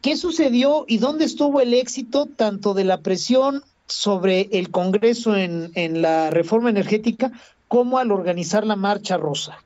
¿Qué 0.05 0.19
sucedió 0.19 0.85
y 0.87 0.99
dónde 0.99 1.25
estuvo 1.25 1.63
el 1.63 1.73
éxito 1.73 2.27
tanto 2.27 2.75
de 2.75 2.85
la 2.85 3.01
presión 3.01 3.63
sobre 3.87 4.51
el 4.53 4.71
Congreso 4.71 5.35
en, 5.35 5.73
en 5.77 6.03
la 6.03 6.29
reforma 6.29 6.69
energética 6.69 7.33
como 7.69 7.97
al 7.97 8.13
organizar 8.13 8.67
la 8.67 8.77
marcha 8.77 9.17
rosa. 9.17 9.65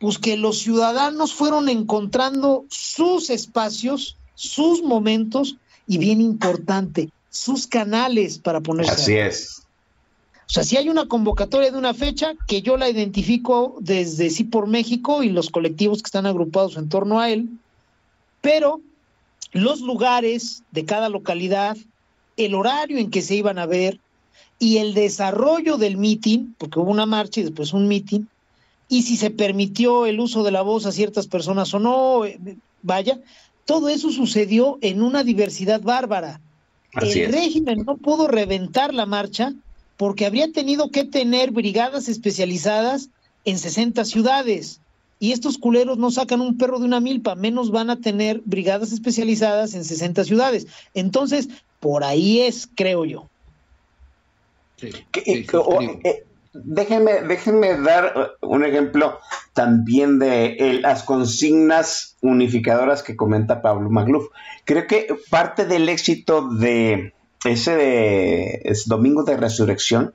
Pues 0.00 0.18
que 0.18 0.36
los 0.36 0.58
ciudadanos 0.58 1.34
fueron 1.34 1.68
encontrando 1.68 2.64
sus 2.68 3.30
espacios, 3.30 4.16
sus 4.34 4.82
momentos 4.82 5.54
y 5.86 5.98
bien 5.98 6.20
importante, 6.20 7.10
sus 7.30 7.68
canales 7.68 8.40
para 8.40 8.60
ponerse. 8.60 8.90
Así 8.90 9.14
es. 9.14 9.62
O 10.48 10.50
sea, 10.50 10.64
si 10.64 10.76
hay 10.76 10.88
una 10.88 11.06
convocatoria 11.06 11.70
de 11.70 11.78
una 11.78 11.94
fecha, 11.94 12.32
que 12.48 12.60
yo 12.60 12.76
la 12.76 12.88
identifico 12.88 13.76
desde 13.78 14.30
Sí 14.30 14.42
por 14.42 14.66
México 14.66 15.22
y 15.22 15.28
los 15.28 15.48
colectivos 15.48 16.02
que 16.02 16.08
están 16.08 16.26
agrupados 16.26 16.76
en 16.76 16.88
torno 16.88 17.20
a 17.20 17.30
él, 17.30 17.48
pero 18.40 18.80
los 19.52 19.80
lugares 19.80 20.62
de 20.72 20.84
cada 20.84 21.08
localidad, 21.08 21.76
el 22.36 22.54
horario 22.54 22.98
en 22.98 23.10
que 23.10 23.22
se 23.22 23.34
iban 23.34 23.58
a 23.58 23.66
ver 23.66 23.98
y 24.58 24.78
el 24.78 24.94
desarrollo 24.94 25.76
del 25.76 25.96
mitin, 25.96 26.54
porque 26.58 26.78
hubo 26.78 26.90
una 26.90 27.06
marcha 27.06 27.40
y 27.40 27.44
después 27.44 27.72
un 27.72 27.88
mitin, 27.88 28.28
y 28.88 29.02
si 29.02 29.16
se 29.16 29.30
permitió 29.30 30.06
el 30.06 30.18
uso 30.18 30.42
de 30.42 30.50
la 30.50 30.62
voz 30.62 30.86
a 30.86 30.92
ciertas 30.92 31.26
personas 31.26 31.72
o 31.74 31.78
no, 31.78 32.24
eh, 32.24 32.38
vaya, 32.82 33.20
todo 33.64 33.88
eso 33.88 34.10
sucedió 34.10 34.78
en 34.80 35.02
una 35.02 35.24
diversidad 35.24 35.82
bárbara. 35.82 36.40
Así 36.94 37.20
el 37.20 37.26
es. 37.26 37.32
régimen 37.32 37.84
no 37.84 37.96
pudo 37.98 38.26
reventar 38.26 38.94
la 38.94 39.04
marcha 39.04 39.52
porque 39.98 40.24
habría 40.24 40.50
tenido 40.52 40.90
que 40.90 41.04
tener 41.04 41.50
brigadas 41.50 42.08
especializadas 42.08 43.10
en 43.44 43.58
60 43.58 44.04
ciudades. 44.04 44.80
Y 45.20 45.32
estos 45.32 45.58
culeros 45.58 45.98
no 45.98 46.10
sacan 46.10 46.40
un 46.40 46.56
perro 46.58 46.78
de 46.78 46.84
una 46.86 47.00
milpa, 47.00 47.34
menos 47.34 47.70
van 47.70 47.90
a 47.90 48.00
tener 48.00 48.40
brigadas 48.44 48.92
especializadas 48.92 49.74
en 49.74 49.84
60 49.84 50.24
ciudades. 50.24 50.66
Entonces, 50.94 51.48
por 51.80 52.04
ahí 52.04 52.40
es, 52.42 52.68
creo 52.74 53.04
yo. 53.04 53.26
Sí, 54.76 54.90
sí, 54.92 55.46
o- 55.54 55.64
suscribo. 55.64 56.00
eh, 56.04 56.24
déjenme, 56.54 57.22
déjenme 57.22 57.80
dar 57.80 58.12
eh, 58.16 58.46
un 58.46 58.64
ejemplo 58.64 59.18
también 59.54 60.20
de 60.20 60.56
eh, 60.58 60.80
las 60.80 61.02
consignas 61.02 62.16
unificadoras 62.20 63.02
que 63.02 63.16
comenta 63.16 63.60
Pablo 63.60 63.90
Magluf. 63.90 64.26
Creo 64.64 64.86
que 64.86 65.08
parte 65.30 65.66
del 65.66 65.88
éxito 65.88 66.48
de 66.48 67.12
ese 67.44 67.74
de, 67.74 68.62
es 68.64 68.86
Domingo 68.86 69.24
de 69.24 69.36
Resurrección, 69.36 70.12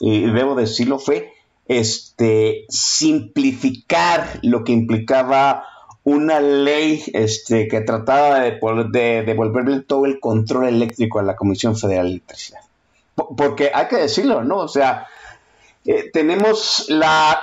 y 0.00 0.22
debo 0.22 0.54
decirlo, 0.54 0.98
fue 0.98 1.33
este 1.66 2.66
simplificar 2.68 4.38
lo 4.42 4.64
que 4.64 4.72
implicaba 4.72 5.64
una 6.04 6.38
ley 6.40 7.02
este, 7.14 7.66
que 7.68 7.80
trataba 7.80 8.40
de, 8.40 8.60
de 8.92 9.22
devolverle 9.24 9.80
todo 9.80 10.04
el 10.04 10.20
control 10.20 10.66
eléctrico 10.68 11.18
a 11.18 11.22
la 11.22 11.34
Comisión 11.36 11.76
Federal 11.76 12.04
de 12.06 12.10
Electricidad. 12.12 12.60
Po- 13.14 13.34
Porque 13.34 13.70
hay 13.72 13.88
que 13.88 13.96
decirlo, 13.96 14.44
¿no? 14.44 14.58
O 14.58 14.68
sea, 14.68 15.06
eh, 15.86 16.10
tenemos 16.12 16.86
la, 16.88 17.40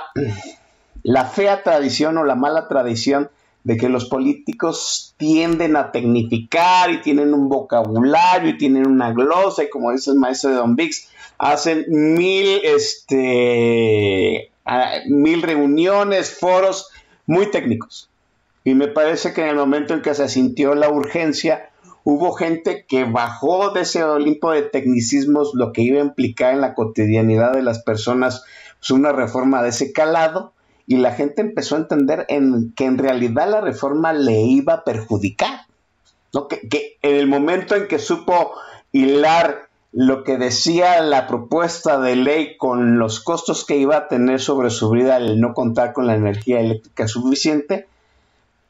la 1.02 1.24
fea 1.24 1.62
tradición 1.64 2.18
o 2.18 2.24
la 2.24 2.36
mala 2.36 2.68
tradición 2.68 3.30
de 3.64 3.76
que 3.76 3.88
los 3.88 4.06
políticos 4.06 5.14
tienden 5.16 5.76
a 5.76 5.92
tecnificar 5.92 6.90
y 6.90 7.00
tienen 7.00 7.32
un 7.32 7.48
vocabulario 7.48 8.50
y 8.50 8.58
tienen 8.58 8.86
una 8.86 9.12
glosa 9.12 9.62
y 9.62 9.70
como 9.70 9.92
dice 9.92 10.10
el 10.10 10.16
maestro 10.18 10.50
de 10.50 10.56
Don 10.56 10.74
Vix, 10.74 11.08
hacen 11.38 11.84
mil, 11.88 12.60
este, 12.64 14.50
mil 15.06 15.42
reuniones, 15.42 16.38
foros 16.38 16.88
muy 17.26 17.50
técnicos. 17.50 18.08
Y 18.64 18.74
me 18.74 18.88
parece 18.88 19.32
que 19.32 19.42
en 19.42 19.48
el 19.48 19.56
momento 19.56 19.94
en 19.94 20.02
que 20.02 20.14
se 20.14 20.28
sintió 20.28 20.74
la 20.74 20.88
urgencia, 20.88 21.70
hubo 22.04 22.32
gente 22.32 22.84
que 22.88 23.04
bajó 23.04 23.70
de 23.70 23.82
ese 23.82 24.04
Olimpo 24.04 24.52
de 24.52 24.62
tecnicismos 24.62 25.52
lo 25.54 25.72
que 25.72 25.82
iba 25.82 26.00
a 26.00 26.04
implicar 26.04 26.54
en 26.54 26.60
la 26.60 26.74
cotidianidad 26.74 27.52
de 27.52 27.62
las 27.62 27.82
personas 27.82 28.44
pues, 28.78 28.90
una 28.90 29.12
reforma 29.12 29.62
de 29.62 29.70
ese 29.70 29.92
calado 29.92 30.51
y 30.86 30.96
la 30.96 31.12
gente 31.12 31.40
empezó 31.40 31.76
a 31.76 31.80
entender 31.80 32.26
en, 32.28 32.72
que 32.74 32.84
en 32.84 32.98
realidad 32.98 33.50
la 33.50 33.60
reforma 33.60 34.12
le 34.12 34.40
iba 34.42 34.74
a 34.74 34.84
perjudicar. 34.84 35.66
¿no? 36.32 36.48
Que, 36.48 36.68
que 36.68 36.98
en 37.02 37.16
el 37.16 37.26
momento 37.26 37.74
en 37.74 37.88
que 37.88 37.98
supo 37.98 38.52
hilar 38.92 39.68
lo 39.92 40.24
que 40.24 40.38
decía 40.38 41.02
la 41.02 41.26
propuesta 41.26 42.00
de 42.00 42.16
ley 42.16 42.56
con 42.56 42.98
los 42.98 43.20
costos 43.20 43.64
que 43.64 43.76
iba 43.76 43.96
a 43.96 44.08
tener 44.08 44.40
sobre 44.40 44.70
su 44.70 44.90
vida 44.90 45.18
el 45.18 45.38
no 45.38 45.52
contar 45.52 45.92
con 45.92 46.06
la 46.06 46.14
energía 46.14 46.60
eléctrica 46.60 47.06
suficiente, 47.06 47.86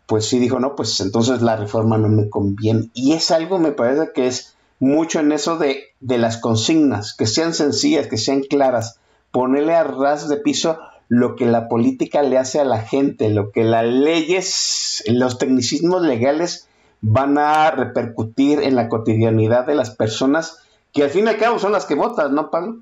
pues 0.07 0.27
sí 0.27 0.41
dijo, 0.41 0.59
no, 0.59 0.75
pues 0.75 0.99
entonces 1.01 1.41
la 1.41 1.57
reforma 1.57 1.97
no 1.97 2.09
me 2.09 2.29
conviene. 2.29 2.91
Y 2.93 3.13
es 3.13 3.31
algo, 3.31 3.61
me 3.61 3.71
parece 3.71 4.11
que 4.13 4.27
es 4.27 4.57
mucho 4.81 5.21
en 5.21 5.31
eso 5.31 5.59
de, 5.59 5.85
de 6.01 6.19
las 6.19 6.39
consignas, 6.39 7.15
que 7.15 7.27
sean 7.27 7.55
sencillas, 7.55 8.09
que 8.09 8.19
sean 8.19 8.41
claras, 8.41 8.99
ponerle 9.31 9.75
a 9.75 9.85
ras 9.85 10.29
de 10.29 10.39
piso 10.39 10.79
lo 11.13 11.37
que 11.37 11.45
la 11.45 11.69
política 11.69 12.23
le 12.23 12.39
hace 12.39 12.59
a 12.59 12.65
la 12.65 12.81
gente, 12.81 13.29
lo 13.29 13.53
que 13.53 13.65
las 13.65 13.85
leyes, 13.85 15.05
los 15.09 15.37
tecnicismos 15.37 16.01
legales 16.01 16.69
van 17.03 17.37
a 17.37 17.71
repercutir 17.71 18.61
en 18.61 18.77
la 18.77 18.89
cotidianidad 18.89 19.67
de 19.67 19.75
las 19.75 19.91
personas, 19.91 20.61
que 20.91 21.03
al 21.03 21.11
fin 21.11 21.27
y 21.27 21.29
al 21.29 21.37
cabo 21.37 21.59
son 21.59 21.73
las 21.73 21.85
que 21.85 21.97
votan, 21.97 22.35
¿no, 22.35 22.51
Pablo? 22.51 22.79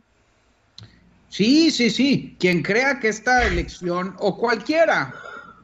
Sí, 1.28 1.72
sí, 1.72 1.90
sí. 1.90 2.36
Quien 2.38 2.62
crea 2.62 3.00
que 3.00 3.08
esta 3.08 3.44
elección, 3.48 4.14
o 4.20 4.38
cualquiera, 4.38 5.12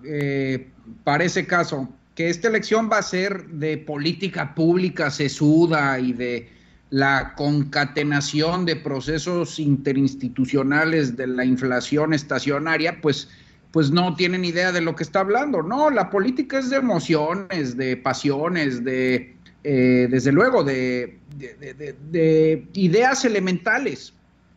eh, 0.05 0.68
para 1.05 1.22
ese 1.22 1.47
caso, 1.47 1.88
que 2.16 2.30
esta 2.30 2.48
elección 2.48 2.90
va 2.90 2.98
a 2.98 3.02
ser 3.02 3.47
de 3.47 3.78
política 3.78 4.56
pública 4.56 5.12
sesuda 5.12 6.01
y 6.01 6.12
de 6.12 6.51
la 6.90 7.34
concatenación 7.34 8.64
de 8.64 8.76
procesos 8.76 9.58
interinstitucionales 9.58 11.16
de 11.16 11.26
la 11.26 11.44
inflación 11.44 12.12
estacionaria, 12.14 13.00
pues, 13.00 13.28
pues 13.72 13.90
no 13.90 14.14
tienen 14.14 14.44
idea 14.44 14.72
de 14.72 14.80
lo 14.80 14.94
que 14.94 15.02
está 15.02 15.20
hablando. 15.20 15.62
No, 15.62 15.90
la 15.90 16.10
política 16.10 16.58
es 16.58 16.70
de 16.70 16.76
emociones, 16.76 17.76
de 17.76 17.96
pasiones, 17.96 18.84
de, 18.84 19.36
eh, 19.64 20.06
desde 20.10 20.32
luego, 20.32 20.62
de, 20.62 21.18
de, 21.36 21.54
de, 21.54 21.74
de, 21.74 21.96
de 22.10 22.68
ideas 22.74 23.24
elementales, 23.24 24.14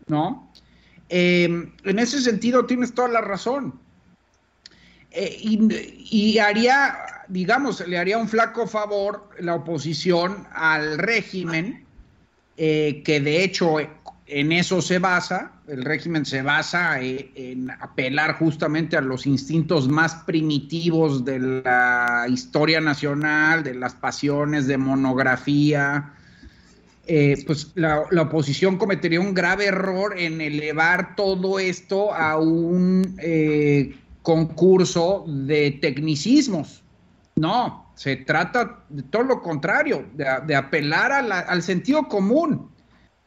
¿no? 0.08 0.52
Eh, 1.10 1.68
en 1.84 2.00
ese 2.00 2.22
sentido 2.22 2.66
tienes 2.68 2.94
toda 2.94 3.08
la 3.08 3.22
razón. 3.22 3.80
Eh, 5.12 5.38
y, 5.42 5.68
y, 6.12 6.38
haría, 6.38 6.96
digamos, 7.28 7.86
le 7.88 7.98
haría 7.98 8.20
un 8.20 8.30
flaco 8.30 8.68
favor 8.68 9.28
la 9.40 9.56
oposición 9.56 10.46
al 10.54 11.00
régimen, 11.00 11.84
eh, 12.62 13.02
que 13.04 13.22
de 13.22 13.44
hecho 13.44 13.78
en 13.80 14.52
eso 14.52 14.82
se 14.82 15.00
basa, 15.00 15.54
el 15.68 15.84
régimen 15.84 16.26
se 16.26 16.42
basa 16.42 17.02
en, 17.02 17.32
en 17.36 17.72
apelar 17.72 18.38
justamente 18.38 18.98
a 18.98 19.02
los 19.02 19.26
instintos 19.26 19.88
más 19.88 20.14
primitivos 20.26 21.26
de 21.26 21.40
la 21.40 22.26
historia 22.30 22.82
nacional, 22.82 23.64
de 23.64 23.74
las 23.74 23.96
pasiones 23.96 24.68
de 24.68 24.78
monografía, 24.78 26.14
eh, 27.12 27.44
pues 27.48 27.72
la, 27.74 28.02
oposición 28.22 28.78
cometería 28.78 29.20
un 29.20 29.34
grave 29.34 29.66
error 29.66 30.14
en 30.16 30.42
elevar 30.42 31.16
todo 31.16 31.58
esto 31.58 32.14
a 32.14 32.38
un 32.38 33.16
eh, 33.18 33.96
concurso 34.22 35.26
de 35.28 35.72
tecnicismos. 35.82 36.84
No, 37.36 37.89
se 38.00 38.16
trata 38.16 38.86
de 38.88 39.04
todo 39.04 39.24
lo 39.24 39.42
contrario, 39.42 40.06
de, 40.14 40.26
de 40.48 40.56
apelar 40.56 41.12
a 41.12 41.22
la, 41.22 41.40
al 41.40 41.62
sentido 41.62 42.08
común. 42.08 42.72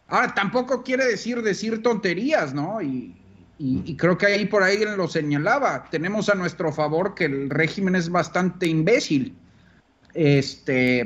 Ahora, 0.08 0.32
tampoco 0.32 0.82
quiere 0.82 1.04
decir 1.04 1.42
decir 1.42 1.82
tonterías, 1.82 2.54
¿no? 2.54 2.80
Y, 2.80 3.14
y, 3.58 3.82
y, 3.84 3.96
creo 3.98 4.16
que 4.16 4.24
ahí 4.24 4.46
por 4.46 4.62
ahí 4.62 4.82
lo 4.96 5.08
señalaba. 5.08 5.90
Tenemos 5.90 6.30
a 6.30 6.36
nuestro 6.36 6.72
favor 6.72 7.14
que 7.14 7.26
el 7.26 7.50
régimen 7.50 7.96
es 7.96 8.08
bastante 8.08 8.66
imbécil. 8.66 9.36
Este 10.14 11.04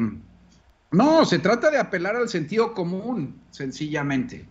no, 0.93 1.25
se 1.25 1.41
trata 1.41 1.69
de 1.69 1.79
apelar 1.79 2.15
al 2.15 2.29
sentido 2.29 2.73
común, 2.73 3.35
sencillamente. 3.51 4.47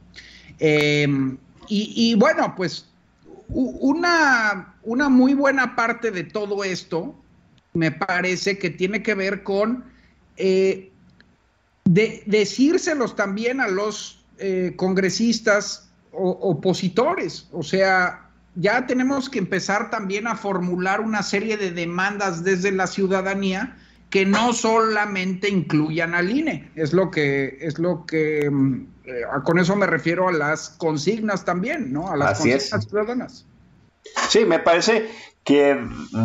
Eh, 0.60 1.08
y, 1.70 1.94
y, 1.96 2.16
bueno, 2.16 2.54
pues 2.54 2.90
una, 3.48 4.76
una, 4.84 5.08
muy 5.08 5.34
buena 5.34 5.74
parte 5.74 6.12
de 6.12 6.26
todo 6.26 6.66
esto 6.66 7.16
me 7.76 7.92
parece 7.92 8.58
que 8.58 8.70
tiene 8.70 9.04
que 9.04 9.14
ver 9.14 9.44
con 9.44 9.86
eh, 10.38 10.92
de, 11.86 12.24
decírselos 12.26 13.16
también 13.16 13.62
a 13.62 13.68
los 13.68 14.26
eh, 14.40 14.74
congresistas 14.76 15.90
o, 16.12 16.32
opositores. 16.32 17.48
O 17.52 17.64
sea, 17.64 18.30
ya 18.56 18.86
tenemos 18.88 19.30
que 19.30 19.40
empezar 19.40 19.90
también 19.90 20.28
a 20.28 20.36
formular 20.36 21.02
una 21.02 21.22
serie 21.22 21.58
de 21.58 21.72
demandas 21.72 22.44
desde 22.44 22.72
la 22.72 22.88
ciudadanía 22.88 23.78
que 24.10 24.26
no 24.26 24.54
solamente 24.54 25.50
incluyan 25.50 26.16
al 26.16 26.32
INE, 26.32 26.72
es 26.76 26.94
lo 26.94 27.12
que, 27.12 27.58
es 27.60 27.80
lo 27.80 28.06
que, 28.06 28.46
eh, 28.46 29.22
con 29.44 29.60
eso 29.60 29.76
me 29.76 29.88
refiero 29.88 30.30
a 30.30 30.32
las 30.32 30.70
consignas 30.70 31.44
también, 31.44 31.92
¿no? 31.92 32.10
A 32.10 32.16
las 32.16 32.40
Así 32.40 32.52
consignas 32.52 32.84
es. 32.84 32.90
ciudadanas. 32.90 33.46
Sí, 34.30 34.46
me 34.46 34.60
parece 34.60 35.10
que 35.44 35.78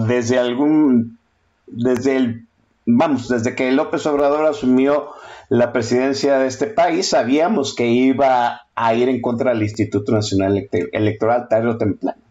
desde 0.06 0.38
algún, 0.38 1.18
desde 1.72 2.16
el, 2.16 2.46
vamos, 2.86 3.28
desde 3.28 3.54
que 3.54 3.70
López 3.72 4.04
Obrador 4.06 4.46
asumió 4.46 5.10
la 5.48 5.72
presidencia 5.72 6.38
de 6.38 6.46
este 6.46 6.66
país, 6.66 7.08
sabíamos 7.08 7.74
que 7.74 7.86
iba 7.86 8.62
a 8.74 8.94
ir 8.94 9.08
en 9.08 9.20
contra 9.20 9.52
del 9.52 9.62
Instituto 9.62 10.12
Nacional 10.12 10.68
Electoral 10.92 11.48
tarde 11.48 11.68
o. 11.70 11.78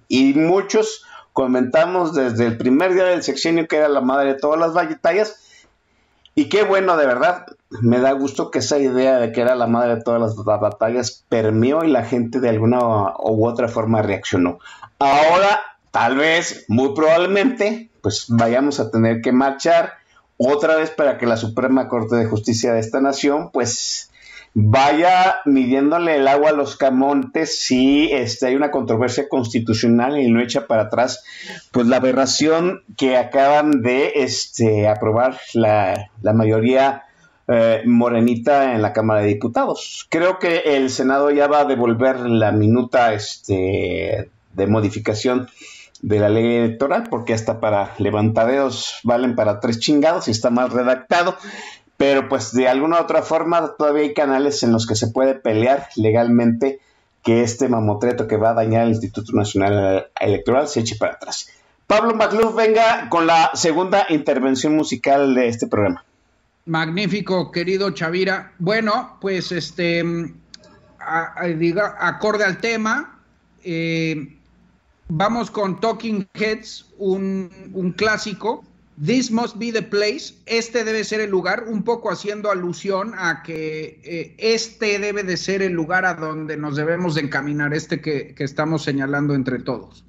Y 0.07 0.33
muchos 0.33 1.03
comentamos 1.33 2.13
desde 2.13 2.45
el 2.45 2.57
primer 2.57 2.93
día 2.93 3.05
del 3.05 3.23
sexenio 3.23 3.67
que 3.67 3.77
era 3.77 3.89
la 3.89 4.01
madre 4.01 4.33
de 4.33 4.39
todas 4.39 4.59
las 4.59 4.73
batallas. 4.73 5.65
Y 6.33 6.47
qué 6.47 6.63
bueno, 6.63 6.95
de 6.95 7.05
verdad, 7.05 7.45
me 7.81 7.99
da 7.99 8.13
gusto 8.13 8.49
que 8.51 8.59
esa 8.59 8.79
idea 8.79 9.19
de 9.19 9.31
que 9.31 9.41
era 9.41 9.55
la 9.55 9.67
madre 9.67 9.95
de 9.95 10.01
todas 10.01 10.21
las 10.21 10.35
batallas 10.43 11.25
permeó 11.27 11.83
y 11.83 11.89
la 11.89 12.05
gente 12.05 12.39
de 12.39 12.49
alguna 12.49 12.79
u 12.79 13.45
otra 13.45 13.67
forma 13.67 14.01
reaccionó. 14.01 14.59
Ahora, 14.99 15.61
tal 15.91 16.17
vez, 16.17 16.65
muy 16.67 16.93
probablemente, 16.93 17.89
pues 18.01 18.25
vayamos 18.29 18.79
a 18.79 18.91
tener 18.91 19.21
que 19.21 19.31
marchar 19.31 19.93
otra 20.37 20.75
vez 20.75 20.89
para 20.91 21.17
que 21.17 21.25
la 21.25 21.37
Suprema 21.37 21.89
Corte 21.89 22.15
de 22.15 22.25
Justicia 22.25 22.73
de 22.73 22.79
esta 22.79 23.01
nación, 23.01 23.51
pues 23.51 24.09
vaya 24.53 25.37
midiéndole 25.45 26.15
el 26.15 26.27
agua 26.27 26.49
a 26.49 26.53
los 26.53 26.75
camontes 26.75 27.59
si 27.59 28.11
este, 28.11 28.47
hay 28.47 28.55
una 28.55 28.71
controversia 28.71 29.29
constitucional 29.29 30.19
y 30.19 30.29
no 30.29 30.41
echa 30.41 30.65
para 30.65 30.83
atrás 30.83 31.23
pues 31.71 31.87
la 31.87 31.97
aberración 31.97 32.83
que 32.97 33.17
acaban 33.17 33.81
de 33.81 34.13
este, 34.15 34.87
aprobar 34.87 35.37
la, 35.53 36.09
mayoría 36.33 37.03
eh, 37.47 37.83
morenita 37.85 38.73
en 38.73 38.81
la 38.81 38.93
Cámara 38.93 39.21
de 39.21 39.27
Diputados. 39.27 40.07
Creo 40.09 40.39
que 40.39 40.57
el 40.65 40.89
Senado 40.89 41.31
ya 41.31 41.47
va 41.47 41.61
a 41.61 41.65
devolver 41.65 42.19
la 42.21 42.51
minuta 42.51 43.13
este, 43.13 44.29
de 44.53 44.67
modificación 44.67 45.47
de 46.01 46.19
la 46.19 46.29
ley 46.29 46.55
electoral, 46.55 47.07
porque 47.09 47.33
hasta 47.33 47.59
para 47.59 47.93
levantadeos 47.97 48.99
valen 49.03 49.35
para 49.35 49.59
tres 49.59 49.79
chingados 49.79 50.27
y 50.27 50.31
está 50.31 50.49
mal 50.49 50.69
redactado. 50.71 51.35
Pero 51.97 52.29
pues 52.29 52.53
de 52.53 52.69
alguna 52.69 52.97
u 52.97 53.03
otra 53.03 53.21
forma 53.21 53.75
todavía 53.77 54.03
hay 54.03 54.13
canales 54.13 54.63
en 54.63 54.71
los 54.71 54.87
que 54.87 54.95
se 54.95 55.07
puede 55.07 55.35
pelear 55.35 55.89
legalmente 55.95 56.79
que 57.23 57.43
este 57.43 57.67
mamotreto 57.67 58.27
que 58.27 58.37
va 58.37 58.51
a 58.51 58.53
dañar 58.53 58.83
el 58.83 58.89
Instituto 58.89 59.33
Nacional 59.33 60.07
Electoral 60.19 60.67
se 60.67 60.79
eche 60.79 60.95
para 60.95 61.13
atrás. 61.13 61.49
Pablo 61.85 62.15
Macluf, 62.15 62.55
venga 62.55 63.09
con 63.09 63.27
la 63.27 63.51
segunda 63.53 64.05
intervención 64.09 64.75
musical 64.75 65.33
de 65.33 65.47
este 65.47 65.67
programa. 65.67 66.05
Magnífico, 66.65 67.51
querido 67.51 67.89
Chavira. 67.91 68.53
Bueno, 68.59 69.17
pues 69.19 69.51
este, 69.51 70.03
diga, 71.57 71.97
acorde 71.99 72.43
al 72.45 72.59
tema, 72.59 73.19
eh, 73.63 74.38
Vamos 75.11 75.49
con 75.49 75.79
Talking 75.79 76.27
Heads, 76.35 76.85
un, 76.99 77.93
clásico. 77.97 78.63
This 79.03 79.31
must 79.31 79.57
be 79.57 79.71
the 79.71 79.81
place. 79.81 80.35
Este 80.45 80.83
debe 80.83 81.03
ser 81.03 81.19
el 81.19 81.31
lugar, 81.31 81.65
un 81.67 81.81
poco 81.83 82.11
haciendo 82.11 82.51
alusión 82.51 83.13
a 83.17 83.41
que 83.41 83.99
eh, 84.03 84.35
este 84.37 84.99
debe 84.99 85.23
de 85.23 85.37
ser 85.37 85.63
el 85.63 85.73
lugar 85.73 86.05
a 86.05 86.13
donde 86.13 86.57
nos 86.57 86.75
debemos 86.75 87.15
de 87.15 87.21
encaminar, 87.21 87.73
este 87.73 88.01
que 88.01 88.35
estamos 88.37 88.83
señalando 88.83 89.33
entre 89.33 89.57
todos. 89.59 90.03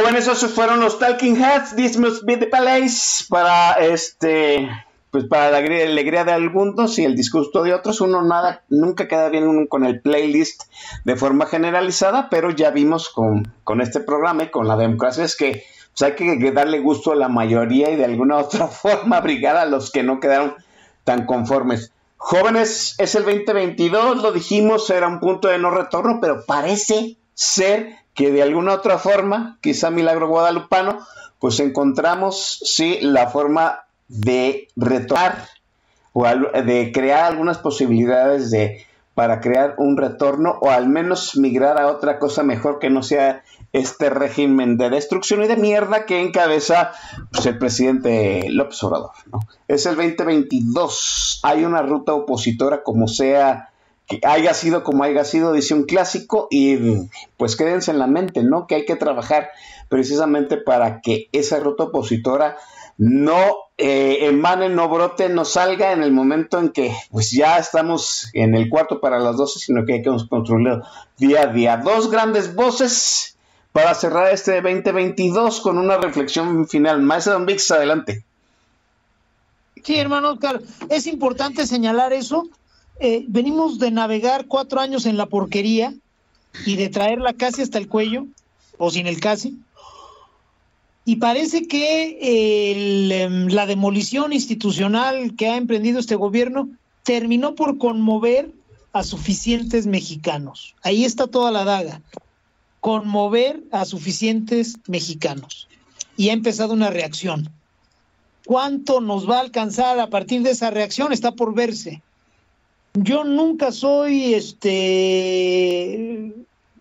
Jóvenes, 0.00 0.28
esos 0.28 0.52
fueron 0.52 0.80
los 0.80 0.98
Talking 0.98 1.36
Heads. 1.36 1.76
This 1.76 1.98
must 1.98 2.24
be 2.24 2.34
the 2.34 2.46
place. 2.46 3.22
Para 3.28 3.72
este, 3.72 4.66
pues 5.10 5.24
para 5.24 5.50
la 5.50 5.58
alegría 5.58 6.24
de 6.24 6.32
algunos 6.32 6.98
y 6.98 7.04
el 7.04 7.14
disgusto 7.14 7.62
de 7.62 7.74
otros. 7.74 8.00
Uno 8.00 8.22
nada, 8.22 8.62
nunca 8.70 9.08
queda 9.08 9.28
bien 9.28 9.66
con 9.66 9.84
el 9.84 10.00
playlist 10.00 10.62
de 11.04 11.16
forma 11.16 11.44
generalizada, 11.44 12.30
pero 12.30 12.50
ya 12.50 12.70
vimos 12.70 13.10
con, 13.10 13.52
con 13.62 13.82
este 13.82 14.00
programa 14.00 14.44
y 14.44 14.48
con 14.48 14.66
la 14.66 14.76
democracia 14.76 15.22
es 15.22 15.36
que 15.36 15.64
pues 15.90 16.02
hay 16.02 16.14
que 16.14 16.50
darle 16.52 16.78
gusto 16.78 17.12
a 17.12 17.16
la 17.16 17.28
mayoría 17.28 17.90
y 17.90 17.96
de 17.96 18.06
alguna 18.06 18.38
otra 18.38 18.68
forma 18.68 19.18
abrigar 19.18 19.58
a 19.58 19.66
los 19.66 19.92
que 19.92 20.02
no 20.02 20.18
quedaron 20.18 20.54
tan 21.04 21.26
conformes. 21.26 21.92
Jóvenes, 22.16 22.94
es 22.96 23.14
el 23.16 23.24
2022, 23.24 24.22
lo 24.22 24.32
dijimos, 24.32 24.88
era 24.88 25.08
un 25.08 25.20
punto 25.20 25.48
de 25.48 25.58
no 25.58 25.70
retorno, 25.70 26.20
pero 26.22 26.46
parece 26.46 27.18
ser 27.34 27.99
que 28.14 28.30
de 28.30 28.42
alguna 28.42 28.74
otra 28.74 28.98
forma, 28.98 29.58
quizá 29.60 29.90
milagro 29.90 30.28
guadalupano, 30.28 31.00
pues 31.38 31.58
encontramos, 31.60 32.60
sí, 32.64 32.98
la 33.00 33.28
forma 33.28 33.84
de 34.08 34.68
retornar 34.76 35.48
o 36.12 36.24
de 36.24 36.90
crear 36.92 37.24
algunas 37.24 37.58
posibilidades 37.58 38.50
de 38.50 38.84
para 39.14 39.40
crear 39.40 39.74
un 39.78 39.96
retorno 39.96 40.58
o 40.60 40.70
al 40.70 40.88
menos 40.88 41.36
migrar 41.36 41.78
a 41.78 41.88
otra 41.88 42.18
cosa 42.18 42.42
mejor 42.42 42.78
que 42.78 42.90
no 42.90 43.02
sea 43.02 43.42
este 43.72 44.08
régimen 44.08 44.76
de 44.78 44.90
destrucción 44.90 45.42
y 45.42 45.46
de 45.46 45.56
mierda 45.56 46.06
que 46.06 46.20
encabeza 46.20 46.92
pues, 47.30 47.44
el 47.46 47.58
presidente 47.58 48.46
López 48.50 48.82
Obrador. 48.82 49.10
Es 49.68 49.86
el 49.86 49.96
2022, 49.96 51.40
hay 51.42 51.64
una 51.64 51.82
ruta 51.82 52.14
opositora 52.14 52.82
como 52.82 53.08
sea 53.08 53.69
haya 54.24 54.54
sido 54.54 54.82
como 54.82 55.04
haya 55.04 55.24
sido, 55.24 55.52
dice 55.52 55.74
un 55.74 55.84
clásico, 55.84 56.48
y 56.50 56.76
pues 57.36 57.56
quédense 57.56 57.90
en 57.90 57.98
la 57.98 58.06
mente, 58.06 58.42
¿no? 58.42 58.66
Que 58.66 58.76
hay 58.76 58.84
que 58.84 58.96
trabajar 58.96 59.50
precisamente 59.88 60.56
para 60.56 61.00
que 61.00 61.28
esa 61.32 61.60
ruta 61.60 61.84
opositora 61.84 62.56
no 62.98 63.56
eh, 63.78 64.26
emane, 64.26 64.68
no 64.68 64.88
brote, 64.88 65.28
no 65.30 65.44
salga 65.44 65.92
en 65.92 66.02
el 66.02 66.12
momento 66.12 66.58
en 66.58 66.70
que 66.70 66.94
pues 67.10 67.30
ya 67.30 67.56
estamos 67.56 68.28
en 68.34 68.54
el 68.54 68.68
cuarto 68.68 69.00
para 69.00 69.18
las 69.18 69.36
12, 69.36 69.58
sino 69.58 69.86
que 69.86 69.94
hay 69.94 70.02
que 70.02 70.10
construirlo 70.28 70.82
día 71.16 71.44
a 71.44 71.46
día. 71.46 71.76
Dos 71.78 72.10
grandes 72.10 72.54
voces 72.54 73.38
para 73.72 73.94
cerrar 73.94 74.32
este 74.32 74.60
2022 74.60 75.60
con 75.60 75.78
una 75.78 75.96
reflexión 75.96 76.68
final. 76.68 77.00
Maestro 77.00 77.34
Don 77.34 77.46
Vix, 77.46 77.70
adelante. 77.70 78.22
Sí, 79.82 79.96
hermano 79.96 80.32
Oscar, 80.32 80.60
es 80.90 81.06
importante 81.06 81.66
señalar 81.66 82.12
eso 82.12 82.48
eh, 83.00 83.24
venimos 83.28 83.78
de 83.78 83.90
navegar 83.90 84.46
cuatro 84.46 84.80
años 84.80 85.06
en 85.06 85.16
la 85.16 85.26
porquería 85.26 85.94
y 86.66 86.76
de 86.76 86.88
traerla 86.88 87.32
casi 87.32 87.62
hasta 87.62 87.78
el 87.78 87.88
cuello, 87.88 88.26
o 88.76 88.90
sin 88.90 89.06
el 89.06 89.20
casi. 89.20 89.58
Y 91.04 91.16
parece 91.16 91.66
que 91.66 92.18
em, 93.10 93.48
la 93.48 93.66
demolición 93.66 94.32
institucional 94.32 95.34
que 95.36 95.48
ha 95.48 95.56
emprendido 95.56 95.98
este 95.98 96.14
gobierno 96.14 96.68
terminó 97.02 97.54
por 97.54 97.78
conmover 97.78 98.52
a 98.92 99.02
suficientes 99.02 99.86
mexicanos. 99.86 100.74
Ahí 100.82 101.04
está 101.04 101.26
toda 101.26 101.50
la 101.50 101.64
daga. 101.64 102.02
Conmover 102.80 103.62
a 103.70 103.84
suficientes 103.84 104.76
mexicanos. 104.86 105.68
Y 106.16 106.28
ha 106.28 106.32
empezado 106.32 106.74
una 106.74 106.90
reacción. 106.90 107.50
¿Cuánto 108.44 109.00
nos 109.00 109.28
va 109.28 109.38
a 109.38 109.40
alcanzar 109.40 109.98
a 110.00 110.10
partir 110.10 110.42
de 110.42 110.50
esa 110.50 110.70
reacción? 110.70 111.12
Está 111.12 111.32
por 111.32 111.54
verse. 111.54 112.02
Yo 112.94 113.24
nunca 113.24 113.70
soy 113.70 114.34
este 114.34 116.32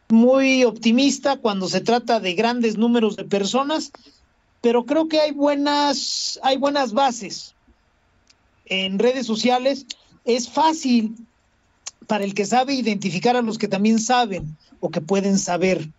muy 0.10 0.64
optimista 0.64 1.38
cuando 1.38 1.68
se 1.68 1.82
trata 1.82 2.20
de 2.20 2.34
grandes 2.34 2.78
números 2.78 3.16
de 3.16 3.26
personas, 3.26 3.92
pero 4.62 4.86
creo 4.86 5.08
que 5.08 5.20
hay 5.20 5.32
buenas, 5.32 6.40
hay 6.42 6.58
buenas 6.58 6.94
bases. 6.94 7.54
En 8.66 8.98
redes 8.98 9.28
sociales 9.28 9.86
es 10.26 10.50
fácil 10.50 11.16
para 12.08 12.24
el 12.24 12.34
que 12.34 12.46
sabe 12.46 12.74
identificar 12.74 13.36
a 13.36 13.44
los 13.44 13.60
que 13.60 13.68
también 13.68 14.00
saben 14.00 14.58
o 14.80 14.90
que 14.90 15.02
pueden 15.02 15.38
saber. 15.38 15.90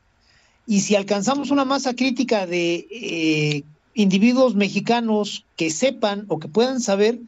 Y 0.67 0.81
si 0.81 0.97
alcanzamos 0.97 1.53
una 1.53 1.65
masa 1.65 1.95
crítica 1.95 2.47
de 2.47 2.87
eh, 2.91 3.63
individuos 3.95 4.57
mexicanos 4.57 5.45
que 5.57 5.71
sepan 5.71 6.25
o 6.29 6.41
que 6.41 6.49
puedan 6.49 6.81
saber, 6.81 7.21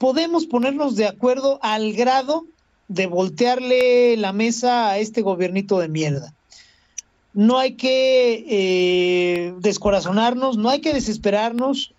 podemos 0.00 0.46
ponernos 0.46 0.96
de 0.96 1.06
acuerdo 1.06 1.60
al 1.60 1.92
grado 1.92 2.46
de 2.88 3.06
voltearle 3.06 4.16
la 4.16 4.32
mesa 4.32 4.88
a 4.88 4.98
este 4.98 5.20
gobiernito 5.20 5.78
de 5.78 5.88
mierda. 5.88 6.32
No 7.34 7.58
hay 7.58 7.74
que 7.74 8.46
eh, 8.48 9.54
descorazonarnos, 9.58 10.56
no 10.56 10.70
hay 10.70 10.80
que 10.80 10.94
desesperarnos. 10.94 11.92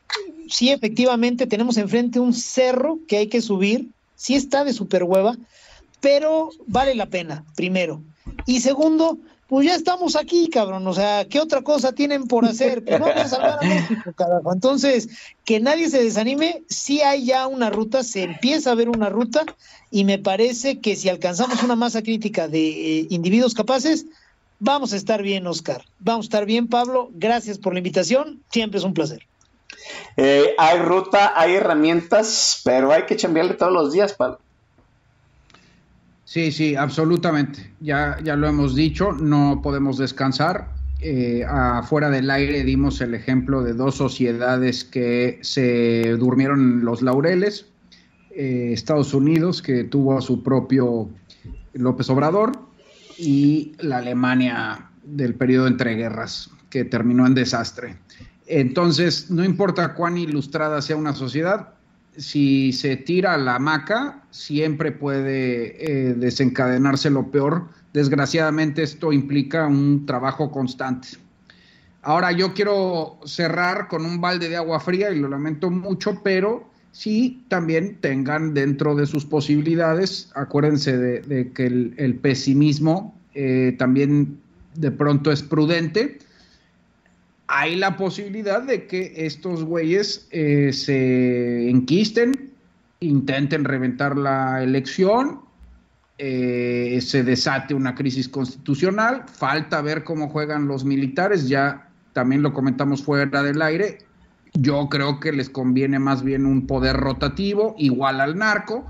Sí, 0.49 0.71
efectivamente, 0.71 1.45
tenemos 1.45 1.77
enfrente 1.77 2.19
un 2.19 2.33
cerro 2.33 2.97
que 3.07 3.17
hay 3.17 3.27
que 3.27 3.39
subir, 3.39 3.89
sí 4.15 4.33
está 4.33 4.63
de 4.63 4.73
super 4.73 5.03
hueva, 5.03 5.37
pero 5.99 6.49
vale 6.65 6.95
la 6.95 7.05
pena, 7.05 7.45
primero. 7.55 8.01
Y 8.47 8.61
segundo, 8.61 9.19
pues 9.51 9.67
ya 9.67 9.75
estamos 9.75 10.15
aquí, 10.15 10.49
cabrón. 10.49 10.87
O 10.87 10.93
sea, 10.93 11.25
¿qué 11.25 11.41
otra 11.41 11.61
cosa 11.61 11.91
tienen 11.91 12.25
por 12.25 12.45
hacer? 12.45 12.85
Pues 12.85 12.97
vamos 12.97 13.17
a 13.17 13.27
salvar 13.27 13.59
a 13.61 13.67
México, 13.67 14.13
carajo. 14.15 14.53
Entonces, 14.53 15.09
que 15.43 15.59
nadie 15.59 15.89
se 15.89 16.01
desanime, 16.01 16.63
sí 16.69 17.01
hay 17.01 17.25
ya 17.25 17.47
una 17.47 17.69
ruta, 17.69 18.01
se 18.01 18.23
empieza 18.23 18.71
a 18.71 18.75
ver 18.75 18.87
una 18.87 19.09
ruta, 19.09 19.43
y 19.91 20.05
me 20.05 20.19
parece 20.19 20.79
que 20.79 20.95
si 20.95 21.09
alcanzamos 21.09 21.61
una 21.63 21.75
masa 21.75 22.01
crítica 22.01 22.47
de 22.47 22.99
eh, 22.99 23.07
individuos 23.09 23.53
capaces, 23.53 24.05
vamos 24.59 24.93
a 24.93 24.95
estar 24.95 25.21
bien, 25.21 25.45
Oscar. 25.45 25.83
Vamos 25.99 26.27
a 26.27 26.27
estar 26.27 26.45
bien, 26.45 26.69
Pablo. 26.69 27.09
Gracias 27.11 27.57
por 27.57 27.73
la 27.73 27.79
invitación. 27.79 28.41
Siempre 28.51 28.77
es 28.77 28.85
un 28.85 28.93
placer. 28.93 29.27
Eh, 30.15 30.55
hay 30.57 30.79
ruta, 30.79 31.33
hay 31.35 31.55
herramientas, 31.55 32.61
pero 32.63 32.93
hay 32.93 33.03
que 33.03 33.17
chambearle 33.17 33.55
todos 33.55 33.73
los 33.73 33.91
días, 33.91 34.13
Pablo. 34.13 34.39
Sí, 36.31 36.53
sí, 36.53 36.77
absolutamente. 36.77 37.73
Ya, 37.81 38.17
ya 38.23 38.37
lo 38.37 38.47
hemos 38.47 38.73
dicho, 38.73 39.11
no 39.11 39.59
podemos 39.61 39.97
descansar. 39.97 40.69
Eh, 41.01 41.43
afuera 41.45 42.09
del 42.09 42.31
aire 42.31 42.63
dimos 42.63 43.01
el 43.01 43.13
ejemplo 43.13 43.63
de 43.63 43.73
dos 43.73 43.95
sociedades 43.95 44.85
que 44.85 45.39
se 45.41 46.15
durmieron 46.17 46.85
los 46.85 47.01
laureles. 47.01 47.65
Eh, 48.33 48.69
Estados 48.71 49.13
Unidos, 49.13 49.61
que 49.61 49.83
tuvo 49.83 50.17
a 50.17 50.21
su 50.21 50.41
propio 50.41 51.09
López 51.73 52.09
Obrador, 52.09 52.53
y 53.17 53.73
la 53.79 53.97
Alemania 53.97 54.89
del 55.03 55.35
periodo 55.35 55.67
entre 55.67 55.95
guerras, 55.95 56.49
que 56.69 56.85
terminó 56.85 57.27
en 57.27 57.33
desastre. 57.33 57.97
Entonces, 58.47 59.29
no 59.29 59.43
importa 59.43 59.95
cuán 59.95 60.17
ilustrada 60.17 60.81
sea 60.81 60.95
una 60.95 61.13
sociedad, 61.13 61.73
si 62.17 62.73
se 62.73 62.97
tira 62.97 63.37
la 63.37 63.55
hamaca, 63.55 64.23
siempre 64.31 64.91
puede 64.91 65.75
eh, 65.79 66.13
desencadenarse 66.13 67.09
lo 67.09 67.31
peor. 67.31 67.69
Desgraciadamente 67.93 68.83
esto 68.83 69.11
implica 69.11 69.67
un 69.67 70.05
trabajo 70.05 70.51
constante. 70.51 71.09
Ahora 72.03 72.31
yo 72.31 72.53
quiero 72.53 73.19
cerrar 73.25 73.87
con 73.87 74.05
un 74.05 74.19
balde 74.19 74.49
de 74.49 74.57
agua 74.57 74.79
fría 74.79 75.11
y 75.11 75.19
lo 75.19 75.29
lamento 75.29 75.69
mucho, 75.69 76.21
pero 76.23 76.67
sí 76.91 77.43
también 77.47 77.97
tengan 78.01 78.53
dentro 78.53 78.95
de 78.95 79.05
sus 79.05 79.25
posibilidades, 79.25 80.31
acuérdense 80.35 80.97
de, 80.97 81.51
que 81.51 81.65
el, 81.67 82.19
pesimismo 82.21 83.15
eh, 83.33 83.75
también 83.77 84.39
de 84.75 84.91
pronto 84.91 85.31
es 85.31 85.43
prudente 85.43 86.19
hay 87.53 87.75
la 87.75 87.97
posibilidad 87.97 88.61
de 88.61 88.87
que 88.87 89.11
estos 89.17 89.65
güeyes 89.65 90.25
eh, 90.31 90.71
se 90.71 91.69
enquisten, 91.69 92.53
intenten 93.01 93.65
reventar 93.65 94.17
la 94.17 94.63
elección, 94.63 95.41
eh, 96.17 96.99
se 97.01 97.23
desate 97.23 97.73
una 97.73 97.93
crisis 97.93 98.29
constitucional, 98.29 99.25
falta 99.27 99.81
ver 99.81 100.05
cómo 100.05 100.29
juegan 100.29 100.67
los 100.67 100.85
militares, 100.85 101.49
ya 101.49 101.89
también 102.13 102.41
lo 102.41 102.53
comentamos 102.53 103.03
fuera 103.03 103.43
del 103.43 103.61
aire, 103.61 103.97
yo 104.53 104.87
creo 104.87 105.19
que 105.19 105.33
les 105.33 105.49
conviene 105.49 105.99
más 105.99 106.23
bien 106.23 106.45
un 106.45 106.67
poder 106.67 106.95
rotativo, 106.95 107.75
igual 107.77 108.21
al 108.21 108.37
narco, 108.37 108.85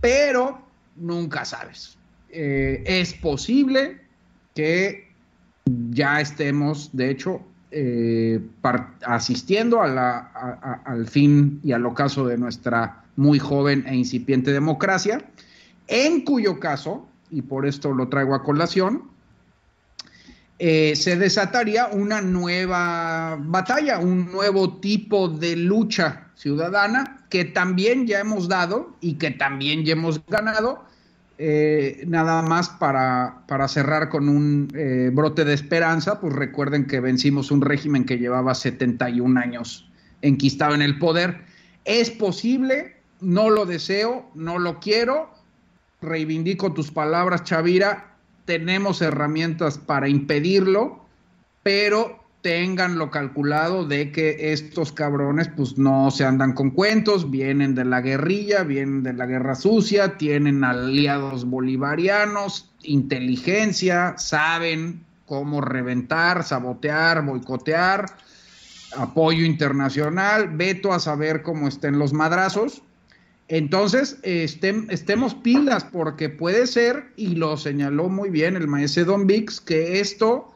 pero 0.00 0.60
nunca 0.96 1.44
sabes. 1.44 1.96
Eh, 2.30 2.82
es 2.84 3.14
posible 3.14 4.00
que 4.56 5.08
ya 5.90 6.20
estemos, 6.20 6.90
de 6.92 7.10
hecho, 7.10 7.42
eh, 7.72 8.40
asistiendo 9.06 9.80
al 9.80 11.06
fin 11.06 11.60
y 11.64 11.72
al 11.72 11.86
ocaso 11.86 12.26
de 12.26 12.36
nuestra 12.36 13.04
muy 13.16 13.38
joven 13.38 13.84
e 13.86 13.96
incipiente 13.96 14.52
democracia, 14.52 15.24
en 15.88 16.22
cuyo 16.22 16.60
caso, 16.60 17.06
y 17.30 17.42
por 17.42 17.66
esto 17.66 17.92
lo 17.92 18.08
traigo 18.08 18.34
a 18.34 18.42
colación, 18.42 19.04
eh, 20.58 20.94
se 20.94 21.16
desataría 21.16 21.88
una 21.88 22.20
nueva 22.20 23.36
batalla, 23.40 23.98
un 23.98 24.30
nuevo 24.30 24.78
tipo 24.78 25.28
de 25.28 25.56
lucha 25.56 26.28
ciudadana 26.36 27.24
que 27.30 27.44
también 27.44 28.06
ya 28.06 28.20
hemos 28.20 28.48
dado 28.48 28.94
y 29.00 29.14
que 29.14 29.30
también 29.32 29.84
ya 29.84 29.94
hemos 29.94 30.24
ganado 30.26 30.84
Eh, 31.44 32.04
nada 32.06 32.40
más 32.40 32.68
para, 32.68 33.42
para, 33.48 33.66
cerrar 33.66 34.08
con 34.08 34.28
un 34.28 34.68
eh, 34.76 35.10
brote 35.12 35.44
de 35.44 35.54
esperanza, 35.54 36.20
pues 36.20 36.32
recuerden 36.34 36.86
que 36.86 37.00
vencimos 37.00 37.50
un 37.50 37.62
régimen 37.62 38.04
que 38.04 38.16
llevaba 38.16 38.54
71 38.54 39.40
años 39.40 39.90
enquistado 40.20 40.76
en 40.76 40.82
el 40.82 41.00
poder. 41.00 41.40
Es 41.84 42.10
posible, 42.10 42.94
no 43.20 43.50
lo 43.50 43.66
deseo, 43.66 44.30
no 44.36 44.60
lo 44.60 44.78
quiero, 44.78 45.30
reivindico 46.00 46.74
tus 46.74 46.92
palabras, 46.92 47.42
Chavira, 47.42 48.14
tenemos 48.44 49.02
herramientas 49.02 49.78
para 49.78 50.08
impedirlo, 50.08 51.04
pero 51.64 52.21
tenganlo 52.42 53.10
calculado 53.10 53.86
de 53.86 54.10
que 54.10 54.52
estos 54.52 54.92
cabrones 54.92 55.48
pues 55.48 55.78
no 55.78 56.10
se 56.10 56.24
andan 56.24 56.52
con 56.52 56.70
cuentos, 56.70 57.30
vienen 57.30 57.74
de 57.74 57.84
la 57.84 58.00
guerrilla, 58.00 58.64
vienen 58.64 59.04
de 59.04 59.12
la 59.12 59.26
guerra 59.26 59.54
sucia, 59.54 60.18
tienen 60.18 60.64
aliados 60.64 61.44
bolivarianos, 61.44 62.70
inteligencia, 62.82 64.14
saben 64.18 65.04
cómo 65.24 65.60
reventar, 65.60 66.42
sabotear, 66.42 67.24
boicotear, 67.24 68.06
apoyo 68.96 69.46
internacional, 69.46 70.48
veto 70.48 70.92
a 70.92 70.98
saber 70.98 71.42
cómo 71.42 71.68
estén 71.68 71.98
los 71.98 72.12
madrazos. 72.12 72.82
Entonces, 73.48 74.18
estemos 74.22 75.34
pilas 75.34 75.84
porque 75.84 76.28
puede 76.28 76.66
ser, 76.66 77.12
y 77.16 77.36
lo 77.36 77.56
señaló 77.56 78.08
muy 78.08 78.30
bien 78.30 78.56
el 78.56 78.66
maestro 78.66 79.04
Don 79.04 79.26
Vix, 79.26 79.60
que 79.60 80.00
esto 80.00 80.51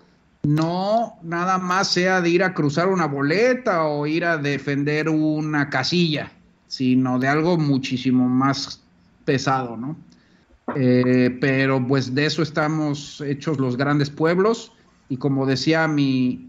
no 0.47 1.19
nada 1.23 1.59
más 1.59 1.89
sea 1.89 2.21
de 2.21 2.31
ir 2.31 2.45
a 2.45 2.55
cruzar 2.55 2.89
una 2.89 3.07
boleta 3.07 3.85
o 3.85 4.07
ir 4.07 4.25
a 4.25 4.39
defender 4.39 5.09
una 5.09 5.69
casilla, 5.71 6.31
sino 6.69 7.19
de 7.19 7.27
algo 7.27 7.59
muchísimo 7.59 8.29
más 8.29 8.81
pesado, 9.25 9.77
¿no? 9.77 9.97
Eh, 10.77 11.37
pero 11.41 11.85
pues 11.85 12.15
de 12.15 12.27
eso 12.27 12.43
estamos 12.43 13.21
hechos 13.21 13.59
los 13.59 13.77
grandes 13.77 14.09
pueblos 14.11 14.73
y 15.09 15.17
como 15.17 15.47
decía 15.47 15.89
mi, 15.89 16.49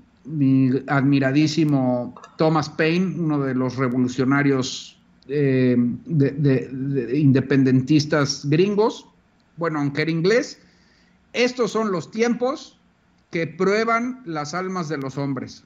admiradísimo 0.88 2.14
Thomas 2.38 2.70
Paine, 2.70 3.16
uno 3.20 3.40
de 3.40 3.56
los 3.56 3.78
revolucionarios 3.78 5.00
eh, 5.28 5.76
independentistas 7.14 8.48
gringos, 8.48 9.08
bueno, 9.56 9.80
aunque 9.80 10.04
era 10.04 10.12
inglés, 10.12 10.60
estos 11.34 11.72
son 11.72 11.92
los 11.92 12.12
tiempos 12.12 12.77
que 13.32 13.48
prueban 13.48 14.22
las 14.26 14.54
almas 14.54 14.90
de 14.90 14.98
los 14.98 15.18
hombres. 15.18 15.64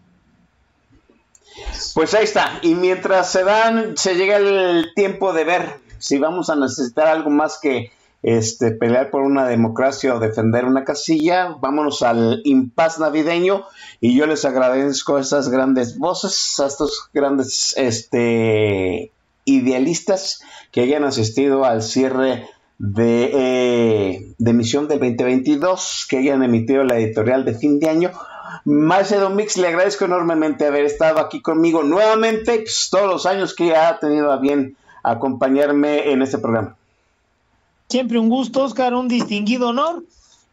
Pues 1.93 2.13
ahí 2.13 2.23
está. 2.23 2.59
Y 2.61 2.75
mientras 2.75 3.31
se 3.31 3.43
dan, 3.43 3.97
se 3.97 4.15
llega 4.15 4.37
el 4.37 4.93
tiempo 4.95 5.33
de 5.33 5.43
ver 5.43 5.79
si 5.99 6.17
vamos 6.17 6.49
a 6.49 6.55
necesitar 6.55 7.07
algo 7.07 7.29
más 7.29 7.59
que 7.61 7.91
este, 8.23 8.71
pelear 8.71 9.09
por 9.09 9.21
una 9.21 9.47
democracia 9.47 10.15
o 10.15 10.19
defender 10.19 10.65
una 10.65 10.83
casilla. 10.83 11.55
Vámonos 11.59 12.01
al 12.03 12.41
impas 12.45 12.99
navideño 12.99 13.65
y 13.99 14.15
yo 14.15 14.25
les 14.27 14.45
agradezco 14.45 15.17
a 15.17 15.21
estas 15.21 15.49
grandes 15.49 15.97
voces, 15.97 16.59
a 16.59 16.67
estos 16.67 17.09
grandes 17.13 17.73
este, 17.77 19.11
idealistas 19.45 20.41
que 20.71 20.81
hayan 20.81 21.03
asistido 21.03 21.65
al 21.65 21.81
cierre 21.81 22.47
de, 22.83 23.29
eh, 23.31 24.33
de 24.39 24.51
emisión 24.51 24.87
del 24.87 24.97
2022 24.99 26.07
que 26.09 26.17
hayan 26.17 26.41
emitido 26.41 26.83
la 26.83 26.97
editorial 26.97 27.45
de 27.45 27.53
fin 27.53 27.79
de 27.79 27.89
año. 27.89 28.11
Don 28.65 29.35
Mix, 29.35 29.55
le 29.57 29.67
agradezco 29.67 30.05
enormemente 30.05 30.65
haber 30.65 30.85
estado 30.85 31.19
aquí 31.19 31.41
conmigo 31.41 31.83
nuevamente, 31.83 32.57
pues, 32.57 32.87
todos 32.89 33.07
los 33.07 33.25
años 33.27 33.55
que 33.55 33.75
ha 33.75 33.99
tenido 33.99 34.31
a 34.31 34.37
bien 34.37 34.75
acompañarme 35.03 36.11
en 36.11 36.23
este 36.23 36.39
programa. 36.39 36.75
Siempre 37.87 38.17
un 38.17 38.29
gusto, 38.29 38.63
Oscar, 38.63 38.95
un 38.95 39.07
distinguido 39.07 39.69
honor. 39.69 40.03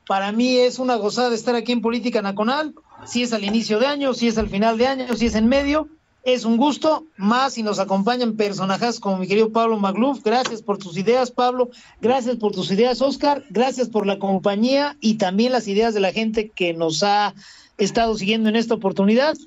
Para 0.06 0.30
mí 0.30 0.58
es 0.58 0.78
una 0.78 0.96
gozada 0.96 1.34
estar 1.34 1.54
aquí 1.54 1.72
en 1.72 1.80
Política 1.80 2.20
Nacional, 2.20 2.74
si 3.06 3.22
es 3.22 3.32
al 3.32 3.44
inicio 3.44 3.78
de 3.78 3.86
año, 3.86 4.12
si 4.12 4.28
es 4.28 4.36
al 4.36 4.50
final 4.50 4.76
de 4.76 4.86
año, 4.86 5.16
si 5.16 5.26
es 5.26 5.34
en 5.34 5.48
medio. 5.48 5.88
Es 6.28 6.44
un 6.44 6.58
gusto, 6.58 7.06
más 7.16 7.54
si 7.54 7.62
nos 7.62 7.78
acompañan 7.78 8.36
personajes 8.36 9.00
como 9.00 9.16
mi 9.16 9.26
querido 9.26 9.50
Pablo 9.50 9.78
Magluf. 9.78 10.22
Gracias 10.22 10.60
por 10.60 10.76
tus 10.76 10.98
ideas, 10.98 11.30
Pablo. 11.30 11.70
Gracias 12.02 12.36
por 12.36 12.52
tus 12.52 12.70
ideas, 12.70 13.00
Oscar. 13.00 13.44
Gracias 13.48 13.88
por 13.88 14.04
la 14.04 14.18
compañía 14.18 14.94
y 15.00 15.14
también 15.16 15.52
las 15.52 15.68
ideas 15.68 15.94
de 15.94 16.00
la 16.00 16.12
gente 16.12 16.50
que 16.50 16.74
nos 16.74 17.02
ha 17.02 17.32
estado 17.78 18.14
siguiendo 18.14 18.50
en 18.50 18.56
esta 18.56 18.74
oportunidad. 18.74 19.38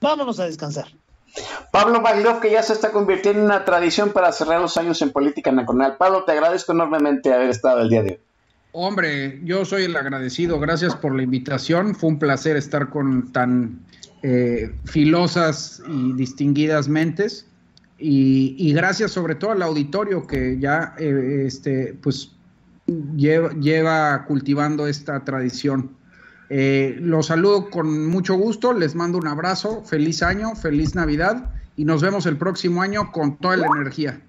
Vámonos 0.00 0.40
a 0.40 0.46
descansar. 0.46 0.86
Pablo 1.70 2.00
Magluf, 2.00 2.40
que 2.40 2.50
ya 2.50 2.62
se 2.62 2.72
está 2.72 2.92
convirtiendo 2.92 3.40
en 3.40 3.44
una 3.44 3.66
tradición 3.66 4.14
para 4.14 4.32
cerrar 4.32 4.62
los 4.62 4.78
años 4.78 5.02
en 5.02 5.10
política 5.10 5.52
nacional. 5.52 5.98
Pablo, 5.98 6.24
te 6.24 6.32
agradezco 6.32 6.72
enormemente 6.72 7.34
haber 7.34 7.50
estado 7.50 7.82
el 7.82 7.90
día 7.90 8.02
de 8.02 8.10
hoy. 8.12 8.18
Hombre, 8.72 9.40
yo 9.44 9.66
soy 9.66 9.84
el 9.84 9.94
agradecido. 9.94 10.58
Gracias 10.60 10.96
por 10.96 11.14
la 11.14 11.22
invitación. 11.22 11.94
Fue 11.94 12.08
un 12.08 12.18
placer 12.18 12.56
estar 12.56 12.88
con 12.88 13.32
tan 13.32 13.84
eh, 14.22 14.74
filosas 14.84 15.82
y 15.88 16.12
distinguidas 16.14 16.88
mentes. 16.88 17.46
Y, 17.98 18.72
gracias 18.74 19.12
sobre 19.12 19.34
todo 19.36 19.52
al 19.52 19.62
auditorio 19.62 20.26
que 20.26 20.58
ya 20.58 20.94
eh, 20.98 21.44
este, 21.46 21.94
pues, 22.02 22.32
lleva, 23.16 24.24
cultivando 24.26 24.86
esta 24.86 25.24
tradición. 25.24 25.96
Eh, 26.48 26.96
los 27.00 27.26
saludo 27.26 27.70
con 27.70 28.06
mucho 28.08 28.34
gusto, 28.34 28.72
les 28.72 28.94
mando 28.94 29.18
un 29.18 29.26
abrazo, 29.26 29.82
feliz 29.82 30.22
año, 30.22 30.54
feliz 30.54 30.94
Navidad 30.94 31.52
y 31.76 31.84
nos 31.84 32.02
vemos 32.02 32.26
el 32.26 32.36
próximo 32.36 32.82
año 32.82 33.10
con 33.12 33.36
toda 33.38 33.56
la 33.56 33.66
energía. 33.66 34.20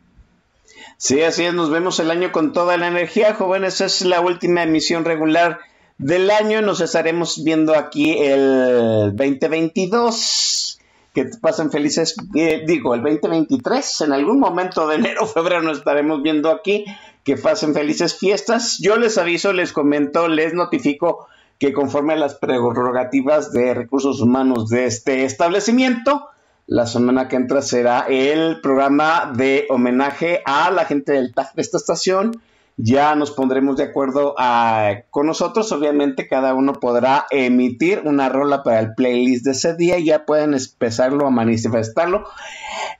Sí, 0.97 1.22
así 1.22 1.43
es, 1.43 1.53
nos 1.53 1.69
vemos 1.69 1.99
el 1.99 2.09
año 2.09 2.31
con 2.31 2.53
toda 2.53 2.77
la 2.77 2.88
energía, 2.88 3.35
jóvenes, 3.35 3.81
es 3.81 4.01
la 4.01 4.19
última 4.22 4.64
emisión 4.64 5.05
regular 5.05 5.59
del 5.98 6.30
año. 6.32 6.61
Nos 6.61 6.82
estaremos 6.82 7.44
viendo 7.44 7.76
aquí 7.76 8.18
el 8.18 9.14
2022. 9.15 10.80
Que 11.14 11.26
pasen 11.41 11.72
felices, 11.72 12.15
eh, 12.36 12.64
digo, 12.68 12.94
el 12.94 13.02
2023. 13.02 14.02
En 14.02 14.14
algún 14.14 14.40
momento 14.40 14.88
de 14.88 14.95
enero 14.95 15.24
o 15.24 15.28
febrero 15.28 15.61
nos 15.61 15.80
estaremos 15.80 16.22
viendo 16.22 16.52
aquí. 16.52 16.86
Que 17.24 17.38
pasen 17.38 17.74
felices 17.74 18.18
fiestas. 18.18 18.78
Yo 18.80 18.98
les 18.98 19.18
aviso, 19.18 19.52
les 19.53 19.74
comento, 19.74 20.28
les 20.28 20.53
notifico 20.53 21.28
que 21.60 21.74
conforme 21.74 22.14
a 22.14 22.18
las 22.18 22.36
prerrogativas 22.36 23.52
de 23.52 23.74
recursos 23.74 24.22
humanos 24.22 24.69
de 24.69 24.86
este 24.86 25.26
establecimiento, 25.26 26.30
la 26.68 26.86
semana 26.86 27.28
que 27.28 27.36
entra 27.36 27.61
será 27.61 28.06
el 28.07 28.61
programa 28.61 29.32
de 29.36 29.65
homenaje 29.69 30.41
a 30.45 30.69
la 30.69 30.86
gente 30.86 31.14
del 31.14 31.34
de 31.34 31.61
esta 31.61 31.78
estación 31.78 32.40
ya 32.78 33.16
nos 33.16 33.32
pondremos 33.32 33.76
de 33.78 33.84
acuerdo 33.86 34.36
ah, 34.38 34.98
con 35.10 35.26
nosotros. 35.26 35.72
Obviamente 35.72 36.28
cada 36.28 36.54
uno 36.54 36.74
podrá 36.74 37.26
emitir 37.32 38.04
una 38.06 38.30
rola 38.30 38.62
para 38.64 38.80
el 38.80 38.94
playlist 38.94 39.45
de 39.45 39.52
ese 39.52 39.76
día 39.76 39.98
y 39.98 40.06
ya 40.06 40.26
pueden 40.26 40.54
empezarlo 40.54 41.26
a 41.26 41.32
manifestarlo 41.32 42.26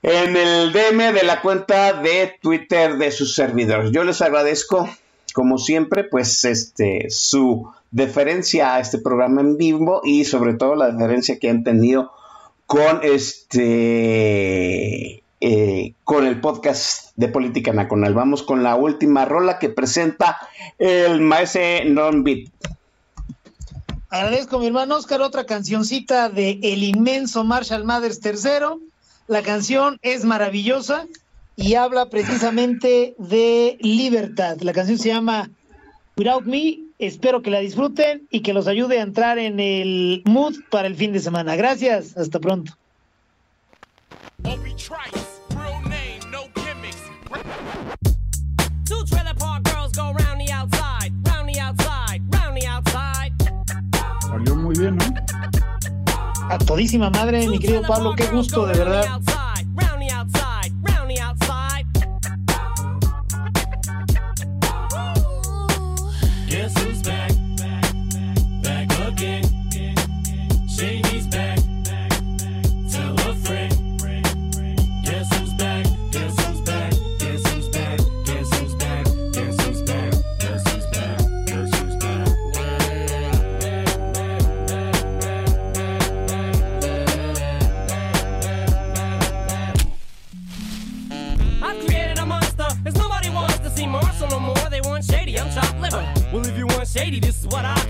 en 0.02 0.36
el 0.36 0.72
DM 0.72 1.14
de 1.14 1.22
la 1.22 1.40
cuenta 1.40 1.92
de 1.94 2.34
Twitter 2.42 2.98
de 2.98 3.12
sus 3.12 3.34
servidores. 3.34 3.92
Yo 3.92 4.02
les 4.04 4.20
agradezco, 4.20 4.88
como 5.32 5.58
siempre, 5.58 6.04
pues 6.04 6.44
este 6.44 7.06
su 7.08 7.70
deferencia 7.90 8.74
a 8.74 8.80
este 8.80 8.98
programa 8.98 9.40
en 9.40 9.56
vivo 9.56 10.02
y 10.04 10.24
sobre 10.24 10.54
todo 10.54 10.74
la 10.74 10.90
deferencia 10.90 11.38
que 11.38 11.48
han 11.48 11.62
tenido 11.64 12.12
con 12.66 13.00
este 13.02 13.62
eh, 15.40 15.92
con 16.04 16.26
el 16.26 16.40
podcast 16.40 17.12
de 17.16 17.28
Política 17.28 17.72
Nacional. 17.72 18.14
Vamos 18.14 18.42
con 18.42 18.62
la 18.62 18.74
última 18.74 19.24
rola 19.24 19.58
que 19.58 19.68
presenta 19.68 20.38
el 20.78 21.20
maestro 21.20 21.62
Non 21.86 22.24
Beat. 22.24 22.48
Agradezco 24.10 24.58
mi 24.58 24.66
hermano 24.66 24.96
Oscar 24.96 25.20
otra 25.20 25.44
cancioncita 25.44 26.30
de 26.30 26.58
El 26.62 26.82
inmenso 26.82 27.44
Marshall 27.44 27.84
Mathers 27.84 28.20
III. 28.24 28.80
La 29.26 29.42
canción 29.42 29.98
es 30.00 30.24
maravillosa 30.24 31.06
y 31.56 31.74
habla 31.74 32.08
precisamente 32.08 33.14
de 33.18 33.76
libertad. 33.80 34.56
La 34.60 34.72
canción 34.72 34.96
se 34.96 35.08
llama 35.08 35.50
Without 36.16 36.44
Me. 36.44 36.78
Espero 36.98 37.42
que 37.42 37.50
la 37.50 37.60
disfruten 37.60 38.26
y 38.30 38.40
que 38.40 38.54
los 38.54 38.66
ayude 38.66 38.98
a 38.98 39.02
entrar 39.02 39.38
en 39.38 39.60
el 39.60 40.22
mood 40.24 40.56
para 40.70 40.88
el 40.88 40.96
fin 40.96 41.12
de 41.12 41.20
semana. 41.20 41.54
Gracias, 41.54 42.16
hasta 42.16 42.40
pronto. 42.40 42.72
Muy 54.68 54.78
bien, 54.78 54.98
¿no? 54.98 55.04
A 56.50 56.58
todísima 56.58 57.08
madre, 57.08 57.48
mi 57.48 57.58
querido 57.58 57.80
Pablo, 57.80 58.12
qué 58.14 58.26
gusto, 58.26 58.66
de 58.66 58.78
verdad. 58.78 59.18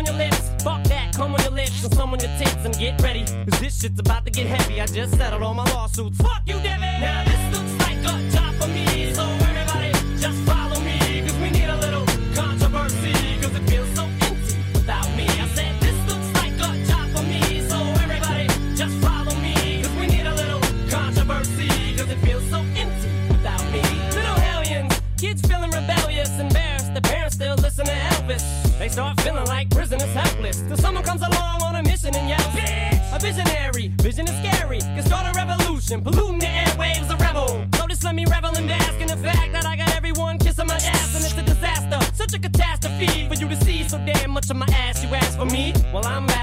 on 0.00 0.06
your 0.06 0.14
lips, 0.14 0.50
fuck 0.62 0.82
that, 0.84 1.14
come 1.14 1.34
on 1.34 1.42
your 1.42 1.52
lips, 1.52 1.84
and 1.84 1.92
some 1.94 2.12
on 2.12 2.20
your 2.20 2.30
tits, 2.38 2.64
and 2.64 2.74
get 2.78 3.00
ready. 3.02 3.22
Cause 3.24 3.60
this 3.60 3.80
shit's 3.80 4.00
about 4.00 4.24
to 4.24 4.30
get 4.30 4.46
heavy. 4.46 4.80
I 4.80 4.86
just 4.86 5.14
settled 5.16 5.42
all 5.42 5.52
my 5.52 5.64
lawsuits. 5.72 6.16
Fuck 6.16 6.42
you, 6.46 6.54
Devin! 6.54 7.00
Now 7.00 7.24
this 7.24 7.58
looks 7.58 7.74
like 7.84 7.98
a 7.98 8.30
job 8.30 8.54
for 8.54 8.68
me, 8.68 9.12
so 9.12 9.24
everybody 9.48 9.92
just 10.16 10.38
follow 10.48 10.80
me, 10.80 11.22
cause 11.26 11.36
we 11.38 11.50
need 11.50 11.68
a 11.68 11.76
little 11.76 12.06
controversy, 12.34 13.12
cause 13.42 13.54
it 13.54 13.64
feels 13.68 13.90
so 13.94 14.04
empty 14.04 14.56
without 14.72 15.08
me. 15.18 15.26
I 15.26 15.48
said 15.54 15.72
this 15.80 15.98
looks 16.08 16.30
like 16.40 16.54
a 16.56 16.70
job 16.88 17.06
for 17.14 17.22
me, 17.24 17.60
so 17.68 17.76
everybody 18.00 18.46
just 18.74 18.96
follow 19.04 19.34
me, 19.44 19.82
cause 19.82 19.94
we 20.00 20.06
need 20.06 20.24
a 20.24 20.34
little 20.34 20.60
controversy, 20.88 21.68
cause 21.98 22.08
it 22.08 22.20
feels 22.24 22.48
so 22.48 22.60
empty 22.80 23.10
without 23.28 23.64
me. 23.70 23.82
Little 24.16 24.40
hellions, 24.48 24.98
kids 25.18 25.42
feeling 25.46 25.70
rebellious, 25.70 26.30
embarrassed, 26.38 26.94
the 26.94 27.02
parents 27.02 27.34
still 27.34 27.56
listen 27.56 27.84
to 27.84 27.92
Elvis. 27.92 28.44
They 28.78 28.88
start 28.88 29.20
feeling 29.20 29.44
like 29.44 29.69
helpless, 30.50 30.68
till 30.68 30.76
someone 30.76 31.04
comes 31.04 31.22
along 31.22 31.62
on 31.62 31.76
a 31.76 31.82
mission 31.82 32.14
and 32.14 32.28
yells, 32.28 32.42
Bitch! 32.42 33.16
A 33.16 33.18
visionary, 33.18 33.88
vision 34.02 34.26
is 34.28 34.36
scary, 34.38 34.80
can 34.80 35.02
start 35.04 35.26
a 35.26 35.32
revolution, 35.32 36.02
polluting 36.02 36.38
the 36.38 36.46
airwaves, 36.46 37.10
a 37.10 37.16
rebel. 37.16 37.66
So 37.76 37.86
just 37.86 38.04
let 38.04 38.14
me 38.14 38.24
revel 38.26 38.50
and 38.56 38.68
bask 38.68 39.00
in 39.00 39.08
the 39.08 39.16
fact 39.16 39.52
that 39.52 39.66
I 39.66 39.76
got 39.76 39.94
everyone 39.96 40.38
kissing 40.38 40.66
my 40.66 40.74
ass, 40.74 41.14
and 41.14 41.24
it's 41.24 41.36
a 41.36 41.42
disaster, 41.42 41.98
such 42.14 42.34
a 42.34 42.38
catastrophe 42.38 43.28
for 43.28 43.34
you 43.34 43.48
to 43.48 43.56
see 43.64 43.88
so 43.88 43.98
damn 43.98 44.30
much 44.30 44.50
of 44.50 44.56
my 44.56 44.66
ass. 44.66 45.02
You 45.02 45.14
ask 45.14 45.38
for 45.38 45.46
me, 45.46 45.72
well 45.92 46.06
I'm 46.06 46.26
back. 46.26 46.40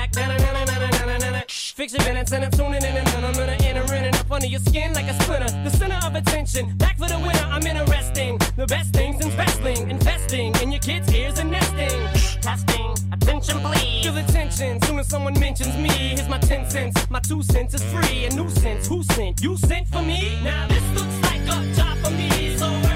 Fix 1.77 1.93
your 1.93 2.03
minutes 2.05 2.31
and 2.31 2.43
I'm 2.43 2.49
tuning 2.49 2.81
in 2.81 2.97
and 2.97 3.07
I'm 3.07 3.33
gonna 3.33 3.55
enter 3.61 3.93
in 3.93 4.05
and 4.05 4.15
up 4.15 4.31
under 4.31 4.47
your 4.47 4.59
skin 4.61 4.93
like 4.93 5.05
a 5.05 5.13
splinter. 5.21 5.45
The 5.63 5.69
center 5.69 5.99
of 6.07 6.15
attention, 6.15 6.75
back 6.75 6.97
for 6.97 7.07
the 7.07 7.19
winner. 7.19 7.36
Someone 15.07 15.39
mentions 15.39 15.75
me. 15.77 15.89
Here's 15.89 16.27
my 16.27 16.39
ten 16.39 16.69
cents, 16.69 17.09
my 17.09 17.19
two 17.19 17.41
cents 17.43 17.73
is 17.73 17.83
free. 17.83 18.25
A 18.25 18.29
nuisance, 18.35 18.87
who 18.87 19.03
sent? 19.03 19.41
You 19.41 19.57
sent 19.57 19.87
for 19.87 20.01
me? 20.01 20.39
Now 20.43 20.67
this 20.67 20.83
looks 20.95 21.21
like 21.23 21.41
a 21.41 21.73
job 21.75 21.97
for 22.03 22.11
me, 22.11 22.57
so 22.57 22.86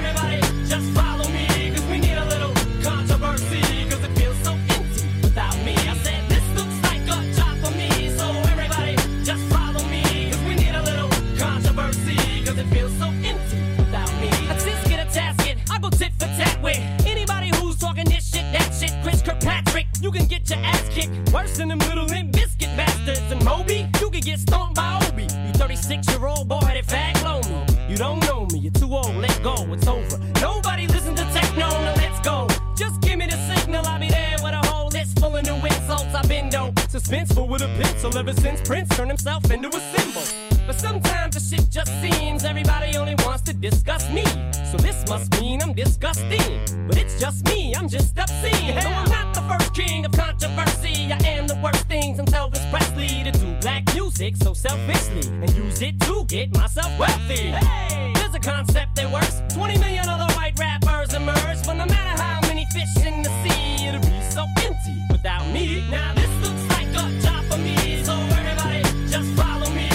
it's 29.82 29.88
over. 29.88 30.22
Nobody 30.40 30.86
listen 30.86 31.14
to 31.14 31.24
techno, 31.32 31.68
now 31.68 31.94
let's 31.96 32.20
go. 32.20 32.46
Just 32.76 33.00
give 33.00 33.18
me 33.18 33.26
the 33.26 33.36
signal, 33.54 33.84
I'll 33.86 34.00
be 34.00 34.08
there 34.08 34.36
with 34.42 34.52
a 34.52 34.66
whole 34.66 34.88
list 34.88 35.18
full 35.18 35.36
of 35.36 35.44
new 35.44 35.54
insults. 35.54 36.14
I've 36.14 36.28
been 36.28 36.48
dope, 36.48 36.74
suspenseful 36.74 37.48
with 37.48 37.62
a 37.62 37.68
pencil 37.80 38.16
ever 38.16 38.32
since 38.32 38.60
Prince 38.66 38.88
turned 38.96 39.10
himself 39.10 39.50
into 39.50 39.68
a 39.68 39.80
symbol. 39.94 40.22
But 40.66 40.78
sometimes 40.78 41.34
the 41.34 41.40
shit 41.40 41.68
just 41.70 41.92
seems 42.00 42.44
everybody 42.44 42.96
only 42.96 43.16
wants 43.24 43.42
to 43.42 43.54
discuss 43.54 44.08
me. 44.10 44.24
So 44.70 44.76
this 44.78 45.04
must 45.08 45.40
mean 45.40 45.60
I'm 45.62 45.74
disgusting. 45.74 46.60
But 46.86 46.96
it's 46.96 47.20
just 47.20 47.44
me, 47.46 47.74
I'm 47.74 47.88
just 47.88 48.18
obscene. 48.18 48.76
Not 48.76 49.11
the 49.34 49.42
first 49.42 49.74
king 49.74 50.04
of 50.04 50.12
controversy. 50.12 51.12
I 51.12 51.18
am 51.26 51.46
the 51.46 51.58
worst 51.62 51.86
things 51.88 52.18
I'm 52.18 52.26
Elvis 52.26 52.68
Presley 52.70 53.24
to 53.24 53.30
do 53.32 53.54
black 53.60 53.82
music 53.94 54.36
so 54.36 54.52
selfishly 54.54 55.28
and 55.42 55.50
use 55.54 55.80
it 55.82 56.00
to 56.00 56.24
get 56.26 56.52
myself 56.54 56.90
wealthy. 56.98 57.50
Hey, 57.50 58.12
there's 58.14 58.34
a 58.34 58.40
concept 58.40 58.96
that 58.96 59.10
works. 59.10 59.42
20 59.54 59.78
million 59.78 60.08
other 60.08 60.32
white 60.34 60.58
rappers 60.58 61.14
emerge, 61.14 61.64
but 61.64 61.74
no 61.74 61.86
matter 61.86 62.22
how 62.22 62.40
many 62.48 62.66
fish 62.72 63.04
in 63.04 63.22
the 63.22 63.30
sea, 63.42 63.86
it'll 63.86 64.00
be 64.00 64.22
so 64.30 64.44
empty 64.64 64.96
without 65.10 65.46
me. 65.52 65.84
Now 65.90 66.14
this 66.14 66.30
looks 66.42 66.64
like 66.74 66.88
a 66.88 67.20
job 67.20 67.44
for 67.50 67.58
me, 67.58 68.02
so 68.04 68.12
everybody 68.12 68.82
just 69.08 69.30
follow 69.32 69.70
me. 69.70 69.91